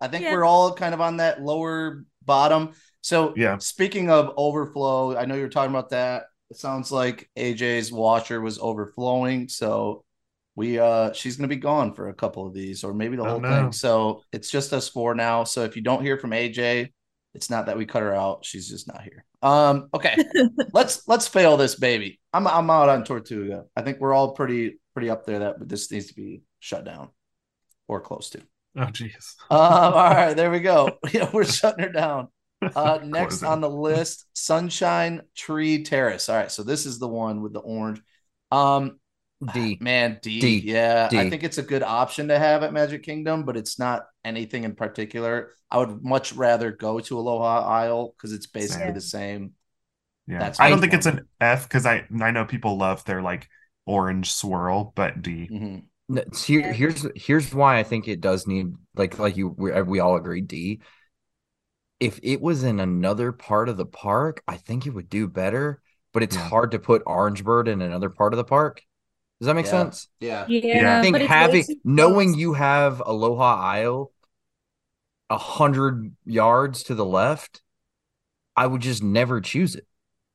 I 0.00 0.08
think 0.08 0.24
Yeah. 0.24 0.32
we're 0.32 0.44
all 0.44 0.74
kind 0.74 0.94
of 0.94 1.00
on 1.00 1.18
that 1.18 1.40
lower 1.40 2.04
bottom. 2.24 2.72
So, 3.00 3.32
Yeah. 3.36 3.58
speaking 3.58 4.10
of 4.10 4.32
overflow, 4.36 5.16
I 5.16 5.24
know 5.26 5.34
you 5.36 5.42
were 5.42 5.48
talking 5.48 5.70
about 5.70 5.90
that. 5.90 6.24
It 6.50 6.56
sounds 6.56 6.90
like 6.90 7.30
AJ's 7.36 7.92
washer 7.92 8.40
was 8.40 8.58
overflowing. 8.58 9.48
So, 9.48 10.04
we, 10.56 10.78
uh, 10.78 11.12
she's 11.12 11.36
going 11.36 11.48
to 11.48 11.54
be 11.54 11.60
gone 11.60 11.94
for 11.94 12.08
a 12.08 12.14
couple 12.14 12.46
of 12.46 12.52
these 12.52 12.84
or 12.84 12.92
maybe 12.92 13.16
the 13.16 13.22
Oh, 13.22 13.30
whole 13.30 13.40
no. 13.40 13.48
thing. 13.50 13.72
So, 13.72 14.22
it's 14.32 14.50
just 14.50 14.72
us 14.72 14.88
four 14.88 15.14
now. 15.14 15.44
So, 15.44 15.62
if 15.62 15.76
you 15.76 15.82
don't 15.82 16.02
hear 16.02 16.18
from 16.18 16.32
AJ, 16.32 16.92
it's 17.34 17.50
not 17.50 17.66
that 17.66 17.76
we 17.76 17.86
cut 17.86 18.02
her 18.02 18.14
out. 18.14 18.44
She's 18.44 18.68
just 18.68 18.86
not 18.86 19.02
here. 19.02 19.24
Um, 19.42 19.88
okay. 19.94 20.16
let's 20.72 21.06
let's 21.08 21.26
fail 21.28 21.56
this 21.56 21.74
baby. 21.74 22.20
I'm 22.32 22.46
I'm 22.46 22.70
out 22.70 22.88
on 22.88 23.04
Tortuga. 23.04 23.64
I 23.76 23.82
think 23.82 23.98
we're 24.00 24.12
all 24.12 24.32
pretty 24.32 24.78
pretty 24.92 25.10
up 25.10 25.24
there 25.24 25.38
that 25.40 25.68
this 25.68 25.90
needs 25.90 26.06
to 26.08 26.14
be 26.14 26.42
shut 26.60 26.84
down 26.84 27.08
or 27.88 28.00
close 28.00 28.30
to. 28.30 28.40
oh 28.76 28.86
jeez. 28.86 29.34
Um, 29.50 29.58
all 29.58 29.92
right, 29.92 30.34
there 30.34 30.50
we 30.50 30.60
go. 30.60 30.98
Yeah, 31.12 31.30
we're 31.32 31.44
shutting 31.44 31.84
her 31.84 31.92
down. 31.92 32.28
Uh, 32.76 33.00
next 33.02 33.42
on 33.42 33.60
the 33.60 33.68
list, 33.68 34.24
Sunshine 34.34 35.22
Tree 35.34 35.82
Terrace. 35.82 36.28
All 36.28 36.36
right, 36.36 36.48
so 36.48 36.62
this 36.62 36.86
is 36.86 37.00
the 37.00 37.08
one 37.08 37.42
with 37.42 37.52
the 37.52 37.58
orange. 37.58 38.00
Um, 38.52 39.00
D. 39.52 39.76
man, 39.80 40.18
D. 40.22 40.40
D. 40.40 40.58
Yeah, 40.64 41.10
I 41.14 41.24
D. 41.24 41.30
think 41.30 41.42
it's 41.42 41.58
a 41.58 41.62
good 41.62 41.82
option 41.82 42.28
to 42.28 42.38
have 42.38 42.62
at 42.62 42.72
Magic 42.72 43.02
Kingdom, 43.02 43.44
but 43.44 43.56
it's 43.56 43.78
not 43.78 44.06
anything 44.24 44.64
in 44.64 44.74
particular. 44.74 45.50
I 45.70 45.78
would 45.78 46.02
much 46.04 46.32
rather 46.34 46.70
go 46.70 47.00
to 47.00 47.18
Aloha 47.18 47.66
Isle 47.66 48.14
because 48.16 48.32
it's 48.32 48.46
basically 48.46 48.86
Same. 48.86 48.94
the 48.94 49.00
same. 49.00 49.52
Yeah. 50.26 50.38
That's 50.38 50.60
I 50.60 50.68
don't 50.68 50.78
my 50.78 50.80
think 50.80 50.94
it's 50.94 51.06
an 51.06 51.26
F 51.40 51.64
because 51.64 51.86
I 51.86 52.06
I 52.20 52.30
know 52.30 52.44
people 52.44 52.76
love 52.78 53.04
their 53.04 53.22
like 53.22 53.48
orange 53.86 54.32
swirl, 54.32 54.92
but 54.94 55.20
D. 55.22 55.48
Mhm. 55.50 55.84
No, 56.08 56.22
Here, 56.36 56.72
here's 56.72 57.06
here's 57.16 57.54
why 57.54 57.78
I 57.78 57.82
think 57.82 58.06
it 58.08 58.20
does 58.20 58.46
need 58.46 58.74
like 58.94 59.18
like 59.18 59.36
you 59.36 59.48
we, 59.48 59.80
we 59.82 60.00
all 60.00 60.16
agree 60.16 60.40
D. 60.40 60.80
If 62.00 62.18
it 62.22 62.40
was 62.40 62.64
in 62.64 62.80
another 62.80 63.32
part 63.32 63.68
of 63.68 63.76
the 63.76 63.86
park, 63.86 64.42
I 64.48 64.56
think 64.56 64.86
it 64.86 64.90
would 64.90 65.08
do 65.08 65.28
better. 65.28 65.80
But 66.12 66.22
it's 66.22 66.36
Yeah. 66.36 66.48
hard 66.48 66.72
to 66.72 66.78
put 66.78 67.02
Orange 67.06 67.42
Bird 67.44 67.68
in 67.68 67.80
another 67.80 68.10
part 68.10 68.34
of 68.34 68.36
the 68.36 68.44
park. 68.44 68.82
Does 69.42 69.48
that 69.48 69.54
make 69.54 69.64
Yeah. 69.66 69.70
sense? 69.72 70.08
Yeah. 70.20 70.46
Yeah, 70.46 70.98
I 71.00 71.02
think 71.02 71.14
but 71.14 71.22
having 71.22 71.64
too 71.64 71.74
knowing 71.82 72.34
you 72.34 72.52
have 72.52 73.02
Aloha 73.04 73.56
Isle 73.60 74.12
a 75.28 75.36
hundred 75.36 76.14
yards 76.24 76.84
to 76.84 76.94
the 76.94 77.04
left, 77.04 77.60
I 78.54 78.68
would 78.68 78.82
just 78.82 79.02
never 79.02 79.40
choose 79.40 79.74
it. 79.74 79.84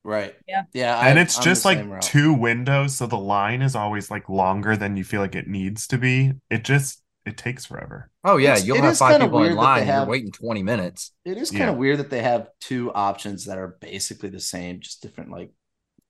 Right. 0.04 0.36
Yeah. 0.46 0.64
Yeah. 0.74 1.00
and 1.08 1.18
I- 1.18 1.22
it's 1.22 1.38
I'm 1.38 1.44
just 1.46 1.64
like 1.64 2.02
two 2.02 2.34
windows, 2.34 2.96
so 2.98 3.08
the 3.08 3.18
line 3.18 3.62
is 3.62 3.78
always 3.78 4.12
like 4.12 4.28
longer 4.28 4.76
than 4.76 4.98
you 4.98 5.06
feel 5.06 5.22
like 5.22 5.36
it 5.36 5.48
needs 5.48 5.88
to 5.88 5.98
be. 5.98 6.34
It 6.50 6.66
just 6.66 7.02
it 7.26 7.38
takes 7.38 7.66
forever. 7.66 8.12
Oh 8.26 8.36
yeah, 8.36 8.52
It's- 8.52 8.66
you'll 8.66 8.76
it 8.76 8.84
have 8.84 8.92
is 8.92 9.00
five 9.00 9.22
people 9.22 9.42
in 9.46 9.56
line 9.56 9.80
and 9.84 9.90
have- 9.90 10.02
you're 10.04 10.12
waiting 10.12 10.32
20 10.34 10.64
minutes. 10.64 11.14
It 11.24 11.38
is 11.38 11.50
kind 11.50 11.70
of 11.70 11.78
weird 11.78 12.00
that 12.00 12.10
they 12.10 12.24
have 12.24 12.50
two 12.60 12.92
options 12.94 13.46
that 13.46 13.58
are 13.58 13.78
basically 13.80 14.28
the 14.30 14.42
same, 14.42 14.82
just 14.82 15.02
different. 15.02 15.32
Like, 15.32 15.52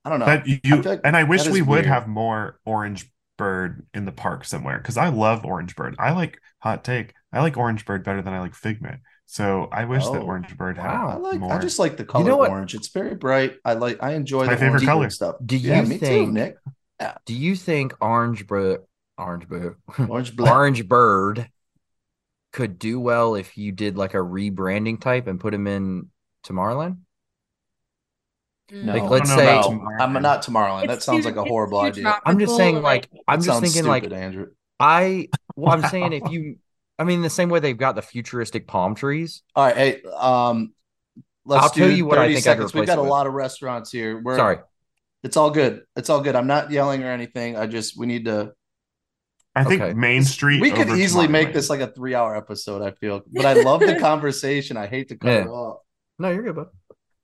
I 0.07 0.09
don't 0.09 0.19
know. 0.19 0.25
But 0.25 0.47
you 0.47 0.57
feel 0.63 0.81
like 0.81 1.01
and 1.03 1.15
I 1.15 1.23
wish 1.23 1.47
we 1.47 1.61
would 1.61 1.67
weird. 1.69 1.85
have 1.85 2.07
more 2.07 2.59
orange 2.65 3.09
bird 3.37 3.85
in 3.93 4.05
the 4.05 4.11
park 4.11 4.45
somewhere 4.45 4.77
because 4.79 4.97
I 4.97 5.09
love 5.09 5.45
orange 5.45 5.75
bird. 5.75 5.95
I 5.99 6.11
like 6.13 6.39
hot 6.59 6.83
take. 6.83 7.13
I 7.31 7.41
like 7.41 7.57
orange 7.57 7.85
bird 7.85 8.03
better 8.03 8.21
than 8.21 8.33
I 8.33 8.39
like 8.39 8.55
figment. 8.55 9.01
So 9.25 9.67
I 9.71 9.83
wish 9.85 10.03
that 10.05 10.21
Oh, 10.21 10.25
orange 10.25 10.55
bird 10.57 10.77
had 10.77 10.87
wow. 10.87 11.09
I 11.09 11.15
like. 11.17 11.39
more. 11.39 11.51
I 11.53 11.59
just 11.59 11.77
like 11.79 11.97
the 11.97 12.05
color 12.05 12.23
you 12.23 12.29
know 12.29 12.37
what? 12.37 12.49
orange. 12.49 12.73
It's 12.73 12.87
very 12.87 13.13
bright. 13.15 13.57
I 13.65 13.73
like. 13.73 14.01
I 14.01 14.13
enjoy 14.13 14.45
my 14.45 14.53
the 14.55 14.59
favorite 14.59 14.83
color. 14.85 15.09
stuff. 15.09 15.35
Do 15.45 15.57
yeah, 15.57 15.81
you 15.83 15.87
me 15.89 15.97
think- 15.97 16.29
too, 16.29 16.33
Nick? 16.33 16.57
Do 17.25 17.35
you 17.35 17.55
think 17.55 17.93
Orange 18.01 18.47
Bird 18.47 18.79
Orange 19.19 19.47
Bird 19.47 19.75
Orange 20.09 20.35
black. 20.35 20.51
Orange 20.53 20.87
Bird 20.87 21.49
could 22.53 22.79
do 22.79 22.99
well 22.99 23.35
if 23.35 23.55
you 23.57 23.71
did 23.71 23.97
like 23.97 24.13
a 24.13 24.17
rebranding 24.17 24.99
type 24.99 25.27
and 25.27 25.39
put 25.39 25.53
him 25.53 25.67
in 25.67 26.07
Tomorrowland? 26.45 26.97
No, 28.71 28.93
Like, 28.93 29.09
let's 29.09 29.29
say- 29.33 29.57
I'm 29.57 30.13
not 30.21 30.43
Tomorrowland. 30.43 30.87
that 30.87 31.01
sounds 31.03 31.23
too- 31.23 31.29
like 31.31 31.37
a 31.37 31.43
horrible 31.47 31.79
too 31.81 31.85
idea. 31.87 32.19
I'm 32.25 32.37
just 32.39 32.57
saying 32.57 32.81
like 32.81 33.09
I'm 33.27 33.39
just 33.39 33.47
sounds 33.47 33.61
thinking 33.73 33.89
like 33.89 34.11
Andrew. 34.11 34.47
I 34.79 35.29
well 35.55 35.73
I'm 35.73 35.89
saying 35.89 36.13
if 36.13 36.23
you 36.31 36.57
I 36.99 37.03
mean 37.05 37.21
the 37.21 37.29
same 37.29 37.49
way 37.49 37.59
they've 37.59 37.77
got 37.77 37.95
the 37.95 38.01
futuristic 38.01 38.67
palm 38.67 38.95
trees. 38.95 39.43
All 39.55 39.65
right, 39.65 39.75
hey, 39.77 40.01
um, 40.15 40.73
let's 41.45 41.63
I'll 41.63 41.69
tell 41.69 41.87
do 41.87 41.95
you 41.95 42.05
what 42.05 42.17
I 42.17 42.23
30 42.23 42.33
think 42.33 42.37
I'd 42.47 42.49
seconds. 42.51 42.73
We've 42.73 42.85
got 42.87 42.97
a 42.97 43.01
lot 43.03 43.25
of 43.27 43.33
restaurants 43.33 43.91
here. 43.91 44.19
We're, 44.21 44.35
Sorry. 44.35 44.57
it's 45.23 45.37
all 45.37 45.51
good. 45.51 45.83
It's 45.95 46.09
all 46.09 46.21
good. 46.21 46.35
I'm 46.35 46.47
not 46.47 46.71
yelling 46.71 47.03
or 47.03 47.11
anything. 47.11 47.55
I 47.55 47.67
just 47.67 47.97
we 47.97 48.05
need 48.07 48.25
to. 48.25 48.51
I 49.55 49.63
think 49.63 49.81
Okay. 49.81 49.93
Main 49.93 50.23
Street. 50.23 50.59
We 50.61 50.71
could 50.71 50.87
over 50.87 50.95
easily 50.97 51.27
make 51.27 51.53
this 51.53 51.69
like 51.69 51.79
a 51.79 51.87
three 51.87 52.13
hour 52.15 52.35
episode. 52.35 52.81
I 52.81 52.91
feel, 52.91 53.21
but 53.31 53.45
I 53.45 53.53
love 53.53 53.79
the 53.79 53.95
conversation. 53.99 54.75
I 54.77 54.87
hate 54.87 55.09
to 55.09 55.15
cut 55.15 55.29
Yeah. 55.29 55.41
it 55.41 55.47
off, 55.47 55.79
No, 56.19 56.29
you're 56.31 56.43
good, 56.43 56.55
bud. 56.55 56.67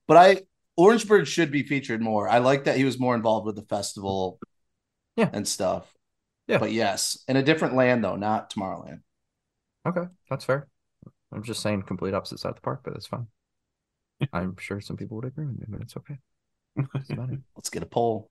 but 0.07 0.17
I 0.17 0.41
Orangebird 0.79 1.27
should 1.27 1.51
be 1.51 1.63
featured 1.63 2.01
more. 2.01 2.27
I 2.27 2.39
like 2.39 2.63
that 2.65 2.77
he 2.77 2.83
was 2.85 2.99
more 2.99 3.15
involved 3.15 3.45
with 3.45 3.55
the 3.55 3.61
festival, 3.63 4.39
Yeah. 5.15 5.29
and 5.31 5.47
stuff. 5.47 5.91
Yeah. 6.47 6.57
but 6.57 6.71
yes, 6.71 7.23
in 7.27 7.37
a 7.37 7.43
different 7.43 7.75
land 7.75 8.03
though, 8.03 8.15
not 8.17 8.49
Tomorrowland. 8.49 9.01
Okay, 9.87 10.07
that's 10.29 10.45
fair. 10.45 10.67
I'm 11.31 11.43
just 11.43 11.61
saying 11.61 11.83
complete 11.83 12.13
opposite 12.13 12.39
side 12.39 12.49
of 12.49 12.55
the 12.55 12.61
park, 12.61 12.81
but 12.83 12.93
that's 12.93 13.07
fine. 13.07 13.27
I'm 14.33 14.55
sure 14.57 14.81
some 14.81 14.97
people 14.97 15.17
would 15.17 15.25
agree 15.25 15.45
with 15.45 15.57
me, 15.59 15.65
but 15.69 15.81
it's 15.81 15.97
okay. 15.97 16.17
Doesn't 16.93 17.17
matter. 17.17 17.41
Let's 17.55 17.69
get 17.69 17.83
a 17.83 17.87
poll. 17.87 18.29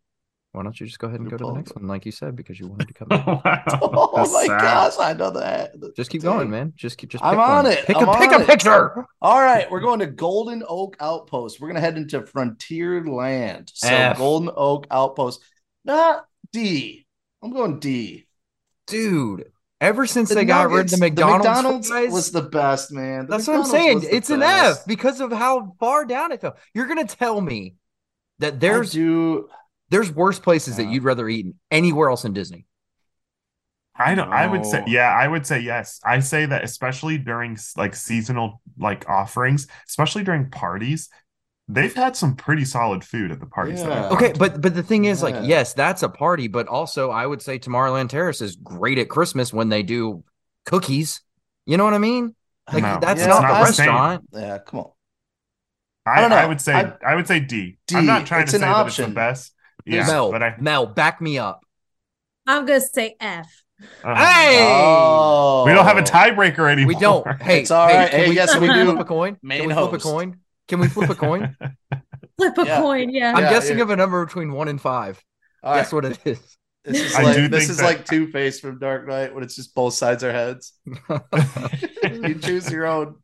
Why 0.52 0.62
don't 0.62 0.78
you 0.78 0.84
just 0.86 0.98
go 0.98 1.06
ahead 1.08 1.18
and 1.18 1.30
You're 1.30 1.38
go 1.38 1.46
to 1.46 1.50
the 1.52 1.56
next 1.56 1.74
one, 1.74 1.86
like 1.88 2.04
you 2.04 2.12
said, 2.12 2.36
because 2.36 2.60
you 2.60 2.66
wanted 2.68 2.88
to 2.88 2.94
come. 2.94 3.08
in. 3.10 3.18
Oh 3.82 4.12
That's 4.16 4.32
my 4.32 4.46
sad. 4.46 4.60
gosh, 4.60 4.92
I 5.00 5.12
know 5.14 5.30
that. 5.30 5.72
Just 5.96 6.10
keep 6.10 6.20
Dang. 6.22 6.32
going, 6.32 6.50
man. 6.50 6.72
Just 6.76 6.98
keep 6.98 7.08
just. 7.10 7.24
I'm 7.24 7.30
pick 7.30 7.38
one. 7.38 7.50
on 7.50 7.66
it. 7.66 7.86
Pick 7.86 7.96
I'm 7.96 8.08
a 8.08 8.18
pick 8.18 8.32
a 8.32 8.40
it. 8.42 8.46
picture. 8.46 9.06
All 9.22 9.40
right, 9.40 9.70
we're 9.70 9.80
going 9.80 10.00
to 10.00 10.06
Golden 10.06 10.62
Oak 10.68 10.96
Outpost. 11.00 11.58
We're 11.60 11.68
gonna 11.68 11.80
head 11.80 11.96
into 11.96 12.26
Frontier 12.26 13.02
Land. 13.04 13.72
So 13.74 13.88
F. 13.88 14.18
Golden 14.18 14.50
Oak 14.54 14.86
Outpost, 14.90 15.40
not 15.86 16.26
D. 16.52 17.06
I'm 17.42 17.52
going 17.54 17.80
D. 17.80 18.26
Dude, 18.86 19.50
ever 19.80 20.06
since 20.06 20.28
The 20.28 20.34
they 20.34 20.44
got 20.44 20.68
rid 20.70 20.84
of 20.86 20.90
the 20.90 20.96
Nuggets- 20.98 21.00
McDonald's, 21.00 21.46
McDonald's 21.46 21.88
fries, 21.88 22.12
was 22.12 22.30
the 22.30 22.42
best, 22.42 22.92
man. 22.92 23.24
The 23.26 23.30
that's 23.38 23.46
what 23.46 23.56
I'm 23.56 23.64
saying. 23.64 23.94
was 24.00 24.04
the 24.04 24.16
It's 24.16 24.28
an. 24.30 24.42
F 24.42 24.84
because 24.86 25.20
of 25.22 25.32
how 25.32 25.74
far 25.80 26.04
down 26.04 26.30
it 26.32 26.42
fell. 26.42 26.56
You're 26.74 26.86
gonna 26.88 27.06
tell 27.06 27.40
me 27.40 27.76
that 28.40 28.54
I 28.54 28.56
there's 28.56 28.92
do. 28.92 29.48
There's 29.92 30.10
worse 30.10 30.38
places 30.40 30.78
that 30.78 30.88
you'd 30.88 31.04
rather 31.04 31.28
eat 31.28 31.46
anywhere 31.70 32.08
else 32.08 32.24
in 32.24 32.32
Disney. 32.32 32.66
I 33.94 34.14
don't. 34.14 34.32
I 34.32 34.46
would 34.46 34.64
say, 34.64 34.82
yeah, 34.86 35.10
I 35.10 35.28
would 35.28 35.46
say 35.46 35.60
yes. 35.60 36.00
I 36.02 36.20
say 36.20 36.46
that 36.46 36.64
especially 36.64 37.18
during 37.18 37.58
like 37.76 37.94
seasonal 37.94 38.62
like 38.78 39.06
offerings, 39.08 39.68
especially 39.86 40.24
during 40.24 40.48
parties, 40.50 41.10
they've 41.68 41.94
had 41.94 42.16
some 42.16 42.34
pretty 42.34 42.64
solid 42.64 43.04
food 43.04 43.30
at 43.30 43.38
the 43.38 43.46
parties. 43.46 43.80
Yeah. 43.80 43.88
gone 43.88 44.12
Okay, 44.14 44.32
but 44.36 44.62
but 44.62 44.74
the 44.74 44.82
thing 44.82 45.04
is, 45.04 45.22
like, 45.22 45.36
yes, 45.42 45.74
that's 45.74 46.02
a 46.02 46.08
party, 46.08 46.48
but 46.48 46.68
also 46.68 47.10
I 47.10 47.26
would 47.26 47.42
say 47.42 47.58
Tomorrowland 47.58 48.08
Terrace 48.08 48.40
is 48.40 48.56
great 48.56 48.98
at 48.98 49.10
Christmas 49.10 49.52
when 49.52 49.68
they 49.68 49.82
do 49.82 50.24
cookies. 50.64 51.20
You 51.66 51.76
know 51.76 51.84
what 51.84 51.94
I 51.94 51.98
mean? 51.98 52.34
Like 52.72 52.82
No, 52.82 52.98
that's 52.98 53.20
Yeah, 53.20 53.26
not 53.26 53.44
I- 53.44 53.60
a 53.60 53.62
restaurant. 53.62 54.24
Yeah, 54.32 54.58
come 54.58 54.80
on. 54.80 54.90
I, 56.06 56.10
I 56.10 56.20
don't 56.22 56.30
know. 56.30 56.36
I 56.36 56.46
would 56.46 56.60
say 56.62 56.72
I- 56.72 56.94
I, 57.06 57.14
would 57.14 57.28
say 57.28 57.40
D. 57.40 57.76
D. 57.86 57.94
am 57.94 58.06
not 58.06 58.26
trying 58.26 58.42
It's 58.42 58.52
to 58.52 58.56
an 58.56 58.62
say 58.62 58.66
that 58.66 58.86
it's 58.86 58.96
the 58.96 59.08
best. 59.08 59.52
There's- 59.86 60.06
Yeah, 60.08 60.12
Mel, 60.12 60.30
but 60.32 60.42
I. 60.42 60.54
Mel, 60.60 60.86
back 60.86 61.20
me 61.20 61.38
up. 61.38 61.60
I'm 62.46 62.66
gonna 62.66 62.80
say 62.80 63.16
F. 63.20 63.46
uh, 64.04 64.14
Hey, 64.14 64.58
Oh, 64.60 65.64
we 65.66 65.72
don't 65.72 65.84
have 65.84 65.98
a 65.98 66.02
tiebreaker 66.02 66.70
anymore. 66.70 66.88
we 66.88 66.94
don't. 66.96 67.26
Hey, 67.42 67.60
It's 67.62 67.70
all 67.70 67.88
hey, 67.88 67.96
right. 67.96 68.10
can 68.10 68.20
Hey, 68.20 68.28
we, 68.30 68.34
yes, 68.34 68.56
we 68.58 68.66
do. 68.68 68.84
Flip 68.86 68.98
a 68.98 69.04
coin. 69.04 69.36
Main 69.42 69.60
can 69.60 69.68
we 69.68 69.74
flip 69.74 69.92
a 69.92 69.98
coin? 69.98 70.40
Can 70.68 70.80
we 70.80 70.88
flip 70.88 71.10
a 71.10 71.14
coin? 71.14 71.56
Flip 72.38 72.56
a 72.58 72.64
Yeah. 72.64 72.80
coin, 72.80 73.10
yeah. 73.10 73.34
I'm 73.36 73.42
Yeah, 73.44 73.50
guessing 73.50 73.76
yeah. 73.76 73.82
of 73.84 73.90
a 73.90 73.96
number 73.96 74.24
between 74.24 74.52
one 74.52 74.66
and 74.68 74.80
five. 74.80 75.22
All 75.62 75.72
right. 75.72 75.80
Guess 75.82 75.92
what 75.92 76.04
it 76.06 76.18
is. 76.24 76.56
This 76.84 77.00
is 77.00 77.14
I 77.14 77.22
like 77.22 77.36
do 77.36 77.46
this 77.48 77.68
is 77.68 77.76
that- 77.76 77.84
like 77.84 78.04
Two 78.06 78.26
Face 78.32 78.58
from 78.58 78.78
Dark 78.80 79.06
Knight 79.06 79.34
when 79.34 79.44
it's 79.44 79.54
just 79.54 79.74
both 79.74 79.94
sides 79.94 80.24
are 80.24 80.32
heads. 80.32 80.72
you 82.04 82.34
choose 82.36 82.70
your 82.70 82.86
own. 82.86 83.16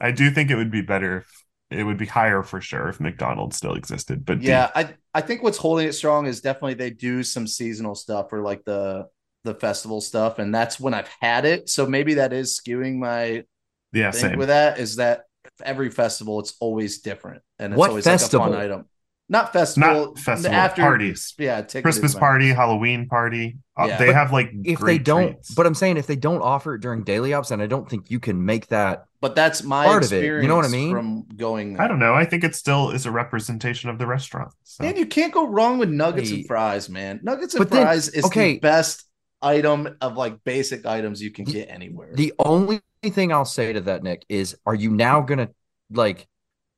I 0.00 0.12
do 0.12 0.30
think 0.30 0.50
it 0.50 0.56
would 0.56 0.70
be 0.70 0.80
better 0.82 1.18
if 1.18 1.44
it 1.70 1.84
would 1.84 1.96
be 1.98 2.06
higher 2.06 2.42
for 2.42 2.60
sure 2.60 2.88
if 2.88 3.00
McDonald's 3.00 3.56
still 3.56 3.74
existed. 3.74 4.24
But 4.24 4.44
D. 4.44 4.46
Yeah, 4.48 4.70
I 4.74 4.94
I 5.14 5.20
think 5.20 5.42
what's 5.42 5.58
holding 5.58 5.86
it 5.88 5.92
strong 5.92 6.26
is 6.26 6.40
definitely 6.40 6.74
they 6.74 6.90
do 6.90 7.22
some 7.22 7.46
seasonal 7.46 7.94
stuff 7.94 8.32
or 8.32 8.40
like 8.42 8.64
the 8.64 9.08
the 9.44 9.54
festival 9.54 10.00
stuff, 10.00 10.38
and 10.38 10.54
that's 10.54 10.78
when 10.80 10.94
I've 10.94 11.08
had 11.20 11.44
it. 11.44 11.68
So 11.68 11.86
maybe 11.86 12.14
that 12.14 12.32
is 12.32 12.58
skewing 12.60 12.96
my 12.98 13.44
yeah, 13.92 14.12
thing 14.12 14.32
same. 14.32 14.38
with 14.38 14.48
that. 14.48 14.78
Is 14.78 14.96
that 14.96 15.24
every 15.62 15.90
festival 15.90 16.40
it's 16.40 16.54
always 16.60 17.00
different, 17.00 17.42
and 17.58 17.74
it's 17.74 17.78
What 17.78 17.88
always 17.88 18.08
like 18.08 18.22
a 18.22 18.28
festival? 18.28 18.46
fun 18.46 18.54
item. 18.54 18.88
Not 19.28 19.52
festival, 19.52 20.16
Not 20.16 20.18
festival 20.18 20.56
after 20.56 20.82
parties. 20.82 21.34
Yeah, 21.38 21.62
Christmas 21.82 22.14
events. 22.14 22.14
party, 22.14 22.48
Halloween 22.48 23.08
party. 23.08 23.58
Uh, 23.76 23.88
they 23.96 24.06
But 24.06 24.14
have 24.14 24.32
like 24.32 24.52
If 24.64 24.80
they 24.80 24.98
don't, 24.98 25.32
treats. 25.34 25.54
but 25.54 25.66
I'm 25.66 25.74
saying 25.74 25.96
if 25.98 26.06
they 26.06 26.16
don't 26.16 26.42
offer 26.42 26.74
it 26.74 26.80
during 26.80 27.04
daily 27.04 27.32
ops, 27.32 27.50
and 27.50 27.62
I 27.62 27.66
don't 27.66 27.88
think 27.88 28.10
you 28.10 28.20
can 28.20 28.44
make 28.44 28.68
that. 28.68 29.04
But 29.20 29.34
that's 29.34 29.62
my 29.62 29.84
Part 29.84 30.02
of 30.04 30.12
it, 30.12 30.16
experience. 30.16 30.42
you 30.44 30.48
know 30.48 30.56
what 30.56 30.64
I 30.64 30.68
mean? 30.68 30.92
From 30.92 31.24
going, 31.36 31.74
there. 31.74 31.82
I 31.82 31.88
don't 31.88 31.98
know. 31.98 32.14
I 32.14 32.24
think 32.24 32.42
it 32.42 32.54
still 32.54 32.90
is 32.90 33.04
a 33.04 33.10
representation 33.10 33.90
of 33.90 33.98
the 33.98 34.06
restaurant. 34.06 34.52
So. 34.62 34.82
Man, 34.82 34.96
you 34.96 35.04
can't 35.04 35.32
go 35.32 35.46
wrong 35.46 35.76
with 35.78 35.90
nuggets 35.90 36.30
Hey. 36.30 36.36
and 36.36 36.46
fries, 36.46 36.88
man. 36.88 37.20
Nuggets 37.22 37.54
and 37.54 37.60
But 37.60 37.70
then- 37.70 37.82
fries 37.82 38.08
is 38.08 38.24
okay. 38.24 38.54
the 38.54 38.60
best 38.60 39.04
item 39.42 39.88
of 40.00 40.16
like 40.16 40.42
basic 40.44 40.86
items 40.86 41.20
you 41.22 41.30
can 41.30 41.44
get 41.44 41.68
anywhere. 41.70 42.12
The 42.14 42.32
only 42.38 42.80
thing 43.04 43.30
I'll 43.32 43.44
say 43.44 43.72
to 43.74 43.80
that, 43.82 44.02
Nick, 44.02 44.24
is 44.30 44.56
are 44.64 44.74
you 44.74 44.90
now 44.90 45.20
gonna 45.20 45.50
like 45.90 46.26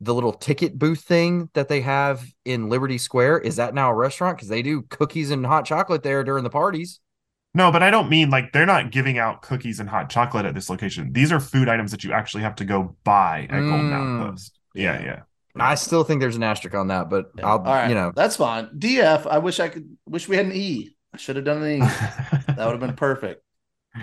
the 0.00 0.12
little 0.14 0.32
ticket 0.32 0.76
booth 0.76 1.00
thing 1.00 1.48
that 1.54 1.68
they 1.68 1.80
have 1.82 2.24
in 2.44 2.68
Liberty 2.68 2.98
Square? 2.98 3.38
Is 3.40 3.54
that 3.56 3.72
now 3.72 3.90
a 3.90 3.94
restaurant? 3.94 4.36
Because 4.36 4.48
they 4.48 4.62
do 4.62 4.82
cookies 4.82 5.30
and 5.30 5.46
hot 5.46 5.64
chocolate 5.64 6.02
there 6.02 6.24
during 6.24 6.42
the 6.42 6.50
parties. 6.50 6.98
No, 7.54 7.70
but 7.70 7.82
I 7.82 7.90
don't 7.90 8.08
mean 8.08 8.30
like 8.30 8.52
they're 8.52 8.64
not 8.66 8.90
giving 8.90 9.18
out 9.18 9.42
cookies 9.42 9.78
and 9.78 9.88
hot 9.88 10.08
chocolate 10.08 10.46
at 10.46 10.54
this 10.54 10.70
location. 10.70 11.12
These 11.12 11.30
are 11.32 11.40
food 11.40 11.68
items 11.68 11.90
that 11.90 12.02
you 12.02 12.12
actually 12.12 12.42
have 12.44 12.54
to 12.56 12.64
go 12.64 12.96
buy 13.04 13.42
at 13.50 13.60
Golden 13.60 13.90
Mm. 13.90 14.20
Outpost. 14.22 14.58
Yeah, 14.74 14.98
Yeah. 15.00 15.04
yeah. 15.04 15.20
I 15.56 15.74
still 15.74 16.02
think 16.02 16.20
there's 16.22 16.36
an 16.36 16.42
asterisk 16.42 16.74
on 16.74 16.88
that, 16.88 17.10
but 17.10 17.30
Yeah. 17.36 17.46
I'll 17.46 17.58
All 17.58 17.64
right, 17.64 17.88
you 17.90 17.94
know 17.94 18.10
that's 18.16 18.36
fine. 18.36 18.68
DF. 18.78 19.26
I 19.26 19.36
wish 19.38 19.60
I 19.60 19.68
could. 19.68 19.96
Wish 20.06 20.26
we 20.28 20.36
had 20.36 20.46
an 20.46 20.52
E. 20.52 20.96
I 21.12 21.18
should 21.18 21.36
have 21.36 21.44
done 21.44 21.62
an 21.62 21.70
E. 21.70 21.78
that 22.46 22.56
would 22.56 22.70
have 22.72 22.80
been 22.80 22.96
perfect. 22.96 23.42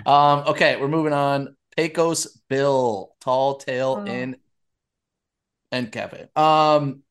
Um. 0.06 0.44
Okay, 0.46 0.76
we're 0.80 0.86
moving 0.86 1.12
on. 1.12 1.56
Pecos 1.76 2.26
Bill, 2.48 3.16
Tall 3.20 3.56
Tale 3.56 3.96
Oh. 4.00 4.06
Inn 4.06 4.36
and 5.72 5.90
Cafe. 5.90 6.28
Um, 6.36 7.02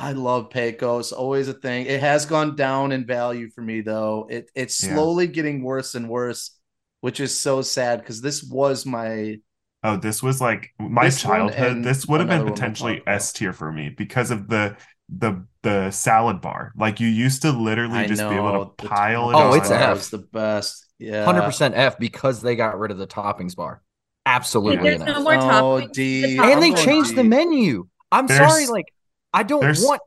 I 0.00 0.12
love 0.12 0.50
Pecos. 0.50 1.10
Always 1.10 1.48
a 1.48 1.52
thing. 1.52 1.86
It 1.86 2.00
has 2.00 2.24
gone 2.24 2.54
down 2.54 2.92
in 2.92 3.04
value 3.04 3.50
for 3.50 3.62
me 3.62 3.80
though. 3.80 4.28
It 4.30 4.48
it's 4.54 4.82
Yeah. 4.82 4.94
slowly 4.94 5.26
getting 5.26 5.62
worse 5.64 5.94
and 5.96 6.08
worse, 6.08 6.56
which 7.00 7.18
is 7.18 7.36
so 7.36 7.62
sad 7.62 7.98
because 8.00 8.20
this 8.20 8.42
was 8.44 8.86
my 8.86 9.38
Oh, 9.82 9.96
this 9.96 10.22
was 10.22 10.40
like 10.40 10.70
my 10.78 11.06
This 11.06 11.20
childhood. 11.22 11.82
This 11.84 12.06
would 12.06 12.20
have 12.20 12.28
been 12.28 12.42
another 12.42 12.44
one 12.44 12.52
we'll 12.52 12.54
potentially. 12.54 13.02
S 13.08 13.32
tier 13.32 13.52
for 13.52 13.70
me 13.72 13.88
because 13.90 14.30
of 14.30 14.48
the 14.48 14.76
the 15.08 15.44
the 15.62 15.90
salad 15.90 16.40
bar. 16.40 16.72
Like 16.76 17.00
you 17.00 17.08
used 17.08 17.42
to 17.42 17.50
literally 17.50 17.98
I 17.98 18.06
just 18.06 18.20
be 18.22 18.34
able 18.36 18.66
to 18.76 18.82
the 18.82 18.88
pile 18.88 19.30
it 19.30 19.34
Oh, 19.34 19.50
on. 19.52 19.58
it's 19.58 19.68
topping 19.68 19.80
bar 19.82 19.90
F. 19.92 19.98
is 19.98 20.10
the 20.10 20.18
best. 20.18 20.86
Yeah, 21.00 21.24
hundred 21.24 21.42
percent 21.42 21.74
F 21.76 21.98
because 21.98 22.40
they 22.40 22.54
got 22.56 22.78
rid 22.78 22.90
of 22.92 22.98
the 22.98 23.06
toppings 23.08 23.56
bar. 23.56 23.82
Absolutely 24.26 24.90
There's 24.90 25.00
no 25.00 25.16
F. 25.16 25.22
more 25.22 25.34
Oh, 25.34 25.80
toppings. 25.80 25.92
D. 25.92 26.24
And 26.38 26.62
they 26.62 26.68
I'm 26.68 26.74
going 26.74 26.76
changed 26.76 27.16
the 27.16 27.24
menu. 27.24 27.88
I'm 28.12 28.26
There's- 28.26 28.50
sorry, 28.52 28.66
like 28.66 28.86
I 29.32 29.42
don't 29.42 29.60
there's- 29.60 29.84
want. 29.84 30.00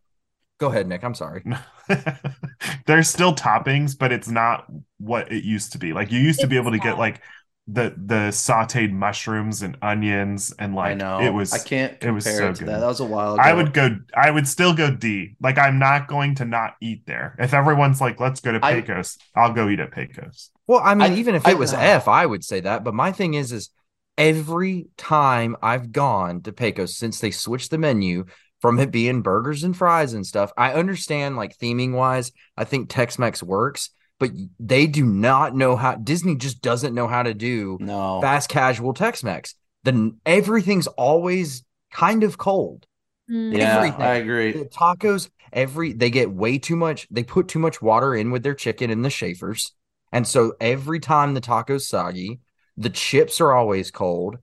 Go 0.59 0.69
ahead, 0.69 0.87
Nick. 0.87 1.03
I'm 1.03 1.15
sorry. 1.15 1.43
There's 2.85 3.09
still 3.09 3.33
toppings, 3.33 3.97
but 3.97 4.11
it's 4.11 4.27
not 4.27 4.67
what 4.99 5.31
it 5.31 5.43
used 5.43 5.71
to 5.71 5.79
be. 5.79 5.91
Like 5.91 6.11
you 6.11 6.19
used 6.19 6.39
to 6.41 6.47
be 6.47 6.55
able 6.55 6.69
to 6.71 6.77
get 6.77 6.99
like 6.99 7.19
the 7.67 7.95
the 7.97 8.29
sautéed 8.29 8.91
mushrooms 8.91 9.63
and 9.63 9.75
onions 9.81 10.53
and 10.59 10.75
like 10.75 10.91
I 10.91 10.93
know. 10.93 11.19
it 11.19 11.33
was 11.33 11.51
I 11.53 11.57
can't 11.59 11.97
it 12.03 12.11
was 12.11 12.25
so 12.25 12.49
it 12.49 12.55
to 12.55 12.59
good. 12.59 12.67
that. 12.73 12.79
That 12.79 12.85
was 12.85 12.99
a 12.99 13.05
while 13.05 13.33
ago. 13.33 13.41
I 13.43 13.53
would 13.53 13.73
go 13.73 13.97
I 14.15 14.29
would 14.29 14.47
still 14.47 14.73
go 14.75 14.91
D. 14.91 15.35
Like 15.41 15.57
I'm 15.57 15.79
not 15.79 16.07
going 16.07 16.35
to 16.35 16.45
not 16.45 16.75
eat 16.79 17.07
there. 17.07 17.35
If 17.39 17.55
everyone's 17.55 17.99
like 17.99 18.19
let's 18.19 18.39
go 18.39 18.51
to 18.51 18.59
Pecos, 18.59 19.17
I'll 19.35 19.53
go 19.53 19.67
eat 19.67 19.79
at 19.79 19.91
Pecos. 19.91 20.51
Well, 20.67 20.81
I 20.83 20.93
mean, 20.93 21.11
I- 21.13 21.15
even 21.15 21.33
if 21.33 21.47
I- 21.47 21.51
it 21.51 21.57
was 21.57 21.73
F, 21.73 22.07
I 22.07 22.23
would 22.25 22.43
say 22.43 22.59
that. 22.59 22.83
But 22.83 22.93
my 22.93 23.11
thing 23.11 23.33
is, 23.33 23.51
is 23.51 23.69
every 24.15 24.89
time 24.97 25.55
I've 25.61 25.91
gone 25.91 26.41
to 26.43 26.51
Pecos 26.51 26.95
since 26.97 27.19
they 27.19 27.31
switched 27.31 27.71
the 27.71 27.79
menu 27.79 28.25
from 28.61 28.79
it 28.79 28.91
being 28.91 29.21
burgers 29.21 29.63
and 29.63 29.75
fries 29.75 30.13
and 30.13 30.25
stuff, 30.25 30.51
I 30.57 30.73
understand 30.73 31.35
like 31.35 31.57
theming 31.57 31.93
wise, 31.93 32.31
I 32.55 32.63
think 32.63 32.89
Tex 32.89 33.17
Mex 33.19 33.41
works, 33.41 33.89
but 34.19 34.31
they 34.59 34.87
do 34.87 35.03
not 35.03 35.55
know 35.55 35.75
how. 35.75 35.95
Disney 35.95 36.35
just 36.35 36.61
doesn't 36.61 36.93
know 36.93 37.07
how 37.07 37.23
to 37.23 37.33
do 37.33 37.77
No. 37.81 38.21
fast 38.21 38.49
casual 38.49 38.93
Tex 38.93 39.23
Mex. 39.23 39.55
Then 39.83 40.19
everything's 40.25 40.87
always 40.87 41.63
kind 41.91 42.23
of 42.23 42.37
cold. 42.37 42.85
Mm. 43.29 43.57
yeah, 43.57 43.77
everything. 43.77 44.01
I 44.01 44.15
agree. 44.15 44.51
The 44.51 44.65
tacos, 44.65 45.29
every 45.51 45.93
they 45.93 46.09
get 46.11 46.29
way 46.31 46.59
too 46.59 46.75
much. 46.75 47.07
They 47.09 47.23
put 47.23 47.47
too 47.47 47.59
much 47.59 47.81
water 47.81 48.13
in 48.13 48.29
with 48.29 48.43
their 48.43 48.53
chicken 48.53 48.91
in 48.91 49.01
the 49.01 49.09
chafers, 49.09 49.73
and 50.11 50.27
so 50.27 50.53
every 50.61 50.99
time 50.99 51.33
the 51.33 51.41
taco's 51.41 51.87
soggy, 51.87 52.41
the 52.77 52.89
chips 52.89 53.41
are 53.41 53.53
always 53.53 53.89
cold. 53.89 54.37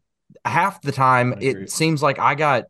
Half 0.45 0.83
the 0.83 0.93
time, 0.93 1.35
it 1.41 1.71
seems 1.71 2.03
like 2.03 2.19
I 2.19 2.35
got 2.35 2.65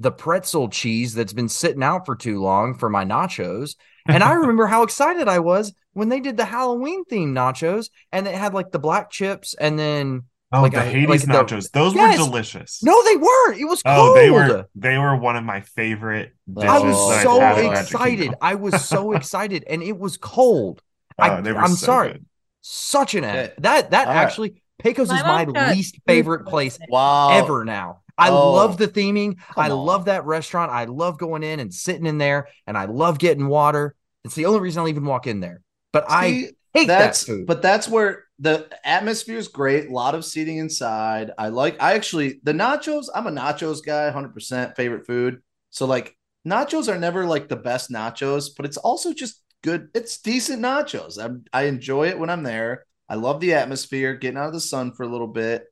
the 0.00 0.10
pretzel 0.10 0.68
cheese 0.68 1.14
that's 1.14 1.32
been 1.32 1.48
sitting 1.48 1.82
out 1.84 2.06
for 2.06 2.16
too 2.16 2.40
long 2.42 2.74
for 2.74 2.88
my 2.90 3.04
nachos. 3.04 3.76
And 4.06 4.24
I 4.24 4.32
remember 4.32 4.66
how 4.66 4.82
excited 4.82 5.28
I 5.28 5.38
was 5.40 5.72
when 5.92 6.08
they 6.08 6.18
did 6.20 6.36
the 6.38 6.44
Halloween 6.46 7.04
themed 7.04 7.32
nachos, 7.32 7.90
and 8.10 8.26
it 8.26 8.34
had 8.34 8.54
like 8.54 8.72
the 8.72 8.78
black 8.80 9.10
chips, 9.10 9.54
and 9.54 9.78
then 9.78 10.22
Oh, 10.52 10.62
Like 10.62 10.72
the 10.72 10.80
a- 10.80 10.84
Hades 10.84 11.08
like 11.08 11.20
the- 11.20 11.26
nachos. 11.54 11.70
Those 11.70 11.94
Yes! 11.94 12.18
were 12.18 12.24
delicious. 12.24 12.82
no, 12.82 13.04
they 13.04 13.16
weren't. 13.16 13.60
It 13.60 13.66
was 13.66 13.82
cold. 13.84 13.96
Oh, 14.10 14.14
they 14.14 14.30
were 14.30 14.66
they 14.74 14.98
were 14.98 15.14
one 15.16 15.36
of 15.36 15.44
my 15.44 15.60
favorite 15.60 16.32
dishes 16.52 16.70
I 16.70 16.78
was 16.80 16.96
I've 17.12 17.22
so 17.22 17.40
had 17.40 17.58
at 17.58 17.64
Magic 17.72 17.82
excited. 17.92 18.34
I 18.40 18.54
was 18.56 18.84
so 18.84 19.12
excited, 19.18 19.64
and 19.68 19.80
it 19.82 19.96
was 19.96 20.16
cold. 20.16 20.82
Oh, 21.18 21.22
I, 21.22 21.40
they 21.42 21.52
were 21.52 21.60
I'm 21.60 21.68
so 21.76 21.86
sorry. 21.86 22.12
good. 22.14 22.26
Such 22.62 23.14
an 23.14 23.22
F. 23.24 23.34
Yeah. 23.50 23.54
That 23.58 23.90
that 23.92 24.08
All 24.08 24.14
right. 24.14 24.22
actually 24.22 24.62
Pecos 24.82 25.08
My 25.08 25.42
is 25.44 25.52
my 25.52 25.70
least 25.72 25.98
favorite 26.06 26.46
place. 26.46 26.78
Wow. 26.88 27.30
ever 27.32 27.64
now. 27.64 28.00
I 28.20 28.30
Oh. 28.30 28.52
love 28.52 28.76
the 28.78 28.88
theming. 28.88 29.38
I 29.56 29.70
on. 29.70 29.78
love 29.78 30.04
that 30.06 30.24
restaurant. 30.26 30.70
I 30.70 30.84
love 30.84 31.18
going 31.18 31.42
in 31.42 31.60
and 31.60 31.72
sitting 31.72 32.06
in 32.06 32.18
there, 32.18 32.48
and 32.66 32.76
I 32.78 32.84
love 32.84 33.18
getting 33.18 33.48
water. 33.48 33.94
It's 34.24 34.34
the 34.34 34.46
only 34.46 34.60
reason 34.60 34.80
I'll 34.80 34.88
even 34.88 35.04
walk 35.04 35.26
in 35.26 35.40
there. 35.40 35.62
But 35.92 36.04
I 36.08 36.50
hate 36.74 36.86
that's 36.86 37.24
that 37.24 37.32
food. 37.32 37.46
but 37.46 37.62
that's 37.62 37.88
where 37.88 38.24
the 38.38 38.68
atmosphere 38.84 39.38
is 39.38 39.48
great. 39.48 39.88
A 39.88 39.92
lot 39.92 40.14
of 40.14 40.24
seating 40.24 40.58
inside. 40.58 41.32
I 41.38 41.48
like. 41.48 41.82
I 41.82 41.94
actually 41.94 42.40
the 42.42 42.52
nachos. 42.52 43.06
I'm 43.14 43.26
a 43.26 43.30
nachos 43.32 43.84
guy. 43.84 44.10
Hundred 44.10 44.34
percent 44.34 44.76
favorite 44.76 45.06
food. 45.06 45.42
So 45.70 45.86
like 45.86 46.16
nachos 46.46 46.92
are 46.92 46.98
never 46.98 47.26
like 47.26 47.48
the 47.48 47.56
best 47.56 47.90
nachos, 47.90 48.50
but 48.56 48.66
it's 48.66 48.76
also 48.76 49.12
just 49.12 49.42
good. 49.62 49.88
It's 49.94 50.18
decent 50.20 50.62
nachos. 50.62 51.22
I'm, 51.22 51.44
I 51.52 51.62
enjoy 51.64 52.08
it 52.08 52.18
when 52.18 52.30
I'm 52.30 52.42
there. 52.42 52.84
I 53.08 53.16
love 53.16 53.40
the 53.40 53.54
atmosphere, 53.54 54.14
getting 54.14 54.38
out 54.38 54.46
of 54.46 54.52
the 54.52 54.60
sun 54.60 54.92
for 54.92 55.02
a 55.02 55.08
little 55.08 55.26
bit. 55.26 55.64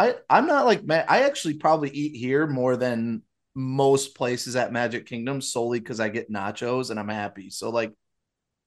I 0.00 0.14
I'm 0.28 0.46
not 0.46 0.66
like 0.66 0.84
man. 0.84 1.04
I 1.08 1.22
actually 1.22 1.54
probably 1.54 1.90
eat 1.90 2.16
here 2.16 2.46
more 2.46 2.76
than 2.76 3.22
most 3.54 4.14
places 4.14 4.56
at 4.56 4.72
Magic 4.72 5.06
Kingdom 5.06 5.40
solely 5.40 5.80
because 5.80 6.00
I 6.00 6.08
get 6.08 6.30
nachos 6.32 6.90
and 6.90 6.98
I'm 7.00 7.08
happy. 7.08 7.50
So 7.50 7.70
like, 7.70 7.92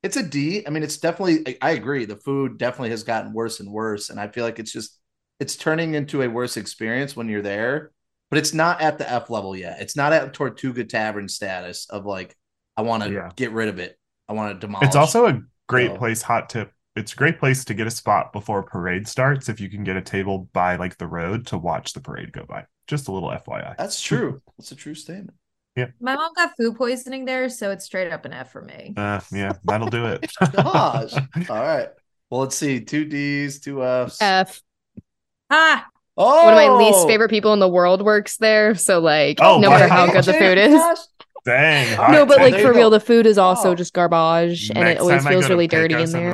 it's 0.03 0.17
a 0.17 0.23
D. 0.23 0.65
I 0.67 0.69
mean, 0.69 0.83
it's 0.83 0.97
definitely. 0.97 1.57
I 1.61 1.71
agree. 1.71 2.05
The 2.05 2.17
food 2.17 2.57
definitely 2.57 2.89
has 2.91 3.03
gotten 3.03 3.33
worse 3.33 3.59
and 3.59 3.71
worse, 3.71 4.09
and 4.09 4.19
I 4.19 4.27
feel 4.27 4.43
like 4.43 4.59
it's 4.59 4.71
just 4.71 4.99
it's 5.39 5.55
turning 5.55 5.93
into 5.95 6.21
a 6.21 6.27
worse 6.29 6.57
experience 6.57 7.15
when 7.15 7.29
you're 7.29 7.41
there. 7.41 7.91
But 8.29 8.39
it's 8.39 8.53
not 8.53 8.81
at 8.81 8.97
the 8.97 9.09
F 9.09 9.29
level 9.29 9.55
yet. 9.55 9.77
It's 9.81 9.95
not 9.95 10.11
at 10.11 10.33
Tortuga 10.33 10.83
Tavern 10.85 11.27
status 11.29 11.87
of 11.89 12.05
like 12.05 12.35
I 12.75 12.81
want 12.81 13.03
to 13.03 13.11
Yeah. 13.11 13.29
get 13.35 13.51
rid 13.51 13.69
of 13.69 13.79
it. 13.79 13.97
I 14.27 14.33
want 14.33 14.53
to 14.53 14.59
demolish. 14.67 14.87
It's 14.87 14.95
also 14.95 15.27
a 15.27 15.41
great 15.67 15.91
So- 15.91 15.97
place, 15.97 16.21
hot 16.21 16.49
tip. 16.49 16.71
It's 16.95 17.13
a 17.13 17.15
great 17.15 17.39
place 17.39 17.65
to 17.65 17.73
get 17.73 17.87
a 17.87 17.91
spot 17.91 18.31
before 18.33 18.59
a 18.59 18.63
parade 18.63 19.07
starts 19.07 19.49
if 19.49 19.59
you 19.59 19.69
can 19.69 19.83
get 19.83 19.95
a 19.95 20.01
table 20.01 20.49
by 20.53 20.75
like 20.75 20.97
the 20.97 21.07
road 21.07 21.47
to 21.47 21.57
watch 21.57 21.93
the 21.93 21.99
parade 21.99 22.31
go 22.31 22.45
by. 22.47 22.65
Just 22.87 23.07
a 23.07 23.11
little 23.11 23.29
FYI. 23.29 23.75
That's 23.77 23.99
true. 23.99 24.41
That's 24.57 24.71
a 24.71 24.75
true 24.75 24.93
statement. 24.93 25.33
Yeah. 25.75 25.87
My 25.99 26.15
mom 26.15 26.31
got 26.35 26.51
food 26.55 26.75
poisoning 26.75 27.25
there, 27.25 27.49
so 27.49 27.71
it's 27.71 27.85
straight 27.85 28.11
up 28.11 28.25
an 28.25 28.33
F 28.33 28.51
for 28.51 28.61
me. 28.61 28.93
Uh, 28.95 29.21
yeah, 29.31 29.53
that'll 29.63 29.89
do 29.89 30.05
it. 30.05 30.31
Gosh. 30.53 31.13
All 31.49 31.55
right. 31.63 31.89
Well, 32.29 32.41
let's 32.41 32.55
see. 32.55 32.79
Two 32.81 33.05
D's, 33.05 33.59
two 33.59 33.83
F's. 33.83 34.21
F. 34.21 34.61
Ah, 35.49 35.87
oh, 36.15 36.45
One 36.45 36.53
of 36.53 36.57
my 36.57 36.85
least 36.85 37.07
favorite 37.07 37.29
people 37.29 37.53
in 37.53 37.59
the 37.59 37.67
world 37.69 38.03
works 38.03 38.37
there. 38.37 38.75
So 38.75 38.99
like, 38.99 39.39
Oh, 39.41 39.59
no 39.59 39.71
matter 39.71 39.87
how 39.87 40.11
good 40.11 40.23
the 40.25 40.33
food 40.33 40.57
is. 40.59 40.73
Gosh. 40.75 40.97
Dang. 41.45 42.11
No, 42.11 42.25
but 42.25 42.37
like 42.37 42.55
for 42.61 42.71
real, 42.71 42.89
go. 42.89 42.97
the 42.97 42.99
food 42.99 43.25
is 43.25 43.37
also 43.37 43.69
Wow. 43.69 43.75
just 43.75 43.93
garbage, 43.93 44.69
and 44.69 44.87
it 44.87 44.99
always 44.99 45.25
feels 45.27 45.49
really 45.49 45.67
dirty 45.67 45.95
in 45.95 46.09
there. 46.11 46.33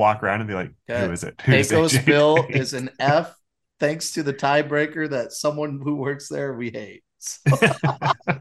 Walk 0.00 0.22
around 0.22 0.40
and 0.40 0.48
be 0.48 0.54
like, 0.54 0.72
Okay. 0.90 1.06
"Who 1.06 1.12
is 1.12 1.22
it? 1.22 1.40
Who 1.42 1.52
is 1.52 1.68
Pecos 1.68 1.92
AJ?" 1.92 2.04
Bill 2.10 2.46
is 2.50 2.72
an 2.74 2.90
F, 2.98 3.34
thanks 3.78 4.12
to 4.12 4.22
the 4.24 4.34
tiebreaker 4.34 5.08
that 5.10 5.32
someone 5.32 5.80
who 5.82 5.94
works 5.96 6.28
there 6.28 6.54
we 6.54 6.70
hate. 6.70 7.04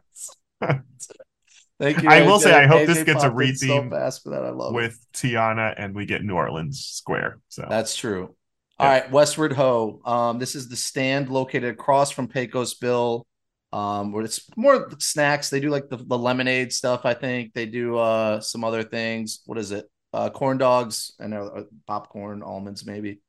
So, 0.61 0.73
thank 1.79 2.01
you. 2.03 2.09
I 2.09 2.21
will 2.21 2.39
AJ. 2.39 2.43
say, 2.43 2.53
I 2.53 2.65
hope 2.67 2.85
this 2.87 2.97
AJ 2.99 3.05
gets 3.05 3.23
a 3.23 3.27
in 3.27 3.31
so 3.31 3.35
re-theme 3.35 3.89
fast 3.89 4.23
for 4.23 4.31
that. 4.31 4.43
I 4.43 4.49
love 4.49 4.73
it. 4.73 4.75
with 4.75 4.99
Tiana, 5.13 5.73
and 5.77 5.95
we 5.95 6.05
get 6.05 6.23
New 6.23 6.35
Orleans 6.35 6.83
Square. 6.85 7.39
So 7.47 7.65
That's 7.69 7.95
true. 7.95 8.35
Yeah. 8.79 8.85
All 8.85 8.91
right, 8.91 9.11
Westward 9.11 9.53
Ho. 9.53 10.01
Um, 10.05 10.39
this 10.39 10.55
is 10.55 10.69
the 10.69 10.75
stand 10.75 11.29
located 11.29 11.65
across 11.73 12.11
from 12.11 12.27
Pecos 12.27 12.75
Bill. 12.75 13.25
Um, 13.71 14.11
where 14.11 14.23
it's 14.25 14.41
more 14.57 14.89
snacks. 14.99 15.49
They 15.51 15.59
do 15.59 15.69
like 15.69 15.89
the, 15.89 15.97
the 15.97 16.17
lemonade 16.17 16.73
stuff. 16.73 17.05
I 17.05 17.13
think 17.13 17.53
they 17.53 17.67
do 17.67 17.97
uh 17.97 18.39
some 18.39 18.63
other 18.63 18.81
things. 18.83 19.41
What 19.45 19.57
is 19.59 19.71
it? 19.71 19.85
Uh, 20.11 20.29
corn 20.29 20.57
dogs 20.57 21.13
and 21.19 21.33
uh, 21.35 21.63
popcorn, 21.85 22.41
almonds, 22.41 22.85
maybe. 22.85 23.21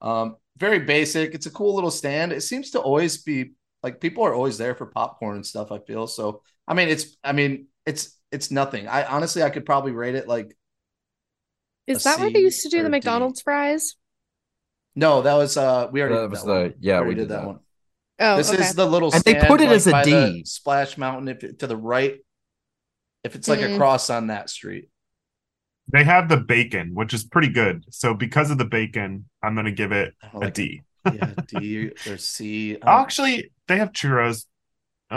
Um, 0.00 0.36
very 0.56 0.78
basic. 0.80 1.34
It's 1.34 1.46
a 1.46 1.50
cool 1.50 1.74
little 1.74 1.90
stand. 1.90 2.32
It 2.32 2.40
seems 2.42 2.70
to 2.70 2.80
always 2.80 3.22
be 3.22 3.52
like 3.82 4.00
people 4.00 4.24
are 4.24 4.34
always 4.34 4.56
there 4.58 4.74
for 4.74 4.86
popcorn 4.86 5.36
and 5.36 5.46
stuff. 5.46 5.70
I 5.70 5.78
feel 5.80 6.06
so. 6.06 6.42
I 6.66 6.74
mean, 6.74 6.88
it's. 6.88 7.16
I 7.22 7.32
mean, 7.32 7.66
it's 7.84 8.18
it's 8.30 8.50
nothing. 8.50 8.88
I 8.88 9.04
honestly, 9.04 9.42
I 9.42 9.50
could 9.50 9.66
probably 9.66 9.92
rate 9.92 10.14
it 10.14 10.26
like 10.26 10.56
Is 11.86 12.00
a 12.06 12.08
that 12.10 12.20
where 12.20 12.30
they 12.30 12.40
used 12.40 12.62
to 12.62 12.68
do 12.70 12.78
the 12.78 12.86
a 12.86 12.88
D. 12.88 12.92
McDonald's 12.92 13.42
fries? 13.42 13.96
no. 14.94 15.22
That 15.22 15.34
was 15.34 15.56
uh, 15.56 15.88
we 15.92 16.00
already 16.00 16.14
That 16.16 16.20
did 16.22 16.30
was 16.30 16.40
that 16.40 16.46
the- 16.46 16.52
one. 16.62 16.74
yeah, 16.80 17.00
We 17.00 17.08
we 17.08 17.14
did 17.14 17.20
did 17.22 17.28
that 17.30 17.40
that. 17.42 17.46
one. 17.46 17.58
Oh, 18.20 18.36
this 18.36 18.50
okay. 18.52 18.62
is 18.62 18.74
the 18.74 18.86
little 18.86 19.12
And 19.12 19.22
they 19.24 19.34
put 19.34 19.60
it 19.60 19.66
like, 19.66 19.76
as 19.76 19.86
a 19.86 19.90
by 19.90 20.04
the 20.04 20.10
D. 20.32 20.44
Splash 20.44 20.96
Mountain. 20.96 21.28
If 21.28 21.44
it, 21.44 21.58
to 21.60 21.66
the 21.66 21.76
right, 21.76 22.18
if 23.24 23.34
it's 23.34 23.48
like 23.48 23.60
Mm. 23.60 23.74
across 23.74 24.10
on 24.10 24.28
that 24.28 24.48
street. 24.48 24.88
They 25.88 26.04
have 26.04 26.28
the 26.28 26.36
bacon, 26.38 26.94
which 26.94 27.12
is 27.14 27.24
pretty 27.24 27.48
good. 27.48 27.84
So 27.90 28.14
because 28.14 28.50
of 28.50 28.58
the 28.58 28.64
bacon, 28.64 29.28
I'm 29.42 29.54
gonna 29.54 29.72
give 29.72 29.92
it 29.92 30.14
I 30.22 30.30
a 30.40 30.46
like 30.46 30.54
D. 30.54 30.82
Yeah, 31.04 31.34
D 31.46 31.90
or 32.06 32.16
C. 32.16 32.78
Um, 32.78 32.88
Actually, 33.00 33.50
they 33.68 33.78
have 33.78 33.92
churros. 33.92 34.46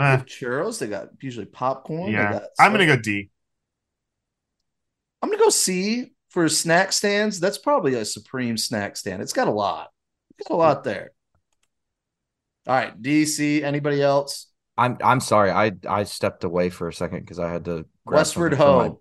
Uh, 0.00 0.10
have 0.10 0.26
churros. 0.26 0.78
They 0.78 0.88
got 0.88 1.08
usually 1.22 1.46
popcorn. 1.46 2.16
they 2.16 2.18
yeah, 2.18 2.28
got 2.28 2.42
I'm 2.58 2.72
gonna 2.72 2.86
go 2.86 2.96
D. 2.96 3.30
I'm 5.22 5.30
gonna 5.30 5.42
go 5.42 5.50
C 5.50 6.12
for 6.30 6.48
snack 6.48 6.92
stands. 6.92 7.40
That's 7.40 7.58
probably 7.58 7.94
a 7.94 8.04
supreme 8.04 8.56
snack 8.56 8.96
stand. 8.96 9.22
It's 9.22 9.32
got 9.32 9.48
a 9.48 9.52
lot. 9.52 9.90
It's 10.38 10.48
got 10.48 10.54
a 10.54 10.58
lot 10.58 10.84
there. 10.84 11.12
All 12.66 12.74
right, 12.74 13.00
DC. 13.00 13.62
Anybody 13.62 14.02
else? 14.02 14.48
I'm 14.76 14.98
I'm 15.02 15.20
sorry. 15.20 15.50
I 15.50 15.72
I 15.88 16.04
stepped 16.04 16.44
away 16.44 16.70
for 16.70 16.88
a 16.88 16.92
second 16.92 17.20
because 17.20 17.38
I 17.38 17.50
had 17.50 17.64
to 17.66 17.86
grab 18.06 18.18
Westward 18.18 18.52
something 18.52 18.74
my- 18.74 18.90
Ho, 18.90 19.00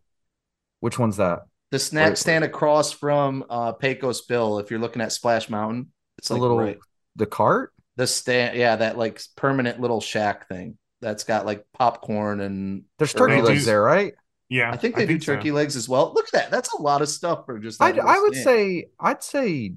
Which 0.82 1.00
one's 1.00 1.18
that? 1.18 1.42
The 1.76 1.80
snack 1.80 2.10
Wait, 2.12 2.18
stand 2.18 2.44
across 2.46 2.92
from 2.94 3.44
uh 3.50 3.74
Pecos 3.74 4.22
Bill. 4.22 4.60
If 4.60 4.72
you're 4.72 4.80
looking 4.80 5.02
at 5.02 5.12
Splash 5.12 5.50
Mountain, 5.50 5.92
it's 6.18 6.30
a 6.30 6.34
like 6.34 6.42
little 6.42 6.58
right- 6.60 6.80
the 7.18 7.26
cart? 7.26 7.74
the 7.98 8.08
stand. 8.08 8.58
Yeah, 8.58 8.78
that 8.78 8.98
like 8.98 9.22
permanent 9.36 9.80
little 9.82 10.00
shack 10.02 10.48
thing 10.48 10.78
that's 11.02 11.24
got 11.26 11.46
like 11.46 11.66
popcorn 11.74 12.40
and 12.40 12.84
There's 12.98 13.14
turkey 13.14 13.42
legs 13.42 13.62
do- 13.62 13.66
there, 13.66 13.82
right? 13.82 14.14
Yeah, 14.48 14.72
I 14.72 14.78
think 14.78 14.96
they 14.96 15.06
do 15.06 15.20
so. 15.20 15.34
turkey 15.36 15.52
legs 15.52 15.76
as 15.76 15.90
well. 15.90 16.14
Look 16.14 16.28
at 16.28 16.32
that. 16.34 16.52
That's 16.52 16.72
a 16.74 16.82
lot 16.82 17.02
of 17.02 17.10
stuff 17.10 17.46
for 17.46 17.58
just. 17.60 17.82
I 17.82 17.92
That 17.92 18.02
I 18.04 18.08
little 18.14 18.24
would 18.24 18.34
stand. 18.36 18.46
say 18.46 18.86
I'd 19.00 19.24
say. 19.24 19.74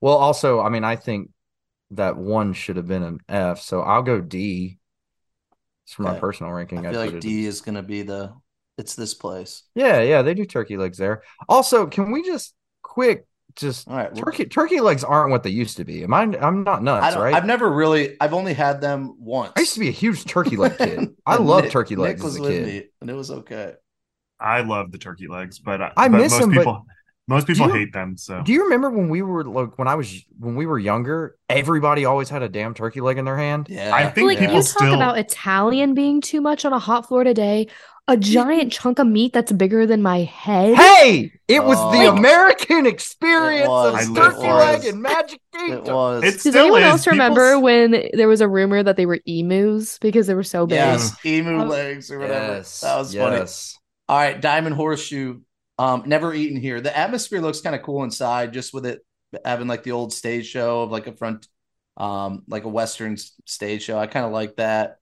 Well, 0.00 0.16
also, 0.16 0.60
I 0.60 0.68
mean, 0.68 0.84
I 0.84 0.96
think 0.96 1.30
that 1.92 2.16
one 2.18 2.52
should 2.52 2.76
have 2.76 2.86
been 2.86 3.02
an 3.02 3.20
F, 3.28 3.60
so 3.60 3.80
I'll 3.80 4.02
go 4.02 4.20
D. 4.20 4.78
It's 5.84 5.94
for 5.94 6.02
my 6.02 6.10
Okay. 6.12 6.20
personal 6.20 6.52
ranking. 6.52 6.84
I 6.86 6.90
I'd 6.90 6.92
feel 6.92 7.04
put 7.04 7.12
like 7.14 7.20
D 7.22 7.40
in- 7.44 7.48
is 7.48 7.60
gonna 7.62 7.82
be 7.82 8.02
the. 8.02 8.32
It's 8.78 8.94
this 8.94 9.12
place. 9.12 9.64
Yeah, 9.74 10.00
yeah, 10.00 10.22
they 10.22 10.34
do 10.34 10.44
turkey 10.46 10.76
legs 10.76 10.96
there. 10.98 11.22
Also, 11.48 11.86
can 11.86 12.12
we 12.12 12.22
just 12.22 12.54
quick 12.82 13.26
just 13.56 13.88
All 13.88 13.96
right, 13.96 14.14
turkey 14.14 14.44
turkey 14.44 14.78
legs 14.80 15.02
aren't 15.02 15.30
what 15.32 15.42
they 15.42 15.50
used 15.50 15.78
to 15.78 15.84
be. 15.84 16.04
Am 16.04 16.14
I? 16.14 16.22
I'm 16.22 16.62
not 16.62 16.78
I 16.78 16.82
nuts, 16.82 17.16
right? 17.16 17.34
I've 17.34 17.44
never 17.44 17.68
really. 17.68 18.16
I've 18.20 18.32
only 18.34 18.54
had 18.54 18.80
them 18.80 19.16
once. 19.18 19.52
I 19.56 19.60
used 19.60 19.74
to 19.74 19.80
be 19.80 19.88
a 19.88 19.92
huge 19.92 20.24
turkey 20.26 20.56
leg 20.56 20.78
kid. 20.78 21.08
I 21.26 21.36
love 21.36 21.64
Nick- 21.64 21.72
turkey 21.72 21.96
legs 21.96 22.20
Nick 22.20 22.24
was 22.24 22.34
as 22.36 22.40
a 22.40 22.42
with 22.42 22.50
kid. 22.52 22.66
me, 22.66 22.84
and 23.00 23.10
it 23.10 23.14
was 23.14 23.30
okay. 23.32 23.74
I 24.38 24.60
love 24.60 24.92
the 24.92 24.98
turkey 24.98 25.26
legs, 25.26 25.58
but 25.58 25.82
I, 25.82 25.92
I 25.96 26.08
but 26.08 26.18
miss 26.18 26.32
most 26.32 26.40
them, 26.40 26.50
but 26.50 26.58
people 26.60 26.86
most 27.26 27.46
people 27.48 27.66
you- 27.66 27.72
hate 27.72 27.92
them. 27.92 28.16
So 28.16 28.42
Do 28.42 28.52
you 28.52 28.64
remember 28.64 28.90
when 28.90 29.08
we 29.08 29.22
were 29.22 29.42
like 29.42 29.76
when 29.76 29.88
I 29.88 29.96
was 29.96 30.22
when 30.38 30.54
we 30.54 30.66
were 30.66 30.78
younger? 30.78 31.36
Everybody 31.48 32.04
always 32.04 32.28
had 32.28 32.42
a 32.42 32.48
damn 32.48 32.74
turkey 32.74 33.00
leg 33.00 33.18
in 33.18 33.24
their 33.24 33.36
hand. 33.36 33.66
Yeah, 33.68 33.92
I 33.92 34.08
think 34.08 34.28
like 34.28 34.36
yeah. 34.38 34.42
people 34.46 34.56
you 34.58 34.62
talk 34.62 34.78
still- 34.78 34.94
about 34.94 35.18
Italian 35.18 35.94
being 35.94 36.20
too 36.20 36.40
much 36.40 36.64
on 36.64 36.72
a 36.72 36.78
hot 36.78 37.08
Florida 37.08 37.34
day, 37.34 37.66
a 38.08 38.16
giant 38.16 38.72
chunk 38.78 38.98
of 38.98 39.06
meat 39.06 39.32
that's 39.32 39.52
bigger 39.52 39.86
than 39.86 40.02
my 40.02 40.20
head. 40.20 40.74
Hey, 40.76 41.30
it 41.46 41.62
was 41.62 41.76
Oh. 41.78 41.92
the 41.92 42.08
American 42.10 42.86
experience 42.86 43.68
was, 43.68 44.08
of 44.08 44.16
turkey 44.16 44.36
was. 44.38 44.82
leg 44.82 44.84
and 44.92 45.02
Magic 45.02 45.40
it 45.54 45.84
was. 45.84 46.24
It 46.24 46.30
Does 46.32 46.40
still 46.40 46.56
anyone 46.56 46.82
is. 46.82 46.88
else 46.88 47.06
remember 47.06 47.50
People's- 47.56 47.62
when 47.62 48.08
there 48.14 48.28
was 48.28 48.40
a 48.40 48.48
rumor 48.48 48.82
that 48.82 48.96
they 48.96 49.06
were 49.06 49.20
emus 49.26 49.98
because 50.00 50.26
they 50.26 50.34
were 50.34 50.42
so 50.42 50.66
big? 50.66 50.76
yes, 50.76 51.14
emu 51.24 51.62
Oh. 51.62 51.66
legs 51.66 52.10
or 52.10 52.18
whatever. 52.18 52.54
Yes, 52.56 52.80
that 52.80 52.96
was 52.98 53.14
funny. 53.14 53.44
All 54.08 54.18
right, 54.18 54.40
Diamond 54.40 54.74
Horseshoe. 54.74 55.40
Um, 55.78 56.04
never 56.06 56.34
eaten 56.34 56.60
here. 56.60 56.80
The 56.80 56.96
atmosphere 56.96 57.40
looks 57.40 57.60
kind 57.60 57.76
of 57.76 57.82
cool 57.82 58.02
inside, 58.02 58.52
just 58.52 58.72
with 58.74 58.84
it 58.86 59.04
having 59.44 59.68
like 59.68 59.82
the 59.84 59.92
old 59.92 60.12
stage 60.12 60.46
show 60.46 60.82
of 60.82 60.90
like 60.90 61.06
a 61.06 61.12
front, 61.12 61.46
um, 61.98 62.42
like 62.48 62.64
a 62.64 62.68
Western 62.68 63.16
stage 63.44 63.82
show. 63.82 63.98
I 63.98 64.06
kind 64.06 64.24
of 64.26 64.32
like 64.32 64.56
that. 64.56 64.96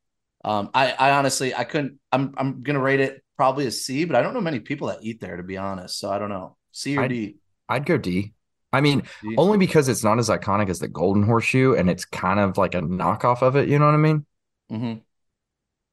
Um, 0.44 0.70
I, 0.74 0.92
I 0.92 1.11
honestly, 1.12 1.54
I 1.54 1.64
couldn't. 1.64 1.98
I'm, 2.16 2.34
I'm 2.36 2.62
gonna 2.62 2.80
rate 2.80 3.00
it 3.00 3.22
probably 3.36 3.66
a 3.66 3.70
C, 3.70 4.04
but 4.06 4.16
I 4.16 4.22
don't 4.22 4.34
know 4.34 4.40
many 4.40 4.60
people 4.60 4.88
that 4.88 4.98
eat 5.02 5.20
there 5.20 5.36
to 5.36 5.42
be 5.42 5.56
honest. 5.58 5.98
So 5.98 6.10
I 6.10 6.18
don't 6.18 6.30
know. 6.30 6.56
C 6.72 6.96
or 6.96 7.02
I'd- 7.02 7.14
D. 7.14 7.36
I'd 7.68 7.84
go 7.86 7.98
D. 7.98 8.32
I 8.72 8.80
mean, 8.80 9.02
D? 9.22 9.34
only 9.38 9.58
because 9.58 9.88
it's 9.88 10.02
not 10.04 10.18
as 10.18 10.28
iconic 10.28 10.68
as 10.68 10.78
the 10.80 10.88
Golden 10.88 11.22
Horseshoe, 11.22 11.74
and 11.74 11.88
it's 11.88 12.04
kind 12.04 12.38
of 12.40 12.58
like 12.58 12.74
a 12.74 12.80
knockoff 12.80 13.42
of 13.42 13.56
it. 13.56 13.68
You 13.68 13.78
know 13.78 13.86
what 13.86 13.94
I 13.94 13.98
mean? 13.98 14.26
Mhm. 14.70 15.00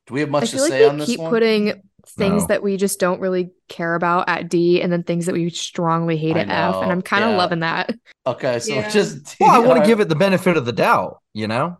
Do 0.07 0.13
we 0.13 0.19
have 0.21 0.29
I 0.29 0.31
much 0.31 0.51
to 0.51 0.61
like 0.61 0.69
say 0.69 0.85
on 0.87 0.95
we 0.95 0.99
this 0.99 1.07
keep 1.07 1.19
one? 1.19 1.29
putting 1.31 1.81
things 2.05 2.41
No. 2.43 2.47
that 2.47 2.63
we 2.63 2.75
just 2.77 2.99
don't 2.99 3.21
really 3.21 3.51
care 3.69 3.95
about 3.95 4.27
at 4.27 4.49
D 4.49 4.81
and 4.81 4.91
then 4.91 5.03
things 5.03 5.27
that 5.27 5.33
we 5.33 5.49
strongly 5.49 6.17
hate 6.17 6.35
at 6.35 6.49
F. 6.49 6.75
And 6.75 6.91
I'm 6.91 7.01
kind 7.01 7.23
of 7.23 7.31
yeah. 7.31 7.37
loving 7.37 7.59
that. 7.61 7.95
Okay, 8.27 8.59
so 8.59 8.73
Yeah. 8.73 8.89
just 8.89 9.23
D. 9.25 9.35
Well, 9.39 9.51
I 9.51 9.59
want 9.59 9.79
All 9.79 9.81
to 9.81 9.87
give 9.87 9.99
it 10.01 10.09
the 10.09 10.15
benefit 10.15 10.57
of 10.57 10.65
the 10.65 10.73
doubt. 10.73 11.21
You 11.33 11.47
know, 11.47 11.77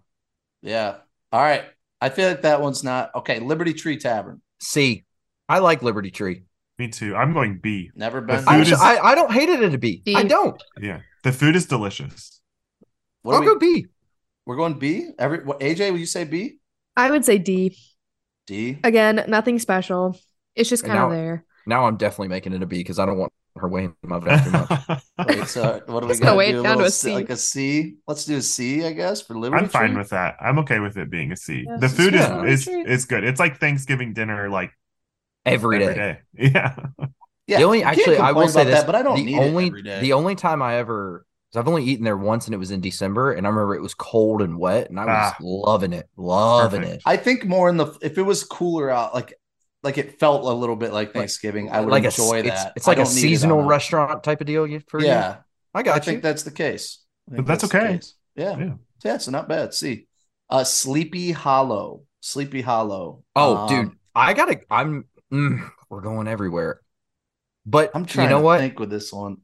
Yeah. 0.61 0.95
All 1.33 1.41
right. 1.41 1.65
I 2.03 2.09
feel 2.09 2.27
like 2.27 2.41
that 2.41 2.59
one's 2.59 2.83
not 2.83 3.15
okay. 3.15 3.39
Liberty 3.39 3.73
Tree 3.73 3.95
Tavern. 3.97 4.41
C. 4.59 5.05
I 5.47 5.59
like 5.59 5.81
Liberty 5.83 6.11
Tree. 6.11 6.43
Me 6.77 6.89
too. 6.89 7.15
I'm 7.15 7.31
going 7.31 7.59
B. 7.59 7.91
Never 7.95 8.19
been. 8.19 8.39
food 8.39 8.47
I, 8.49 8.57
there. 8.63 8.73
is- 8.73 8.81
I, 8.81 8.97
I 8.97 9.15
don't 9.15 9.31
hate 9.31 9.47
it 9.47 9.61
at 9.63 9.73
a 9.73 9.77
B. 9.77 10.03
I 10.13 10.23
D. 10.23 10.27
don't. 10.27 10.61
Yeah, 10.81 10.99
the 11.23 11.31
food 11.31 11.55
is 11.55 11.65
delicious. 11.65 12.41
What 13.21 13.35
I'll 13.35 13.41
are 13.41 13.45
go 13.45 13.53
we, 13.57 13.83
B. 13.83 13.87
we're 14.45 14.57
going 14.57 14.73
B. 14.79 15.11
Every 15.17 15.45
what, 15.45 15.61
AJ, 15.61 15.91
will 15.91 15.99
you 15.99 16.05
say 16.05 16.25
B? 16.25 16.57
I 16.97 17.09
would 17.09 17.23
say 17.23 17.37
D. 17.37 17.77
D. 18.47 18.79
Again, 18.83 19.23
nothing 19.29 19.57
special. 19.59 20.19
It's 20.55 20.69
just 20.69 20.83
kind 20.83 20.99
of 20.99 21.09
there. 21.09 21.45
Now 21.65 21.85
I'm 21.85 21.95
definitely 21.95 22.27
making 22.27 22.51
it 22.51 22.61
a 22.61 22.65
B 22.65 22.79
because 22.79 22.99
I 22.99 23.05
don't 23.05 23.17
want 23.17 23.31
her 23.57 23.67
weighing 23.67 23.95
my 24.03 24.19
vest 24.19 24.45
too 24.45 24.51
much. 24.51 24.69
Wait, 25.27 25.47
so 25.47 25.81
what 25.87 26.01
do 26.01 26.07
we 26.07 26.13
Just 26.13 26.21
gonna 26.21 26.31
got? 26.31 26.37
weigh 26.37 26.51
Do 26.51 26.57
it 26.57 26.59
a 26.59 26.63
down 26.63 26.77
to 26.77 26.83
little 26.83 26.85
a 26.85 26.91
C, 26.91 27.09
C. 27.09 27.13
like 27.13 27.29
a 27.29 27.37
C. 27.37 27.95
Let's 28.07 28.25
do 28.25 28.37
a 28.37 28.41
C, 28.41 28.85
I 28.85 28.93
guess, 28.93 29.21
for 29.21 29.37
Liberty 29.37 29.63
I'm 29.63 29.69
fine 29.69 29.89
Tree. 29.91 29.97
with 29.97 30.09
that. 30.09 30.35
I'm 30.41 30.59
okay 30.59 30.79
with 30.79 30.97
it 30.97 31.09
being 31.09 31.31
a 31.31 31.35
C. 31.37 31.65
Yeah, 31.67 31.77
the 31.77 31.89
food 31.89 32.13
fine. 32.15 32.47
is 32.47 32.67
is 32.67 32.67
is 32.67 33.05
good. 33.05 33.23
It's 33.23 33.39
like 33.39 33.59
Thanksgiving 33.59 34.13
dinner, 34.13 34.49
like 34.49 34.71
Every 35.45 35.79
day. 35.79 35.85
every 35.85 35.95
day. 35.95 36.19
Yeah, 36.33 36.75
Yeah, 37.47 37.57
the 37.59 37.63
only 37.65 37.83
actually, 37.83 38.17
I 38.17 38.31
will 38.31 38.43
complain 38.43 38.49
say 38.49 38.63
this: 38.65 38.79
that, 38.81 38.85
but 38.85 38.95
I 38.95 39.01
don't 39.01 39.15
the 39.17 39.25
need 39.25 39.37
only 39.39 39.65
it 39.65 39.67
every 39.67 39.81
day. 39.83 40.01
the 40.01 40.13
only 40.13 40.35
time 40.35 40.61
I 40.61 40.75
ever, 40.77 41.25
'cause 41.51 41.59
I've 41.59 41.67
only 41.67 41.83
eaten 41.83 42.05
there 42.05 42.17
once, 42.17 42.45
and 42.47 42.53
it 42.55 42.57
was 42.57 42.71
in 42.71 42.79
December, 42.81 43.33
and 43.33 43.45
I 43.45 43.49
remember 43.49 43.75
it 43.75 43.81
was 43.81 43.93
cold 43.93 44.41
and 44.41 44.57
wet, 44.57 44.89
and 44.89 44.99
I 44.99 45.05
was 45.05 45.33
Ah. 45.33 45.37
loving 45.41 45.93
it, 45.93 46.07
loving 46.15 46.81
Perfect. 46.81 46.97
it. 46.97 47.01
I 47.05 47.17
think 47.17 47.45
more 47.45 47.69
in 47.69 47.77
the 47.77 47.87
if 48.01 48.17
it 48.17 48.21
was 48.23 48.43
cooler 48.45 48.89
out, 48.89 49.13
like 49.13 49.33
like 49.83 49.97
it 49.97 50.19
felt 50.19 50.43
a 50.43 50.53
little 50.53 50.75
bit 50.75 50.93
like 50.93 51.13
Thanksgiving. 51.13 51.69
I 51.69 51.81
would 51.81 51.91
like 51.91 52.05
enjoy 52.05 52.39
a, 52.39 52.43
that. 52.43 52.67
It's, 52.67 52.77
it's 52.77 52.87
like 52.87 52.97
a 52.97 53.03
don't 53.03 53.11
it 53.11 53.15
seasonal 53.15 53.63
restaurant 53.63 54.23
type 54.23 54.41
of 54.41 54.47
deal 54.47 54.67
for. 54.87 55.01
Yeah, 55.01 55.37
I 55.73 55.79
I 55.79 55.83
got 55.83 56.05
you. 56.05 56.13
think 56.13 56.23
that's 56.23 56.43
the 56.43 56.51
case. 56.51 56.99
I 57.31 57.35
But 57.37 57.45
that's 57.45 57.67
the 57.67 57.77
okay. 57.77 57.93
case. 57.93 58.15
Yeah. 58.35 58.57
Yeah. 58.57 58.73
yeah, 59.03 59.17
so 59.17 59.31
not 59.31 59.47
bad. 59.47 59.73
See, 59.73 60.07
uh, 60.49 60.63
Sleepy 60.63 61.31
Hollow, 61.31 62.03
Sleepy 62.21 62.61
Hollow. 62.61 63.23
Oh, 63.35 63.57
Um, 63.57 63.67
dude, 63.69 63.91
I 64.15 64.33
gotta. 64.33 64.61
I'm. 64.69 65.05
Mm, 65.31 65.69
we're 65.89 66.01
going 66.01 66.27
everywhere. 66.27 66.81
But 67.65 67.91
I'm 67.93 68.05
trying 68.05 68.25
you 68.25 68.29
know 68.31 68.39
to 68.39 68.43
what? 68.43 68.59
think 68.59 68.79
with 68.79 68.89
this 68.89 69.11
one. 69.11 69.37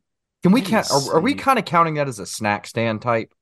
Can 0.43 0.51
we 0.51 0.61
Let 0.61 0.67
me 0.67 0.71
count? 0.71 0.91
Are, 0.91 1.15
are 1.15 1.21
we 1.21 1.35
kind 1.35 1.59
of 1.59 1.65
counting 1.65 1.95
that 1.95 2.07
as 2.07 2.19
a 2.19 2.25
snack 2.25 2.67
stand 2.67 3.01
type? 3.01 3.33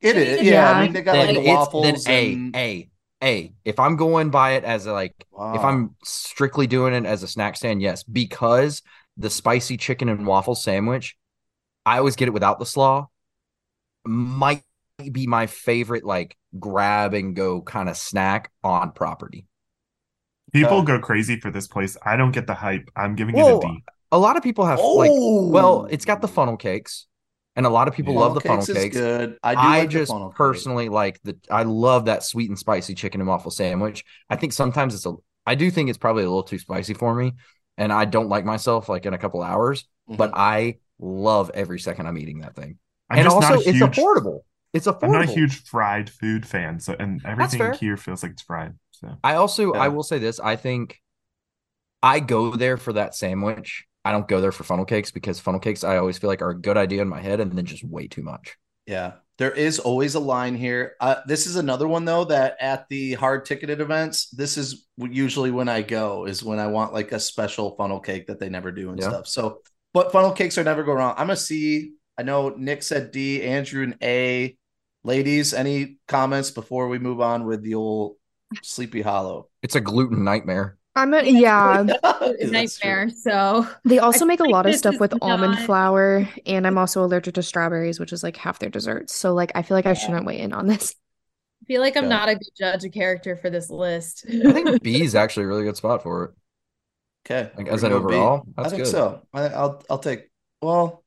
It 0.00 0.16
is, 0.16 0.42
yeah. 0.42 0.52
Yeah. 0.52 0.70
I 0.70 0.82
mean, 0.82 0.92
they 0.92 1.02
got 1.02 1.14
then 1.14 1.34
like 1.34 1.44
the 1.44 1.50
it's 1.50 2.04
then 2.04 2.14
a 2.14 2.34
and, 2.34 2.56
a 2.56 2.90
a. 3.24 3.52
If 3.64 3.80
I'm 3.80 3.96
going 3.96 4.30
by 4.30 4.52
it 4.52 4.64
as 4.64 4.86
a 4.86 4.92
like, 4.92 5.14
if 5.52 5.64
I'm 5.64 5.96
strictly 6.04 6.66
doing 6.66 6.94
it 6.94 7.06
as 7.06 7.22
a 7.22 7.28
snack 7.28 7.56
stand, 7.56 7.82
yes, 7.82 8.02
because 8.04 8.82
the 9.16 9.30
spicy 9.30 9.76
chicken 9.76 10.08
and 10.08 10.26
waffle 10.26 10.54
sandwich, 10.54 11.16
I 11.86 11.98
always 11.98 12.16
get 12.16 12.28
it 12.28 12.32
without 12.34 12.58
the 12.58 12.66
slaw. 12.66 13.08
Might 14.06 14.64
be 15.12 15.26
my 15.26 15.46
favorite, 15.46 16.04
like 16.04 16.36
grab 16.58 17.14
and 17.14 17.34
go 17.36 17.62
kind 17.62 17.88
of 17.88 17.96
snack 17.96 18.50
on 18.62 18.92
property. 18.92 19.46
People 20.52 20.78
Okay. 20.78 20.86
go 20.92 21.00
crazy 21.00 21.40
for 21.40 21.50
this 21.50 21.66
place. 21.66 21.96
I 22.04 22.16
don't 22.16 22.30
get 22.30 22.46
the 22.46 22.54
hype. 22.54 22.88
I'm 22.96 23.16
giving 23.16 23.34
Whoa, 23.34 23.48
it 23.60 23.64
a 23.64 23.68
D. 23.68 23.84
A 24.12 24.18
lot 24.18 24.36
of 24.36 24.42
people 24.42 24.64
have 24.64 24.78
oh, 24.78 24.94
like, 24.94 25.10
well, 25.52 25.86
it's 25.90 26.04
got 26.04 26.20
the 26.20 26.28
funnel 26.28 26.56
cakes, 26.56 27.06
and 27.56 27.66
a 27.66 27.70
lot 27.70 27.88
of 27.88 27.94
people 27.94 28.14
Yeah. 28.14 28.20
love 28.20 28.34
the 28.34 28.40
funnel 28.40 28.68
is 28.70 28.72
cakes. 28.72 28.96
good. 28.96 29.38
I 29.42 29.54
I, 29.54 29.54
do 29.54 29.74
like 29.78 29.90
the 29.92 29.98
just 29.98 30.12
funnel 30.12 30.30
cake. 30.30 30.36
personally 30.36 30.88
like 30.88 31.20
the 31.22 31.36
I 31.50 31.62
love 31.64 32.06
that 32.06 32.22
sweet 32.24 32.48
and 32.50 32.58
spicy 32.58 32.94
chicken 32.94 33.20
and 33.20 33.28
waffle 33.28 33.50
sandwich. 33.50 34.04
I 34.30 34.36
think 34.36 34.52
sometimes 34.52 34.94
it's 34.94 35.06
a 35.06 35.14
I 35.46 35.54
do 35.54 35.70
think 35.70 35.88
it's 35.88 35.98
probably 35.98 36.22
a 36.24 36.26
little 36.28 36.42
too 36.42 36.58
spicy 36.58 36.94
for 36.94 37.14
me 37.14 37.34
and 37.78 37.92
I 37.92 38.04
don't 38.06 38.28
like 38.28 38.44
myself 38.44 38.88
like 38.88 39.06
in 39.06 39.14
a 39.14 39.18
couple 39.18 39.42
hours, 39.42 39.86
but 40.08 40.30
Mhm. 40.32 40.38
I 40.38 40.78
love 40.98 41.50
every 41.54 41.78
second 41.80 42.06
I'm 42.06 42.18
eating 42.18 42.40
that 42.40 42.54
thing. 42.56 42.78
I'm 43.10 43.18
and 43.20 43.28
also 43.28 43.54
not 43.56 43.66
a 43.66 43.68
it's 43.68 43.78
affordable. 43.80 44.40
It's 44.72 44.86
affordable. 44.86 45.04
I'm 45.04 45.12
not 45.12 45.22
a 45.28 45.32
huge 45.32 45.62
fried 45.64 46.10
food 46.10 46.46
fan, 46.46 46.80
so 46.80 46.96
and 46.98 47.20
everything 47.24 47.72
here 47.74 47.96
feels 47.96 48.22
like 48.22 48.32
it's 48.32 48.42
fried. 48.42 48.74
So 48.92 49.16
I 49.22 49.34
also 49.34 49.74
Yeah. 49.74 49.80
I 49.80 49.88
will 49.88 50.02
say 50.02 50.18
this, 50.18 50.40
I 50.40 50.56
think 50.56 51.00
I 52.02 52.20
go 52.20 52.54
there 52.56 52.76
for 52.76 52.92
that 52.94 53.14
sandwich. 53.14 53.86
I 54.04 54.12
don't 54.12 54.28
go 54.28 54.40
there 54.40 54.52
for 54.52 54.64
funnel 54.64 54.84
cakes 54.84 55.10
because 55.10 55.40
funnel 55.40 55.60
cakes 55.60 55.82
I 55.84 55.96
always 55.96 56.18
feel 56.18 56.28
like 56.28 56.42
are 56.42 56.50
a 56.50 56.60
good 56.60 56.76
idea 56.76 57.02
in 57.02 57.08
my 57.08 57.20
head 57.20 57.40
and 57.40 57.52
then 57.52 57.64
just 57.64 57.84
way 57.84 58.06
too 58.06 58.22
much. 58.22 58.56
Yeah, 58.86 59.12
there 59.38 59.50
is 59.50 59.78
always 59.78 60.14
a 60.14 60.20
line 60.20 60.54
here. 60.54 60.94
Uh, 61.00 61.16
this 61.26 61.46
is 61.46 61.56
another 61.56 61.88
one 61.88 62.04
though 62.04 62.24
that 62.26 62.56
at 62.60 62.86
the 62.90 63.14
hard 63.14 63.46
ticketed 63.46 63.80
events, 63.80 64.28
this 64.30 64.58
is 64.58 64.86
usually 64.98 65.50
when 65.50 65.68
I 65.70 65.80
go 65.82 66.26
is 66.26 66.42
when 66.44 66.58
I 66.58 66.66
want 66.66 66.92
like 66.92 67.12
a 67.12 67.20
special 67.20 67.74
funnel 67.76 67.98
cake 68.00 68.26
that 68.26 68.38
they 68.38 68.50
never 68.50 68.70
do 68.70 68.90
and 68.90 69.00
Yeah. 69.00 69.08
stuff. 69.08 69.26
So, 69.26 69.62
but 69.94 70.12
funnel 70.12 70.32
cakes 70.32 70.58
are 70.58 70.64
never 70.64 70.84
go 70.84 70.92
wrong. 70.92 71.14
I'm 71.16 71.30
a 71.30 71.36
C. 71.36 71.94
I 72.18 72.22
know 72.24 72.50
Nick 72.50 72.82
said 72.82 73.10
D, 73.10 73.42
Andrew 73.42 73.82
and 73.82 73.96
A. 74.02 74.56
Ladies, 75.02 75.52
any 75.52 75.98
comments 76.08 76.50
before 76.50 76.88
we 76.88 76.98
move 76.98 77.20
on 77.20 77.44
with 77.46 77.62
the 77.62 77.74
old 77.74 78.16
Sleepy 78.62 79.02
Hollow? 79.02 79.48
It's 79.62 79.74
a 79.74 79.80
gluten 79.80 80.24
nightmare. 80.24 80.78
I'm 80.96 81.14
a 81.14 81.22
yeah. 81.22 81.84
That's 82.40 82.78
true. 82.80 82.94
nightmare. 82.94 83.10
So 83.10 83.68
They 83.84 83.98
also 83.98 84.24
I 84.24 84.28
make 84.28 84.40
a 84.40 84.44
lot 84.44 84.66
of 84.66 84.74
stuff 84.74 84.94
is 84.94 85.00
with 85.00 85.14
almond 85.22 85.58
flour, 85.58 86.28
and 86.46 86.66
I'm 86.66 86.78
also 86.78 87.04
allergic 87.04 87.34
to 87.34 87.42
strawberries, 87.42 88.00
which 88.00 88.12
is 88.12 88.22
like 88.22 88.36
half 88.36 88.58
their 88.60 88.70
desserts. 88.70 89.14
So 89.14 89.34
like 89.34 89.52
I 89.54 89.62
feel 89.62 89.76
like 89.76 89.86
I 89.86 89.94
shouldn't 89.94 90.26
weigh 90.26 90.40
in 90.40 90.52
on 90.52 90.66
this. 90.66 90.94
I 91.62 91.66
feel 91.66 91.80
like 91.80 91.96
I'm 91.96 92.04
Yeah. 92.04 92.08
not 92.08 92.28
a 92.28 92.34
good 92.36 92.50
judge 92.58 92.84
of 92.84 92.92
character 92.92 93.36
for 93.36 93.50
this 93.50 93.70
list. 93.70 94.26
I 94.28 94.52
think 94.52 94.82
B 94.82 95.02
is 95.02 95.14
actually 95.14 95.44
a 95.44 95.48
really 95.48 95.64
good 95.64 95.76
spot 95.76 96.02
for 96.02 96.24
it. 96.24 96.30
Okay, 97.26 97.50
Like, 97.56 97.68
we're 97.70 97.74
as 97.74 97.82
an 97.84 97.90
gonna 97.90 98.04
B. 98.04 98.16
overall, 98.16 98.46
I 98.56 98.68
think 98.70 98.84
good. 98.84 98.90
so. 98.90 99.26
I, 99.32 99.44
I'll 99.48 99.82
I'll 99.90 99.98
take. 99.98 100.30
Well, 100.62 101.04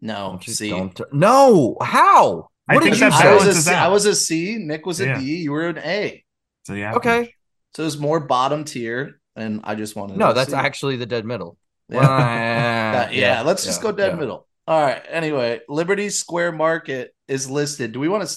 no. 0.00 0.40
Don't 0.40 0.44
C. 0.44 0.70
no, 1.12 1.76
how? 1.82 2.48
What 2.66 2.82
think 2.82 2.94
did 2.94 3.00
you 3.00 3.10
that 3.10 3.12
I 3.12 3.30
was 3.30 3.46
a 3.46 3.54
balances 3.54 3.64
C. 3.64 3.74
I 3.74 3.86
out. 3.86 3.92
was 3.92 4.06
a 4.06 4.14
C. 4.14 4.56
Nick 4.58 4.86
was 4.86 5.00
a 5.00 5.06
D. 5.06 5.10
Yeah. 5.10 5.18
You 5.20 5.52
were 5.52 5.68
an 5.68 5.78
A. 5.78 6.24
so 6.64 6.74
yeah. 6.74 6.94
Okay. 6.94 7.34
So 7.78 7.84
it 7.84 7.86
was 7.86 7.98
more 7.98 8.18
bottom 8.18 8.64
tier, 8.64 9.20
and 9.36 9.60
I 9.62 9.76
just 9.76 9.94
wanted. 9.94 10.16
No, 10.16 10.28
to 10.30 10.34
that's 10.34 10.50
see. 10.50 10.56
actually 10.56 10.96
the 10.96 11.06
dead 11.06 11.24
middle. 11.24 11.56
Yeah. 11.88 12.00
Well, 12.00 13.04
Uh, 13.06 13.10
yeah, 13.12 13.42
let's 13.42 13.64
just 13.64 13.80
go 13.80 13.92
dead 13.92 14.08
yeah. 14.14 14.18
middle. 14.18 14.48
All 14.66 14.82
right. 14.82 15.00
Anyway, 15.08 15.60
Liberty 15.68 16.10
Square 16.10 16.52
Market 16.52 17.14
is 17.28 17.48
listed. 17.48 17.92
Do 17.92 18.00
we 18.00 18.08
want 18.08 18.28
to? 18.28 18.36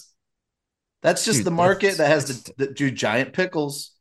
That's 1.02 1.26
just 1.26 1.40
Dude, 1.40 1.48
the 1.48 1.52
market 1.52 1.98
that 1.98 2.08
has 2.08 2.44
the, 2.44 2.54
the 2.58 2.68
do 2.72 2.92
giant 2.92 3.34
pickles. 3.34 3.94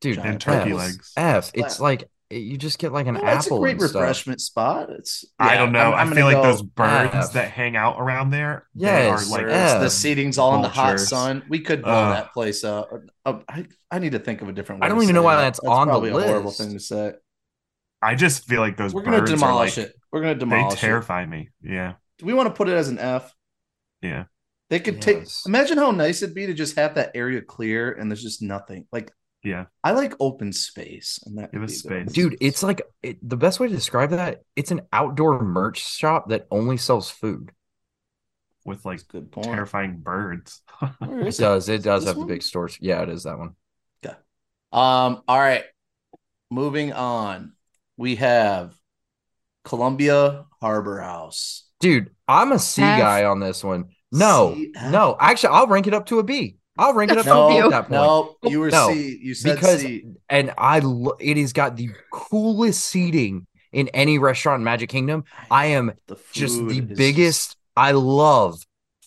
Dude, 0.00 0.16
Giant 0.16 0.28
And 0.32 0.40
turkey 0.40 0.72
apples. 0.72 0.78
legs. 0.82 1.12
F. 1.16 1.50
It's 1.54 1.78
like 1.78 2.10
you 2.40 2.56
just 2.58 2.78
get 2.78 2.92
like 2.92 3.06
an 3.06 3.14
Well, 3.14 3.24
that's 3.24 3.46
a 3.46 3.48
apple 3.48 3.60
great 3.60 3.72
and 3.80 3.82
stuff. 3.82 4.00
refreshment 4.00 4.40
spot. 4.40 4.90
It's. 4.90 5.24
I 5.38 5.56
don't 5.56 5.72
know. 5.72 5.78
I'm- 5.78 5.94
i 5.94 6.00
I'm 6.02 6.12
feel 6.12 6.26
like 6.26 6.36
go- 6.36 6.42
those 6.42 6.62
birds 6.62 7.14
F. 7.14 7.32
that 7.34 7.50
hang 7.50 7.76
out 7.76 7.96
around 7.98 8.30
there, 8.30 8.66
Yeah, 8.74 9.16
like 9.30 9.30
where 9.30 9.48
F. 9.50 9.80
the 9.80 9.90
seating's 9.90 10.38
all 10.38 10.54
in 10.56 10.62
the 10.62 10.68
hot 10.68 10.98
sun. 11.00 11.44
We 11.48 11.60
could 11.60 11.82
blow 11.82 11.92
Ugh. 11.92 12.14
that 12.14 12.32
place 12.32 12.64
up. 12.64 12.90
Uh, 13.24 13.40
I, 13.48 13.66
I 13.90 13.98
need 13.98 14.12
to 14.12 14.18
think 14.18 14.42
of 14.42 14.48
a 14.48 14.52
different 14.52 14.80
way. 14.82 14.86
I 14.86 14.88
don't 14.88 14.98
to 14.98 15.02
even 15.04 15.14
say 15.14 15.18
know 15.18 15.22
why 15.22 15.36
that. 15.36 15.42
that's 15.42 15.60
on 15.60 15.86
the 15.88 15.92
probably 15.92 16.10
a 16.10 16.12
horrible 16.12 16.50
thing 16.50 16.72
to 16.72 16.80
say. 16.80 17.12
I 18.02 18.14
just 18.14 18.44
feel 18.46 18.60
like 18.60 18.76
those 18.76 18.92
We're 18.92 19.02
gonna 19.02 19.18
birds 19.20 19.30
are 19.32 19.34
demolish 19.36 19.76
like 19.78 19.86
it. 19.88 19.96
We're 20.12 20.20
gonna 20.20 20.34
they 20.34 20.40
demolish 20.40 20.74
it. 20.74 20.78
terrify 20.80 21.24
me. 21.24 21.48
Yeah. 21.62 21.94
Do 22.18 22.26
we 22.26 22.34
want 22.34 22.48
to 22.48 22.54
put 22.54 22.68
it 22.68 22.72
as 22.74 22.88
an 22.88 22.98
F? 22.98 23.34
Yeah. 24.02 24.24
They 24.70 24.80
could 24.80 25.00
take. 25.00 25.24
Imagine 25.46 25.78
how 25.78 25.90
nice 25.90 26.22
it'd 26.22 26.34
be 26.34 26.46
to 26.46 26.54
just 26.54 26.76
have 26.76 26.94
that 26.96 27.12
area 27.14 27.40
clear 27.42 27.92
and 27.92 28.10
there's 28.10 28.22
just 28.22 28.42
nothing. 28.42 28.86
Like 28.92 29.10
Yeah. 29.44 29.66
I 29.84 29.92
like 29.92 30.14
open 30.20 30.52
space, 30.52 31.20
and 31.26 31.38
that 31.38 31.52
Give 31.52 31.60
could 31.60 31.70
us 31.70 31.76
space. 31.76 32.12
Dude, 32.12 32.38
it's 32.40 32.62
like 32.62 32.80
it, 33.02 33.18
the 33.26 33.36
best 33.36 33.60
way 33.60 33.68
to 33.68 33.74
describe 33.74 34.10
that. 34.10 34.42
It's 34.56 34.70
an 34.70 34.80
outdoor 34.92 35.42
merch 35.42 35.78
shop 35.86 36.30
that 36.30 36.46
only 36.50 36.78
sells 36.78 37.10
food. 37.10 37.52
With 38.64 38.86
like 38.86 38.98
That's 38.98 39.02
good 39.04 39.32
terrifying 39.32 39.98
birds. 39.98 40.62
Where 40.98 41.20
It 41.20 41.26
is 41.28 41.36
does. 41.36 41.68
It 41.68 41.82
does 41.82 42.04
This 42.04 42.14
have 42.14 42.18
the 42.18 42.24
big 42.24 42.42
stores. 42.42 42.78
Yeah, 42.80 43.02
it 43.02 43.10
is 43.10 43.24
that 43.24 43.38
one. 43.38 43.54
Yeah. 44.02 44.14
Um. 44.72 45.22
All 45.28 45.38
right. 45.38 45.64
Moving 46.50 46.92
on, 46.92 47.52
we 47.98 48.16
have 48.16 48.74
Columbia 49.64 50.46
Harbor 50.60 51.00
House. 51.00 51.66
Dude, 51.80 52.10
I'm 52.26 52.52
a 52.52 52.58
C 52.58 52.80
F. 52.82 52.98
guy 52.98 53.24
on 53.24 53.40
this 53.40 53.62
one. 53.62 53.90
No, 54.10 54.54
C, 54.54 54.72
F. 54.74 54.90
no. 54.90 55.16
Actually, 55.20 55.54
I'll 55.54 55.66
rank 55.66 55.86
it 55.86 55.94
up 55.94 56.06
to 56.06 56.18
a 56.18 56.22
B. 56.22 56.56
I'll 56.78 56.94
rank 56.94 57.12
it 57.12 57.18
up 57.18 57.28
to 57.28 57.38
a 57.38 57.42
No, 57.42 57.44
B 57.44 57.58
at 57.58 57.68
that 57.70 57.88
point. 57.88 58.14
no, 58.22 58.36
you 58.42 58.60
were 58.60 58.70
No, 58.70 58.70
C. 58.70 59.18
You 59.22 59.34
said 59.34 59.60
because 59.60 59.80
C. 59.80 60.06
and 60.28 60.52
I 60.58 60.80
lo- 60.80 61.16
it 61.20 61.36
has 61.36 61.52
got 61.52 61.76
the 61.76 61.90
coolest 62.10 62.84
seating 62.84 63.46
in 63.72 63.88
any 63.88 64.18
restaurant 64.18 64.60
in 64.60 64.64
Magic 64.64 64.88
Kingdom. 64.90 65.24
I 65.50 65.66
am 65.66 65.92
The 66.06 66.16
just 66.32 66.66
the 66.68 66.80
is 66.90 66.96
biggest. 66.96 67.56
I 67.76 67.92
love 67.92 68.60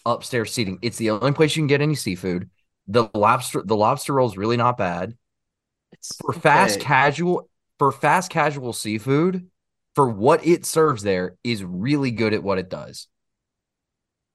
upstairs 0.06 0.54
seating. 0.54 0.80
It's 0.82 0.98
the 0.98 1.12
only 1.12 1.32
place 1.34 1.56
you 1.56 1.62
can 1.62 1.68
get 1.68 1.82
any 1.82 1.96
seafood. 1.96 2.50
The 2.88 3.10
lobster, 3.14 3.62
the 3.64 3.76
lobster 3.76 4.14
roll 4.14 4.30
is 4.30 4.38
really 4.38 4.58
not 4.58 4.78
bad 4.78 5.16
It's 5.92 6.24
for 6.26 6.34
fast 6.34 6.80
okay. 6.80 6.80
casual. 6.80 7.50
For 7.80 7.92
fast 7.92 8.32
casual 8.32 8.74
seafood, 8.74 9.50
for 9.94 10.10
what 10.10 10.46
it 10.46 10.66
serves 10.66 11.04
there 11.04 11.36
is 11.44 11.64
really 11.64 12.10
good 12.10 12.34
at 12.34 12.42
what 12.42 12.58
it 12.58 12.70
does. 12.70 13.08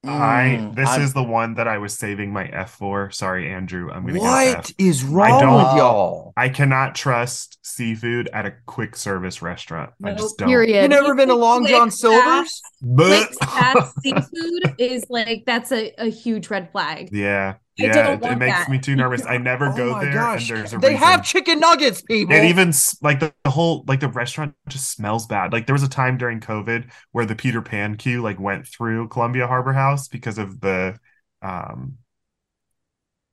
I 0.05 0.57
Mm, 0.59 0.75
this 0.75 0.89
I'm- 0.89 1.01
is 1.01 1.13
the 1.13 1.23
one 1.23 1.53
that 1.53 1.67
I 1.67 1.77
was 1.77 1.97
saving 1.97 2.33
my 2.33 2.45
F 2.47 2.71
for. 2.71 3.09
Sorry, 3.11 3.49
Andrew. 3.49 3.89
I'm 3.89 4.05
gonna 4.05 4.19
What 4.19 4.65
get 4.67 4.73
is 4.77 5.03
wrong 5.03 5.39
don't- 5.39 5.53
with 5.55 5.77
y'all? 5.77 6.33
I 6.35 6.49
cannot 6.49 6.93
trust 6.93 7.57
seafood 7.61 8.29
at 8.33 8.45
a 8.45 8.53
quick 8.65 8.95
service 8.97 9.41
restaurant. 9.41 9.91
I 10.03 10.11
just 10.13 10.37
don't. 10.37 10.49
You 10.49 10.57
Period. 10.57 10.89
never 10.89 11.15
been 11.15 11.29
to 11.29 11.35
Long 11.35 11.65
John 11.65 11.83
Quick, 11.89 11.93
Silver's? 11.93 12.61
Quick 12.81 13.29
But 13.39 13.49
fast 13.49 13.93
seafood 14.01 14.75
is 14.77 15.05
like 15.09 15.43
that's 15.45 15.71
a, 15.71 15.93
a 15.97 16.09
huge 16.09 16.49
red 16.49 16.69
flag. 16.71 17.09
yeah, 17.13 17.53
I 17.53 17.62
yeah, 17.77 18.01
don't 18.01 18.21
it, 18.23 18.25
it 18.25 18.35
makes 18.37 18.67
that. 18.67 18.69
me 18.69 18.79
too 18.79 18.95
nervous. 18.95 19.25
I 19.25 19.37
never 19.37 19.69
Oh 19.69 19.73
go 19.73 19.95
there, 19.95 20.11
gosh. 20.13 20.49
and 20.49 20.49
there's 20.49 20.73
a 20.73 20.79
They 20.79 20.95
reason. 20.95 21.01
have 21.05 21.23
chicken 21.25 21.59
nuggets, 21.59 22.01
people. 22.01 22.33
It 22.35 22.45
even 22.45 22.71
like 23.01 23.19
the, 23.19 23.33
the 23.43 23.49
whole 23.51 23.83
like 23.87 23.99
the 23.99 24.07
restaurant 24.07 24.55
just 24.69 24.89
smells 24.91 25.27
bad. 25.27 25.51
Like 25.51 25.65
there 25.67 25.73
was 25.75 25.83
a 25.83 25.89
time 25.89 26.17
during 26.17 26.39
COVID 26.39 26.89
where 27.11 27.25
the 27.25 27.35
Peter 27.35 27.61
Pan 27.61 27.95
queue 27.97 28.21
like 28.21 28.39
went 28.39 28.67
through 28.67 29.09
Columbia 29.09 29.47
Harbor 29.47 29.73
House 29.73 30.07
because 30.07 30.37
of 30.37 30.59
the 30.61 30.97
um 31.41 31.97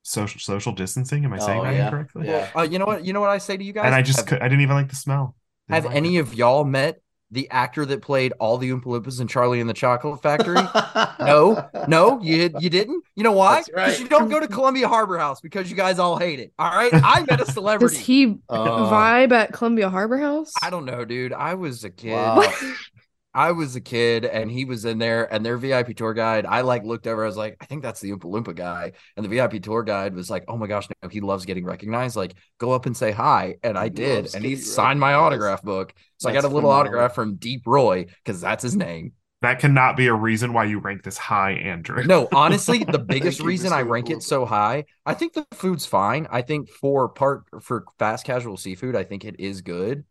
social 0.02 0.40
social 0.40 0.72
distancing. 0.72 1.24
Am 1.24 1.32
I 1.32 1.38
saying 1.38 1.60
Oh, 1.60 1.64
that 1.64 1.74
yeah. 1.74 1.86
incorrectly? 1.86 2.26
Yeah. 2.26 2.50
Uh, 2.54 2.62
you 2.62 2.78
know 2.78 2.86
what? 2.86 3.04
You 3.04 3.12
know 3.12 3.20
what 3.20 3.30
I 3.30 3.38
say 3.38 3.56
to 3.56 3.64
you 3.64 3.72
guys? 3.72 3.86
And 3.86 3.94
I 3.94 4.02
just 4.02 4.18
have, 4.18 4.26
could, 4.26 4.40
I 4.40 4.48
didn't 4.48 4.62
even 4.62 4.76
like 4.76 4.88
the 4.88 4.96
smell. 4.96 5.36
Didn't 5.68 5.84
have 5.84 5.86
like 5.86 5.96
any 5.96 6.16
it. 6.16 6.18
of 6.18 6.34
y'all 6.34 6.64
met 6.64 7.00
the 7.32 7.48
actor 7.50 7.86
that 7.86 8.02
played 8.02 8.32
all 8.40 8.58
the 8.58 8.70
Oompa 8.70 8.84
Loompas 8.84 9.20
in 9.20 9.28
Charlie 9.28 9.60
and 9.60 9.70
the 9.70 9.74
Chocolate 9.74 10.20
Factory. 10.22 10.54
no, 11.20 11.68
no, 11.86 12.20
you 12.20 12.50
you 12.58 12.70
didn't. 12.70 13.04
You 13.14 13.22
know 13.22 13.32
why? 13.32 13.62
Because 13.64 13.74
right. 13.76 14.00
you 14.00 14.08
don't 14.08 14.28
go 14.28 14.40
to 14.40 14.48
Columbia 14.48 14.88
Harbor 14.88 15.18
House 15.18 15.40
because 15.40 15.70
you 15.70 15.76
guys 15.76 15.98
all 15.98 16.16
hate 16.16 16.40
it. 16.40 16.52
All 16.58 16.70
right, 16.70 16.90
I 16.92 17.24
met 17.28 17.40
a 17.40 17.46
celebrity. 17.52 17.94
Does 17.96 18.04
celebrity. 18.04 18.34
he 18.34 18.40
Oh. 18.48 18.90
vibe 18.92 19.32
at 19.32 19.52
Columbia 19.52 19.88
Harbor 19.90 20.18
House? 20.18 20.52
I 20.62 20.70
don't 20.70 20.84
know, 20.84 21.04
dude. 21.04 21.32
I 21.32 21.54
was 21.54 21.84
a 21.84 21.90
kid. 21.90 22.12
Wow. 22.12 22.42
I 23.32 23.52
was 23.52 23.76
a 23.76 23.80
kid 23.80 24.24
and 24.24 24.50
he 24.50 24.64
was 24.64 24.84
in 24.84 24.98
there 24.98 25.32
and 25.32 25.46
their 25.46 25.56
VIP 25.56 25.96
tour 25.96 26.14
guide. 26.14 26.46
I 26.46 26.62
like 26.62 26.84
looked 26.84 27.06
over, 27.06 27.22
I 27.22 27.26
was 27.26 27.36
like, 27.36 27.56
I 27.60 27.64
think 27.66 27.82
that's 27.82 28.00
the 28.00 28.10
Oompa 28.10 28.24
Loompa 28.24 28.54
guy. 28.54 28.92
And 29.16 29.24
the 29.24 29.28
VIP 29.28 29.62
tour 29.62 29.82
guide 29.82 30.14
was 30.14 30.28
like, 30.30 30.44
Oh 30.48 30.56
my 30.56 30.66
gosh, 30.66 30.88
no, 31.02 31.08
he 31.08 31.20
loves 31.20 31.44
getting 31.44 31.64
recognized. 31.64 32.16
Like, 32.16 32.34
go 32.58 32.72
up 32.72 32.86
and 32.86 32.96
say 32.96 33.12
hi. 33.12 33.56
And 33.62 33.78
I 33.78 33.84
He 33.84 33.90
did. 33.90 34.34
And 34.34 34.44
he 34.44 34.56
signed 34.56 34.98
my 34.98 35.14
autograph 35.14 35.62
book. 35.62 35.94
So 36.18 36.28
I 36.28 36.32
got 36.32 36.44
a 36.44 36.48
little 36.48 36.70
phenomenal. 36.70 36.80
autograph 36.80 37.14
from 37.14 37.36
Deep 37.36 37.62
Roy 37.66 38.06
because 38.24 38.40
that's 38.40 38.62
his 38.62 38.76
name. 38.76 39.12
That 39.42 39.58
cannot 39.58 39.96
be 39.96 40.06
a 40.08 40.14
reason 40.14 40.52
why 40.52 40.64
you 40.64 40.80
rank 40.80 41.02
this 41.02 41.16
high, 41.16 41.52
Andrew. 41.52 42.04
No, 42.04 42.28
honestly, 42.34 42.84
the 42.84 42.98
biggest 43.08 43.40
reason 43.40 43.72
I 43.72 43.82
rank 43.82 44.10
it 44.10 44.22
so 44.22 44.44
high, 44.44 44.84
I 45.06 45.14
think 45.14 45.32
the 45.32 45.46
food's 45.54 45.86
fine. 45.86 46.26
I 46.30 46.42
think 46.42 46.68
for 46.68 47.08
part 47.08 47.44
for 47.62 47.86
fast 47.98 48.26
casual 48.26 48.58
seafood, 48.58 48.94
I 48.94 49.04
think 49.04 49.24
it 49.24 49.40
is 49.40 49.62
good. 49.62 50.04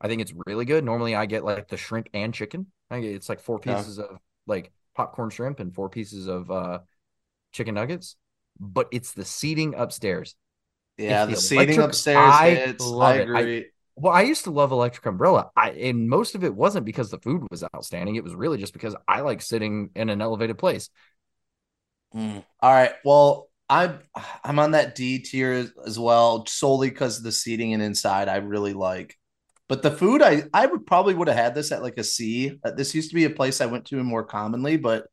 I 0.00 0.08
think 0.08 0.20
it's 0.20 0.32
really 0.46 0.64
good. 0.64 0.84
Normally, 0.84 1.14
I 1.14 1.26
get 1.26 1.44
like 1.44 1.68
the 1.68 1.76
shrimp 1.76 2.08
and 2.14 2.32
chicken. 2.34 2.66
I 2.90 3.00
get 3.00 3.14
it's 3.14 3.28
like 3.28 3.40
four 3.40 3.60
Yeah. 3.64 3.76
pieces 3.76 3.98
of 3.98 4.18
like 4.46 4.72
popcorn 4.94 5.30
shrimp 5.30 5.60
and 5.60 5.74
four 5.74 5.88
pieces 5.88 6.26
of 6.26 6.50
uh 6.50 6.80
chicken 7.52 7.74
nuggets. 7.74 8.16
But 8.58 8.88
it's 8.92 9.12
the 9.12 9.24
seating 9.24 9.74
upstairs. 9.74 10.34
Yeah, 10.96 11.24
It's 11.24 11.30
the 11.30 11.34
the 11.36 11.40
seating 11.40 11.64
electric- 11.74 11.86
upstairs 11.86 12.32
I 12.32 12.50
hits. 12.50 12.84
I 12.84 12.88
love 12.88 13.16
it. 13.16 13.28
I- 13.30 13.66
Well, 13.98 14.12
I 14.12 14.22
used 14.22 14.44
to 14.44 14.50
love 14.50 14.72
Electric 14.72 15.06
Umbrella. 15.06 15.50
I 15.56 15.70
and 15.70 16.08
most 16.08 16.34
of 16.34 16.44
it 16.44 16.54
wasn't 16.54 16.84
because 16.84 17.10
the 17.10 17.18
food 17.18 17.46
was 17.50 17.64
outstanding. 17.74 18.16
It 18.16 18.24
was 18.24 18.34
really 18.34 18.58
just 18.58 18.74
because 18.74 18.94
I 19.08 19.20
like 19.22 19.40
sitting 19.40 19.88
in 19.94 20.10
an 20.10 20.20
elevated 20.20 20.58
place. 20.58 20.90
Mm. 22.14 22.44
All 22.60 22.72
right. 22.72 22.92
Well, 23.04 23.48
I'm 23.68 24.00
I'm 24.44 24.58
on 24.58 24.72
that 24.72 24.94
D 24.94 25.18
tier 25.20 25.52
as, 25.52 25.72
as 25.86 25.98
well, 25.98 26.44
solely 26.46 26.88
because 26.90 27.22
the 27.22 27.32
seating 27.32 27.72
and 27.74 27.82
inside 27.82 28.28
I 28.28 28.36
really 28.36 28.74
like. 28.74 29.16
But 29.68 29.82
the 29.82 29.90
food, 29.90 30.22
I 30.22 30.44
I 30.54 30.66
would 30.66 30.86
probably 30.86 31.14
would 31.14 31.28
have 31.28 31.36
had 31.36 31.54
this 31.54 31.72
at 31.72 31.82
like 31.82 31.98
a 31.98 32.04
C. 32.04 32.58
Uh, 32.64 32.70
This 32.70 32.94
used 32.94 33.10
to 33.10 33.16
be 33.16 33.24
a 33.24 33.30
place 33.30 33.60
I 33.60 33.66
went 33.66 33.86
to 33.86 34.02
more 34.04 34.24
commonly, 34.24 34.76
but 34.76 35.06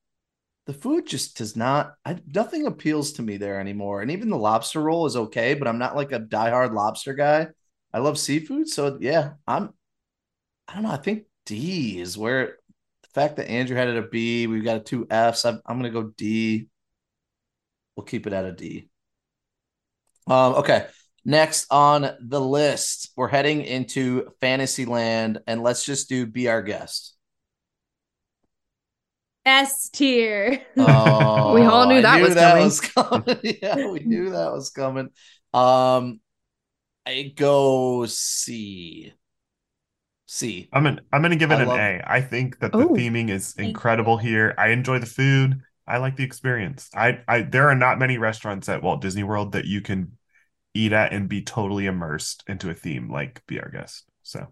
the 0.68 0.74
food 0.74 1.08
just 1.08 1.38
does 1.38 1.56
not. 1.56 1.96
I, 2.06 2.20
nothing 2.28 2.68
appeals 2.68 3.14
to 3.14 3.24
me 3.24 3.38
there 3.38 3.60
anymore. 3.60 4.02
And 4.02 4.12
even 4.12 4.30
the 4.30 4.38
lobster 4.38 4.82
roll 4.82 5.06
is 5.08 5.16
okay, 5.18 5.56
but 5.56 5.68
I'm 5.68 5.80
not 5.80 5.96
like 5.96 6.12
a 6.14 6.20
diehard 6.20 6.74
lobster 6.74 7.14
guy. 7.14 7.50
I 7.94 8.00
love 8.00 8.18
seafood, 8.20 8.70
so 8.70 8.98
yeah, 9.02 9.34
I'm. 9.48 9.74
I 10.68 10.74
don't 10.76 10.84
know. 10.84 10.92
I 10.92 10.98
think 10.98 11.26
D 11.46 12.00
is 12.00 12.18
where 12.18 12.58
the 13.04 13.10
fact 13.14 13.38
that 13.38 13.50
Andrew 13.50 13.76
had 13.78 13.90
it 13.90 13.98
a 13.98 14.04
B, 14.08 14.48
we've 14.48 14.64
got 14.64 14.78
a 14.78 14.82
two 14.82 15.08
Fs. 15.10 15.46
I'm, 15.46 15.62
I'm 15.66 15.78
gonna 15.78 15.90
go 15.92 16.14
D. 16.18 16.68
We'll 17.96 18.06
keep 18.06 18.28
it 18.28 18.34
at 18.34 18.46
a 18.46 18.52
D. 18.52 18.90
Um, 20.28 20.56
okay. 20.56 20.88
Next 21.26 21.68
on 21.72 22.10
the 22.20 22.42
list, 22.42 23.12
we're 23.16 23.30
heading 23.30 23.62
into 23.62 24.30
Fantasyland, 24.42 25.40
and 25.48 25.64
let's 25.64 25.86
just 25.86 26.10
do 26.10 26.26
be 26.26 26.50
our 26.50 26.62
guest. 26.62 27.16
S 29.46 29.90
tier. 29.90 30.62
Oh, 30.78 31.54
We 31.54 31.62
all 31.64 31.86
knew 31.88 31.98
I 32.00 32.02
that 32.02 32.22
was 32.22 32.34
coming. 32.36 32.64
was 32.64 32.82
coming. 32.82 33.40
yeah, 33.62 33.88
we 33.90 34.00
knew 34.00 34.30
that 34.32 34.52
was 34.52 34.70
coming. 34.70 35.10
Um, 35.54 36.20
I 37.06 37.32
go 37.36 38.06
C. 38.06 39.14
C. 40.26 40.70
I'm 40.74 40.86
an, 40.88 41.02
I'm 41.12 41.22
gonna 41.22 41.36
give 41.36 41.52
it 41.52 41.56
I 41.56 41.62
an 41.62 41.68
love- 41.68 41.78
A. 41.80 42.02
I 42.06 42.22
think 42.22 42.60
that 42.60 42.72
the 42.72 42.80
Oh. 42.80 42.90
theming 42.90 43.30
is 43.30 43.54
incredible 43.58 44.18
here. 44.18 44.56
I 44.58 44.70
enjoy 44.70 45.00
the 45.00 45.06
food. 45.06 45.62
I 45.86 45.98
like 45.98 46.16
the 46.16 46.24
experience. 46.24 46.90
I, 46.96 47.20
I 47.28 47.42
there 47.42 47.68
are 47.70 47.76
not 47.76 48.00
many 48.00 48.18
restaurants 48.18 48.70
at 48.70 48.82
Walt 48.82 49.02
Disney 49.02 49.24
World 49.24 49.52
that 49.52 49.66
you 49.66 49.82
can 49.82 50.18
eat 50.74 50.94
at 50.94 51.14
and 51.14 51.30
be 51.30 51.42
totally 51.42 51.86
immersed 51.86 52.44
into 52.48 52.70
a 52.70 52.74
theme 52.74 53.12
like 53.12 53.42
Be 53.48 53.60
Our 53.60 53.70
Guest. 53.70 54.06
So 54.24 54.48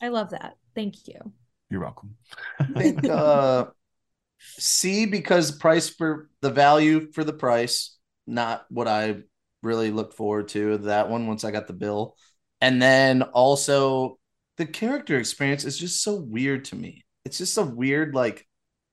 I 0.00 0.08
love 0.08 0.30
that. 0.30 0.54
Thank 0.74 1.08
you. 1.08 1.32
you're 1.70 1.82
welcome. 1.82 2.16
I 2.58 2.64
think 2.76 3.04
uh 3.04 3.66
C 4.40 5.06
because 5.06 5.52
price 5.52 5.88
for 5.88 6.28
the 6.40 6.50
value 6.50 7.12
for 7.12 7.24
the 7.24 7.32
price, 7.32 7.96
not 8.26 8.64
what 8.68 8.88
I 8.88 9.22
really 9.62 9.90
looked 9.90 10.14
forward 10.14 10.48
to 10.48 10.78
that 10.78 11.08
one 11.08 11.26
once 11.26 11.44
I 11.44 11.50
got 11.50 11.66
the 11.66 11.72
bill. 11.72 12.16
And 12.60 12.80
then 12.80 13.22
also 13.22 14.18
the 14.56 14.66
character 14.66 15.18
experience 15.18 15.64
is 15.64 15.78
just 15.78 16.02
so 16.02 16.16
weird 16.16 16.66
to 16.66 16.76
me. 16.76 17.04
It's 17.24 17.38
just 17.38 17.58
a 17.58 17.62
weird 17.62 18.14
like 18.14 18.46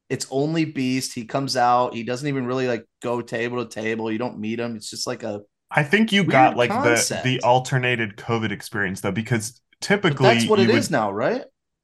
it's 0.09 0.27
only 0.29 0.65
Beast. 0.65 1.13
He 1.13 1.25
comes 1.25 1.55
out. 1.55 1.93
He 1.93 2.03
doesn't 2.03 2.27
even 2.27 2.45
really 2.45 2.67
like 2.67 2.85
go 3.01 3.21
table 3.21 3.63
to 3.63 3.69
table. 3.69 4.11
You 4.11 4.17
don't 4.17 4.39
meet 4.39 4.59
him. 4.59 4.75
It's 4.75 4.89
just 4.89 5.07
like 5.07 5.23
a 5.23 5.41
I 5.73 5.83
think 5.83 6.11
you 6.11 6.21
Weird 6.23 6.31
got 6.31 6.57
like 6.57 6.69
concept. 6.69 7.23
the 7.23 7.37
the 7.37 7.43
alternated 7.43 8.17
COVID 8.17 8.51
experience 8.51 9.01
though, 9.01 9.11
because 9.11 9.51
but 9.51 9.81
typically 9.87 10.27
that's 10.35 10.47
what 10.47 10.59
you 10.59 10.65
it 10.65 10.69
is 10.75 10.87
would- 10.87 10.91
now, 10.91 11.11
right? 11.11 11.43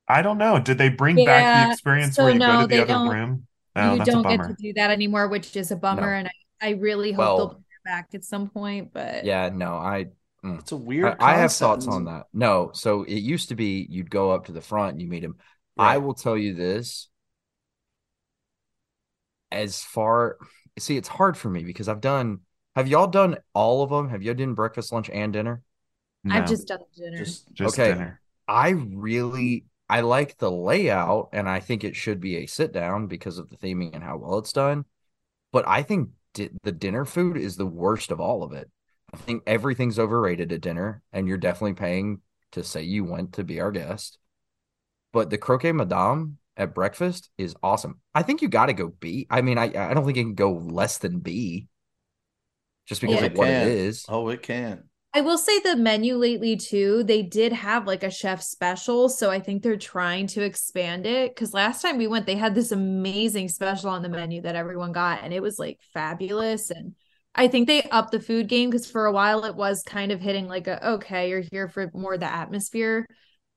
I 0.10 0.22
don't 0.22 0.38
know. 0.38 0.60
Did 0.60 0.78
they 0.78 0.90
bring 0.90 1.26
back 1.26 1.68
the 1.68 1.74
experience 1.74 2.16
so 2.16 2.24
where 2.24 2.34
you 2.34 2.40
go 2.40 2.46
no, 2.48 2.62
to 2.62 2.68
the 2.68 2.76
they 2.76 2.82
other 2.82 2.88
don't- 2.94 3.10
room? 3.10 3.48
Oh, 3.76 3.92
you 3.92 3.98
that's 4.00 4.10
don't 4.10 4.24
get 4.24 4.42
to 4.42 4.56
do 4.60 4.74
that 4.74 4.90
anymore, 4.90 5.28
which 5.28 5.56
is 5.56 5.70
a 5.72 5.76
bummer. 5.76 6.02
No. 6.02 6.08
And 6.08 6.28
I, 6.28 6.68
I 6.68 6.70
really 6.72 7.12
hope 7.12 7.20
Well- 7.20 7.38
they'll 7.38 7.48
bring 7.50 7.60
it 7.62 7.84
back 7.86 8.08
at 8.14 8.24
some 8.24 8.50
point. 8.50 8.92
But 8.94 9.24
Yeah, 9.26 9.50
no, 9.54 9.76
I 9.76 10.08
mm. 10.44 10.60
It's 10.60 10.72
a 10.72 10.78
weird 10.78 11.18
I, 11.20 11.34
I 11.34 11.38
have 11.38 11.52
thoughts 11.54 11.88
on 11.88 12.06
that. 12.06 12.26
No, 12.34 12.72
so 12.74 13.04
it 13.04 13.16
used 13.20 13.50
to 13.50 13.56
be 13.56 13.86
you'd 13.90 14.10
go 14.10 14.32
up 14.32 14.46
to 14.46 14.52
the 14.52 14.62
front 14.62 14.94
and 14.94 15.02
you 15.02 15.08
meet 15.08 15.24
him. 15.24 15.36
I 15.78 16.00
will 16.00 16.16
tell 16.16 16.36
you 16.38 16.54
this. 16.56 17.08
As 19.52 19.82
far 19.82 20.38
see, 20.80 20.98
it's 20.98 21.08
hard 21.08 21.38
for 21.38 21.50
me 21.50 21.64
because 21.64 21.88
I've 21.88 22.02
done. 22.02 22.40
Have 22.78 22.88
y'all 22.88 23.08
done 23.08 23.38
all 23.56 23.82
of 23.82 23.90
them? 23.90 24.08
Have 24.10 24.22
you 24.22 24.36
done 24.36 24.54
breakfast, 24.54 24.92
lunch, 24.92 25.10
and 25.10 25.34
dinner? 25.34 25.64
I've 26.30 26.48
just 26.48 26.68
done 26.68 26.82
dinner. 26.96 27.18
Just 27.18 27.52
just 27.52 27.74
okay. 27.74 27.90
dinner. 27.92 28.22
I 28.48 28.70
really 28.70 29.66
I 29.90 30.02
like 30.02 30.38
the 30.38 30.52
layout, 30.52 31.30
and 31.34 31.50
I 31.50 31.60
think 31.60 31.84
it 31.84 31.96
should 31.96 32.22
be 32.22 32.36
a 32.36 32.46
sit 32.46 32.72
down 32.72 33.08
because 33.08 33.40
of 33.40 33.50
the 33.50 33.58
theming 33.58 33.96
and 33.96 34.04
how 34.04 34.18
well 34.18 34.38
it's 34.38 34.54
done. 34.54 34.86
But 35.52 35.68
I 35.68 35.82
think 35.82 36.10
di- 36.36 36.52
the 36.62 36.72
dinner 36.72 37.04
food 37.04 37.36
is 37.36 37.56
the 37.56 37.66
worst 37.66 38.12
of 38.12 38.22
all 38.22 38.44
of 38.44 38.54
it. 38.54 38.70
I 39.12 39.18
think 39.18 39.42
everything's 39.48 39.98
overrated 39.98 40.52
at 40.52 40.62
dinner, 40.62 41.02
and 41.12 41.28
you're 41.28 41.38
definitely 41.38 41.74
paying 41.74 42.22
to 42.52 42.64
say 42.64 42.84
you 42.84 43.04
went 43.04 43.34
to 43.34 43.44
be 43.44 43.60
our 43.60 43.72
guest. 43.72 44.20
But 45.14 45.32
the 45.32 45.40
croque 45.40 45.74
madame 45.74 46.38
at 46.56 46.76
breakfast 46.76 47.32
is 47.40 47.56
awesome. 47.64 48.02
I 48.14 48.22
think 48.22 48.44
you 48.44 48.50
got 48.50 48.68
to 48.68 48.74
go 48.74 48.90
B. 48.90 49.26
I 49.32 49.42
mean, 49.42 49.58
I 49.58 49.64
I 49.64 49.96
don't 49.96 50.06
think 50.06 50.18
it 50.18 50.22
can 50.22 50.36
go 50.36 50.52
less 50.52 51.00
than 51.00 51.22
B, 51.22 51.70
just 52.88 53.02
because 53.02 53.22
Yeah. 53.22 53.28
of 53.28 53.34
what 53.34 53.50
can. 53.50 53.62
it 53.64 53.68
is. 53.68 54.06
Oh, 54.10 54.30
it 54.30 54.42
can. 54.42 54.84
I 55.14 55.22
will 55.22 55.38
say 55.38 55.60
the 55.60 55.76
menu 55.76 56.16
lately 56.16 56.56
too, 56.56 57.04
they 57.04 57.24
did 57.24 57.52
have 57.52 57.88
like 57.88 58.04
a 58.04 58.12
chef 58.12 58.42
special. 58.42 59.10
So 59.10 59.32
I 59.32 59.40
think 59.40 59.64
they're 59.64 59.78
trying 59.78 60.28
to 60.28 60.44
expand 60.44 61.08
it. 61.08 61.36
Cause 61.36 61.54
last 61.54 61.82
time 61.82 61.98
we 61.98 62.08
went, 62.08 62.26
they 62.28 62.36
had 62.36 62.54
this 62.54 62.72
amazing 62.72 63.50
special 63.50 63.90
on 63.90 64.04
the 64.04 64.10
menu 64.10 64.42
that 64.44 64.56
everyone 64.56 64.92
got, 64.92 65.24
and 65.24 65.34
it 65.34 65.42
was 65.42 65.58
like 65.58 65.80
fabulous. 65.94 66.70
And 66.70 66.94
I 67.34 67.48
think 67.48 67.68
they 67.68 67.84
upped 67.84 68.12
the 68.12 68.20
food 68.20 68.48
game 68.48 68.70
because 68.70 68.90
for 68.90 69.06
a 69.06 69.12
while 69.12 69.44
it 69.46 69.56
was 69.56 69.82
kind 69.84 70.12
of 70.12 70.22
hitting 70.22 70.48
like 70.48 70.68
a 70.68 70.88
okay, 70.90 71.30
you're 71.30 71.42
here 71.52 71.68
for 71.68 71.90
more 71.94 72.18
the 72.18 72.32
atmosphere. 72.32 73.08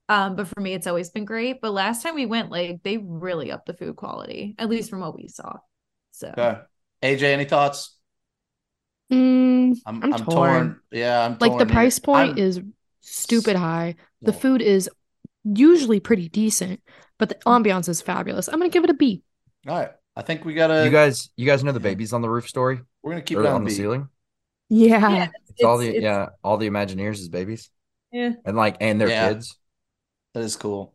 Um, 0.08 0.36
but 0.36 0.48
for 0.48 0.60
me, 0.60 0.74
it's 0.74 0.86
always 0.88 1.10
been 1.10 1.24
great. 1.26 1.60
But 1.60 1.72
last 1.72 2.02
time 2.02 2.14
we 2.14 2.26
went, 2.26 2.50
like 2.50 2.82
they 2.82 2.98
really 2.98 3.52
upped 3.52 3.66
the 3.66 3.74
food 3.74 3.96
quality, 3.96 4.54
at 4.58 4.68
least 4.70 4.90
from 4.90 5.00
what 5.00 5.16
we 5.16 5.28
saw. 5.28 5.58
So 6.12 6.34
Okay. 6.36 6.60
AJ, 7.02 7.32
any 7.32 7.44
thoughts? 7.44 7.96
Mm, 9.10 9.76
I'm, 9.86 10.02
I'm 10.04 10.14
I'm, 10.14 10.24
torn. 10.24 10.26
torn. 10.26 10.80
Yeah, 10.92 11.24
I'm 11.24 11.36
like 11.40 11.52
the 11.58 11.64
here. 11.64 11.74
price 11.74 11.98
point 11.98 12.30
I'm- 12.30 12.38
is 12.38 12.60
stupid 13.00 13.56
high. 13.56 13.96
The 14.22 14.30
Well, 14.32 14.40
food 14.40 14.62
is 14.62 14.88
usually 15.44 16.00
pretty 16.00 16.28
decent, 16.28 16.80
but 17.18 17.28
the 17.28 17.34
ambiance 17.46 17.88
is 17.88 18.00
fabulous. 18.02 18.48
I'm 18.48 18.58
gonna 18.58 18.68
give 18.68 18.84
it 18.84 18.90
a 18.90 18.94
B. 18.94 19.22
All 19.66 19.76
right. 19.76 19.90
I 20.16 20.22
think 20.22 20.44
we 20.44 20.54
gotta. 20.54 20.84
You 20.84 20.90
guys, 20.90 21.30
you 21.36 21.46
guys 21.46 21.64
know 21.64 21.72
the 21.72 21.80
babies 21.80 22.12
on 22.12 22.20
the 22.22 22.28
roof 22.30 22.48
story 22.48 22.80
we're 23.02 23.12
gonna 23.12 23.22
keep 23.22 23.38
or 23.38 23.42
it 23.42 23.46
on, 23.46 23.54
on 23.56 23.64
the 23.64 23.70
B. 23.70 23.74
ceiling. 23.76 24.08
Yeah. 24.68 25.10
yeah, 25.10 25.28
It's, 25.48 25.64
all 25.64 25.78
the 25.78 25.88
it's- 25.88 26.02
yeah, 26.02 26.28
all 26.44 26.56
the 26.56 26.68
Imagineers 26.68 27.14
is 27.14 27.28
babies, 27.28 27.70
yeah. 28.12 28.32
and 28.44 28.56
like 28.56 28.76
and 28.80 29.00
their 29.00 29.08
Yeah. 29.08 29.28
kids. 29.32 29.56
That 30.34 30.44
is 30.44 30.54
cool. 30.56 30.94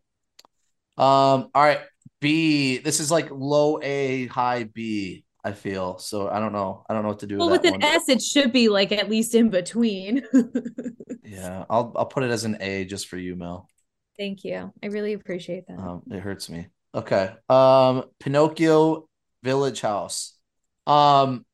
Um. 0.96 1.50
All 1.54 1.62
right. 1.62 1.80
B. 2.20 2.78
This 2.78 3.00
is 3.00 3.10
like 3.10 3.28
low 3.30 3.78
A, 3.82 4.26
high 4.28 4.64
B. 4.64 5.24
I 5.46 5.52
feel 5.52 5.98
so. 5.98 6.28
I 6.28 6.40
don't 6.40 6.52
know. 6.52 6.84
I 6.88 6.94
don't 6.94 7.02
know 7.04 7.08
what 7.10 7.20
to 7.20 7.26
do 7.26 7.38
Well, 7.38 7.50
with 7.50 7.64
with 7.64 7.64
an 7.64 7.74
one. 7.74 7.82
S, 7.82 8.08
it 8.08 8.22
should 8.22 8.52
be 8.52 8.68
like 8.68 8.92
at 8.92 9.08
least 9.10 9.34
in 9.34 9.50
between. 9.50 10.22
Yeah, 11.22 11.64
I'll 11.68 11.92
I'll 11.96 12.06
put 12.06 12.22
it 12.24 12.30
as 12.30 12.44
an 12.44 12.56
A 12.60 12.84
just 12.86 13.08
for 13.08 13.16
you, 13.18 13.36
Mel. 13.36 13.68
Thank 14.18 14.44
you. 14.44 14.72
I 14.82 14.86
really 14.86 15.12
appreciate 15.12 15.66
that. 15.68 15.78
Um, 15.78 16.02
it 16.10 16.20
hurts 16.20 16.48
me. 16.48 16.68
Okay. 16.94 17.30
Um, 17.48 18.04
Pinocchio 18.20 19.08
Village 19.42 19.80
House. 19.80 20.34
Um, 20.86 21.44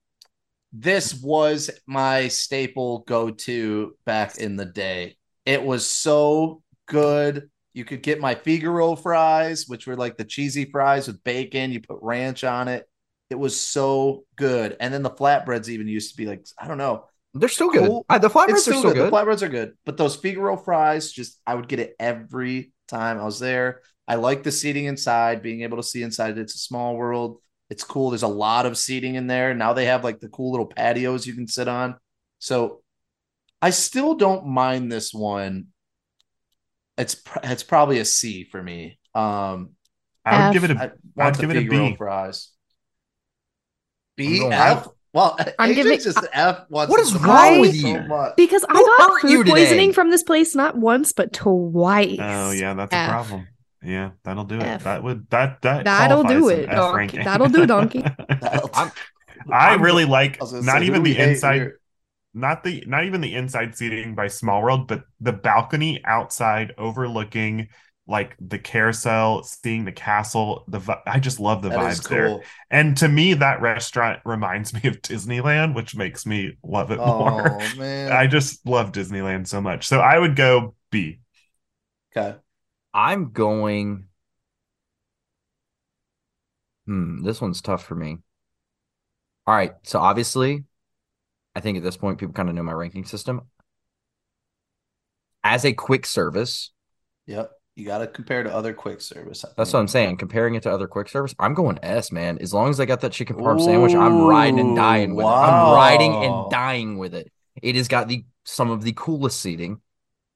this 0.72 1.14
was 1.14 1.70
my 1.86 2.28
staple 2.28 3.00
go-to 3.00 3.96
back 4.06 4.38
in 4.38 4.56
the 4.56 4.66
day. 4.66 5.16
It 5.46 5.62
was 5.62 5.86
so 5.86 6.62
good, 6.88 7.50
You 7.74 7.84
could 7.84 8.02
get 8.02 8.20
my 8.20 8.34
Figaro 8.34 8.96
fries, 8.96 9.66
which 9.68 9.86
were 9.86 9.96
like 9.96 10.16
the 10.16 10.24
cheesy 10.24 10.66
fries 10.66 11.08
with 11.08 11.24
bacon. 11.24 11.72
You 11.72 11.80
put 11.80 11.98
ranch 12.02 12.44
on 12.44 12.68
it. 12.68 12.88
It 13.32 13.38
was 13.38 13.58
so 13.60 14.26
good. 14.36 14.76
And 14.78 14.94
then 14.94 15.02
the 15.02 15.10
flatbreads 15.10 15.68
even 15.68 15.88
used 15.88 16.12
to 16.12 16.16
be 16.18 16.26
like, 16.26 16.46
I 16.58 16.68
don't 16.68 16.78
know. 16.78 17.06
They're 17.34 17.48
still 17.48 17.70
good. 17.70 17.88
Cool. 17.88 18.06
Uh, 18.10 18.18
the 18.18 18.28
flatbreads 18.28 18.48
It's 18.50 18.68
are 18.68 18.74
still 18.74 18.80
still 18.80 18.92
good. 18.92 18.94
good. 18.94 19.12
The 19.12 19.16
flatbreads 19.16 19.42
are 19.42 19.48
good. 19.48 19.72
But 19.86 19.96
those 19.96 20.16
Figaro 20.16 20.56
fries, 20.56 21.10
just 21.10 21.40
I 21.46 21.54
would 21.54 21.68
get 21.68 21.80
it 21.80 21.96
every 21.98 22.72
time 22.88 23.18
I 23.18 23.24
was 23.24 23.38
there. 23.40 23.80
I 24.06 24.16
like 24.16 24.42
the 24.42 24.52
seating 24.52 24.84
inside, 24.84 25.42
being 25.42 25.62
able 25.62 25.78
to 25.78 25.82
see 25.82 26.02
inside. 26.02 26.36
It's 26.38 26.54
a 26.54 26.58
small 26.58 26.96
world. 26.96 27.38
It's 27.70 27.84
cool. 27.84 28.10
There's 28.10 28.22
a 28.22 28.28
lot 28.28 28.66
of 28.66 28.76
seating 28.76 29.14
in 29.14 29.26
there. 29.28 29.54
Now 29.54 29.72
they 29.72 29.86
have 29.86 30.04
like 30.04 30.20
the 30.20 30.28
cool 30.28 30.50
little 30.50 30.66
patios 30.66 31.26
you 31.26 31.34
can 31.34 31.48
sit 31.48 31.68
on. 31.68 31.96
So 32.38 32.82
I 33.62 33.70
still 33.70 34.14
don't 34.16 34.46
mind 34.46 34.92
this 34.92 35.14
one. 35.14 35.68
It's 36.98 37.14
pr- 37.14 37.38
it's 37.44 37.62
probably 37.62 37.98
a 37.98 38.04
C 38.04 38.44
for 38.44 38.62
me. 38.62 38.98
Um, 39.14 39.70
I 40.24 40.36
would 40.36 40.50
F. 40.50 40.52
give 40.52 40.64
it 40.64 40.70
I 40.76 40.86
a 40.86 40.92
want 41.16 41.36
I'd 41.36 41.38
give 41.38 41.50
it 41.50 41.56
a 41.56 41.60
Figaro 41.60 41.90
B. 41.90 41.96
fries. 41.96 42.50
I'm 44.18 44.26
B 44.26 44.38
going 44.38 44.52
F. 44.52 44.88
Well, 45.14 45.36
I'm 45.58 45.70
AJ 45.70 45.74
giving- 45.74 46.00
just 46.00 46.18
F. 46.32 46.64
Wants 46.70 46.90
What 46.90 47.00
it 47.00 47.02
is 47.02 47.12
to 47.12 47.18
wrong 47.18 47.60
with 47.60 47.74
you? 47.74 48.00
much. 48.00 48.34
Because 48.36 48.64
I 48.68 48.72
Who 48.78 48.84
got 48.86 49.10
hurt 49.10 49.24
you 49.24 49.38
food 49.38 49.46
today? 49.46 49.60
poisoning 49.64 49.92
from 49.92 50.10
this 50.10 50.22
place 50.22 50.54
not 50.54 50.76
once 50.76 51.12
but 51.12 51.32
twice. 51.32 52.18
Oh 52.20 52.50
yeah, 52.52 52.74
that's 52.74 52.94
F. 52.94 53.08
a 53.08 53.10
problem. 53.12 53.48
Yeah, 53.82 54.10
that'll 54.24 54.44
do 54.44 54.56
it. 54.56 54.62
F. 54.62 54.84
That 54.84 55.02
would 55.02 55.28
that 55.30 55.60
that 55.62 55.84
That'll 55.84 56.24
do 56.24 56.48
it, 56.48 56.66
donkey. 56.66 57.18
That'll 57.24 57.48
do, 57.48 57.66
donkey. 57.66 58.02
I'm- 58.04 58.92
I 59.50 59.70
I'm- 59.70 59.82
really 59.82 60.04
like 60.04 60.38
I 60.40 60.44
was 60.44 60.52
gonna 60.52 60.64
not 60.64 60.78
say, 60.80 60.86
even 60.86 61.02
the 61.02 61.18
inside 61.18 61.54
here? 61.56 61.80
not 62.32 62.62
the 62.64 62.84
not 62.86 63.04
even 63.04 63.20
the 63.20 63.34
inside 63.34 63.76
seating 63.76 64.14
by 64.14 64.28
Small 64.28 64.62
World, 64.62 64.86
but 64.88 65.02
the 65.20 65.32
balcony 65.32 66.00
outside 66.04 66.72
overlooking 66.78 67.68
like 68.06 68.36
the 68.40 68.58
carousel, 68.58 69.42
seeing 69.44 69.84
the 69.84 69.92
castle. 69.92 70.64
The 70.68 71.00
I 71.06 71.20
just 71.20 71.38
love 71.40 71.62
the 71.62 71.70
That 71.70 71.80
is 71.90 72.00
vibes 72.00 72.08
there. 72.08 72.40
And 72.70 72.96
to 72.98 73.08
me, 73.08 73.34
that 73.34 73.60
restaurant 73.62 74.20
reminds 74.24 74.74
me 74.74 74.80
of 74.84 75.00
Disneyland, 75.02 75.74
which 75.74 75.94
makes 75.96 76.26
me 76.26 76.56
love 76.62 76.90
it 76.90 76.98
more. 76.98 77.60
Oh 77.60 77.68
man. 77.78 78.12
I 78.12 78.26
just 78.26 78.66
love 78.66 78.92
Disneyland 78.92 79.46
so 79.46 79.60
much. 79.60 79.86
So 79.86 80.00
I 80.00 80.18
would 80.18 80.36
go 80.36 80.74
B. 80.90 81.20
okay. 82.16 82.38
I'm 82.94 83.30
going. 83.32 84.08
Hmm, 86.86 87.22
this 87.22 87.40
one's 87.40 87.60
tough 87.62 87.84
for 87.84 87.94
me. 87.94 88.18
All 89.46 89.54
right, 89.54 89.72
so 89.82 89.98
obviously, 89.98 90.64
I 91.54 91.60
think 91.60 91.76
at 91.78 91.84
this 91.84 91.96
point 91.96 92.18
people 92.18 92.34
kind 92.34 92.48
of 92.48 92.54
know 92.54 92.62
my 92.62 92.72
ranking 92.72 93.04
system. 93.04 93.42
As 95.44 95.64
a 95.64 95.72
quick 95.72 96.06
service, 96.06 96.70
Yep. 97.26 97.52
You 97.74 97.86
got 97.86 97.98
to 97.98 98.06
compare 98.06 98.42
to 98.42 98.54
other 98.54 98.74
quick 98.74 99.00
service. 99.00 99.44
I 99.44 99.48
that's 99.56 99.70
think. 99.70 99.74
what 99.74 99.80
I'm 99.80 99.88
saying. 99.88 100.16
Comparing 100.18 100.54
it 100.56 100.62
to 100.64 100.70
other 100.70 100.86
quick 100.86 101.08
service, 101.08 101.34
I'm 101.38 101.54
going 101.54 101.78
S, 101.82 102.12
man. 102.12 102.38
As 102.38 102.52
long 102.52 102.68
as 102.68 102.78
I 102.80 102.84
got 102.84 103.00
that 103.00 103.12
chicken 103.12 103.36
parm 103.36 103.60
sandwich, 103.62 103.94
I'm 103.94 104.22
riding 104.26 104.60
and 104.60 104.76
dying 104.76 105.14
with 105.14 105.24
it. 105.24 105.28
I'm 105.28 105.74
riding 105.74 106.14
and 106.14 106.50
dying 106.50 106.98
with 106.98 107.14
it. 107.14 107.32
It 107.62 107.76
has 107.76 107.88
got 107.88 108.08
the 108.08 108.24
some 108.44 108.70
of 108.70 108.82
the 108.82 108.92
coolest 108.92 109.40
seating. 109.40 109.80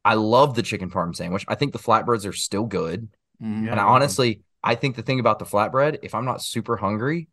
I 0.05 0.15
love 0.15 0.55
the 0.55 0.63
chicken 0.63 0.91
parm 0.91 1.15
sandwich. 1.15 1.45
I 1.49 1.57
think 1.57 1.73
the 1.73 1.79
flatbreads 1.79 2.27
are 2.27 2.33
still 2.33 2.65
good. 2.65 3.09
Yeah. 3.41 3.47
And 3.49 3.81
I 3.81 3.83
honestly, 3.85 4.41
I 4.63 4.75
think 4.75 4.97
the 4.97 5.03
thing 5.03 5.21
about 5.21 5.39
the 5.39 5.45
flatbread, 5.45 5.99
if 6.03 6.15
I'm 6.15 6.25
not 6.25 6.43
super 6.43 6.77
hungry, 6.77 7.29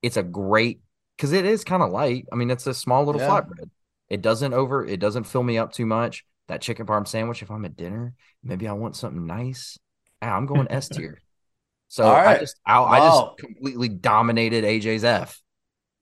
it's 0.00 0.16
a 0.16 0.22
great 0.22 0.80
because 1.16 1.32
it 1.32 1.44
is 1.44 1.64
kind 1.64 1.82
of 1.82 1.90
light. 1.90 2.26
I 2.32 2.36
mean, 2.36 2.50
it's 2.50 2.66
a 2.66 2.74
small 2.74 3.04
little 3.04 3.20
Yeah. 3.20 3.28
flatbread. 3.28 3.70
It 4.08 4.22
doesn't 4.22 4.54
over, 4.54 4.84
it 4.84 5.00
doesn't 5.00 5.24
fill 5.24 5.42
me 5.42 5.58
up 5.58 5.72
too 5.72 5.86
much. 5.86 6.24
That 6.48 6.60
chicken 6.60 6.86
parm 6.86 7.06
sandwich, 7.08 7.42
if 7.42 7.50
I'm 7.50 7.64
at 7.64 7.76
dinner, 7.76 8.12
maybe 8.42 8.68
I 8.68 8.72
want 8.72 8.96
something 8.96 9.26
nice. 9.26 9.78
ah, 10.22 10.36
I'm 10.36 10.46
going 10.46 10.66
S 10.70 10.88
tier. 10.88 11.20
So 11.88 12.02
All 12.02 12.10
I 12.12 12.38
just, 12.38 12.56
I, 12.66 12.82
I 12.82 12.98
just 12.98 13.38
completely 13.38 13.88
dominated 13.88 14.64
AJ's 14.64 15.04
F. 15.04 15.40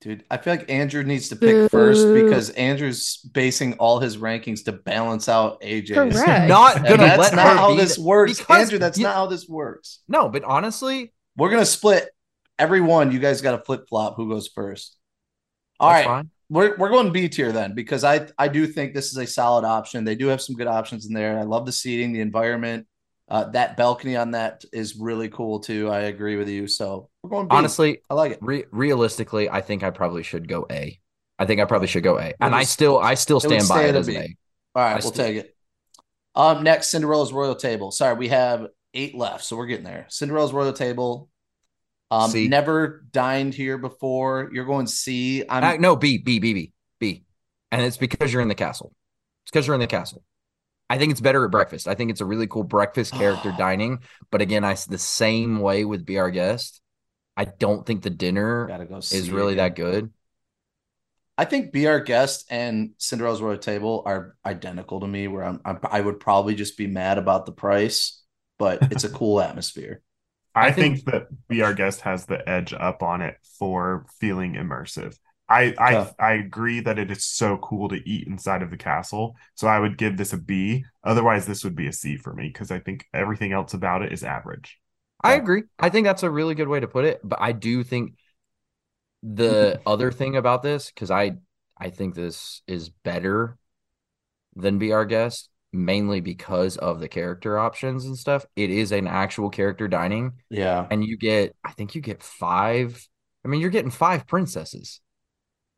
Dude, 0.01 0.23
I 0.31 0.37
feel 0.37 0.55
like 0.55 0.71
Andrew 0.71 1.03
needs 1.03 1.29
to 1.29 1.35
pick 1.35 1.69
first 1.69 2.07
because 2.11 2.49
Andrew's 2.51 3.17
basing 3.17 3.73
all 3.75 3.99
his 3.99 4.17
rankings 4.17 4.63
to 4.65 4.71
balance 4.71 5.29
out 5.29 5.61
AJ's. 5.61 5.91
Correct. 5.91 6.47
Not 6.49 6.77
gonna 6.77 6.97
that's 6.97 7.19
let 7.19 7.35
not 7.35 7.47
her 7.47 7.55
how 7.55 7.71
be 7.71 7.77
this 7.77 7.97
the- 7.97 8.01
works. 8.03 8.39
because 8.39 8.61
Andrew, 8.61 8.79
that's 8.79 8.97
you- 8.97 9.03
not 9.03 9.13
how 9.13 9.27
this 9.27 9.47
works. 9.47 9.99
No, 10.07 10.29
but 10.29 10.43
honestly, 10.43 11.13
We're 11.37 11.51
gonna 11.51 11.65
split 11.65 12.09
every 12.57 12.81
one. 12.81 13.11
You 13.11 13.19
guys 13.19 13.41
got 13.41 13.51
to 13.57 13.63
flip 13.63 13.85
flop 13.87 14.15
who 14.15 14.29
goes 14.29 14.47
first. 14.47 14.97
All 15.79 15.89
that's 15.91 16.07
right, 16.07 16.11
fine. 16.11 16.29
We're 16.53 16.75
we're 16.77 16.89
going 16.89 17.11
B 17.11 17.27
tier 17.29 17.51
then 17.51 17.73
because 17.73 18.03
I 18.03 18.27
I 18.37 18.47
do 18.47 18.67
think 18.67 18.93
this 18.93 19.11
is 19.11 19.17
a 19.17 19.25
solid 19.25 19.65
option. 19.65 20.03
They 20.03 20.15
do 20.15 20.27
have 20.27 20.41
some 20.41 20.55
good 20.55 20.67
options 20.67 21.07
in 21.07 21.13
there. 21.13 21.37
I 21.39 21.43
love 21.43 21.65
the 21.65 21.71
seating, 21.71 22.13
the 22.13 22.21
environment. 22.21 22.87
Uh, 23.27 23.45
that 23.45 23.75
balcony 23.75 24.15
on 24.15 24.31
that 24.31 24.63
is 24.71 24.95
really 24.95 25.29
cool 25.29 25.59
too. 25.59 25.89
I 25.89 26.01
agree 26.01 26.35
with 26.35 26.49
you. 26.49 26.67
So 26.67 27.09
we're 27.23 27.31
going 27.31 27.47
B. 27.47 27.55
Honestly, 27.55 28.01
I 28.09 28.13
like 28.13 28.33
it. 28.33 28.39
Re- 28.41 28.65
realistically, 28.71 29.49
I 29.49 29.61
think 29.61 29.81
I 29.81 29.89
probably 29.89 30.21
should 30.21 30.47
go 30.47 30.67
A. 30.69 30.99
I 31.39 31.45
think 31.45 31.59
I 31.59 31.65
probably 31.65 31.87
should 31.87 32.03
go 32.03 32.19
A, 32.19 32.33
and 32.39 32.51
would 32.51 32.53
I 32.53 32.63
still, 32.63 32.99
I 32.99 33.15
still 33.15 33.37
it 33.37 33.41
stand 33.41 33.67
by 33.67 33.85
it 33.85 33.95
as 33.95 34.07
an 34.07 34.13
B. 34.13 34.19
A. 34.19 34.37
All 34.75 34.83
right, 34.83 34.97
I 34.97 34.99
we'll 35.03 35.11
take 35.11 35.37
it. 35.37 35.55
Um, 36.35 36.63
next, 36.63 36.89
Cinderella's 36.89 37.33
Royal 37.33 37.55
Table. 37.55 37.91
Sorry, 37.91 38.15
we 38.15 38.27
have 38.27 38.67
eight 38.93 39.15
left, 39.15 39.43
so 39.43 39.57
we're 39.57 39.65
getting 39.65 39.85
there. 39.85 40.05
Cinderella's 40.09 40.53
Royal 40.53 40.73
Table. 40.73 41.29
Um, 42.13 42.29
C. 42.29 42.47
never 42.47 43.03
dined 43.11 43.53
here 43.53 43.77
before. 43.77 44.49
You're 44.53 44.65
going 44.65 44.87
C. 44.87 45.43
I'm 45.49 45.63
Uh, 45.63 45.77
no, 45.77 45.95
B, 45.95 46.19
B, 46.19 46.39
B, 46.39 46.53
B, 46.53 46.71
B, 46.99 47.23
and 47.71 47.81
it's 47.81 47.97
because 47.97 48.31
you're 48.31 48.41
in 48.41 48.47
the 48.47 48.55
castle. 48.55 48.93
It's 49.43 49.51
because 49.51 49.65
you're 49.65 49.73
in 49.73 49.81
the 49.81 49.87
castle. 49.87 50.23
I 50.89 50.99
think 50.99 51.11
it's 51.11 51.21
better 51.21 51.43
at 51.43 51.49
breakfast. 51.49 51.87
I 51.87 51.95
think 51.95 52.11
it's 52.11 52.21
a 52.21 52.25
really 52.25 52.45
cool 52.45 52.63
breakfast 52.63 53.13
character 53.15 53.53
dining. 53.57 53.99
But 54.29 54.41
again, 54.41 54.63
I 54.63 54.75
the 54.87 54.99
same 54.99 55.59
way 55.59 55.85
with 55.85 56.05
Be 56.05 56.19
Our 56.19 56.29
Guest. 56.29 56.81
I 57.35 57.45
don't 57.45 57.83
think 57.83 58.03
the 58.03 58.11
dinner 58.11 58.67
gotta 58.67 58.85
go. 58.85 58.97
Is 58.97 59.31
really 59.31 59.53
again. 59.53 59.65
that 59.65 59.75
good. 59.75 60.11
I 61.35 61.45
think 61.45 61.71
Be 61.71 61.87
Our 61.87 61.99
Guest 61.99 62.45
and 62.51 62.91
Cinderella's 62.99 63.41
Royal 63.41 63.57
Table 63.57 64.03
are 64.05 64.35
identical 64.45 64.99
to 64.99 65.07
me. 65.07 65.27
Where 65.27 65.43
I'm, 65.43 65.61
I'm 65.65 65.79
I 65.89 65.99
would 65.99 66.19
probably 66.19 66.53
just 66.53 66.77
be 66.77 66.85
mad 66.85 67.17
about 67.17 67.47
the 67.47 67.53
price, 67.53 68.21
but 68.59 68.91
it's 68.91 69.03
a 69.03 69.09
cool 69.09 69.41
atmosphere. 69.41 70.03
I, 70.55 70.67
I 70.67 70.71
think, 70.71 70.97
think- 70.97 71.05
that 71.05 71.27
Be 71.47 71.61
Our 71.61 71.73
Guest 71.73 72.01
has 72.01 72.25
the 72.25 72.47
edge 72.47 72.73
up 72.73 73.01
on 73.01 73.21
it 73.21 73.37
for 73.57 74.05
feeling 74.19 74.53
immersive. 74.53 75.17
I 75.49 75.73
I 75.77 76.09
I 76.19 76.33
agree 76.33 76.79
that 76.79 76.97
it 76.97 77.11
is 77.11 77.25
so 77.25 77.57
cool 77.57 77.89
to 77.89 78.09
eat 78.09 78.27
inside 78.27 78.61
of 78.63 78.71
the 78.71 78.77
castle. 78.77 79.35
So 79.55 79.67
I 79.67 79.79
would 79.79 79.97
give 79.97 80.17
this 80.17 80.31
a 80.33 80.37
B. 80.37 80.85
Otherwise, 81.03 81.45
this 81.45 81.63
would 81.63 81.75
be 81.75 81.87
a 81.87 81.93
C 81.93 82.17
for 82.17 82.33
me 82.33 82.47
because 82.47 82.71
I 82.71 82.79
think 82.79 83.05
everything 83.13 83.51
else 83.51 83.73
about 83.73 84.03
it 84.03 84.13
is 84.13 84.23
average. 84.23 84.79
I 85.23 85.33
agree. 85.33 85.63
I 85.79 85.89
think 85.89 86.05
that's 86.05 86.23
a 86.23 86.29
really 86.29 86.55
good 86.55 86.67
way 86.67 86.79
to 86.79 86.87
put 86.87 87.05
it. 87.05 87.21
But 87.23 87.39
I 87.41 87.51
do 87.51 87.83
think 87.83 88.15
the 89.21 89.79
other 89.85 90.11
thing 90.11 90.35
about 90.35 90.63
this, 90.63 90.91
because 90.91 91.11
I 91.11 91.37
I 91.77 91.89
think 91.89 92.15
this 92.15 92.61
is 92.67 92.89
better 92.89 93.57
than 94.55 94.79
Be 94.79 94.91
Our 94.93 95.05
Guest, 95.05 95.49
mainly 95.73 96.21
because 96.21 96.77
of 96.77 96.99
the 96.99 97.07
character 97.07 97.57
options 97.59 98.05
and 98.05 98.17
stuff. 98.17 98.45
It 98.55 98.69
is 98.69 98.91
an 98.91 99.07
actual 99.07 99.49
character 99.49 99.87
dining, 99.87 100.33
Yeah, 100.49 100.87
and 100.91 101.03
you 101.03 101.17
get 101.17 101.55
I 101.63 101.71
think 101.71 101.95
you 101.95 102.01
get 102.01 102.23
five. 102.23 103.05
I 103.43 103.49
mean, 103.49 103.59
you're 103.59 103.69
getting 103.71 103.91
five 103.91 104.25
princesses. 104.27 105.01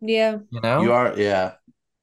Yeah. 0.01 0.39
You 0.51 0.61
know, 0.61 0.81
you 0.83 0.91
are. 0.91 1.17
Yeah, 1.17 1.53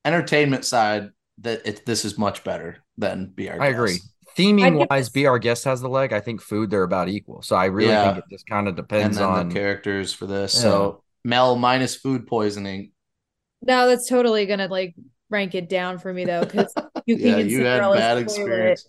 entertainment 0.05 0.65
side 0.65 1.11
that 1.39 1.67
it 1.67 1.87
this 1.87 2.05
is 2.05 2.19
much 2.19 2.43
better 2.45 2.79
than 2.99 3.27
Be 3.35 3.49
Our 3.51 3.61
I 3.61 3.69
Guest. 3.73 3.75
agree. 3.75 3.95
I'd 3.95 4.37
Theming 4.37 4.79
give 4.81 4.89
wise, 4.91 5.07
this- 5.07 5.09
Be 5.11 5.27
Our 5.27 5.39
Guest 5.39 5.65
has 5.65 5.81
the 5.81 5.89
leg. 5.89 6.13
I 6.13 6.21
think 6.21 6.41
food 6.41 6.71
they're 6.71 6.83
about 6.85 7.09
equal. 7.09 7.43
So 7.43 7.55
I 7.55 7.67
really 7.67 7.91
Yeah. 7.93 8.15
think 8.15 8.25
it 8.25 8.31
just 8.31 8.47
kind 8.47 8.67
of 8.67 8.73
And 8.73 8.77
depends 8.77 9.17
then 9.19 9.27
on 9.27 9.49
the 9.49 9.55
characters 9.55 10.13
for 10.13 10.27
this. 10.27 10.55
Yeah. 10.55 10.61
So 10.63 11.03
Mel 11.25 11.57
minus 11.57 11.95
food 11.97 12.27
poisoning. 12.27 12.93
No, 13.61 13.87
that's 13.89 14.09
totally 14.09 14.47
gonna 14.47 14.69
like 14.69 14.95
rank 15.31 15.55
it 15.55 15.69
down 15.69 15.99
for 15.99 16.13
me 16.13 16.25
though, 16.25 16.41
because 16.45 16.73
puking 17.07 17.27
Yeah, 17.27 17.39
in 17.39 17.49
you 17.49 17.59
had 17.65 17.81
Cinderella's 17.81 18.01
bad 18.01 18.19
toilet 18.19 18.21
experience. 18.21 18.89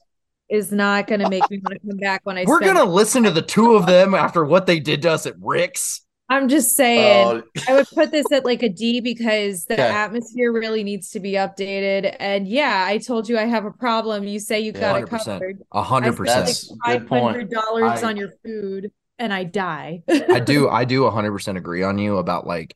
is 0.49 0.71
not 0.71 1.07
gonna 1.07 1.25
make 1.29 1.49
me 1.49 1.59
want 1.63 1.73
to 1.73 1.87
come 1.87 1.97
back 1.97 2.21
when 2.23 2.37
I. 2.37 2.45
We're 2.45 2.59
gonna 2.59 2.85
listen 2.85 3.23
to 3.23 3.31
the 3.31 3.41
two 3.41 3.75
of 3.75 3.85
them 3.85 4.13
after 4.13 4.43
what 4.45 4.65
they 4.65 4.79
did 4.79 5.01
to 5.03 5.11
us 5.11 5.25
at 5.25 5.35
Rick's. 5.39 6.01
I'm 6.29 6.47
just 6.49 6.75
saying. 6.75 7.27
Oh, 7.27 7.43
I 7.67 7.73
would 7.75 7.87
put 7.91 8.11
this 8.11 8.31
at 8.31 8.43
like 8.43 8.63
a 8.63 8.69
D 8.69 8.99
because 8.99 9.65
the 9.65 9.75
Okay. 9.75 9.83
atmosphere 9.83 10.51
really 10.51 10.83
needs 10.83 11.11
to 11.11 11.19
be 11.19 11.33
updated. 11.33 12.15
And 12.19 12.47
yeah, 12.47 12.85
I 12.87 12.97
told 12.97 13.29
you 13.29 13.37
I 13.37 13.45
have 13.45 13.65
a 13.65 13.71
problem. 13.71 14.25
You 14.25 14.39
say 14.39 14.59
you 14.59 14.71
Yeah, 14.73 14.79
got 14.79 14.97
it 14.97 15.05
100%. 15.05 15.39
covered. 15.39 15.59
A 15.71 15.83
hundred 15.83 16.15
percent. 16.17 16.45
That's 16.45 16.65
spend 16.65 16.79
a 16.85 16.89
like 16.89 16.99
good 16.99 17.01
five 17.01 17.09
point. 17.09 17.25
hundred 17.33 17.49
dollars 17.51 18.03
on 18.03 18.17
your 18.17 18.31
food, 18.43 18.91
and 19.19 19.33
I 19.33 19.43
die. 19.43 20.03
I 20.09 20.39
do 20.39 20.69
I 20.69 20.85
do 20.85 21.09
hundred 21.09 21.31
percent 21.31 21.57
agree 21.57 21.83
on 21.83 21.97
you 21.99 22.17
about 22.17 22.45
like 22.47 22.75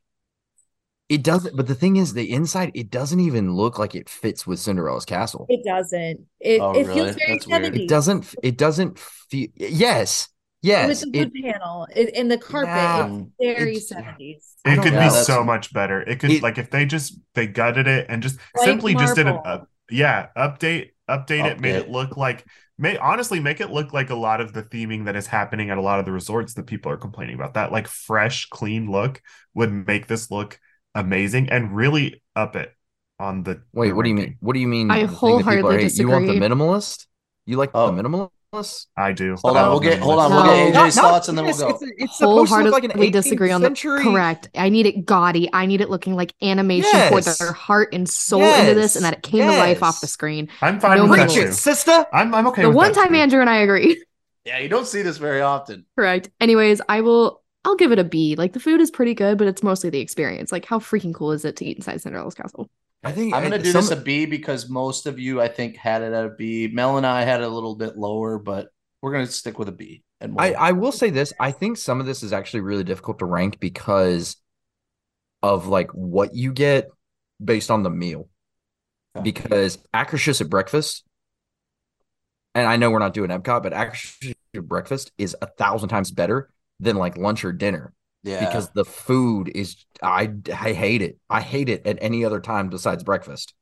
it 1.09 1.23
doesn't 1.23 1.55
but 1.55 1.67
the 1.67 1.75
thing 1.75 1.95
is 1.97 2.13
the 2.13 2.31
inside 2.31 2.71
it 2.73 2.89
doesn't 2.91 3.19
even 3.19 3.53
look 3.55 3.79
like 3.79 3.95
it 3.95 4.09
fits 4.09 4.45
with 4.45 4.59
Cinderella's 4.59 5.05
castle. 5.05 5.45
It 5.49 5.63
doesn't. 5.63 6.25
It 6.39 6.61
Oh, 6.61 6.71
it 6.73 6.85
really? 6.85 6.93
feels 6.93 7.15
very 7.15 7.39
That's 7.39 7.47
weird. 7.47 7.75
It 7.75 7.85
70s. 7.85 7.88
Doesn't 7.88 8.35
it 8.43 8.57
doesn't 8.57 8.99
feel 8.99 9.47
yes. 9.55 10.27
with 10.61 10.63
Yes. 10.63 11.01
the 11.01 11.09
It, 11.13 11.19
wood 11.19 11.34
panel 11.41 11.88
it, 11.95 12.09
in 12.15 12.27
the 12.27 12.38
carpet. 12.38 12.69
Yeah. 12.75 13.19
it's 13.39 13.59
very 13.59 13.79
70s. 13.79 14.55
It 14.65 14.81
could 14.81 14.93
know. 14.93 14.99
be 14.99 15.09
so 15.09 15.43
much 15.43 15.71
better. 15.73 16.01
It 16.01 16.19
could 16.19 16.31
It- 16.31 16.43
like 16.43 16.57
if 16.57 16.69
they 16.71 16.85
just 16.85 17.19
they 17.35 17.47
gutted 17.47 17.88
it 17.88 18.07
and 18.09 18.21
just 18.21 18.38
Like 18.55 18.65
simply 18.65 18.93
just 18.95 19.15
did 19.15 19.27
an 19.27 19.39
up, 19.45 19.69
yeah 19.89 20.27
update 20.35 20.91
update 21.09 21.45
it, 21.45 21.59
made 21.61 21.75
it 21.75 21.89
look 21.89 22.17
like 22.17 22.45
may 22.77 22.97
honestly 22.97 23.39
make 23.39 23.61
it 23.61 23.71
look 23.71 23.93
like 23.93 24.09
a 24.09 24.15
lot 24.15 24.41
of 24.41 24.51
the 24.53 24.61
theming 24.61 25.05
that 25.05 25.15
is 25.15 25.25
happening 25.27 25.69
at 25.69 25.77
a 25.77 25.81
lot 25.81 25.99
of 25.99 26.05
the 26.05 26.11
resorts 26.11 26.53
that 26.55 26.67
people 26.67 26.91
are 26.91 26.97
complaining 26.97 27.35
about. 27.35 27.53
That 27.53 27.71
like 27.71 27.88
fresh, 27.88 28.45
clean 28.49 28.91
look 28.91 29.21
would 29.53 29.71
make 29.71 30.07
this 30.07 30.29
look 30.29 30.59
amazing 30.97 31.49
and 31.49 31.75
really 31.75 32.21
up 32.35 32.55
it 32.55 32.73
on 33.19 33.43
the 33.43 33.61
Wait, 33.73 33.89
the 33.89 33.95
what 33.95 34.03
do 34.03 34.09
you 34.09 34.15
mean? 34.15 34.37
What 34.41 34.53
do 34.53 34.59
you 34.59 34.67
mean? 34.67 34.91
I 34.91 35.01
the 35.01 35.07
thing 35.07 35.07
that 35.07 35.13
people 35.15 35.29
wholeheartedly 35.29 35.75
are 35.75 35.79
hating? 35.79 35.97
You 35.99 36.07
want 36.09 36.27
the 36.27 36.33
minimalist? 36.33 37.05
You 37.45 37.57
like 37.57 37.71
Oh. 37.73 37.91
the 37.91 38.01
minimalist? 38.03 38.31
I 38.95 39.11
do. 39.11 39.35
Hold 39.43 39.57
I 39.57 39.63
on, 39.63 39.69
we'll 39.71 39.79
get- 39.81 39.99
hold 39.99 40.19
on, 40.19 40.31
we'll 40.31 40.43
get 40.45 40.73
AJ's 40.73 40.95
Not- 40.95 41.01
not 41.03 41.11
thoughts 41.11 41.27
and 41.29 41.37
then 41.37 41.45
we'll 41.45 41.57
go. 41.57 41.67
It's, 41.69 41.83
it's 41.97 42.17
supposed 42.17 42.51
to 42.51 42.57
look 42.63 42.71
like 42.73 42.83
an 42.85 42.91
Wholeheartedly 42.91 43.07
18th 43.09 43.11
disagree 43.11 43.51
on 43.51 43.61
the 43.61 43.65
century. 43.67 44.01
correct. 44.03 44.49
I 44.55 44.69
need 44.69 44.85
it 44.85 45.05
gaudy. 45.05 45.49
I 45.53 45.65
need 45.65 45.81
it 45.81 45.89
looking 45.89 46.15
like 46.15 46.33
animation 46.41 46.89
pour 47.09 47.19
Yes. 47.19 47.37
their 47.37 47.51
heart 47.51 47.89
and 47.93 48.07
soul 48.09 48.41
into 48.41 48.73
this, 48.73 48.95
and 48.95 49.03
that 49.05 49.13
it 49.13 49.21
came 49.23 49.41
to 49.41 49.47
life 49.57 49.83
off 49.83 49.99
the 50.01 50.07
screen. 50.07 50.47
I'm 50.61 50.79
fine 50.79 50.97
No 50.97 51.07
with 51.07 51.17
that 51.19 51.27
Preach 51.29 51.35
too. 51.43 51.49
it, 51.49 51.53
sister. 51.53 52.05
I'm 52.13 52.33
I'm 52.33 52.47
okay 52.47 52.61
the 52.63 52.69
with 52.69 52.77
one 52.77 52.91
that 52.93 52.95
time 53.01 53.09
too. 53.09 53.15
Andrew 53.15 53.41
and 53.41 53.49
I 53.49 53.57
agree. 53.57 54.03
Yeah, 54.45 54.59
you 54.59 54.69
don't 54.69 54.87
see 54.87 55.01
this 55.01 55.17
very 55.17 55.41
often. 55.41 55.85
Correct. 55.97 56.29
Anyways, 56.39 56.79
I 56.87 57.01
will. 57.01 57.41
I'll 57.68 57.76
give 57.76 57.91
it 57.91 57.99
a 57.99 58.06
B. 58.06 58.35
Like 58.38 58.53
the 58.53 58.61
food 58.61 58.80
is 58.80 58.89
pretty 58.89 59.14
good, 59.14 59.38
but 59.38 59.45
it's 59.45 59.61
mostly 59.61 59.89
the 59.89 59.99
experience. 59.99 60.53
Like 60.53 60.64
how 60.64 60.80
freaking 60.80 61.14
cool 61.14 61.34
is 61.34 61.44
it 61.44 61.57
to 61.57 61.65
eat 61.65 61.76
inside 61.76 61.99
Cinderella's 62.02 62.34
castle? 62.34 62.69
I 63.03 63.11
think 63.11 63.34
I'm 63.35 63.44
gonna 63.44 63.56
I- 63.56 63.60
do 63.60 63.72
some- 63.73 63.81
this 63.81 63.91
a 63.91 63.98
B 63.98 64.26
because 64.26 64.69
most 64.69 65.06
of 65.06 65.19
you, 65.19 65.41
I 65.41 65.49
think, 65.49 65.76
had 65.76 66.02
it 66.02 66.14
at 66.14 66.26
a 66.26 66.30
B. 66.30 66.69
Mel 66.72 66.95
and 66.95 67.06
I 67.06 67.23
had 67.23 67.41
it 67.41 67.44
a 67.44 67.49
little 67.49 67.76
bit 67.76 67.98
lower, 67.98 68.39
but 68.39 68.69
we're 69.02 69.11
gonna 69.11 69.27
stick 69.27 69.60
with 69.60 69.68
a 69.68 69.73
B. 69.73 70.02
And 70.22 70.34
we'll- 70.34 70.45
I, 70.45 70.52
I 70.53 70.72
will 70.72 70.94
say 70.94 71.10
this. 71.10 71.34
I 71.41 71.52
think 71.52 71.76
some 71.77 71.99
of 71.99 72.06
this 72.06 72.23
is 72.23 72.31
actually 72.31 72.61
really 72.61 72.85
difficult 72.85 73.19
to 73.19 73.26
rank 73.26 73.60
because 73.60 74.38
of 75.44 75.68
like 75.68 75.91
what 75.91 76.34
you 76.34 76.53
get 76.53 76.88
based 77.44 77.69
on 77.69 77.84
the 77.84 77.89
meal. 77.89 78.30
Okay. 79.15 79.23
Because 79.26 79.77
Akershus 79.94 80.39
at 80.39 80.49
breakfast, 80.49 81.03
and 82.56 82.65
I 82.65 82.77
know 82.77 82.91
we're 82.91 82.99
not 82.99 83.14
doing 83.14 83.30
Epcot, 83.30 83.61
but 83.61 83.73
Akershus 83.73 84.34
at 84.56 84.64
breakfast 84.68 85.11
is 85.18 85.35
a 85.41 85.48
thousand 85.48 85.89
times 85.89 86.11
better 86.11 86.49
than 86.79 86.95
like 86.97 87.17
lunch 87.17 87.43
or 87.45 87.51
dinner 87.53 87.93
yeah, 88.23 88.39
because 88.39 88.69
the 88.71 88.85
food 88.85 89.49
is 89.55 89.85
I 90.03 90.31
I 90.53 90.73
hate 90.73 91.01
it. 91.01 91.17
I 91.29 91.41
hate 91.41 91.69
it 91.69 91.85
at 91.87 91.97
any 92.01 92.25
other 92.25 92.39
time 92.41 92.69
besides 92.69 93.03
breakfast. 93.03 93.53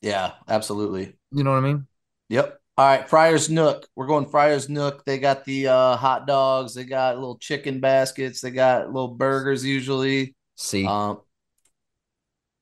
yeah, 0.00 0.32
absolutely. 0.48 1.16
You 1.30 1.44
know 1.44 1.50
what 1.52 1.58
I 1.58 1.60
mean? 1.60 1.86
Yep. 2.28 2.60
All 2.78 2.86
right, 2.86 3.08
Friar's 3.08 3.48
Nook. 3.48 3.88
We're 3.94 4.06
going 4.06 4.26
Friar's 4.26 4.68
Nook. 4.68 5.04
They 5.04 5.18
got 5.18 5.44
the 5.44 5.68
uh, 5.68 5.96
hot 5.96 6.26
dogs. 6.26 6.74
They 6.74 6.84
got 6.84 7.16
little 7.16 7.38
chicken 7.38 7.80
baskets. 7.80 8.40
They 8.40 8.50
got 8.50 8.88
little 8.92 9.08
burgers 9.14 9.64
usually. 9.64 10.34
See, 10.56 10.86
Um, 10.88 11.20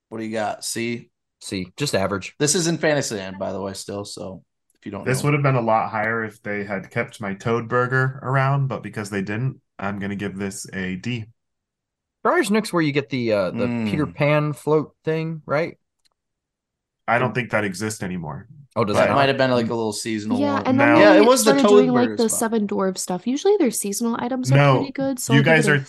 what 0.09 0.19
do 0.19 0.25
you 0.25 0.33
got? 0.33 0.65
See, 0.65 1.11
see, 1.41 1.73
just 1.77 1.95
average. 1.95 2.37
this 2.39 2.55
is 2.55 2.67
in 2.67 2.79
Fantasyland, 2.79 3.39
by 3.39 3.53
the 3.53 3.61
way, 3.61 3.73
still. 3.75 4.05
So 4.05 4.43
if 4.75 4.87
you 4.87 4.93
don't, 4.93 5.05
This 5.05 5.23
know. 5.23 5.25
would 5.25 5.35
have 5.35 5.43
been 5.43 5.55
a 5.57 5.61
lot 5.61 5.91
higher 5.91 6.25
if 6.25 6.43
they 6.43 6.65
had 6.65 6.91
kept 6.91 7.21
my 7.21 7.35
toad 7.35 7.69
burger 7.69 8.19
around, 8.23 8.69
but 8.69 8.83
because 8.83 9.11
they 9.11 9.23
didn't, 9.23 9.61
I'm 9.79 9.99
gonna 9.99 10.17
give 10.17 10.37
this 10.37 10.67
a 10.73 10.97
D. 10.97 11.27
Friar's 12.23 12.51
Nook's 12.51 12.73
where 12.73 12.83
you 12.83 12.93
get 12.93 13.11
the 13.11 13.33
uh 13.33 13.51
the 13.51 13.67
Mm. 13.67 13.91
Peter 13.91 14.07
Pan 14.07 14.53
float 14.53 14.95
thing, 15.05 15.43
right? 15.47 15.79
I 17.07 17.19
don't 17.19 17.35
think 17.35 17.51
that 17.51 17.65
exists 17.65 18.03
anymore. 18.03 18.49
Oh, 18.77 18.85
does 18.85 18.97
that 18.97 19.09
that 19.09 19.15
might 19.15 19.29
have 19.29 19.37
been 19.37 19.51
like 19.51 19.67
a 19.67 19.75
little 19.75 19.93
seasonal 19.93 20.41
Yeah, 20.41 20.55
one. 20.55 20.63
and 20.67 20.81
then 20.81 20.95
No. 20.95 21.01
Yeah, 21.01 21.15
it 21.15 21.25
was 21.27 21.45
the 21.45 21.51
started 21.51 21.69
doing 21.69 21.93
Burger 21.93 22.09
like 22.11 22.17
the 22.17 22.29
spot. 22.29 22.39
Seven 22.39 22.67
dwarves 22.67 22.99
stuff. 22.99 23.27
Usually 23.27 23.57
their 23.59 23.71
seasonal 23.71 24.17
items 24.19 24.51
are 24.51 24.57
No, 24.57 24.77
pretty 24.79 24.93
good. 24.93 25.19
So 25.21 25.33
you 25.35 25.41
I'll 25.41 25.45
guys 25.45 25.69
it 25.69 25.71
a 25.73 25.75
are 25.81 25.85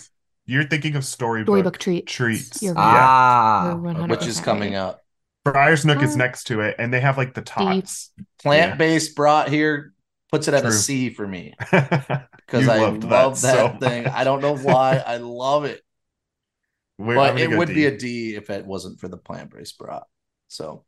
you're 0.46 0.64
thinking 0.66 0.96
of 0.96 1.04
storybook, 1.06 1.48
Storybook 1.54 1.78
treat. 1.80 2.06
treats. 2.06 2.62
You're 2.62 2.74
right. 2.76 2.84
Ah, 2.84 3.70
You're 3.82 4.08
which 4.08 4.28
is 4.28 4.40
coming 4.40 4.76
up. 4.76 5.02
Friar's 5.44 5.86
Nook 5.86 6.04
is 6.04 6.14
Uh, 6.16 6.18
next 6.18 6.44
to 6.46 6.62
it, 6.62 6.76
and 6.78 6.94
they 6.94 7.00
have 7.00 7.18
like 7.18 7.34
the 7.34 7.42
tots. 7.42 8.12
Plant 8.44 8.78
based 8.78 9.16
brought 9.16 9.50
here 9.50 9.94
puts 10.32 10.48
it 10.48 10.54
at 10.54 10.66
a 10.66 10.70
True. 10.70 10.72
C 10.78 11.10
for 11.10 11.26
me 11.28 11.54
because 12.46 12.66
because 12.66 12.68
I 12.68 12.78
love 13.24 13.42
that, 13.42 13.80
thing. 13.80 14.08
I 14.08 14.24
don't 14.24 14.42
know 14.42 14.56
why 14.58 14.98
I 15.06 15.18
love 15.18 15.66
it, 15.66 15.82
but 16.98 17.40
it 17.40 17.50
would 17.50 17.70
be 17.70 17.86
a 17.86 17.98
D 17.98 18.36
if 18.36 18.50
it 18.50 18.66
wasn't 18.66 19.00
for 19.00 19.08
the 19.08 19.18
plant 19.18 19.52
based 19.52 19.78
brat. 19.78 20.04
So, 20.48 20.86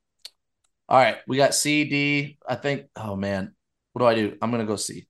all 0.89 0.97
right, 0.97 1.17
we 1.27 1.37
got 1.37 1.55
C, 1.55 1.85
D. 1.85 2.37
I 2.47 2.55
think. 2.55 2.87
Oh 2.95 3.15
man, 3.15 3.55
what 3.93 4.01
do 4.01 4.05
I 4.05 4.15
do? 4.15 4.37
I'm 4.41 4.51
gonna 4.51 4.65
go 4.65 4.75
C. 4.75 5.07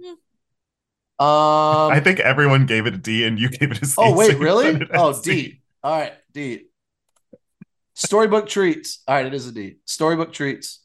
Hmm. 0.00 0.14
Um. 1.24 1.92
I 1.92 2.00
think 2.02 2.20
everyone 2.20 2.66
gave 2.66 2.86
it 2.86 2.94
a 2.94 2.98
D, 2.98 3.24
and 3.24 3.38
you 3.38 3.48
gave 3.48 3.72
it 3.72 3.82
a 3.82 3.86
C. 3.86 3.94
oh 3.98 4.14
wait, 4.14 4.32
you 4.32 4.38
really? 4.38 4.72
put 4.72 4.82
it 4.82 4.90
at 4.90 5.00
Oh, 5.00 5.12
C. 5.12 5.22
D. 5.22 5.62
All 5.82 5.98
right, 6.00 6.12
D. 6.32 6.66
Storybook 7.94 8.48
treats. 8.48 9.02
All 9.06 9.16
right, 9.16 9.26
it 9.26 9.34
is 9.34 9.46
a 9.46 9.52
D. 9.52 9.76
Storybook 9.84 10.32
treats. 10.32 10.80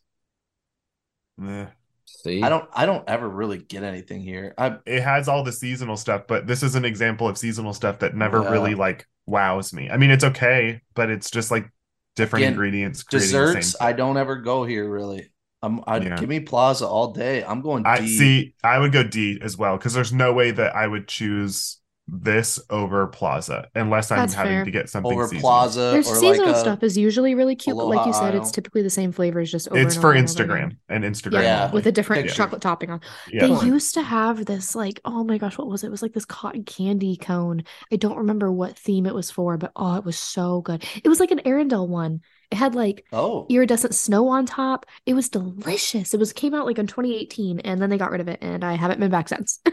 Eh. 1.41 1.76
See, 2.23 2.41
I 2.41 2.49
don't. 2.49 2.67
I 2.73 2.85
don't 2.85 3.07
ever 3.07 3.27
really 3.27 3.57
get 3.57 3.83
anything 3.83 4.21
here. 4.21 4.53
I 4.57 4.77
It 4.85 5.01
has 5.01 5.27
all 5.27 5.43
the 5.43 5.51
seasonal 5.51 5.97
stuff, 5.97 6.23
but 6.27 6.47
this 6.47 6.63
is 6.63 6.75
an 6.75 6.85
example 6.85 7.27
of 7.27 7.37
seasonal 7.37 7.73
stuff 7.73 7.99
that 7.99 8.15
never 8.15 8.41
Yeah. 8.41 8.49
really 8.49 8.75
like 8.75 9.05
wows 9.25 9.73
me. 9.73 9.89
I 9.89 9.97
mean, 9.97 10.11
it's 10.11 10.23
okay, 10.23 10.81
but 10.95 11.09
it's 11.09 11.29
just 11.31 11.51
like 11.51 11.69
different 12.15 12.43
Again, 12.43 12.53
ingredients. 12.53 13.03
creating 13.03 13.41
the 13.41 13.53
desserts. 13.53 13.71
same 13.71 13.87
I 13.87 13.93
don't 13.93 14.17
ever 14.17 14.37
go 14.37 14.63
here 14.65 14.89
really. 14.89 15.29
I'm. 15.61 15.81
I 15.87 15.97
Yeah. 15.97 16.15
give 16.19 16.29
me 16.29 16.39
Plaza 16.39 16.87
all 16.87 17.13
day. 17.13 17.43
I'm 17.43 17.61
going 17.61 17.83
D. 17.83 17.89
I 17.89 18.05
see. 18.05 18.53
I 18.63 18.79
would 18.79 18.91
go 18.91 19.03
D 19.03 19.39
as 19.41 19.57
well 19.57 19.77
because 19.77 19.93
there's 19.93 20.13
no 20.13 20.33
way 20.33 20.51
that 20.51 20.75
I 20.75 20.87
would 20.87 21.07
choose 21.07 21.79
this 22.07 22.59
over 22.69 23.07
Plaza 23.07 23.67
unless 23.75 24.11
I'm 24.11 24.19
That's 24.19 24.33
having 24.33 24.51
fair. 24.53 24.65
to 24.65 24.71
get 24.71 24.89
something 24.89 25.11
over 25.11 25.27
seasonal. 25.27 25.41
Plaza 25.41 25.79
Their 25.91 25.99
or 25.99 26.03
seasonal 26.03 26.47
like 26.47 26.55
uh, 26.55 26.59
stuff 26.59 26.83
is 26.83 26.97
usually 26.97 27.35
really 27.35 27.55
cute, 27.55 27.75
but 27.75 27.87
like 27.87 28.05
you 28.05 28.13
said, 28.13 28.33
Isle. 28.33 28.41
it's 28.41 28.51
typically 28.51 28.81
the 28.81 28.89
same 28.89 29.11
flavors, 29.11 29.51
just 29.51 29.67
over 29.69 29.77
It's 29.77 29.95
and 29.95 30.01
for 30.01 30.07
over 30.07 30.17
and 30.17 30.27
over 30.29 30.45
Instagram 30.45 30.77
and 30.89 31.03
Instagram. 31.03 31.43
Yeah, 31.43 31.65
Yeah. 31.67 31.71
with 31.71 31.85
a 31.85 31.91
different 31.91 32.23
Picture. 32.23 32.35
chocolate 32.37 32.61
topping 32.61 32.91
on. 32.91 33.01
Yeah. 33.31 33.47
They 33.47 33.65
used 33.67 33.93
to 33.95 34.01
have 34.03 34.45
this 34.45 34.73
like, 34.75 34.99
oh 35.03 35.23
my 35.25 35.37
gosh, 35.37 35.57
what 35.57 35.67
was 35.67 35.83
it? 35.83 35.87
It 35.87 35.91
was 35.91 36.01
like 36.01 36.13
this 36.13 36.25
cotton 36.25 36.63
candy 36.63 37.17
cone. 37.17 37.63
I 37.91 37.97
don't 37.97 38.17
remember 38.17 38.51
what 38.51 38.77
theme 38.77 39.05
it 39.05 39.13
was 39.15 39.29
for, 39.29 39.57
but 39.57 39.73
oh, 39.75 39.95
it 39.97 40.05
was 40.05 40.17
so 40.17 40.61
good. 40.61 40.85
It 41.03 41.09
was 41.09 41.19
like 41.19 41.31
an 41.31 41.39
Arendelle 41.45 41.87
one. 41.87 42.21
It 42.51 42.55
had 42.55 42.75
like 42.75 43.05
oh 43.11 43.45
iridescent 43.49 43.93
snow 43.93 44.29
on 44.29 44.45
top. 44.45 44.85
It 45.05 45.13
was 45.13 45.27
delicious. 45.27 46.13
It 46.13 46.19
was 46.19 46.31
came 46.31 46.53
out 46.53 46.65
like 46.65 46.79
in 46.79 46.87
2018, 46.87 47.59
and 47.59 47.81
then 47.81 47.89
they 47.89 47.97
got 47.97 48.11
rid 48.11 48.21
of 48.21 48.29
it, 48.29 48.39
and 48.41 48.63
I 48.63 48.75
haven't 48.75 49.01
been 49.01 49.11
back 49.11 49.27
since. 49.27 49.59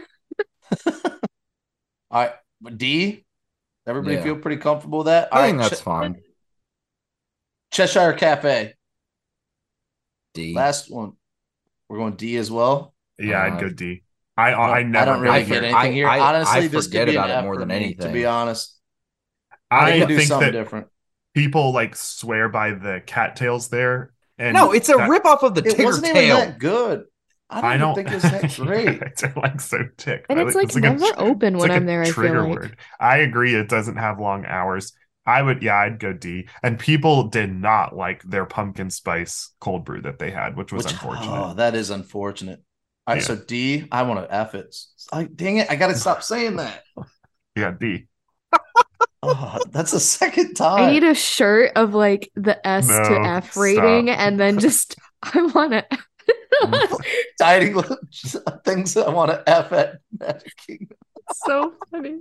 all 2.11 2.21
right. 2.23 2.33
D. 2.77 3.25
Everybody 3.87 4.15
Yeah. 4.15 4.23
feel 4.23 4.37
pretty 4.37 4.57
comfortable 4.61 4.99
with 4.99 5.07
that. 5.07 5.31
All 5.31 5.37
I 5.39 5.41
right, 5.43 5.47
think 5.49 5.61
that's 5.61 5.79
Ch- 5.81 5.83
fine. 5.83 6.21
Cheshire 7.71 8.13
Cafe. 8.13 8.73
D. 10.33 10.53
Last 10.53 10.89
one. 10.91 11.13
We're 11.89 11.97
going 11.97 12.15
D 12.15 12.37
as 12.37 12.49
well. 12.51 12.93
Yeah, 13.19 13.41
I'd 13.43 13.53
Uh, 13.53 13.59
go 13.61 13.69
D. 13.69 14.03
I 14.37 14.51
I 14.51 14.71
I 14.77 14.81
don't, 14.81 14.91
never 14.91 15.05
don't 15.05 15.21
really 15.21 15.43
go 15.43 15.49
get 15.49 15.63
here. 15.63 15.75
I- 15.75 15.79
anything 15.81 15.93
here. 15.93 16.07
I- 16.09 16.19
Honestly, 16.19 16.57
I 16.57 16.67
this 16.67 16.71
could 16.71 16.83
forget 16.85 17.07
be 17.07 17.15
an 17.15 17.23
about 17.23 17.39
it 17.39 17.43
more 17.45 17.53
for 17.55 17.59
than 17.59 17.67
me, 17.69 17.93
To 17.95 18.09
be 18.09 18.25
honest, 18.25 18.77
I, 19.71 19.93
I 19.93 19.99
could 19.99 20.07
do 20.09 20.17
think 20.17 20.27
something 20.27 20.47
that 20.51 20.57
different. 20.57 20.87
people 21.33 21.71
like 21.73 21.95
swear 21.95 22.49
by 22.49 22.71
the 22.71 23.01
cattails 23.05 23.69
there. 23.69 24.13
And 24.37 24.53
no, 24.55 24.73
it's 24.73 24.89
a 24.89 24.93
that- 24.93 25.09
ripoff 25.09 25.43
of 25.43 25.55
the 25.55 25.61
It 25.63 25.77
Tigger 25.77 25.85
wasn't 25.85 26.07
even 26.07 26.15
tail. 26.21 26.37
that 26.37 26.59
good. 26.59 27.05
I 27.55 27.61
don't, 27.61 27.71
I 27.71 27.75
even 27.75 27.79
don't 27.79 27.95
think 27.95 28.09
it 28.09 28.13
was 28.13 28.23
that 28.23 28.55
great. 28.57 29.01
it's 29.01 29.23
like 29.35 29.61
so 29.61 29.79
ticked. 29.97 30.27
And 30.29 30.39
it's 30.39 30.55
like- 30.55 30.73
like 30.75 30.75
a 30.75 30.79
never 30.79 31.05
tr- 31.05 31.13
open 31.17 31.57
when 31.57 31.69
like 31.69 31.71
I'm 31.71 31.83
a 31.83 31.85
there, 31.85 32.01
I 32.03 32.11
feel 32.11 32.13
trigger 32.13 32.43
like. 32.43 32.49
word. 32.59 32.77
I 32.99 33.17
agree. 33.17 33.55
It 33.55 33.69
doesn't 33.69 33.97
have 33.97 34.19
long 34.19 34.45
hours. 34.45 34.93
I 35.27 35.41
would, 35.41 35.63
yeah, 35.63 35.75
I'd 35.77 35.99
go 35.99 36.13
D. 36.13 36.47
And 36.61 36.77
people 36.77 37.29
did 37.29 37.51
not 37.53 37.95
like 37.95 38.21
their 38.23 38.45
pumpkin 38.45 38.89
spice 38.91 39.51
cold 39.59 39.83
brew 39.85 40.01
that 40.03 40.19
they 40.19 40.29
had, 40.31 40.55
which 40.55 40.71
was 40.71 40.85
Which, 40.85 40.93
unfortunate. 40.93 41.31
Oh, 41.31 41.53
that 41.55 41.73
is 41.75 41.89
unfortunate. 41.89 42.61
All 43.07 43.15
right, 43.15 43.21
Yeah. 43.21 43.27
so 43.27 43.35
D, 43.35 43.87
I 43.91 44.03
want 44.03 44.19
to 44.27 44.33
F 44.33 44.53
it. 44.55 44.75
I, 45.11 45.23
dang 45.23 45.57
it, 45.57 45.69
I 45.71 45.75
got 45.77 45.87
to 45.87 45.95
stop 45.95 46.23
saying 46.23 46.57
that. 46.57 46.83
Yeah, 47.57 47.71
D. 47.71 48.07
Oh, 49.23 49.57
that's 49.71 49.91
the 49.91 49.99
second 49.99 50.53
time. 50.53 50.83
I 50.83 50.91
need 50.91 51.03
a 51.03 51.15
shirt 51.15 51.71
of 51.75 51.95
like 51.95 52.29
the 52.35 52.65
S 52.67 52.87
to 52.87 52.93
No, 52.93 53.23
F 53.23 53.51
stop. 53.53 53.63
rating, 53.63 54.09
and 54.09 54.39
then 54.39 54.59
just 54.59 54.95
I 55.23 55.41
want 55.55 55.71
to. 55.71 55.85
Dieting 57.39 57.81
things 58.63 58.93
that 58.93 59.07
I 59.07 59.09
want 59.11 59.31
to 59.31 59.43
F 59.47 59.71
at 59.73 59.99
Magic 60.19 60.53
Kingdom. 60.65 60.97
so 61.45 61.73
funny. 61.91 62.19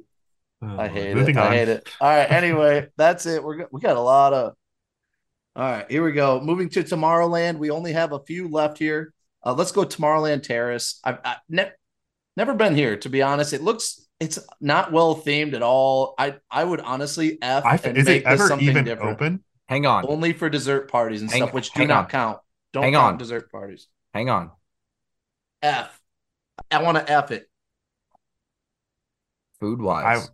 I 0.62 0.88
hate 0.88 1.14
Moving 1.14 1.36
it. 1.36 1.40
on. 1.40 1.52
I 1.52 1.56
hate 1.56 1.68
it. 1.68 1.88
All 2.00 2.08
right. 2.08 2.30
Anyway, 2.30 2.88
that's 2.96 3.26
it. 3.26 3.42
We're 3.44 3.66
we 3.70 3.80
got 3.80 3.96
a 3.96 4.00
lot 4.00 4.32
of. 4.32 4.54
All 5.56 5.62
right, 5.62 5.88
here 5.90 6.02
we 6.02 6.12
go. 6.12 6.40
Moving 6.40 6.68
to 6.70 6.82
Tomorrowland. 6.82 7.58
We 7.58 7.70
only 7.70 7.92
have 7.92 8.12
a 8.12 8.18
few 8.20 8.48
left 8.48 8.78
here. 8.78 9.12
Uh, 9.44 9.52
let's 9.54 9.70
go 9.72 9.84
Tomorrowland 9.84 10.42
Terrace. 10.42 10.98
I've 11.04 11.18
I, 11.24 11.36
ne- 11.48 11.70
never 12.36 12.54
been 12.54 12.74
here, 12.74 12.96
to 12.96 13.08
be 13.08 13.22
honest. 13.22 13.52
It 13.52 13.62
looks 13.62 14.04
it's 14.18 14.38
not 14.60 14.90
well 14.90 15.14
themed 15.16 15.52
at 15.54 15.62
all. 15.62 16.14
I 16.18 16.36
I 16.50 16.64
would 16.64 16.80
honestly 16.80 17.38
F 17.40 17.64
I, 17.64 17.78
and 17.84 17.96
is 17.98 18.06
make 18.06 18.22
it 18.22 18.24
this 18.24 18.40
ever 18.40 18.48
something 18.48 18.66
even 18.68 18.84
different. 18.84 19.12
open? 19.12 19.44
Hang 19.68 19.86
on. 19.86 20.06
Only 20.08 20.32
for 20.32 20.48
dessert 20.50 20.90
parties 20.90 21.20
and 21.22 21.30
Hang- 21.30 21.42
stuff, 21.42 21.54
which 21.54 21.72
do 21.72 21.80
hang 21.80 21.88
not 21.88 22.04
on. 22.06 22.10
count. 22.10 22.38
Don't 22.72 22.82
Hang 22.84 22.94
count 22.94 23.12
on. 23.12 23.18
dessert 23.18 23.50
parties. 23.52 23.86
Hang 24.14 24.30
on. 24.30 24.50
F. 25.60 26.00
I 26.70 26.80
want 26.82 26.96
to 26.98 27.10
F 27.12 27.30
it. 27.32 27.50
Food 29.60 29.80
wise, 29.82 30.28
I- 30.28 30.32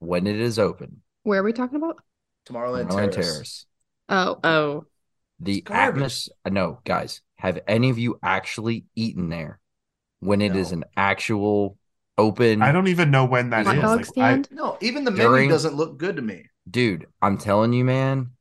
when 0.00 0.26
it 0.26 0.36
is 0.36 0.58
open, 0.58 1.02
Where 1.22 1.40
are 1.40 1.44
we 1.44 1.52
talking 1.52 1.76
about? 1.76 2.02
Tomorrowland, 2.46 2.88
Tomorrowland 2.90 3.12
Terrace. 3.12 3.32
Terrace. 3.34 3.66
Oh, 4.08 4.40
oh, 4.44 4.84
The 5.40 5.64
atmosphere. 5.70 6.34
Uh, 6.44 6.50
no, 6.50 6.80
guys, 6.84 7.20
have 7.36 7.60
any 7.68 7.90
of 7.90 7.98
you 7.98 8.18
actually 8.22 8.84
eaten 8.96 9.28
there 9.28 9.60
when 10.20 10.42
it 10.42 10.54
is 10.56 10.72
No. 10.72 10.78
an 10.78 10.84
actual 10.96 11.78
open? 12.18 12.60
I 12.62 12.72
don't 12.72 12.88
even 12.88 13.10
know 13.12 13.24
when 13.24 13.50
that 13.50 13.66
Hot 13.66 13.76
is. 13.76 13.82
dog 13.82 13.96
Like, 13.98 14.00
I, 14.08 14.10
stand? 14.10 14.48
No, 14.50 14.76
even 14.80 15.04
the 15.04 15.12
During- 15.12 15.32
menu 15.44 15.50
doesn't 15.50 15.74
look 15.74 15.96
good 15.98 16.16
to 16.16 16.22
me. 16.22 16.46
Dude, 16.68 17.06
I'm 17.22 17.38
telling 17.38 17.72
you, 17.72 17.84
man. 17.84 18.32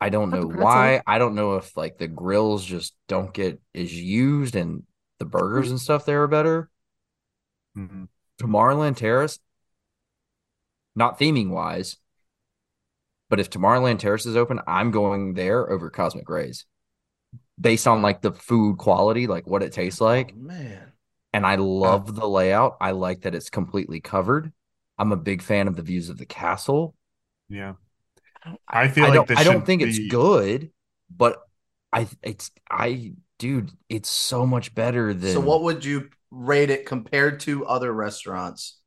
I 0.00 0.08
don't 0.08 0.30
know 0.30 0.46
why. 0.46 1.02
I 1.06 1.18
don't 1.18 1.34
know 1.34 1.56
if 1.56 1.76
like 1.76 1.98
the 1.98 2.08
grills 2.08 2.64
just 2.64 2.94
don't 3.08 3.32
get 3.34 3.60
as 3.74 3.92
used 3.92 4.56
and 4.56 4.84
the 5.18 5.26
burgers 5.26 5.70
and 5.70 5.80
stuff 5.80 6.06
there 6.06 6.22
are 6.22 6.28
better. 6.28 6.70
Mhm. 7.76 8.08
Tomorrowland 8.38 8.96
Terrace, 8.96 9.38
not 10.96 11.18
theming 11.18 11.50
wise, 11.50 11.96
but 13.28 13.38
if 13.40 13.50
Tomorrowland 13.50 13.98
Terrace 13.98 14.26
is 14.26 14.36
open, 14.36 14.60
I'm 14.66 14.90
going 14.90 15.34
there 15.34 15.70
over 15.70 15.90
Cosmic 15.90 16.28
Rays 16.28 16.66
based 17.60 17.86
on 17.86 18.02
like 18.02 18.22
the 18.22 18.32
food 18.32 18.78
quality, 18.78 19.26
like 19.26 19.46
what 19.46 19.62
it 19.62 19.72
tastes 19.72 20.00
like. 20.00 20.32
Oh, 20.34 20.40
man. 20.40 20.92
And 21.32 21.46
I 21.46 21.56
love 21.56 22.14
the 22.16 22.28
layout. 22.28 22.76
I 22.80 22.90
like 22.90 23.20
that 23.22 23.34
it's 23.34 23.50
completely 23.50 24.00
covered. 24.00 24.52
I'm 24.98 25.12
a 25.12 25.16
big 25.16 25.42
fan 25.42 25.68
of 25.68 25.76
the 25.76 25.82
views 25.82 26.08
of 26.08 26.18
the 26.18 26.26
castle. 26.26 26.94
yeah. 27.48 27.74
I 28.68 28.88
feel 28.88 29.04
I 29.04 29.08
like 29.08 29.14
don't 29.14 29.28
this 29.28 29.38
I 29.38 29.44
don't 29.44 29.54
should 29.60 29.66
think 29.66 29.82
it's 29.82 29.98
good, 29.98 30.70
but 31.14 31.38
I 31.92 32.08
it's 32.22 32.50
I 32.70 33.12
dude, 33.38 33.70
it's 33.88 34.08
so 34.08 34.46
much 34.46 34.74
better 34.74 35.14
than 35.14 35.32
So 35.34 35.40
what 35.40 35.62
would 35.62 35.84
you 35.84 36.10
rate 36.30 36.70
it 36.70 36.86
compared 36.86 37.40
to 37.40 37.66
other 37.66 37.92
restaurants? 37.92 38.78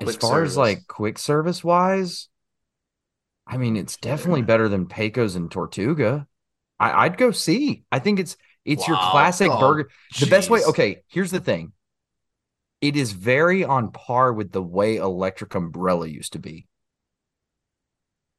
as 0.00 0.06
quick 0.06 0.20
far 0.20 0.42
as 0.42 0.56
like 0.56 0.86
quick 0.86 1.18
service 1.18 1.64
wise, 1.64 2.28
I 3.46 3.56
mean 3.56 3.76
it's 3.76 3.96
definitely 3.96 4.42
better 4.42 4.68
than 4.68 4.86
Pecos 4.86 5.34
and 5.34 5.50
Tortuga. 5.50 6.26
I, 6.78 7.06
I'd 7.06 7.16
go 7.16 7.30
see. 7.30 7.84
I 7.90 7.98
think 7.98 8.20
it's 8.20 8.36
it's 8.64 8.86
your 8.86 8.96
classic 8.98 9.50
Oh, 9.50 9.58
burger. 9.58 9.90
The 10.20 10.26
best 10.26 10.50
way, 10.50 10.64
okay, 10.64 11.02
here's 11.08 11.30
the 11.30 11.40
thing. 11.40 11.72
It 12.80 12.96
is 12.96 13.12
very 13.12 13.64
on 13.64 13.90
par 13.92 14.32
with 14.32 14.52
the 14.52 14.62
way 14.62 14.96
Electric 14.96 15.54
Umbrella 15.54 16.06
used 16.06 16.32
to 16.34 16.38
be. 16.38 16.67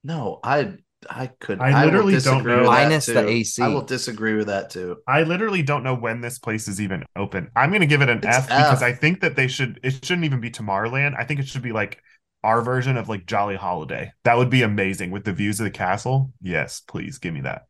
No, 0.03 0.39
I 0.43 0.73
I 1.09 1.27
could. 1.27 1.59
I 1.59 1.85
will 1.85 1.91
literally 1.91 2.13
don't 2.13 2.43
disagree 2.43 2.51
know- 2.53 2.57
with 2.61 2.69
that 2.71 2.83
Minus 2.89 3.05
the 3.05 3.13
too. 3.21 3.27
AC. 3.27 3.61
I 3.61 3.67
will 3.69 3.81
disagree 3.83 4.33
with 4.35 4.47
that 4.47 4.69
too. 4.69 4.97
I 5.07 5.23
literally 5.23 5.63
don't 5.63 5.83
know 5.83 5.95
when 5.95 6.21
this 6.21 6.39
place 6.39 6.67
is 6.67 6.81
even 6.81 7.05
open. 7.15 7.49
I'm 7.55 7.69
going 7.69 7.81
to 7.81 7.87
give 7.87 8.01
it 8.01 8.09
an 8.09 8.17
It's 8.17 8.27
F 8.37 8.47
because 8.47 8.83
I 8.83 8.93
think 8.93 9.21
that 9.21 9.35
they 9.35 9.47
should. 9.47 9.79
It 9.83 10.03
shouldn't 10.05 10.25
even 10.25 10.41
be 10.41 10.51
Tomorrowland. 10.51 11.15
I 11.17 11.23
think 11.23 11.39
it 11.39 11.47
should 11.47 11.61
be 11.61 11.71
like 11.71 12.01
our 12.43 12.61
version 12.61 12.97
of 12.97 13.07
like 13.09 13.25
Jolly 13.25 13.55
Holiday. 13.55 14.11
That 14.23 14.37
would 14.37 14.49
be 14.49 14.61
amazing 14.61 15.11
with 15.11 15.23
the 15.23 15.33
views 15.33 15.59
of 15.59 15.63
the 15.65 15.71
castle. 15.71 16.33
Yes, 16.41 16.81
please 16.81 17.17
give 17.17 17.33
me 17.33 17.41
that. 17.41 17.63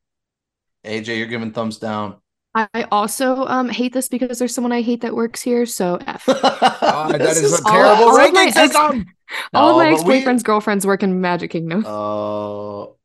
AJ, 0.85 1.17
you're 1.17 1.27
giving 1.27 1.51
thumbs 1.51 1.77
down. 1.77 2.15
I 2.55 2.85
also 2.91 3.45
um 3.45 3.69
hate 3.69 3.93
this 3.93 4.09
because 4.09 4.39
there's 4.39 4.53
someone 4.55 4.71
I 4.71 4.81
hate 4.81 5.01
that 5.01 5.15
works 5.15 5.41
here, 5.41 5.65
so 5.65 5.99
F. 6.07 6.25
God, 6.27 7.11
that 7.13 7.19
This 7.19 7.37
is 7.41 7.59
a 7.59 7.63
all- 7.65 7.71
terrible 7.71 8.03
all 8.05 8.09
of 8.11 8.17
ranking 8.17 8.33
my 8.35 8.43
ex- 8.45 8.55
system. 8.55 9.05
All 9.53 9.69
of 9.69 9.77
my 9.77 9.91
No, 9.91 9.97
but 9.97 10.05
we- 10.07 10.15
ex-boyfriend's 10.15 10.41
girlfriends 10.43 10.87
work 10.87 11.03
in 11.03 11.21
Magic 11.21 11.51
Kingdom. 11.51 11.85
Oh, 11.85 12.95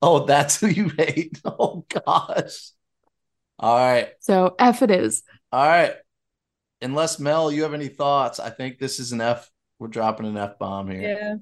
oh, 0.00 0.24
that's 0.24 0.58
who 0.58 0.68
you 0.68 0.88
hate. 0.96 1.38
Oh 1.44 1.84
gosh. 2.06 2.70
All 3.58 3.76
right, 3.76 4.08
So 4.20 4.54
F 4.58 4.80
it 4.82 4.90
is. 4.90 5.22
all 5.52 5.64
right. 5.66 5.94
Unless 6.80 7.20
Mel, 7.20 7.52
you 7.52 7.62
have 7.62 7.74
any 7.74 7.88
thoughts? 7.88 8.40
I 8.40 8.48
think 8.50 8.78
this 8.78 8.98
is 8.98 9.12
an 9.12 9.20
F. 9.20 9.48
We're 9.78 9.88
dropping 9.88 10.26
an 10.26 10.36
F 10.36 10.58
bomb 10.58 10.90
here. 10.90 11.00
Yeah. 11.02 11.34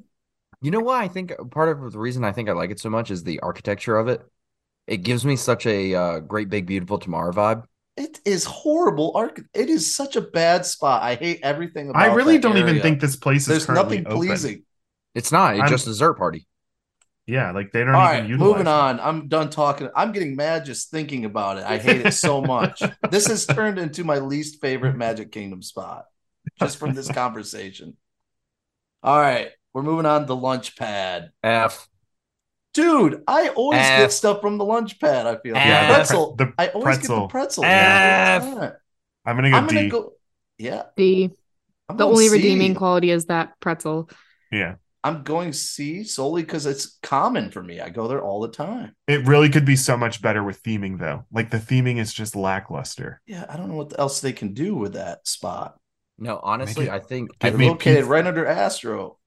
You 0.60 0.70
know 0.72 0.80
why 0.80 1.02
I 1.04 1.08
think 1.08 1.32
part 1.50 1.68
of 1.70 1.92
the 1.92 1.98
reason 1.98 2.24
I 2.24 2.32
think 2.32 2.48
I 2.50 2.52
like 2.52 2.70
it 2.70 2.80
so 2.80 2.90
much 2.90 3.10
is 3.10 3.22
the 3.22 3.40
architecture 3.40 3.96
of 3.96 4.08
it. 4.08 4.20
It 4.90 4.98
gives 5.04 5.24
me 5.24 5.36
such 5.36 5.66
a 5.66 5.94
uh, 5.94 6.18
great 6.18 6.50
big 6.50 6.66
beautiful 6.66 6.98
tomorrow 6.98 7.32
vibe. 7.32 7.62
It 7.96 8.18
is 8.24 8.44
horrible. 8.44 9.12
Arch- 9.14 9.40
It 9.54 9.70
is 9.70 9.94
such 9.94 10.16
a 10.16 10.20
bad 10.20 10.66
spot. 10.66 11.02
I 11.02 11.14
hate 11.14 11.38
everything 11.44 11.90
about. 11.90 12.02
I 12.02 12.12
really 12.12 12.38
don't 12.38 12.56
even 12.58 12.80
think 12.82 13.00
this 13.00 13.14
place 13.14 13.42
is 13.42 13.46
there's 13.46 13.66
currently 13.66 13.98
nothing 13.98 14.12
open. 14.12 14.26
pleasing. 14.26 14.64
It's 15.14 15.30
not. 15.30 15.54
It's 15.54 15.62
I'm- 15.62 15.70
just 15.70 15.86
a 15.86 15.90
dessert 15.90 16.14
party. 16.14 16.46
Yeah, 17.26 17.52
like 17.52 17.70
they 17.70 17.84
don't 17.84 17.94
All 17.94 18.12
even 18.12 18.30
right, 18.30 18.38
moving 18.38 18.62
it. 18.62 18.66
on. 18.68 18.98
I'm 18.98 19.28
done 19.28 19.50
talking. 19.50 19.88
I'm 19.94 20.10
getting 20.10 20.34
mad 20.34 20.64
just 20.64 20.90
thinking 20.90 21.24
about 21.24 21.58
it. 21.58 21.64
I 21.64 21.78
hate 21.78 22.04
it 22.04 22.12
so 22.14 22.40
much. 22.42 22.82
this 23.10 23.28
has 23.28 23.46
turned 23.46 23.78
into 23.78 24.02
my 24.02 24.18
least 24.18 24.60
favorite 24.60 24.96
Magic 24.96 25.30
Kingdom 25.30 25.62
spot 25.62 26.06
just 26.58 26.78
from 26.78 26.94
this 26.94 27.08
conversation. 27.08 27.96
All 29.04 29.20
right, 29.20 29.50
we're 29.72 29.82
moving 29.84 30.06
on 30.06 30.26
to 30.26 30.34
lunch 30.34 30.74
pad. 30.76 31.30
F. 31.44 31.86
Dude, 32.72 33.22
I 33.26 33.48
always 33.48 33.80
F. 33.80 33.98
get 34.01 34.12
stuff 34.12 34.40
from 34.40 34.59
the 34.59 34.64
lunch 34.64 35.01
pad. 35.01 35.26
I 35.26 35.36
feel 35.38 35.55
Yeah, 35.56 35.82
the 35.82 35.88
the 35.88 35.94
pretzel. 35.94 36.34
pre- 36.36 36.47
the 36.47 36.52
I 36.59 36.68
always 36.68 36.98
get 36.98 37.09
the 37.09 37.26
pretzel. 37.26 37.28
pretzel. 37.28 37.64
F. 37.64 38.42
every 38.42 38.55
time. 38.60 38.72
I'm 39.26 39.36
gonna 39.36 39.51
go 39.51 39.56
I'm 39.56 39.66
gonna 39.66 39.88
go. 39.88 40.12
Yeah, 40.59 40.82
The 40.97 41.30
I'm 41.88 41.97
the 41.97 42.06
only 42.06 42.28
C. 42.28 42.34
redeeming 42.36 42.74
quality 42.74 43.10
is 43.10 43.26
that 43.26 43.59
pretzel. 43.60 44.09
Yeah, 44.52 44.76
I'm 45.02 45.22
going 45.24 45.52
C 45.52 46.05
solely 46.05 46.42
because 46.42 46.66
it's 46.66 46.98
common 47.02 47.51
for 47.51 47.62
me. 47.62 47.80
I 47.80 47.88
go 47.88 48.06
there 48.06 48.22
all 48.22 48.40
the 48.40 48.48
time. 48.51 48.94
it 49.09 49.26
really 49.26 49.48
could 49.48 49.64
be 49.64 49.74
so 49.76 49.97
much 49.97 50.22
better 50.22 50.44
with 50.44 50.62
theming 50.62 50.98
though. 51.01 51.24
Like 51.32 51.51
the 51.51 51.59
theming 51.59 51.98
is 51.98 52.12
just 52.12 52.36
lackluster. 52.36 53.20
Yeah, 53.26 53.47
I 53.48 53.56
don't 53.56 53.68
know 53.68 53.76
what 53.76 53.98
else 53.98 54.20
they 54.20 54.32
can 54.32 54.55
do 54.55 54.76
with 54.76 54.92
that 54.92 55.26
spot. 55.26 55.76
No, 56.18 56.38
honestly, 56.42 56.84
it- 56.86 56.90
I 56.92 56.98
think 57.01 57.36
Give 57.40 57.55
I 57.55 57.56
me 57.56 57.64
think- 57.64 57.72
Located 57.80 57.97
pizza. 57.97 58.10
right 58.10 58.26
under 58.26 58.47
Astro. 58.47 59.18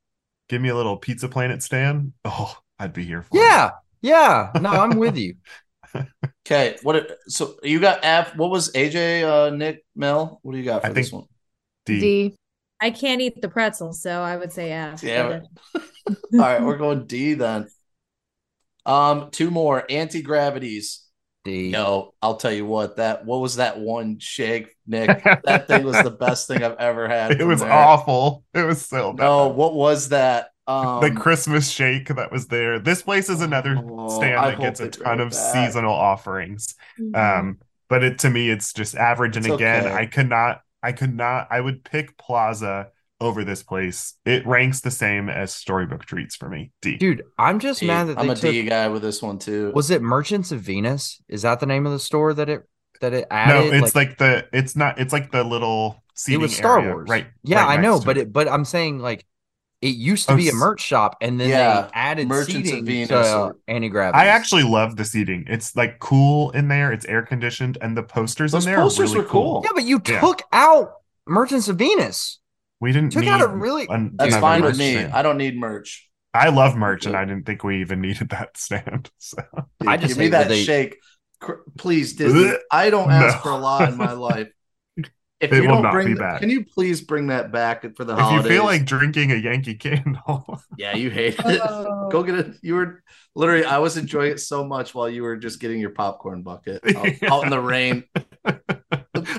Give 0.49 0.61
me 0.61 0.69
a 0.69 0.75
little 0.75 0.97
Pizza 0.97 1.27
Planet 1.27 1.63
stand. 1.63 2.13
Oh, 2.25 2.55
I'd 2.83 2.93
be 2.93 3.05
here 3.05 3.21
for 3.21 3.37
it. 3.37 3.39
Yeah, 3.39 3.71
yeah. 4.01 4.51
No, 4.59 4.69
I'm 4.69 4.97
with 4.97 5.17
you. 5.17 5.35
Okay, 6.45 6.75
what? 6.81 6.95
It, 6.95 7.11
so 7.27 7.55
you 7.63 7.79
got 7.79 7.99
F. 8.03 8.35
What 8.35 8.49
was 8.49 8.71
AJ? 8.73 9.23
Uh, 9.23 9.55
Nick, 9.55 9.85
Mel. 9.95 10.39
What 10.41 10.51
do 10.51 10.57
you 10.57 10.65
got 10.65 10.81
for 10.81 10.87
I 10.87 10.91
this 10.91 11.11
one? 11.11 11.25
D. 11.85 11.99
D. 11.99 12.35
I 12.81 12.89
can't 12.89 13.21
eat 13.21 13.41
the 13.41 13.47
pretzel, 13.47 13.93
so 13.93 14.21
I 14.21 14.35
would 14.35 14.51
say 14.51 14.71
F. 14.71 14.99
Damn 14.99 15.43
All 15.75 15.83
right, 16.33 16.61
we're 16.61 16.77
going 16.77 17.05
D 17.05 17.35
then. 17.35 17.67
Um, 18.85 19.29
two 19.31 19.51
more 19.51 19.85
Auntie 19.89 20.23
Gravity's. 20.23 21.05
D. 21.45 21.69
Yo, 21.69 22.13
I'll 22.21 22.37
tell 22.37 22.51
you 22.51 22.65
what. 22.65 22.97
That 22.97 23.25
what 23.25 23.39
was 23.39 23.57
that 23.57 23.79
one 23.79 24.17
shake, 24.19 24.75
Nick? 24.87 25.23
That 25.45 25.67
thing 25.67 25.83
was 25.83 26.01
the 26.01 26.11
best 26.11 26.47
thing 26.47 26.63
I've 26.63 26.77
ever 26.77 27.07
had. 27.07 27.39
It 27.39 27.45
was 27.45 27.59
there. 27.61 27.71
awful. 27.71 28.43
It 28.53 28.65
was 28.65 28.85
so 28.85 29.13
bad. 29.13 29.23
No, 29.23 29.47
what 29.49 29.75
was 29.75 30.09
that? 30.09 30.49
Um, 30.67 30.99
the 31.01 31.11
Christmas 31.11 31.69
shake 31.69 32.07
that 32.07 32.31
was 32.31 32.47
there. 32.47 32.79
This 32.79 33.01
place 33.01 33.29
is 33.29 33.41
another 33.41 33.83
Oh, 33.89 34.07
stand 34.07 34.45
I 34.45 34.51
that 34.51 34.59
gets 34.59 34.79
a 34.79 34.87
ton 34.87 35.19
of 35.19 35.31
it 35.31 35.33
back. 35.33 35.33
seasonal 35.33 35.93
offerings. 35.93 36.75
Mhm. 36.99 37.15
Um, 37.15 37.59
but 37.89 38.03
it 38.03 38.19
to 38.19 38.29
me, 38.29 38.49
it's 38.49 38.73
just 38.73 38.95
average. 38.95 39.37
And 39.37 39.45
It's 39.45 39.55
again, 39.55 39.87
okay. 39.87 39.93
I 39.93 40.05
could 40.05 40.29
not, 40.29 40.61
I 40.81 40.91
could 40.93 41.15
not, 41.15 41.47
I 41.51 41.59
would 41.59 41.83
pick 41.83 42.17
Plaza 42.17 42.89
over 43.19 43.43
this 43.43 43.63
place. 43.63 44.15
It 44.25 44.45
ranks 44.47 44.81
the 44.81 44.91
same 44.91 45.29
as 45.29 45.53
Storybook 45.53 46.05
Treats 46.05 46.35
for 46.35 46.49
me. 46.49 46.71
D. 46.81 46.97
Dude, 46.97 47.23
I'm 47.37 47.59
just 47.59 47.79
D. 47.81 47.87
mad 47.87 48.05
that 48.05 48.17
I'm 48.17 48.27
they 48.27 48.33
a 48.33 48.35
took. 48.35 48.51
D 48.51 48.63
guy 48.63 48.87
with 48.87 49.01
this 49.01 49.21
one 49.21 49.39
too. 49.39 49.71
Was 49.73 49.91
it 49.91 50.01
Merchants 50.01 50.51
of 50.51 50.61
Venus? 50.61 51.21
Is 51.27 51.41
that 51.43 51.59
the 51.59 51.65
name 51.65 51.85
of 51.85 51.91
the 51.91 51.99
store 51.99 52.33
that 52.33 52.49
it 52.49 52.63
that 53.01 53.13
it 53.13 53.27
added? 53.29 53.71
no, 53.71 53.85
it's 53.85 53.95
like, 53.95 54.17
the, 54.17 54.47
it's 54.53 54.75
not, 54.75 54.99
it's 54.99 55.11
like 55.11 55.31
the 55.31 55.43
little 55.43 56.03
it 56.27 56.37
was 56.37 56.55
Star 56.55 56.79
area, 56.79 56.93
Wars, 56.93 57.09
right? 57.09 57.27
Yeah, 57.43 57.65
right 57.65 57.77
I 57.79 57.81
know, 57.81 57.99
but 57.99 58.17
it. 58.17 58.21
it, 58.21 58.33
but 58.33 58.47
I'm 58.47 58.65
saying 58.65 58.99
like 58.99 59.25
it 59.83 59.95
used 59.95 60.27
to 60.27 60.33
Oh, 60.33 60.37
be 60.37 60.49
a 60.49 60.53
merch 60.53 60.81
shop, 60.81 61.17
and 61.21 61.39
then 61.39 61.49
Yeah, 61.49 61.81
they 61.83 61.89
added 61.93 62.27
Merchants 62.27 62.55
of 62.55 62.65
seating 62.65 62.85
Venus 62.85 63.09
to 63.09 63.17
uh, 63.19 63.51
Auntie 63.67 63.89
Gravity. 63.89 64.17
I 64.17 64.25
actually 64.27 64.63
love 64.63 64.95
the 64.95 65.05
seating. 65.05 65.45
It's 65.47 65.75
like 65.75 65.99
cool 65.99 66.51
in 66.51 66.67
there. 66.69 66.91
It's 66.91 67.05
air 67.05 67.21
conditioned, 67.23 67.77
and 67.81 67.95
the 67.97 68.03
posters 68.03 68.51
Those 68.53 68.65
in 68.65 68.71
there 68.71 68.81
posters 68.81 69.11
are 69.11 69.15
really 69.15 69.25
were 69.25 69.29
cool. 69.31 69.61
yeah, 69.65 69.71
but 69.75 69.83
you 69.83 70.01
Yeah. 70.07 70.19
took 70.21 70.41
out 70.51 70.93
Merchants 71.27 71.67
of 71.67 71.77
Venus. 71.77 72.39
We 72.79 72.91
didn't 72.91 73.11
Took 73.13 73.23
need 73.23 73.29
out 73.29 73.41
a 73.41 73.47
really- 73.47 73.87
an- 73.89 74.11
That's 74.15 74.35
fine 74.37 74.61
with 74.63 74.77
me. 74.77 74.93
stand. 74.93 75.13
I 75.13 75.21
don't 75.21 75.37
need 75.37 75.57
merch. 75.57 76.09
I 76.33 76.49
love 76.49 76.75
merch, 76.75 77.05
and 77.05 77.15
I 77.15 77.25
didn't 77.25 77.45
think 77.45 77.63
we 77.63 77.81
even 77.81 78.01
needed 78.01 78.29
that 78.29 78.57
stand. 78.57 79.09
So 79.19 79.37
Dude, 79.79 79.89
I 79.89 79.97
just 79.97 80.09
give 80.09 80.17
me 80.17 80.27
that 80.29 80.47
they- 80.47 80.63
shake, 80.63 80.97
please, 81.77 82.13
Disney. 82.17 82.51
I 82.71 82.89
don't 82.89 83.11
ask 83.11 83.35
No. 83.37 83.41
for 83.41 83.49
a 83.49 83.57
lot 83.57 83.89
in 83.89 83.97
my 83.97 84.11
life. 84.29 84.47
If 85.39 85.51
It 85.51 85.55
you 85.57 85.61
will 85.63 85.69
don't 85.69 85.81
not 85.83 85.91
bring, 85.91 86.07
be 86.07 86.13
back. 86.13 86.39
can 86.39 86.49
you 86.49 86.63
please 86.63 87.01
bring 87.01 87.27
that 87.27 87.51
back 87.51 87.83
for 87.97 88.05
the 88.05 88.13
if 88.17 88.31
you 88.31 88.41
feel 88.43 88.63
like 88.63 88.85
drinking 88.85 89.31
a 89.31 89.35
Yankee 89.35 89.75
candle, 89.75 90.61
yeah, 90.77 90.95
you 90.95 91.09
hate 91.09 91.35
it. 91.39 91.61
Oh. 91.63 92.09
Go 92.09 92.23
get 92.23 92.35
it. 92.35 92.55
You 92.61 92.75
were 92.75 93.03
literally. 93.35 93.65
I 93.65 93.79
was 93.79 93.97
enjoying 93.97 94.31
it 94.31 94.39
so 94.39 94.63
much 94.63 94.95
while 94.95 95.09
you 95.09 95.23
were 95.23 95.35
just 95.35 95.59
getting 95.59 95.79
your 95.81 95.89
popcorn 95.89 96.43
bucket 96.43 96.81
out, 96.95 97.07
out 97.29 97.43
in 97.43 97.49
the 97.49 97.59
rain. 97.59 98.03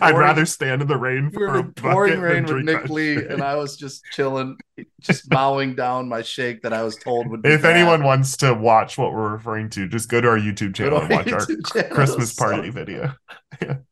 I'd 0.01 0.17
rather 0.17 0.47
stand 0.47 0.83
in 0.83 0.89
the 0.89 0.97
rain 0.97 1.31
for 1.31 1.57
a 1.57 1.61
in 1.61 1.73
pouring 1.73 2.21
rain 2.21 2.45
than 2.45 2.55
with 2.57 2.65
drink 2.65 2.83
Nick 2.83 2.91
Lee, 2.91 3.15
shit. 3.17 3.31
and 3.31 3.43
I 3.43 3.57
was 3.57 3.77
just 3.77 4.03
chilling, 4.13 4.57
just 5.01 5.29
bowing 5.31 5.75
down 5.75 6.09
my 6.09 6.23
shake 6.23 6.63
that 6.63 6.73
I 6.73 6.83
was 6.83 6.97
told 6.97 7.29
would. 7.31 7.43
Be 7.43 7.51
If 7.51 7.63
bad. 7.63 7.77
anyone 7.77 8.03
wants 8.05 8.37
to 8.39 8.53
watch 8.55 8.97
what 8.99 9.13
we're 9.13 9.33
referring 9.33 9.71
to, 9.71 9.89
just 9.89 10.09
go 10.09 10.21
to 10.21 10.29
our 10.29 10.39
YouTube 10.39 10.75
channel 10.75 10.99
our 10.99 11.05
and 11.05 11.11
watch 11.11 11.33
our 11.33 11.41
YouTube 11.41 11.73
channel. 11.73 11.91
Christmas 11.95 12.35
party 12.35 12.57
funny. 12.59 12.71
video. 12.71 13.15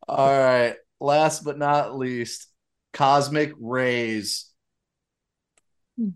All 0.09 0.29
right. 0.39 0.77
Last 1.03 1.43
but 1.45 1.59
not 1.59 1.99
least, 1.99 2.47
Cosmic 2.93 3.53
Rays. 3.59 4.49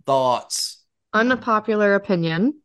Thoughts? 0.06 0.84
Unpopular 1.12 1.94
opinion. 1.94 2.60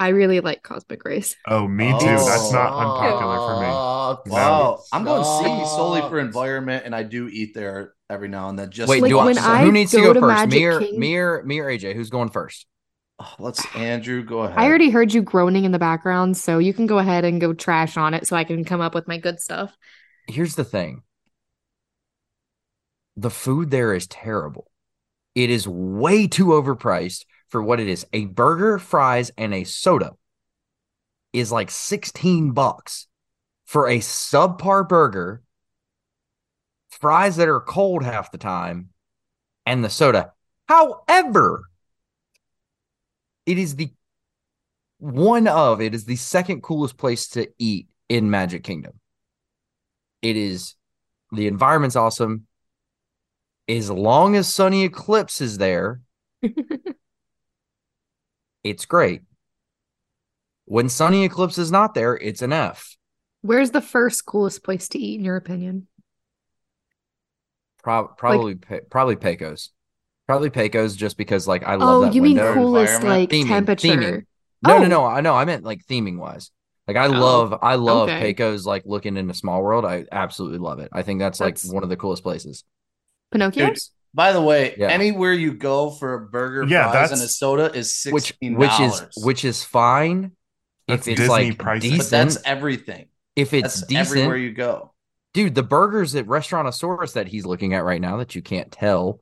I 0.00 0.08
really 0.08 0.40
like 0.40 0.62
Cosmic 0.62 1.04
Rays. 1.04 1.36
Oh, 1.46 1.66
me 1.68 1.90
too. 1.98 2.06
That's 2.06 2.52
not 2.52 2.72
Oh. 2.72 2.78
unpopular 2.78 3.36
for 3.36 3.60
me. 3.60 3.66
Uh, 3.66 4.16
No. 4.26 4.32
Wow. 4.32 4.82
I'm 4.92 5.04
going 5.04 5.24
C 5.24 5.44
Stop. 5.44 5.76
solely 5.76 6.00
for 6.02 6.18
environment, 6.20 6.84
and 6.86 6.94
I 6.94 7.02
do 7.02 7.28
eat 7.28 7.52
there 7.54 7.92
every 8.08 8.28
now 8.28 8.48
and 8.48 8.58
then. 8.58 8.70
Just 8.70 8.88
Wait, 8.88 9.02
Like, 9.02 9.10
do 9.10 9.18
I, 9.18 9.24
when 9.26 9.38
I 9.38 9.62
who 9.62 9.72
needs 9.72 9.90
to 9.90 9.98
go 9.98 10.04
go 10.04 10.12
to 10.14 10.20
first? 10.20 10.34
Magic 10.48 10.50
Me 10.58 10.64
or, 10.64 10.78
King- 10.80 10.98
me 11.00 11.16
or 11.16 11.42
me 11.42 11.58
or 11.60 11.66
AJ? 11.66 11.94
Who's 11.94 12.10
going 12.10 12.30
first? 12.30 12.66
Oh, 13.18 13.34
let's 13.40 13.66
Andrew 13.74 14.22
go 14.24 14.44
ahead. 14.44 14.56
I 14.56 14.66
already 14.66 14.90
heard 14.90 15.12
you 15.12 15.20
groaning 15.20 15.64
in 15.64 15.72
the 15.72 15.78
background, 15.78 16.36
so 16.36 16.58
you 16.58 16.72
can 16.72 16.86
go 16.86 16.98
ahead 16.98 17.24
and 17.24 17.40
go 17.40 17.52
trash 17.52 17.96
on 17.96 18.14
it 18.14 18.26
so 18.26 18.36
I 18.36 18.44
can 18.44 18.64
come 18.64 18.80
up 18.80 18.94
with 18.94 19.08
my 19.08 19.18
good 19.18 19.40
stuff. 19.40 19.76
Here's 20.28 20.54
the 20.54 20.64
thing. 20.64 21.02
The 23.18 23.30
food 23.30 23.72
there 23.72 23.94
is 23.94 24.06
terrible. 24.06 24.70
It 25.34 25.50
is 25.50 25.66
way 25.66 26.28
too 26.28 26.46
overpriced 26.46 27.24
for 27.48 27.60
what 27.60 27.80
it 27.80 27.88
is. 27.88 28.06
A 28.12 28.26
burger, 28.26 28.78
fries, 28.78 29.32
and 29.36 29.52
a 29.52 29.64
soda 29.64 30.12
is 31.32 31.50
like 31.50 31.68
16 31.68 32.52
bucks 32.52 33.08
for 33.64 33.88
a 33.88 33.98
subpar 33.98 34.88
burger, 34.88 35.42
fries 36.90 37.34
that 37.36 37.48
are 37.48 37.60
cold 37.60 38.04
half 38.04 38.30
the 38.30 38.38
time, 38.38 38.90
and 39.66 39.84
the 39.84 39.90
soda. 39.90 40.32
However, 40.68 41.64
it 43.46 43.58
is 43.58 43.74
the 43.74 43.90
one 44.98 45.48
of 45.48 45.80
it 45.80 45.92
is 45.92 46.04
the 46.04 46.16
second 46.16 46.62
coolest 46.62 46.96
place 46.96 47.28
to 47.30 47.48
eat 47.58 47.88
in 48.08 48.30
Magic 48.30 48.62
Kingdom. 48.62 48.92
It 50.22 50.36
is 50.36 50.76
the 51.32 51.48
environment's 51.48 51.96
awesome. 51.96 52.47
As 53.68 53.90
long 53.90 54.34
as 54.34 54.52
Sunny 54.52 54.84
Eclipse 54.84 55.40
is 55.40 55.58
there, 55.58 56.00
it's 58.64 58.86
great. 58.86 59.22
When 60.64 60.88
Sunny 60.88 61.24
Eclipse 61.24 61.58
is 61.58 61.70
not 61.70 61.94
there, 61.94 62.16
it's 62.16 62.42
an 62.42 62.52
F. 62.52 62.96
Where's 63.42 63.70
the 63.70 63.80
first 63.80 64.26
coolest 64.26 64.62
place 64.64 64.88
to 64.90 64.98
eat, 64.98 65.18
in 65.18 65.24
your 65.24 65.36
opinion? 65.36 65.86
Pro- 67.82 68.08
probably 68.08 68.54
Pe- 68.56 68.80
probably 68.90 69.16
Pecos. 69.16 69.70
Probably 70.26 70.50
Pecos 70.50 70.94
just 70.94 71.16
because 71.16 71.48
like 71.48 71.62
I 71.64 71.76
love 71.76 71.88
Oh, 71.88 72.04
that 72.04 72.14
you 72.14 72.22
mean 72.22 72.36
coolest 72.38 73.02
like 73.02 73.30
Theming, 73.30 73.48
temperature? 73.48 73.96
theming. 73.96 74.26
No, 74.62 74.76
Oh. 74.76 74.80
no, 74.82 74.88
no. 74.88 75.04
I 75.06 75.20
know. 75.20 75.34
I 75.34 75.44
meant 75.44 75.64
like 75.64 75.86
theming 75.86 76.18
wise. 76.18 76.50
Like 76.86 76.96
I 76.96 77.06
Oh, 77.06 77.12
love, 77.12 77.58
I 77.62 77.76
love 77.76 78.08
okay. 78.08 78.26
Pecos. 78.26 78.66
Like 78.66 78.82
looking 78.84 79.16
into 79.16 79.32
Small 79.34 79.62
World, 79.62 79.84
I 79.84 80.04
absolutely 80.12 80.58
love 80.58 80.80
it. 80.80 80.88
I 80.92 81.02
think 81.02 81.20
that's 81.20 81.40
like 81.40 81.58
one 81.60 81.82
of 81.82 81.88
the 81.88 81.96
coolest 81.96 82.22
places. 82.22 82.64
Pinocchio's? 83.32 83.90
By 84.14 84.32
the 84.32 84.40
way, 84.40 84.74
Yeah. 84.78 84.88
anywhere 84.88 85.32
you 85.32 85.52
go 85.52 85.90
for 85.90 86.14
a 86.14 86.20
burger, 86.28 86.64
Yeah, 86.66 86.90
fries, 86.90 87.12
and 87.12 87.20
a 87.22 87.28
soda 87.28 87.66
is 87.74 88.04
Which, 88.10 88.24
sixteen 88.24 88.56
which 88.56 88.70
dollars. 88.70 89.02
is, 89.16 89.24
which 89.24 89.44
is 89.44 89.62
fine 89.62 90.32
That's 90.88 91.06
if 91.06 91.12
it's 91.12 91.20
Disney 91.20 91.50
like 91.50 91.58
pricing. 91.58 91.90
but 91.90 91.96
decent. 91.98 92.10
that's 92.30 92.38
everything. 92.44 93.06
if 93.36 93.52
it's 93.54 93.82
That's 93.82 93.94
everywhere 94.10 94.36
you 94.36 94.52
go. 94.52 94.92
dude, 95.34 95.54
the 95.54 95.62
burgers 95.62 96.14
at 96.14 96.26
Restaurantosaurus 96.26 97.12
that 97.12 97.28
he's 97.28 97.44
looking 97.46 97.74
at 97.74 97.84
right 97.84 98.00
now 98.00 98.16
that 98.16 98.34
you 98.34 98.42
can't 98.42 98.72
tell 98.72 99.20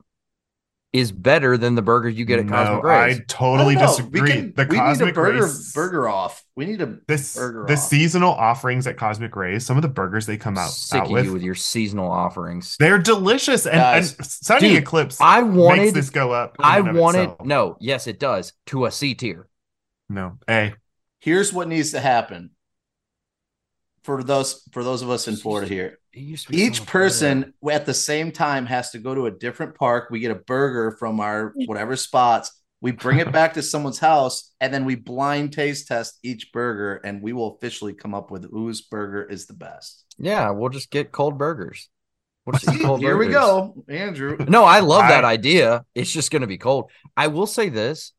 is 0.97 1.11
better 1.11 1.57
than 1.57 1.75
the 1.75 1.81
burger 1.81 2.09
you 2.09 2.25
get 2.25 2.39
at 2.39 2.47
Cosmic 2.47 2.83
no, 2.83 2.89
I 2.89 3.19
totally 3.27 3.75
I 3.75 3.81
disagree. 3.85 4.21
We, 4.21 4.31
can, 4.31 4.53
the 4.55 4.65
we 4.69 4.77
need 4.77 4.77
a 4.77 4.79
Cosmic 4.85 5.15
burger 5.15 5.43
Rays, 5.43 5.73
burger 5.73 6.09
off. 6.09 6.43
We 6.55 6.65
need 6.65 6.81
a 6.81 6.97
this 7.07 7.35
burger 7.35 7.65
the 7.67 7.73
off. 7.73 7.79
seasonal 7.79 8.31
offerings 8.33 8.87
at 8.87 8.97
Cosmic 8.97 9.35
Rays. 9.35 9.65
Some 9.65 9.77
of 9.77 9.81
the 9.81 9.87
burgers 9.89 10.25
they 10.25 10.37
come 10.37 10.57
out, 10.57 10.69
Sick 10.69 10.99
out 11.01 11.05
of 11.07 11.11
with, 11.11 11.25
you 11.25 11.33
with 11.33 11.41
your 11.43 11.55
seasonal 11.55 12.09
offerings. 12.11 12.75
they're 12.79 12.99
delicious. 12.99 13.65
And, 13.65 13.75
Guys, 13.75 14.15
and 14.17 14.25
Sunny 14.25 14.69
dude, 14.69 14.77
Eclipse 14.79 15.17
I 15.21 15.41
makes 15.41 15.55
wanted, 15.55 15.93
this 15.93 16.09
go 16.09 16.31
up. 16.31 16.55
I 16.59 16.79
and 16.79 16.89
of 16.89 16.95
wanted, 16.95 17.21
itself. 17.21 17.45
no, 17.45 17.77
yes, 17.79 18.07
it 18.07 18.19
does 18.19 18.53
to 18.67 18.85
a 18.85 18.91
C 18.91 19.13
tier. 19.15 19.47
no, 20.09 20.37
A. 20.49 20.73
Here's 21.19 21.51
what 21.51 21.67
needs 21.67 21.91
to 21.91 21.99
happen 21.99 22.51
for 24.03 24.23
those 24.23 24.63
for 24.71 24.83
those 24.83 25.01
of 25.01 25.09
us 25.09 25.27
in 25.27 25.35
Florida 25.35 25.67
here. 25.67 25.99
It 26.17 26.23
used 26.23 26.47
to 26.47 26.51
be 26.53 26.57
Each 26.57 26.79
much 26.79 26.79
better. 26.79 26.91
person 26.91 27.53
at 27.71 27.85
the 27.85 27.93
same 27.93 28.31
time 28.31 28.65
has 28.65 28.89
to 28.91 28.97
go 28.97 29.13
to 29.13 29.27
a 29.27 29.31
different 29.31 29.75
park. 29.75 30.09
We 30.09 30.19
get 30.19 30.31
a 30.31 30.35
burger 30.35 30.95
from 30.97 31.19
our 31.19 31.53
whatever 31.67 31.95
spots. 31.95 32.51
We 32.81 32.91
bring 32.91 33.19
it 33.19 33.31
back 33.31 33.53
to 33.53 33.61
someone's 33.61 33.99
house, 33.99 34.51
and 34.59 34.73
then 34.73 34.83
we 34.85 34.95
blind 34.95 35.53
taste 35.53 35.87
test 35.87 36.17
each 36.23 36.51
burger, 36.51 36.95
and 37.03 37.21
we 37.21 37.33
will 37.33 37.55
officially 37.55 37.93
come 37.93 38.15
up 38.15 38.31
with 38.31 38.49
whose 38.49 38.81
burger 38.81 39.23
is 39.23 39.45
the 39.45 39.53
best. 39.53 40.05
Yeah, 40.17 40.49
we'll 40.51 40.69
just 40.69 40.89
get 40.89 41.11
cold 41.11 41.37
burgers. 41.37 41.87
We'll 42.45 42.57
just 42.59 42.73
eat 42.75 42.81
cold 42.85 42.99
Here 43.01 43.17
we 43.17 43.27
go, 43.27 43.83
Andrew. 43.87 44.37
No, 44.47 44.63
I 44.63 44.79
love 44.79 45.07
that 45.09 45.23
I- 45.25 45.33
idea. 45.33 45.85
It's 45.93 46.11
just 46.11 46.31
going 46.31 46.41
to 46.43 46.47
be 46.47 46.57
cold. 46.57 46.89
I 47.15 47.27
will 47.27 47.47
say 47.47 47.69
this: 47.69 48.11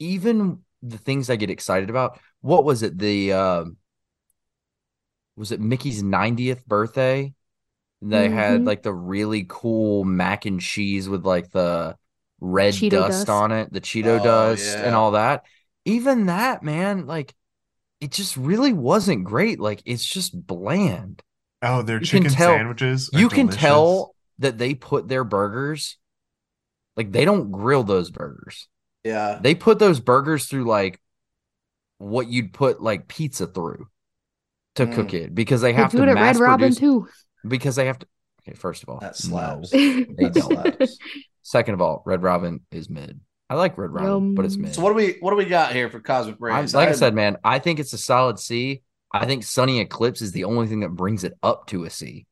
even 0.00 0.60
the 0.82 0.98
things 0.98 1.30
I 1.30 1.36
get 1.36 1.50
excited 1.50 1.88
about. 1.90 2.18
What 2.40 2.64
was 2.64 2.82
it? 2.82 2.98
The 2.98 3.32
um, 3.32 3.76
was 5.36 5.52
it 5.52 5.60
Mickey's 5.60 6.02
90th 6.02 6.64
birthday? 6.66 7.32
And 8.00 8.12
They 8.12 8.28
had 8.28 8.62
Mhm. 8.62 8.66
like 8.66 8.82
the 8.82 8.92
really 8.92 9.46
cool 9.48 10.04
mac 10.04 10.44
and 10.46 10.60
cheese 10.60 11.08
with 11.08 11.24
like 11.24 11.50
the 11.50 11.96
red 12.40 12.74
dust, 12.74 12.90
dust. 12.90 13.28
on 13.28 13.52
it, 13.52 13.72
the 13.72 13.80
Cheeto 13.80 14.20
Oh, 14.20 14.24
dust, 14.24 14.76
and 14.76 14.94
all 14.94 15.12
that. 15.12 15.44
Even 15.84 16.26
that, 16.26 16.62
man, 16.62 17.06
like 17.06 17.34
it 18.00 18.10
just 18.10 18.36
really 18.36 18.72
wasn't 18.72 19.22
great. 19.24 19.60
Like 19.60 19.80
it's 19.84 20.04
just 20.04 20.46
bland. 20.46 21.22
Oh, 21.62 21.82
their 21.82 22.00
You 22.00 22.06
chicken 22.06 22.30
tell- 22.32 22.56
sandwiches. 22.56 23.10
are 23.14 23.20
You 23.20 23.28
can 23.28 23.46
tell 23.48 24.14
that 24.40 24.58
they 24.58 24.74
put 24.74 25.06
their 25.06 25.22
burgers 25.22 25.96
like 26.96 27.12
they 27.12 27.24
don't 27.24 27.52
grill 27.52 27.84
those 27.84 28.10
burgers. 28.10 28.68
Yeah, 29.04 29.38
They 29.40 29.54
put 29.54 29.78
those 29.78 30.00
burgers 30.00 30.46
through 30.46 30.64
like 30.64 31.00
what 31.98 32.26
you'd 32.28 32.52
put 32.52 32.82
like 32.82 33.06
pizza 33.08 33.46
through 33.46 33.86
to 34.76 34.86
Mm. 34.86 34.94
cook 34.94 35.14
it 35.14 35.34
because 35.34 35.60
they 35.60 35.72
They 35.72 35.76
have 35.78 35.90
do 35.92 35.98
to 35.98 36.04
it 36.04 36.08
at 36.08 36.14
mass 36.14 36.38
Red 36.38 36.46
Robin 36.46 36.68
produce 36.74 36.78
too. 36.78 37.08
because 37.46 37.76
they 37.76 37.86
have 37.86 37.98
to. 37.98 38.06
Okay, 38.48 38.56
first 38.56 38.82
of 38.82 38.88
all, 38.88 38.98
that 39.00 39.16
no. 39.28 39.62
They 40.32 40.40
slaps. 40.40 40.98
Second 41.42 41.74
of 41.74 41.80
all, 41.80 42.02
Red 42.06 42.22
Robin 42.22 42.60
is 42.70 42.88
mid. 42.90 43.20
I 43.50 43.54
like 43.54 43.76
Red 43.76 43.90
Robin, 43.92 44.34
but 44.34 44.44
it's 44.46 44.56
mid. 44.56 44.74
So 44.74 44.82
what 44.82 44.90
do 44.90 44.94
we 44.94 45.16
what 45.20 45.30
do 45.30 45.36
we 45.36 45.44
got 45.44 45.72
here 45.72 45.90
for 45.90 46.00
Cosmic 46.00 46.36
I'm- 46.42 46.60
Rays? 46.62 46.74
like 46.74 46.86
I 46.88 46.90
I'm- 46.92 46.96
said, 46.98 47.14
man, 47.14 47.36
I 47.44 47.58
think 47.58 47.78
it's 47.80 47.92
a 47.92 47.98
solid 47.98 48.38
C. 48.38 48.82
I 49.12 49.26
think 49.26 49.44
Sunny 49.44 49.78
Eclipse 49.80 50.22
is 50.22 50.32
the 50.32 50.44
only 50.44 50.66
thing 50.68 50.80
that 50.80 50.88
brings 50.90 51.22
it 51.22 51.34
up 51.42 51.66
to 51.66 51.84
a 51.84 51.90
C. 51.90 52.26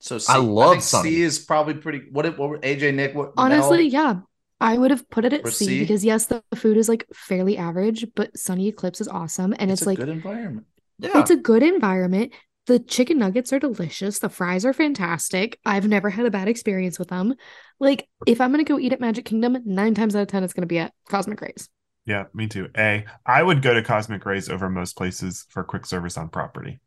so 0.00 0.18
C, 0.18 0.32
I 0.32 0.38
love 0.38 0.72
think 0.72 0.82
Sunny. 0.82 1.10
C 1.10 1.22
is 1.22 1.38
probably 1.38 1.74
pretty. 1.74 2.02
What 2.10 2.36
what 2.36 2.48
were 2.48 2.58
AJ 2.58 2.92
Nick? 2.94 3.14
What 3.14 3.32
Honestly, 3.36 3.84
Mel? 3.84 3.92
yeah. 3.92 4.14
I 4.60 4.76
would 4.78 4.90
have 4.90 5.08
put 5.10 5.24
it 5.24 5.32
at 5.32 5.46
C 5.48 5.64
C? 5.66 5.80
because 5.80 6.04
yes, 6.04 6.26
the 6.26 6.42
food 6.56 6.76
is 6.76 6.88
like 6.88 7.06
fairly 7.14 7.56
average, 7.56 8.06
but 8.16 8.36
Sunny 8.36 8.68
Eclipse 8.68 9.00
is 9.00 9.08
awesome 9.08 9.54
and 9.58 9.70
it's, 9.70 9.82
it's, 9.82 9.86
a 9.86 9.90
like 9.90 9.98
good 9.98 10.08
environment. 10.08 10.66
Yeah, 10.98 11.18
it's 11.20 11.30
a 11.30 11.36
good 11.36 11.62
environment. 11.62 12.32
The 12.66 12.78
chicken 12.78 13.18
nuggets 13.18 13.52
are 13.52 13.58
delicious. 13.58 14.20
The 14.20 14.28
fries 14.30 14.64
are 14.64 14.72
fantastic. 14.72 15.58
I've 15.66 15.86
never 15.86 16.08
had 16.08 16.24
a 16.24 16.30
bad 16.30 16.48
experience 16.48 16.98
with 16.98 17.08
them. 17.08 17.34
Like, 17.78 18.08
if 18.26 18.40
I'm 18.40 18.50
gonna 18.52 18.64
go 18.64 18.78
eat 18.78 18.92
at 18.92 19.00
Magic 19.00 19.24
Kingdom, 19.26 19.58
nine 19.66 19.94
times 19.94 20.16
out 20.16 20.22
of 20.22 20.28
ten, 20.28 20.44
it's 20.44 20.54
gonna 20.54 20.66
be 20.66 20.78
at 20.78 20.92
Cosmic 21.08 21.40
Rays. 21.40 21.68
Yeah, 22.06 22.24
me 22.32 22.46
too. 22.46 22.68
A. 22.76 23.04
I 23.26 23.42
would 23.42 23.60
go 23.62 23.74
to 23.74 23.82
Cosmic 23.82 24.24
Rays 24.24 24.48
over 24.48 24.70
most 24.70 24.96
places 24.96 25.46
for 25.50 25.64
quick 25.64 25.84
service 25.86 26.16
on 26.16 26.28
property. 26.28 26.80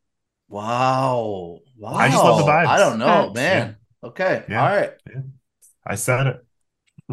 Wow, 0.49 1.59
wow! 1.77 1.93
I 1.93 2.09
just 2.09 2.23
love 2.23 2.37
the 2.39 2.43
vibes. 2.51 2.67
I 2.67 2.77
don't 2.77 2.99
know, 2.99 3.05
Facts. 3.05 3.35
man. 3.35 3.75
Okay, 4.03 4.45
Yeah. 4.49 4.61
all 4.63 4.75
right, 4.75 4.91
I 5.85 5.95
said 5.95 6.27
it. 6.27 6.45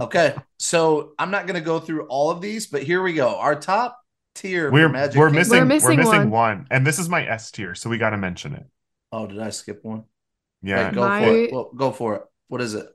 okay. 0.01 0.35
So 0.59 1.13
I'm 1.19 1.31
not 1.31 1.47
gonna 1.47 1.61
go 1.61 1.81
through 1.81 2.07
all 2.07 2.31
of 2.31 2.41
these, 2.41 2.67
but 2.69 2.83
here 2.83 3.03
we 3.03 3.13
go. 3.13 3.37
Our 3.37 3.57
top 3.59 3.99
tier. 4.35 4.71
We're 4.71 4.89
Magic 4.89 5.17
we're 5.19 5.31
missing 5.31 5.59
we're 5.59 5.65
missing 5.65 5.97
missing, 5.99 6.13
one. 6.13 6.31
one. 6.31 6.67
and 6.71 6.87
this 6.87 6.99
is 6.99 7.09
my 7.09 7.27
S 7.27 7.51
tier, 7.51 7.75
so 7.75 7.89
we 7.91 7.99
got 7.99 8.11
to 8.11 8.17
mention 8.19 8.55
it. 8.55 8.67
Oh, 9.13 9.27
did 9.27 9.39
I 9.41 9.51
skip 9.51 9.81
one? 9.85 10.05
Yeah, 10.63 10.87
Wait, 10.87 10.95
go 10.95 11.01
My- 11.09 11.25
for 11.25 11.37
it. 11.37 11.53
Well, 11.53 11.71
go 11.77 11.91
for 11.93 12.15
it. 12.17 12.23
What 12.49 12.61
is 12.61 12.75
it? 12.75 12.87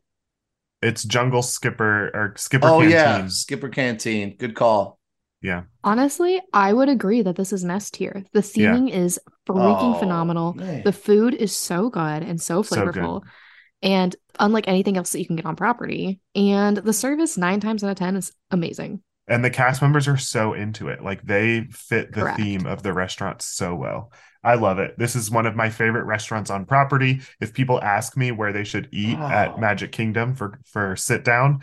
it's 0.82 1.04
Jungle 1.04 1.42
Skipper 1.42 2.08
or 2.14 2.34
Skipper 2.38 2.68
oh 2.68 2.80
Canteen. 2.80 2.92
yeah, 2.92 3.28
Skipper 3.28 3.68
Canteen. 3.70 4.38
Good 4.38 4.56
call. 4.56 4.98
Yeah. 5.42 5.64
Honestly, 5.84 6.42
I 6.54 6.72
would 6.72 6.88
agree 6.90 7.22
that 7.22 7.36
this 7.36 7.52
is 7.52 7.64
an 7.64 7.72
S 7.72 7.92
tier. 7.92 8.24
The 8.34 8.40
theming 8.42 8.90
is 8.90 9.20
freaking 9.48 9.96
Oh, 9.96 10.00
phenomenal. 10.00 10.54
man. 10.54 10.84
The 10.84 10.94
food 10.94 11.34
is 11.34 11.56
so 11.56 11.90
good 11.90 12.24
and 12.24 12.40
so 12.42 12.62
So 12.62 12.76
flavorful. 12.78 13.24
And 13.82 14.16
unlike 14.40 14.68
anything 14.68 14.98
else 14.98 15.12
that 15.12 15.20
you 15.20 15.26
can 15.26 15.36
get 15.38 15.46
on 15.46 15.56
property. 15.56 16.20
And 16.36 16.78
the 16.78 16.92
service, 16.94 17.38
nine 17.38 17.60
times 17.62 17.84
out 17.84 17.90
of 17.92 17.98
10, 17.98 18.16
is 18.18 18.32
amazing. 18.52 19.02
And 19.30 19.46
the 19.46 19.50
cast 19.50 19.82
members 19.82 20.08
are 20.08 20.18
so 20.18 20.54
into 20.54 20.90
it. 20.90 21.04
Like 21.04 21.22
they 21.22 21.66
fit 21.72 22.14
the 22.14 22.22
Correct. 22.22 22.38
theme 22.38 22.66
of 22.66 22.84
the 22.84 22.94
restaurant 22.94 23.42
so 23.42 23.76
well. 23.76 24.12
I 24.44 24.56
love 24.56 24.80
it. 24.80 24.98
This 24.98 25.16
is 25.16 25.30
one 25.30 25.46
of 25.46 25.56
my 25.56 25.70
favorite 25.70 26.06
restaurants 26.06 26.50
on 26.50 26.66
property. 26.66 27.22
If 27.40 27.54
people 27.54 27.82
ask 27.82 28.18
me 28.18 28.32
where 28.32 28.52
they 28.52 28.64
should 28.64 28.90
eat 28.92 29.18
Wow. 29.18 29.30
at 29.30 29.50
oh. 29.56 29.58
Magic 29.58 29.92
Kingdom 29.92 30.34
for 30.36 30.60
for 30.66 30.96
sit 30.96 31.24
down 31.24 31.62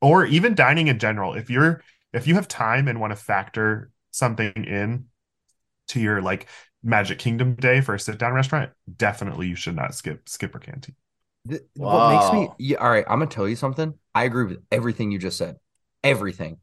or 0.00 0.24
even 0.24 0.54
dining 0.54 0.88
in 0.88 0.98
general, 0.98 1.34
if 1.34 1.50
you're 1.50 1.82
if 2.12 2.26
you 2.26 2.34
have 2.34 2.48
time 2.48 2.88
and 2.88 3.00
want 3.00 3.12
to 3.12 3.16
factor 3.16 3.90
something 4.10 4.52
in 4.52 5.06
to 5.88 6.00
your 6.00 6.22
like 6.22 6.46
Magic 6.82 7.18
Kingdom 7.18 7.54
day 7.54 7.80
for 7.80 7.94
a 7.94 8.00
sit 8.00 8.18
down 8.18 8.32
restaurant, 8.32 8.70
definitely 8.96 9.48
you 9.48 9.54
should 9.54 9.76
not 9.76 9.94
skip 9.94 10.28
Skipper 10.28 10.58
Canteen. 10.58 10.96
Th- 11.48 11.62
What 11.74 12.12
makes 12.12 12.32
me 12.32 12.48
yeah, 12.58 12.78
all 12.78 12.90
right, 12.90 13.04
I'm 13.08 13.18
gonna 13.18 13.30
tell 13.30 13.48
you 13.48 13.56
something. 13.56 13.94
I 14.14 14.24
agree 14.24 14.44
with 14.44 14.62
everything 14.70 15.10
you 15.10 15.18
just 15.18 15.38
said. 15.38 15.56
Everything. 16.04 16.58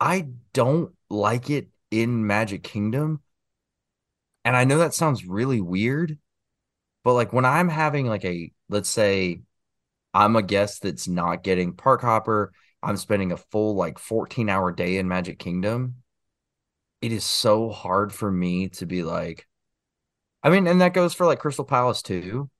I 0.00 0.28
don't 0.52 0.92
like 1.08 1.50
it 1.50 1.68
in 1.90 2.26
Magic 2.26 2.62
Kingdom. 2.62 3.20
And 4.44 4.56
I 4.56 4.64
know 4.64 4.78
that 4.78 4.94
sounds 4.94 5.26
really 5.26 5.60
weird, 5.60 6.18
but 7.02 7.14
like 7.14 7.32
when 7.32 7.44
I'm 7.44 7.68
having 7.68 8.06
like 8.06 8.24
a 8.24 8.52
let's 8.68 8.88
say 8.88 9.42
I'm 10.14 10.36
a 10.36 10.42
guest 10.42 10.82
that's 10.82 11.08
not 11.08 11.42
getting 11.42 11.72
park 11.72 12.02
hopper, 12.02 12.52
I'm 12.82 12.96
spending 12.96 13.32
a 13.32 13.36
full 13.36 13.74
like 13.74 13.98
14 13.98 14.48
hour 14.48 14.72
day 14.72 14.98
in 14.98 15.08
Magic 15.08 15.38
Kingdom. 15.38 15.96
It 17.02 17.12
is 17.12 17.24
so 17.24 17.70
hard 17.70 18.12
for 18.12 18.30
me 18.30 18.68
to 18.70 18.86
be 18.86 19.02
like, 19.02 19.46
I 20.42 20.50
mean, 20.50 20.66
and 20.66 20.80
that 20.80 20.94
goes 20.94 21.14
for 21.14 21.26
like 21.26 21.40
Crystal 21.40 21.64
Palace 21.64 22.02
too. 22.02 22.50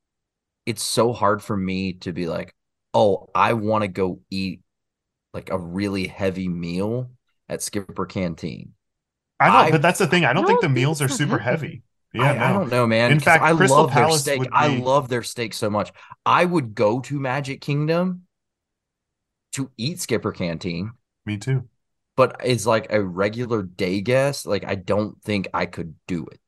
It's 0.66 0.82
so 0.82 1.12
hard 1.12 1.42
for 1.42 1.56
me 1.56 1.94
to 1.94 2.12
be 2.12 2.26
like, 2.26 2.54
oh, 2.92 3.28
I 3.34 3.52
want 3.52 3.82
to 3.82 3.88
go 3.88 4.20
eat 4.30 4.62
like 5.32 5.50
a 5.50 5.58
really 5.58 6.06
heavy 6.08 6.48
meal 6.48 7.10
at 7.48 7.62
Skipper 7.62 8.06
Canteen. 8.06 8.74
I 9.40 9.46
don't, 9.46 9.56
I- 9.56 9.70
but 9.70 9.82
that's 9.82 9.98
the 9.98 10.06
thing. 10.06 10.24
I 10.24 10.32
don't 10.32 10.44
I 10.44 10.48
think 10.48 10.60
don't 10.60 10.70
the 10.72 10.74
think 10.74 10.74
meals 10.74 11.02
are 11.02 11.08
super 11.08 11.38
heavy. 11.38 11.66
heavy. 11.66 11.82
Yeah, 12.12 12.32
I, 12.32 12.50
I 12.50 12.52
don't 12.52 12.70
know, 12.70 12.86
man. 12.86 13.12
In 13.12 13.20
fact, 13.20 13.42
I 13.42 13.52
Crystal 13.54 13.78
love 13.78 13.94
their 13.94 14.10
steak. 14.10 14.38
would 14.40 14.48
I 14.52 14.68
love 14.68 15.08
their 15.08 15.22
steak 15.22 15.52
so 15.54 15.68
much. 15.68 15.92
I 16.24 16.44
would 16.44 16.74
go 16.74 17.00
to 17.00 17.20
Magic 17.20 17.60
Kingdom 17.60 18.22
to 19.52 19.70
eat 19.76 20.00
Skipper 20.00 20.32
Canteen, 20.32 20.92
Me 21.26 21.36
too. 21.36 21.68
but 22.16 22.40
as 22.44 22.66
like 22.66 22.86
a 22.90 23.02
regular 23.02 23.62
day 23.62 24.00
guest, 24.00 24.46
like 24.46 24.64
I 24.64 24.74
don't 24.74 25.20
think 25.22 25.48
I 25.52 25.66
could 25.66 25.94
do 26.06 26.26
it. 26.26 26.40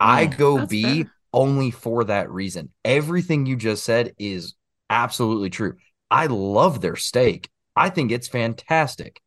I 0.00 0.26
Mm. 0.26 0.36
go 0.36 0.58
That's 0.58 0.70
B 0.70 0.82
fair. 1.04 1.12
only 1.32 1.70
for 1.70 2.04
that 2.04 2.30
reason. 2.30 2.72
Everything 2.84 3.46
you 3.46 3.56
just 3.56 3.84
said 3.84 4.14
is 4.18 4.54
absolutely 4.90 5.50
true. 5.50 5.74
I 6.10 6.26
love 6.26 6.80
their 6.80 6.96
steak. 6.96 7.48
I 7.74 7.90
think 7.90 8.12
it's 8.12 8.28
fantastic. 8.28 9.20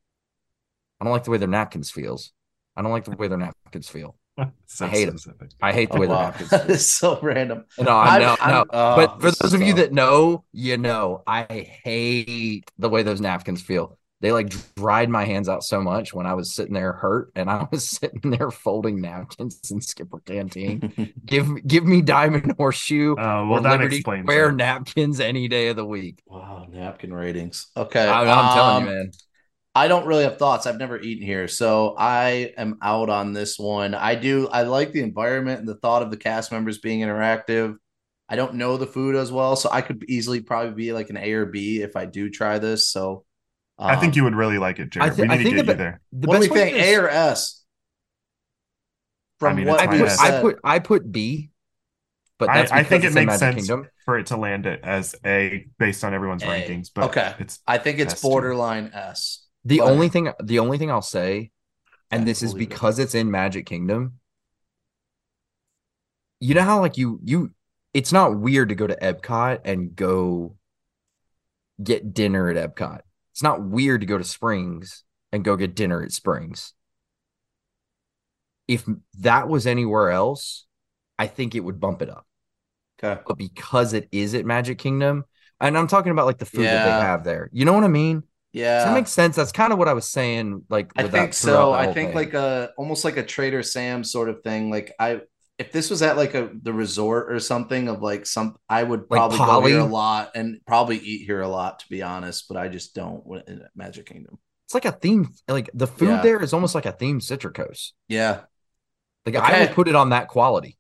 I 1.00 1.06
don't 1.06 1.14
like 1.14 1.24
the 1.24 1.32
way 1.32 1.38
their 1.38 1.48
napkins 1.48 1.92
feels. 1.92 2.32
I 2.76 2.82
don't 2.82 2.92
like 2.92 3.06
the 3.06 3.12
way 3.12 3.28
their 3.28 3.38
napkins 3.38 3.90
feel. 3.90 4.16
so 4.68 4.88
hate 4.88 5.08
'em. 5.08 5.18
specific. 5.18 5.50
I 5.62 5.74
hate 5.74 5.92
the 5.92 5.98
Oh, 5.98 6.00
way 6.02 6.08
their 6.08 6.18
napkins 6.18 6.50
that 6.50 6.68
feel. 6.68 6.76
so 6.78 7.20
random. 7.22 7.66
No, 7.78 7.92
I 7.98 8.20
know, 8.20 8.36
no. 8.46 8.66
oh, 8.72 8.96
but 8.96 9.22
for 9.22 9.32
those 9.32 9.42
is 9.42 9.54
of 9.54 9.62
you 9.62 9.74
that 9.76 9.92
know, 9.94 10.44
you 10.54 10.78
know, 10.78 11.24
I 11.28 11.44
hate 11.84 12.70
the 12.78 12.90
way 12.90 13.04
those 13.04 13.22
napkins 13.22 13.62
feel. 13.62 13.98
They 14.22 14.34
like 14.34 14.54
dried 14.76 15.10
my 15.10 15.24
hands 15.24 15.48
out 15.48 15.64
so 15.64 15.82
much 15.82 16.14
when 16.14 16.26
I 16.26 16.34
was 16.34 16.54
sitting 16.54 16.74
there 16.74 16.92
hurt 16.92 17.32
and 17.36 17.50
I 17.50 17.68
was 17.72 17.90
sitting 17.98 18.32
there 18.32 18.52
folding 18.52 19.00
napkins 19.02 19.72
in 19.72 19.80
Skipper 19.82 20.20
Canteen. 20.26 21.14
give 21.26 21.66
give 21.66 21.86
me 21.86 22.02
Diamond 22.02 22.54
Horseshoe 22.58 23.16
Uh, 23.18 23.46
or 23.48 23.48
well, 23.48 23.62
that 23.62 23.72
Liberty 23.72 23.98
explains 23.98 24.26
Square 24.26 24.50
it. 24.50 24.56
napkins 24.56 25.20
any 25.22 25.48
day 25.48 25.70
of 25.70 25.78
the 25.78 25.86
week. 25.86 26.22
wow, 26.26 26.68
napkin 26.70 27.14
ratings. 27.14 27.68
Okay. 27.78 28.08
I, 28.08 28.22
am 28.24 28.50
telling 28.50 28.78
you, 28.78 28.82
um, 28.82 28.86
man. 28.86 29.12
I 29.80 29.88
don't 29.88 30.06
really 30.06 30.24
have 30.24 30.38
thoughts. 30.38 30.66
I've 30.66 30.78
never 30.78 31.00
eaten 31.00 31.26
here, 31.26 31.48
so 31.48 31.96
I 31.98 32.54
am 32.58 32.78
out 32.82 33.10
on 33.10 33.34
this 33.34 33.58
one. 33.58 33.94
I 33.96 34.16
do. 34.16 34.48
I 34.50 34.64
like 34.64 34.92
the 34.92 35.02
environment 35.02 35.60
and 35.60 35.68
the 35.68 35.76
thought 35.76 36.02
of 36.04 36.12
the 36.12 36.18
cast 36.18 36.52
members 36.52 36.80
being 36.80 37.00
interactive. 37.02 37.78
I 38.28 38.36
don't 38.36 38.56
know 38.56 38.78
the 38.78 38.88
food 38.88 39.16
as 39.16 39.32
well, 39.32 39.56
so 39.56 39.70
I 39.72 39.82
could 39.82 40.04
easily 40.08 40.42
probably 40.42 40.74
be 40.74 40.92
like 40.94 41.10
an 41.10 41.18
A 41.18 41.32
or 41.34 41.46
B 41.46 41.82
if 41.82 41.96
I 41.96 42.06
do 42.06 42.30
try 42.30 42.60
this. 42.60 42.90
So, 42.90 43.26
I 43.88 43.96
think 43.96 44.12
um, 44.12 44.18
you 44.18 44.24
would 44.24 44.36
really 44.36 44.58
like 44.58 44.80
it, 44.80 44.90
Jared. 44.92 45.16
thi- 45.16 45.22
we 45.22 45.28
need 45.28 45.34
I 45.34 45.38
to 45.38 45.44
think 45.44 45.56
get 45.56 45.66
the 45.66 45.74
you 45.74 45.78
there. 45.78 46.02
The 46.12 46.28
What 46.28 46.36
do 46.36 46.42
we 46.42 46.48
best 46.48 46.52
way 46.52 46.60
think, 46.66 46.76
to 46.76 46.78
A 46.78 46.96
or 46.96 47.10
S? 47.10 47.64
From 49.40 49.56
mean, 49.56 49.68
what 49.68 49.80
I 49.80 49.88
put, 49.88 50.10
S. 50.10 50.18
I 50.18 50.32
said. 50.32 50.42
put 50.42 50.60
I 50.64 50.80
put 50.80 51.12
B, 51.12 51.52
but 52.40 52.50
I, 52.50 52.54
that's 52.54 52.72
I 52.72 52.84
think 52.84 53.04
it 53.04 53.08
it's 53.08 53.16
in 53.16 53.26
makes 53.26 53.26
Magic 53.26 53.40
sense 53.40 53.56
Kingdom. 53.56 53.90
for 54.06 54.18
it 54.20 54.28
to 54.28 54.38
land 54.38 54.66
it 54.66 54.82
as 54.84 55.16
A 55.26 55.68
based 55.78 56.04
on 56.04 56.14
everyone's 56.14 56.44
A. 56.44 56.46
rankings, 56.46 56.90
but 56.94 57.06
Okay. 57.06 57.36
it's 57.40 57.60
I 57.68 57.78
think 57.78 58.00
it's 58.00 58.14
S 58.14 58.26
tier. 58.26 58.30
borderline 58.30 58.92
S. 58.94 59.48
The 59.66 59.80
But- 59.80 59.90
only 59.92 60.10
thing 60.10 60.32
the 60.42 60.60
only 60.60 60.78
thing 60.78 60.90
I'll 60.92 61.02
say, 61.02 61.52
and 62.12 62.28
this 62.28 62.42
is 62.42 62.54
believe 62.54 62.68
it. 62.68 62.70
because 62.70 63.00
it's 63.00 63.16
in 63.16 63.30
Magic 63.32 63.66
Kingdom. 63.66 64.20
You 66.40 66.56
know 66.56 66.64
how 66.64 66.80
like 66.80 66.98
you 66.98 67.20
you 67.24 67.52
it's 67.94 68.12
not 68.14 68.38
weird 68.40 68.70
to 68.70 68.76
go 68.76 68.88
to 68.88 68.96
Epcot 68.96 69.60
and 69.66 69.96
go 69.96 70.56
get 71.84 72.14
dinner 72.14 72.50
at 72.50 72.76
Epcot. 72.76 73.02
It's 73.32 73.44
not 73.44 73.64
weird 73.64 74.02
to 74.02 74.08
go 74.08 74.18
to 74.18 74.24
Springs 74.24 75.04
and 75.32 75.44
go 75.44 75.56
get 75.56 75.76
dinner 75.76 76.02
at 76.02 76.12
Springs. 76.12 76.74
If 78.68 78.86
that 79.20 79.48
was 79.48 79.66
anywhere 79.66 80.12
else, 80.12 80.66
I 81.18 81.28
think 81.28 81.56
it 81.56 81.62
would 81.62 81.80
bump 81.80 82.02
it 82.02 82.10
up. 82.10 82.26
Okay. 83.04 83.22
But 83.26 83.38
because 83.38 83.94
it 83.94 84.08
is 84.12 84.34
at 84.36 84.46
Magic 84.46 84.78
Kingdom, 84.78 85.26
and 85.60 85.78
I'm 85.78 85.88
talking 85.88 86.12
about 86.12 86.26
like 86.26 86.38
the 86.38 86.46
food 86.46 86.66
that 86.66 86.86
they 86.86 87.06
have 87.06 87.24
there. 87.24 87.50
You 87.52 87.66
know 87.66 87.74
what 87.74 87.84
I 87.84 87.88
mean? 87.90 88.24
Does 88.54 88.62
Yeah. 88.62 88.86
that 88.86 88.94
makes 88.94 89.12
sense? 89.12 89.36
That's 89.36 89.52
kind 89.52 89.72
of 89.74 89.80
what 89.80 89.88
I 89.88 89.94
was 89.94 90.08
saying. 90.08 90.64
Like, 90.70 90.92
I 90.96 91.08
think 91.08 91.34
so. 91.34 91.72
I 91.74 91.86
think 91.94 92.10
thing. 92.10 92.16
like 92.16 92.34
a 92.34 92.72
almost 92.78 93.06
like 93.06 93.18
a 93.18 93.24
Trader 93.24 93.64
Sam 93.64 94.04
sort 94.04 94.30
of 94.30 94.42
thing. 94.44 94.70
Like 94.72 94.94
I, 95.00 95.22
if 95.58 95.72
this 95.72 95.90
was 95.90 96.02
at 96.02 96.18
like 96.18 96.34
a 96.36 96.50
the 96.62 96.74
resort 96.74 97.32
or 97.32 97.40
something 97.40 97.88
of 97.90 98.02
like 98.02 98.26
some, 98.26 98.56
I 98.70 98.82
would 98.82 99.02
Like 99.10 99.18
probably 99.38 99.38
go 99.38 99.62
here 99.68 99.80
a 99.80 99.86
lot 99.86 100.32
and 100.36 100.60
probably 100.66 100.98
eat 100.98 101.26
here 101.26 101.42
a 101.42 101.48
lot 101.48 101.80
to 101.80 101.90
be 101.90 102.02
honest. 102.02 102.48
But 102.48 102.58
I 102.58 102.70
just 102.70 102.96
don't 102.96 103.24
in 103.48 103.62
Magic 103.76 104.06
Kingdom. 104.08 104.40
it's 104.66 104.74
like 104.74 104.86
a 104.86 104.92
theme. 104.94 105.30
Like 105.48 105.70
the 105.74 105.88
food 105.88 106.10
Yeah. 106.10 106.22
there 106.22 106.42
is 106.42 106.54
almost 106.54 106.76
like 106.76 106.86
a 106.86 106.94
themed 106.94 107.22
Citricos. 107.22 107.92
Yeah, 108.08 108.42
Like 109.26 109.36
I 109.36 109.60
would 109.62 109.72
put 109.76 109.88
it 109.88 109.96
on 109.96 110.10
that 110.10 110.28
quality. 110.30 110.78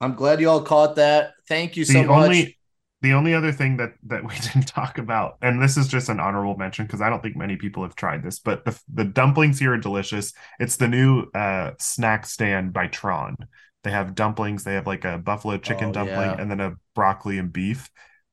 I'm 0.00 0.14
glad 0.14 0.40
you 0.40 0.48
all 0.50 0.62
caught 0.62 0.96
that. 0.96 1.34
Thank 1.48 1.76
you 1.76 1.84
so 1.84 1.92
the 2.02 2.08
much. 2.08 2.24
only 2.24 2.58
the 3.02 3.12
only 3.14 3.34
other 3.34 3.52
thing 3.52 3.76
that 3.78 3.94
that 4.04 4.24
we 4.24 4.34
didn't 4.40 4.68
talk 4.68 4.98
about, 4.98 5.36
and 5.42 5.60
this 5.62 5.76
is 5.76 5.88
just 5.88 6.08
an 6.08 6.20
honorable 6.20 6.56
mention 6.56 6.86
because 6.86 7.00
I 7.00 7.10
don't 7.10 7.22
think 7.22 7.36
many 7.36 7.56
people 7.56 7.82
have 7.82 7.94
tried 7.96 8.22
this, 8.22 8.38
but 8.38 8.64
the 8.64 8.80
the 8.92 9.04
dumplings 9.04 9.58
here 9.58 9.74
are 9.74 9.78
delicious. 9.78 10.32
It's 10.60 10.76
the 10.76 10.88
new 10.88 11.22
uh 11.34 11.72
snack 11.78 12.26
stand 12.26 12.72
by 12.72 12.86
Tron. 12.88 13.36
They 13.84 13.90
have 13.90 14.14
dumplings. 14.14 14.64
They 14.64 14.74
have 14.74 14.86
like 14.86 15.04
a 15.04 15.18
buffalo 15.18 15.58
chicken 15.58 15.90
Oh, 15.90 15.92
dumpling 15.92 16.30
yeah. 16.30 16.36
and 16.38 16.50
then 16.50 16.60
a 16.60 16.74
broccoli 16.94 17.38
and 17.38 17.52
beef. 17.52 17.90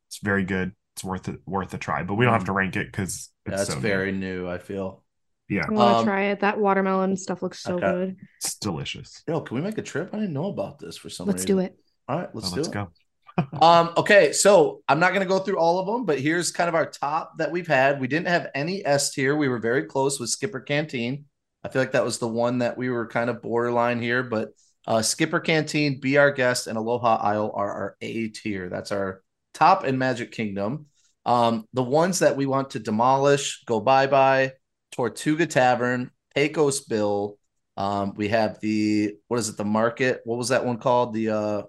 It's 0.07 0.19
very 0.23 0.43
good. 0.45 0.73
It's 0.95 1.03
worth 1.03 1.27
it 1.29 1.39
worth 1.45 1.73
a 1.73 1.77
try. 1.77 2.03
But 2.03 2.15
we 2.15 2.25
don't 2.25 2.33
have 2.33 2.45
to 2.45 2.53
rank 2.53 2.75
it 2.75 2.87
because 2.87 3.31
it's 3.45 3.55
That's 3.57 3.73
so 3.73 3.79
very 3.79 4.11
new. 4.11 4.47
I 4.47 4.57
feel. 4.59 5.03
yeah, 5.49 5.65
I 5.67 5.71
want 5.71 5.89
to 5.95 5.97
Um, 5.99 6.05
try 6.05 6.23
it. 6.25 6.41
That 6.41 6.59
watermelon 6.59 7.17
stuff 7.17 7.41
looks 7.41 7.59
so 7.59 7.75
okay. 7.75 7.81
good. 7.81 8.15
it's 8.39 8.55
delicious. 8.59 9.23
Yo, 9.27 9.41
can 9.41 9.55
we 9.55 9.61
make 9.63 9.77
a 9.77 9.81
trip? 9.81 10.09
I 10.13 10.17
didn't 10.19 10.33
know 10.33 10.47
about 10.47 10.79
this 10.79 10.97
for 10.97 11.09
some 11.09 11.27
Let's 11.27 11.43
reason. 11.43 11.47
do 11.47 11.59
it. 11.59 11.77
All 12.07 12.19
right, 12.19 12.29
let's 12.35 12.51
Well, 12.51 12.55
do 12.55 12.61
let's 12.61 12.67
it. 12.69 12.73
go. 12.73 12.91
Um, 13.61 13.91
okay, 13.97 14.31
so 14.31 14.81
I'm 14.87 14.99
not 14.99 15.09
going 15.09 15.21
to 15.21 15.27
go 15.27 15.39
through 15.39 15.59
all 15.59 15.79
of 15.79 15.85
them, 15.85 16.05
but 16.05 16.19
here's 16.19 16.51
kind 16.51 16.67
of 16.67 16.75
our 16.75 16.85
top 16.85 17.37
that 17.37 17.51
we've 17.51 17.67
had. 17.67 17.99
We 17.99 18.07
didn't 18.07 18.27
have 18.27 18.49
any 18.53 18.85
S 18.85 19.13
tier. 19.13 19.35
We 19.35 19.47
were 19.47 19.59
very 19.59 19.83
close 19.83 20.19
with 20.19 20.29
Skipper 20.29 20.59
Canteen. 20.59 21.25
I 21.63 21.69
feel 21.69 21.81
like 21.81 21.91
that 21.93 22.05
was 22.05 22.19
the 22.19 22.27
one 22.27 22.59
that 22.59 22.77
we 22.77 22.89
were 22.89 23.07
kind 23.07 23.29
of 23.29 23.41
borderline 23.41 24.01
here, 24.01 24.23
but 24.23 24.49
uh, 24.87 25.01
Skipper 25.01 25.39
Canteen, 25.39 25.99
Be 25.99 26.17
Our 26.17 26.31
Guest, 26.31 26.67
and 26.67 26.77
Aloha 26.77 27.17
Isle 27.17 27.51
are 27.53 27.71
our 27.71 27.97
A 28.01 28.29
tier. 28.29 28.69
That's 28.69 28.91
our 28.91 29.21
top 29.53 29.83
in 29.83 29.97
Magic 29.97 30.31
Kingdom. 30.31 30.87
Um, 31.25 31.65
the 31.73 31.83
ones 31.83 32.19
that 32.19 32.35
we 32.35 32.45
want 32.45 32.71
to 32.71 32.79
demolish, 32.79 33.63
go 33.65 33.79
bye 33.79 34.07
bye, 34.07 34.53
Tortuga 34.91 35.45
Tavern, 35.45 36.11
Pecos 36.33 36.81
Bill. 36.81 37.37
Um, 37.77 38.13
we 38.15 38.29
have 38.29 38.59
the 38.61 39.15
what 39.27 39.39
is 39.39 39.49
it? 39.49 39.57
The 39.57 39.65
market. 39.65 40.21
What 40.23 40.37
was 40.37 40.49
that 40.49 40.65
one 40.65 40.77
called? 40.77 41.13
The 41.13 41.29
uh, 41.29 41.61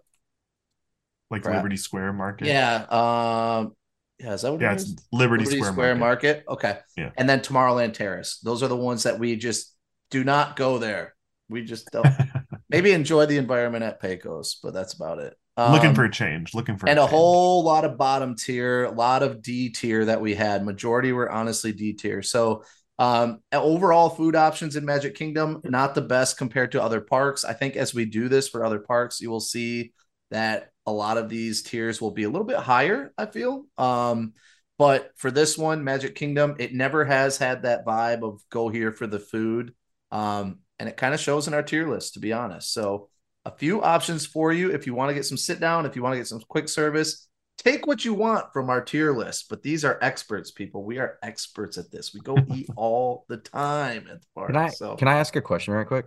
Like 1.31 1.43
Crap. 1.43 1.57
Liberty 1.57 1.77
Square 1.77 2.13
Market. 2.15 2.49
yeah. 2.49 2.85
Um, 2.91 3.75
yeah, 4.19 4.35
is 4.35 4.43
that 4.43 4.53
what 4.53 4.61
Yeah, 4.61 4.73
it 4.73 4.75
it's? 4.75 4.95
Liberty, 5.13 5.45
Liberty 5.45 5.57
Square, 5.59 5.73
Square, 5.73 5.95
Market. 5.97 6.45
Market. 6.49 6.53
Okay. 6.53 6.79
Yeah. 6.97 7.11
And 7.17 7.29
then 7.29 7.41
Tomorrowland 7.41 7.95
Terrace. 7.95 8.39
Those 8.41 8.63
are 8.63 8.69
the 8.69 8.77
ones 8.77 9.05
that 9.05 9.19
we 9.19 9.37
just 9.37 9.75
do 10.11 10.25
not 10.25 10.57
go 10.57 10.79
there. 10.79 11.15
We 11.49 11.65
just 11.65 11.91
don't. 11.91 12.07
maybe 12.69 12.93
enjoy 12.93 13.27
the 13.27 13.39
environment 13.39 13.85
at 13.85 14.01
Pecos, 14.01 14.59
but 14.63 14.75
that's 14.75 14.93
about 14.95 15.19
it. 15.21 15.35
looking 15.57 15.91
Um, 15.91 15.95
for 15.95 16.05
a 16.05 16.11
change. 16.11 16.55
Looking 16.55 16.77
for 16.77 16.89
and 16.89 16.99
a 16.99 17.03
change. 17.03 17.11
whole 17.11 17.65
lot 17.65 17.85
of 17.85 17.97
bottom 17.97 18.37
tier, 18.37 18.85
a 18.85 18.91
lot 18.91 19.23
of 19.23 19.41
D 19.43 19.71
tier 19.71 20.05
that 20.07 20.21
we 20.21 20.35
had. 20.35 20.65
Majority 20.65 21.13
were 21.13 21.31
honestly 21.31 21.73
D 21.73 21.93
tier. 21.95 22.23
So 22.23 22.65
um 22.99 23.41
overall 23.53 24.11
food 24.11 24.37
options 24.37 24.77
in 24.77 24.85
Magic 24.85 25.15
Kingdom, 25.15 25.61
not 25.65 25.95
the 25.95 26.03
best 26.03 26.37
compared 26.37 26.73
to 26.73 26.83
other 26.83 27.01
parks. 27.01 27.45
I 27.45 27.55
think 27.55 27.75
as 27.77 27.95
we 27.95 28.05
do 28.05 28.29
this 28.29 28.49
for 28.49 28.65
other 28.65 28.79
parks, 28.81 29.21
you 29.23 29.31
will 29.31 29.41
see 29.41 29.93
that 30.31 30.70
a 30.87 30.93
lot 30.93 31.19
of 31.19 31.29
these 31.29 31.63
tiers 31.63 32.01
will 32.01 32.11
be 32.11 32.25
a 32.25 32.31
little 32.31 32.47
bit 32.47 32.59
higher, 32.59 33.13
I 33.17 33.27
feel. 33.27 33.67
Um, 33.79 34.35
but 34.79 35.13
for 35.17 35.31
this 35.31 35.59
one, 35.59 35.85
Magic 35.85 36.15
Kingdom, 36.15 36.57
it 36.59 36.73
never 36.73 37.05
has 37.05 37.37
had 37.37 37.63
that 37.63 37.85
vibe 37.85 38.23
of 38.23 38.43
go 38.51 38.69
here 38.69 38.93
for 38.93 39.07
the 39.07 39.19
food. 39.19 39.75
Um, 40.11 40.61
and 40.79 40.89
it 40.89 40.97
kind 40.97 41.13
of 41.13 41.21
shows 41.21 41.47
in 41.47 41.55
our 41.55 41.63
tier 41.63 41.89
list, 41.89 42.15
to 42.15 42.21
be 42.21 42.33
honest. 42.33 42.73
So 42.73 43.09
a 43.45 43.51
few 43.51 43.83
options 43.83 44.27
for 44.27 44.53
you 44.53 44.71
if 44.71 44.87
you 44.87 44.95
want 44.95 45.11
to 45.11 45.15
get 45.15 45.27
some 45.27 45.37
sit 45.37 45.61
down, 45.61 45.87
if 45.87 45.97
you 45.97 46.03
want 46.03 46.15
to 46.15 46.19
get 46.19 46.27
some 46.27 46.41
quick 46.49 46.69
service. 46.69 47.27
Take 47.59 47.87
what 47.87 48.07
you 48.07 48.15
want 48.15 48.55
from 48.55 48.71
our 48.71 48.81
tier 48.81 49.13
list, 49.13 49.51
but 49.51 49.63
these 49.63 49.85
are 49.85 49.99
experts, 50.01 50.51
people. 50.51 50.83
We 50.83 50.97
are 50.97 51.19
experts 51.23 51.77
at 51.77 51.91
this. 51.91 52.15
We 52.15 52.21
go 52.21 52.35
eat 52.55 52.71
all 52.75 53.27
the 53.29 53.37
time 53.37 54.09
at 54.11 54.23
the 54.23 54.27
park. 54.35 54.49
Can 54.49 54.57
I 54.57 54.69
so 54.71 54.97
can 54.97 55.09
I 55.09 55.19
ask 55.19 55.37
a 55.37 55.43
question 55.43 55.75
right 55.75 55.87
quick? 55.87 56.07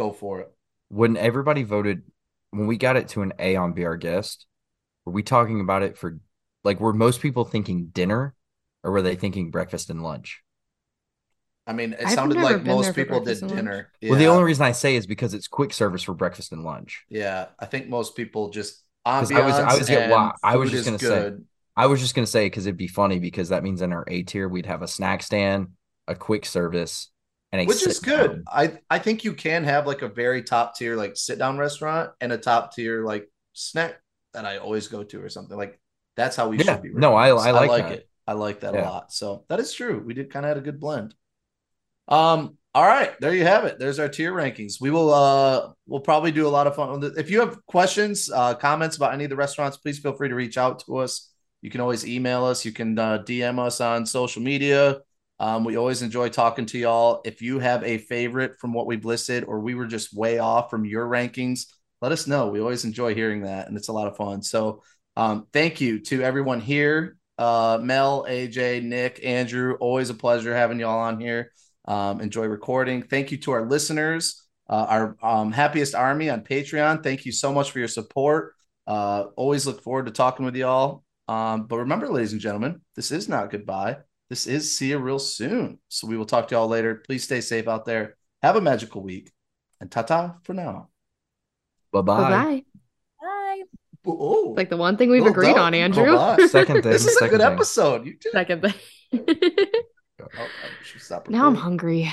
go 0.00 0.12
for 0.12 0.40
it. 0.40 0.50
When 0.88 1.16
everybody 1.16 1.62
voted, 1.62 2.02
when 2.50 2.66
we 2.66 2.76
got 2.76 2.96
it 2.96 3.08
to 3.08 3.22
an 3.22 3.32
A 3.38 3.56
on 3.56 3.72
Be 3.72 3.84
Our 3.84 3.96
Guest, 3.96 4.46
were 5.04 5.12
we 5.12 5.22
talking 5.22 5.60
about 5.60 5.82
it 5.82 5.96
for 5.96 6.18
like 6.64 6.80
were 6.80 6.92
most 6.92 7.20
people 7.20 7.44
thinking 7.44 7.86
dinner 7.86 8.34
or 8.82 8.92
were 8.92 9.02
they 9.02 9.16
thinking 9.16 9.50
breakfast 9.50 9.90
and 9.90 10.02
lunch? 10.02 10.42
I 11.66 11.72
mean, 11.72 11.92
it 11.92 12.06
I've 12.06 12.12
sounded 12.12 12.38
like 12.38 12.64
most 12.64 12.94
people 12.94 13.20
did 13.20 13.40
breakfast 13.40 13.42
and 13.42 13.50
lunch. 13.52 13.58
dinner. 13.64 13.88
Well, 14.02 14.18
the 14.18 14.26
only 14.26 14.44
reason 14.44 14.64
I 14.66 14.72
say 14.72 14.96
is 14.96 15.06
because 15.06 15.34
it's 15.34 15.46
quick 15.46 15.72
service 15.72 16.02
for 16.02 16.14
breakfast 16.14 16.52
and 16.52 16.64
lunch. 16.64 17.04
Yeah, 17.08 17.46
I 17.58 17.66
think 17.66 17.88
most 17.88 18.16
people 18.16 18.50
just 18.50 18.82
ambiance 19.06 19.32
I 19.36 19.40
was- 19.46 19.54
I 19.54 19.78
was 19.78 19.88
get- 19.88 20.02
and 20.02 20.10
well, 20.10 20.34
I 20.42 20.56
was 20.56 20.70
just 20.70 20.84
gonna 20.84 20.98
say. 20.98 21.32
I 21.76 21.86
was 21.86 22.00
just 22.00 22.14
gonna 22.14 22.26
say 22.26 22.46
because 22.46 22.66
it'd 22.66 22.76
be 22.76 22.88
funny 22.88 23.18
because 23.20 23.50
that 23.50 23.62
means 23.62 23.80
in 23.82 23.92
our 23.92 24.04
A 24.08 24.22
tier 24.22 24.48
we'd 24.48 24.66
have 24.66 24.82
a 24.82 24.88
snack 24.88 25.22
stand, 25.22 25.68
a 26.08 26.14
quick 26.14 26.44
service, 26.44 27.10
and 27.52 27.66
which 27.66 27.86
is 27.86 27.98
good. 27.98 28.30
down. 28.30 28.44
I 28.48 28.78
I 28.88 28.98
think 28.98 29.24
you 29.24 29.34
can 29.34 29.64
have 29.64 29.86
like 29.86 30.02
a 30.02 30.08
very 30.08 30.42
top 30.42 30.76
tier 30.76 30.96
like 30.96 31.16
sit 31.16 31.38
down 31.38 31.58
restaurant 31.58 32.10
and 32.20 32.32
a 32.32 32.38
top 32.38 32.74
tier 32.74 33.04
like 33.04 33.28
snack 33.52 34.00
that 34.34 34.44
I 34.44 34.58
always 34.58 34.88
go 34.88 35.02
to 35.02 35.22
or 35.22 35.28
something 35.28 35.56
like 35.56 35.80
that's 36.16 36.36
how 36.36 36.48
we 36.48 36.58
Yeah, 36.58 36.74
should 36.74 36.82
be. 36.82 36.90
no, 36.92 37.14
I- 37.14 37.30
ranking 37.30 37.36
this. 37.36 37.46
I 37.46 37.66
like 37.66 37.84
it. 37.92 38.08
I 38.26 38.32
like 38.34 38.60
that 38.60 38.74
a 38.74 38.78
lot. 38.80 39.12
So 39.12 39.44
that 39.48 39.58
is 39.58 39.72
true. 39.72 40.00
We 40.04 40.14
did 40.14 40.30
kind 40.30 40.46
of 40.46 40.50
had 40.50 40.58
a 40.58 40.60
good 40.60 40.78
blend. 40.80 41.14
Um. 42.08 42.56
All 42.72 42.86
right, 42.86 43.18
there 43.20 43.34
you 43.34 43.42
have 43.42 43.64
it. 43.64 43.80
There's 43.80 43.98
our 43.98 44.08
tier 44.08 44.32
rankings. 44.32 44.80
We 44.80 44.92
will 44.92 45.12
uh 45.12 45.72
we'll 45.88 45.98
probably 46.00 46.30
do 46.30 46.46
a 46.46 46.48
lot 46.48 46.68
of 46.68 46.76
fun. 46.76 47.02
If 47.16 47.28
you 47.28 47.40
have 47.40 47.66
questions, 47.66 48.30
uh, 48.30 48.54
comments 48.54 48.94
about 48.96 49.12
any 49.12 49.24
of 49.24 49.30
the 49.30 49.34
restaurants, 49.34 49.76
please 49.76 49.98
feel 49.98 50.12
free 50.12 50.28
to 50.28 50.36
reach 50.36 50.56
out 50.56 50.78
to 50.86 50.98
us. 50.98 51.32
You 51.62 51.70
can 51.70 51.80
always 51.80 52.06
email 52.06 52.44
us. 52.44 52.64
You 52.64 52.70
can 52.70 52.96
uh, 52.96 53.24
DM 53.26 53.58
us 53.58 53.80
on 53.80 54.06
social 54.06 54.40
media. 54.40 55.00
Um, 55.40 55.64
we 55.64 55.76
always 55.76 56.02
enjoy 56.02 56.28
talking 56.28 56.66
to 56.66 56.78
y'all. 56.78 57.22
If 57.24 57.42
you 57.42 57.58
have 57.58 57.82
a 57.82 57.98
favorite 57.98 58.60
from 58.60 58.72
what 58.72 58.86
we've 58.86 59.04
listed, 59.04 59.42
or 59.44 59.58
we 59.58 59.74
were 59.74 59.86
just 59.86 60.14
way 60.14 60.38
off 60.38 60.70
from 60.70 60.84
your 60.84 61.08
rankings, 61.08 61.64
let 62.00 62.12
us 62.12 62.28
know. 62.28 62.48
We 62.48 62.60
always 62.60 62.84
enjoy 62.84 63.14
hearing 63.14 63.42
that, 63.42 63.66
and 63.66 63.76
it's 63.76 63.88
a 63.88 63.92
lot 63.92 64.06
of 64.06 64.16
fun. 64.16 64.42
So, 64.42 64.82
um, 65.16 65.48
thank 65.52 65.80
you 65.80 65.98
to 66.04 66.22
everyone 66.22 66.60
here 66.60 67.16
uh, 67.40 67.78
Mel, 67.82 68.26
AJ, 68.28 68.82
Nick, 68.84 69.20
Andrew. 69.24 69.74
Always 69.80 70.10
a 70.10 70.14
pleasure 70.14 70.54
having 70.54 70.78
y'all 70.78 70.98
on 70.98 71.18
here. 71.18 71.52
Um, 71.86 72.20
enjoy 72.20 72.44
recording. 72.44 73.02
Thank 73.02 73.32
you 73.32 73.38
to 73.38 73.52
our 73.52 73.66
listeners, 73.66 74.46
uh, 74.68 74.86
our 74.88 75.16
um, 75.22 75.50
happiest 75.50 75.94
army 75.94 76.28
on 76.28 76.42
Patreon. 76.42 77.02
Thank 77.02 77.24
you 77.24 77.32
so 77.32 77.50
much 77.50 77.70
for 77.70 77.78
your 77.78 77.88
support. 77.88 78.52
Uh, 78.86 79.24
always 79.36 79.66
look 79.66 79.82
forward 79.82 80.06
to 80.06 80.12
talking 80.12 80.44
with 80.44 80.54
y'all. 80.54 81.02
Um, 81.28 81.66
but 81.66 81.78
remember, 81.78 82.08
ladies 82.08 82.32
and 82.32 82.42
gentlemen, 82.42 82.82
this 82.94 83.10
is 83.10 83.26
not 83.26 83.50
goodbye. 83.50 83.96
This 84.30 84.46
is 84.46 84.74
see 84.76 84.90
you 84.90 84.98
real 84.98 85.18
soon. 85.18 85.78
So 85.88 86.06
we 86.06 86.16
will 86.16 86.24
talk 86.24 86.48
to 86.48 86.54
y'all 86.54 86.68
later. 86.68 86.94
Please 87.06 87.24
stay 87.24 87.40
safe 87.40 87.66
out 87.68 87.84
there. 87.84 88.16
Have 88.42 88.56
a 88.56 88.60
magical 88.60 89.02
week. 89.02 89.30
And 89.80 89.90
ta 89.90 90.02
ta 90.02 90.36
for 90.44 90.54
now. 90.54 90.88
Bye 91.92 92.02
Bye 92.02 92.16
bye. 92.16 92.30
bye. 92.30 92.64
Bye. 93.20 93.62
Oh, 94.06 94.54
Like 94.56 94.70
the 94.70 94.76
one 94.76 94.96
thing 94.96 95.10
we've 95.10 95.26
agreed 95.26 95.48
dope. 95.54 95.58
on, 95.58 95.74
Andrew. 95.74 96.16
Bye-bye. 96.16 96.46
Second 96.46 96.82
thing. 96.82 96.92
This 96.92 97.02
is 97.04 97.08
a 97.16 97.18
second 97.18 97.38
good 97.38 97.44
thing. 97.44 97.52
episode. 97.54 98.06
You 98.06 98.16
did. 98.18 98.32
Second 98.32 98.62
thing. 98.62 98.74
Oh, 100.22 100.26
I 100.44 100.98
stop 100.98 101.28
now 101.30 101.46
I'm 101.46 101.54
hungry. 101.54 102.12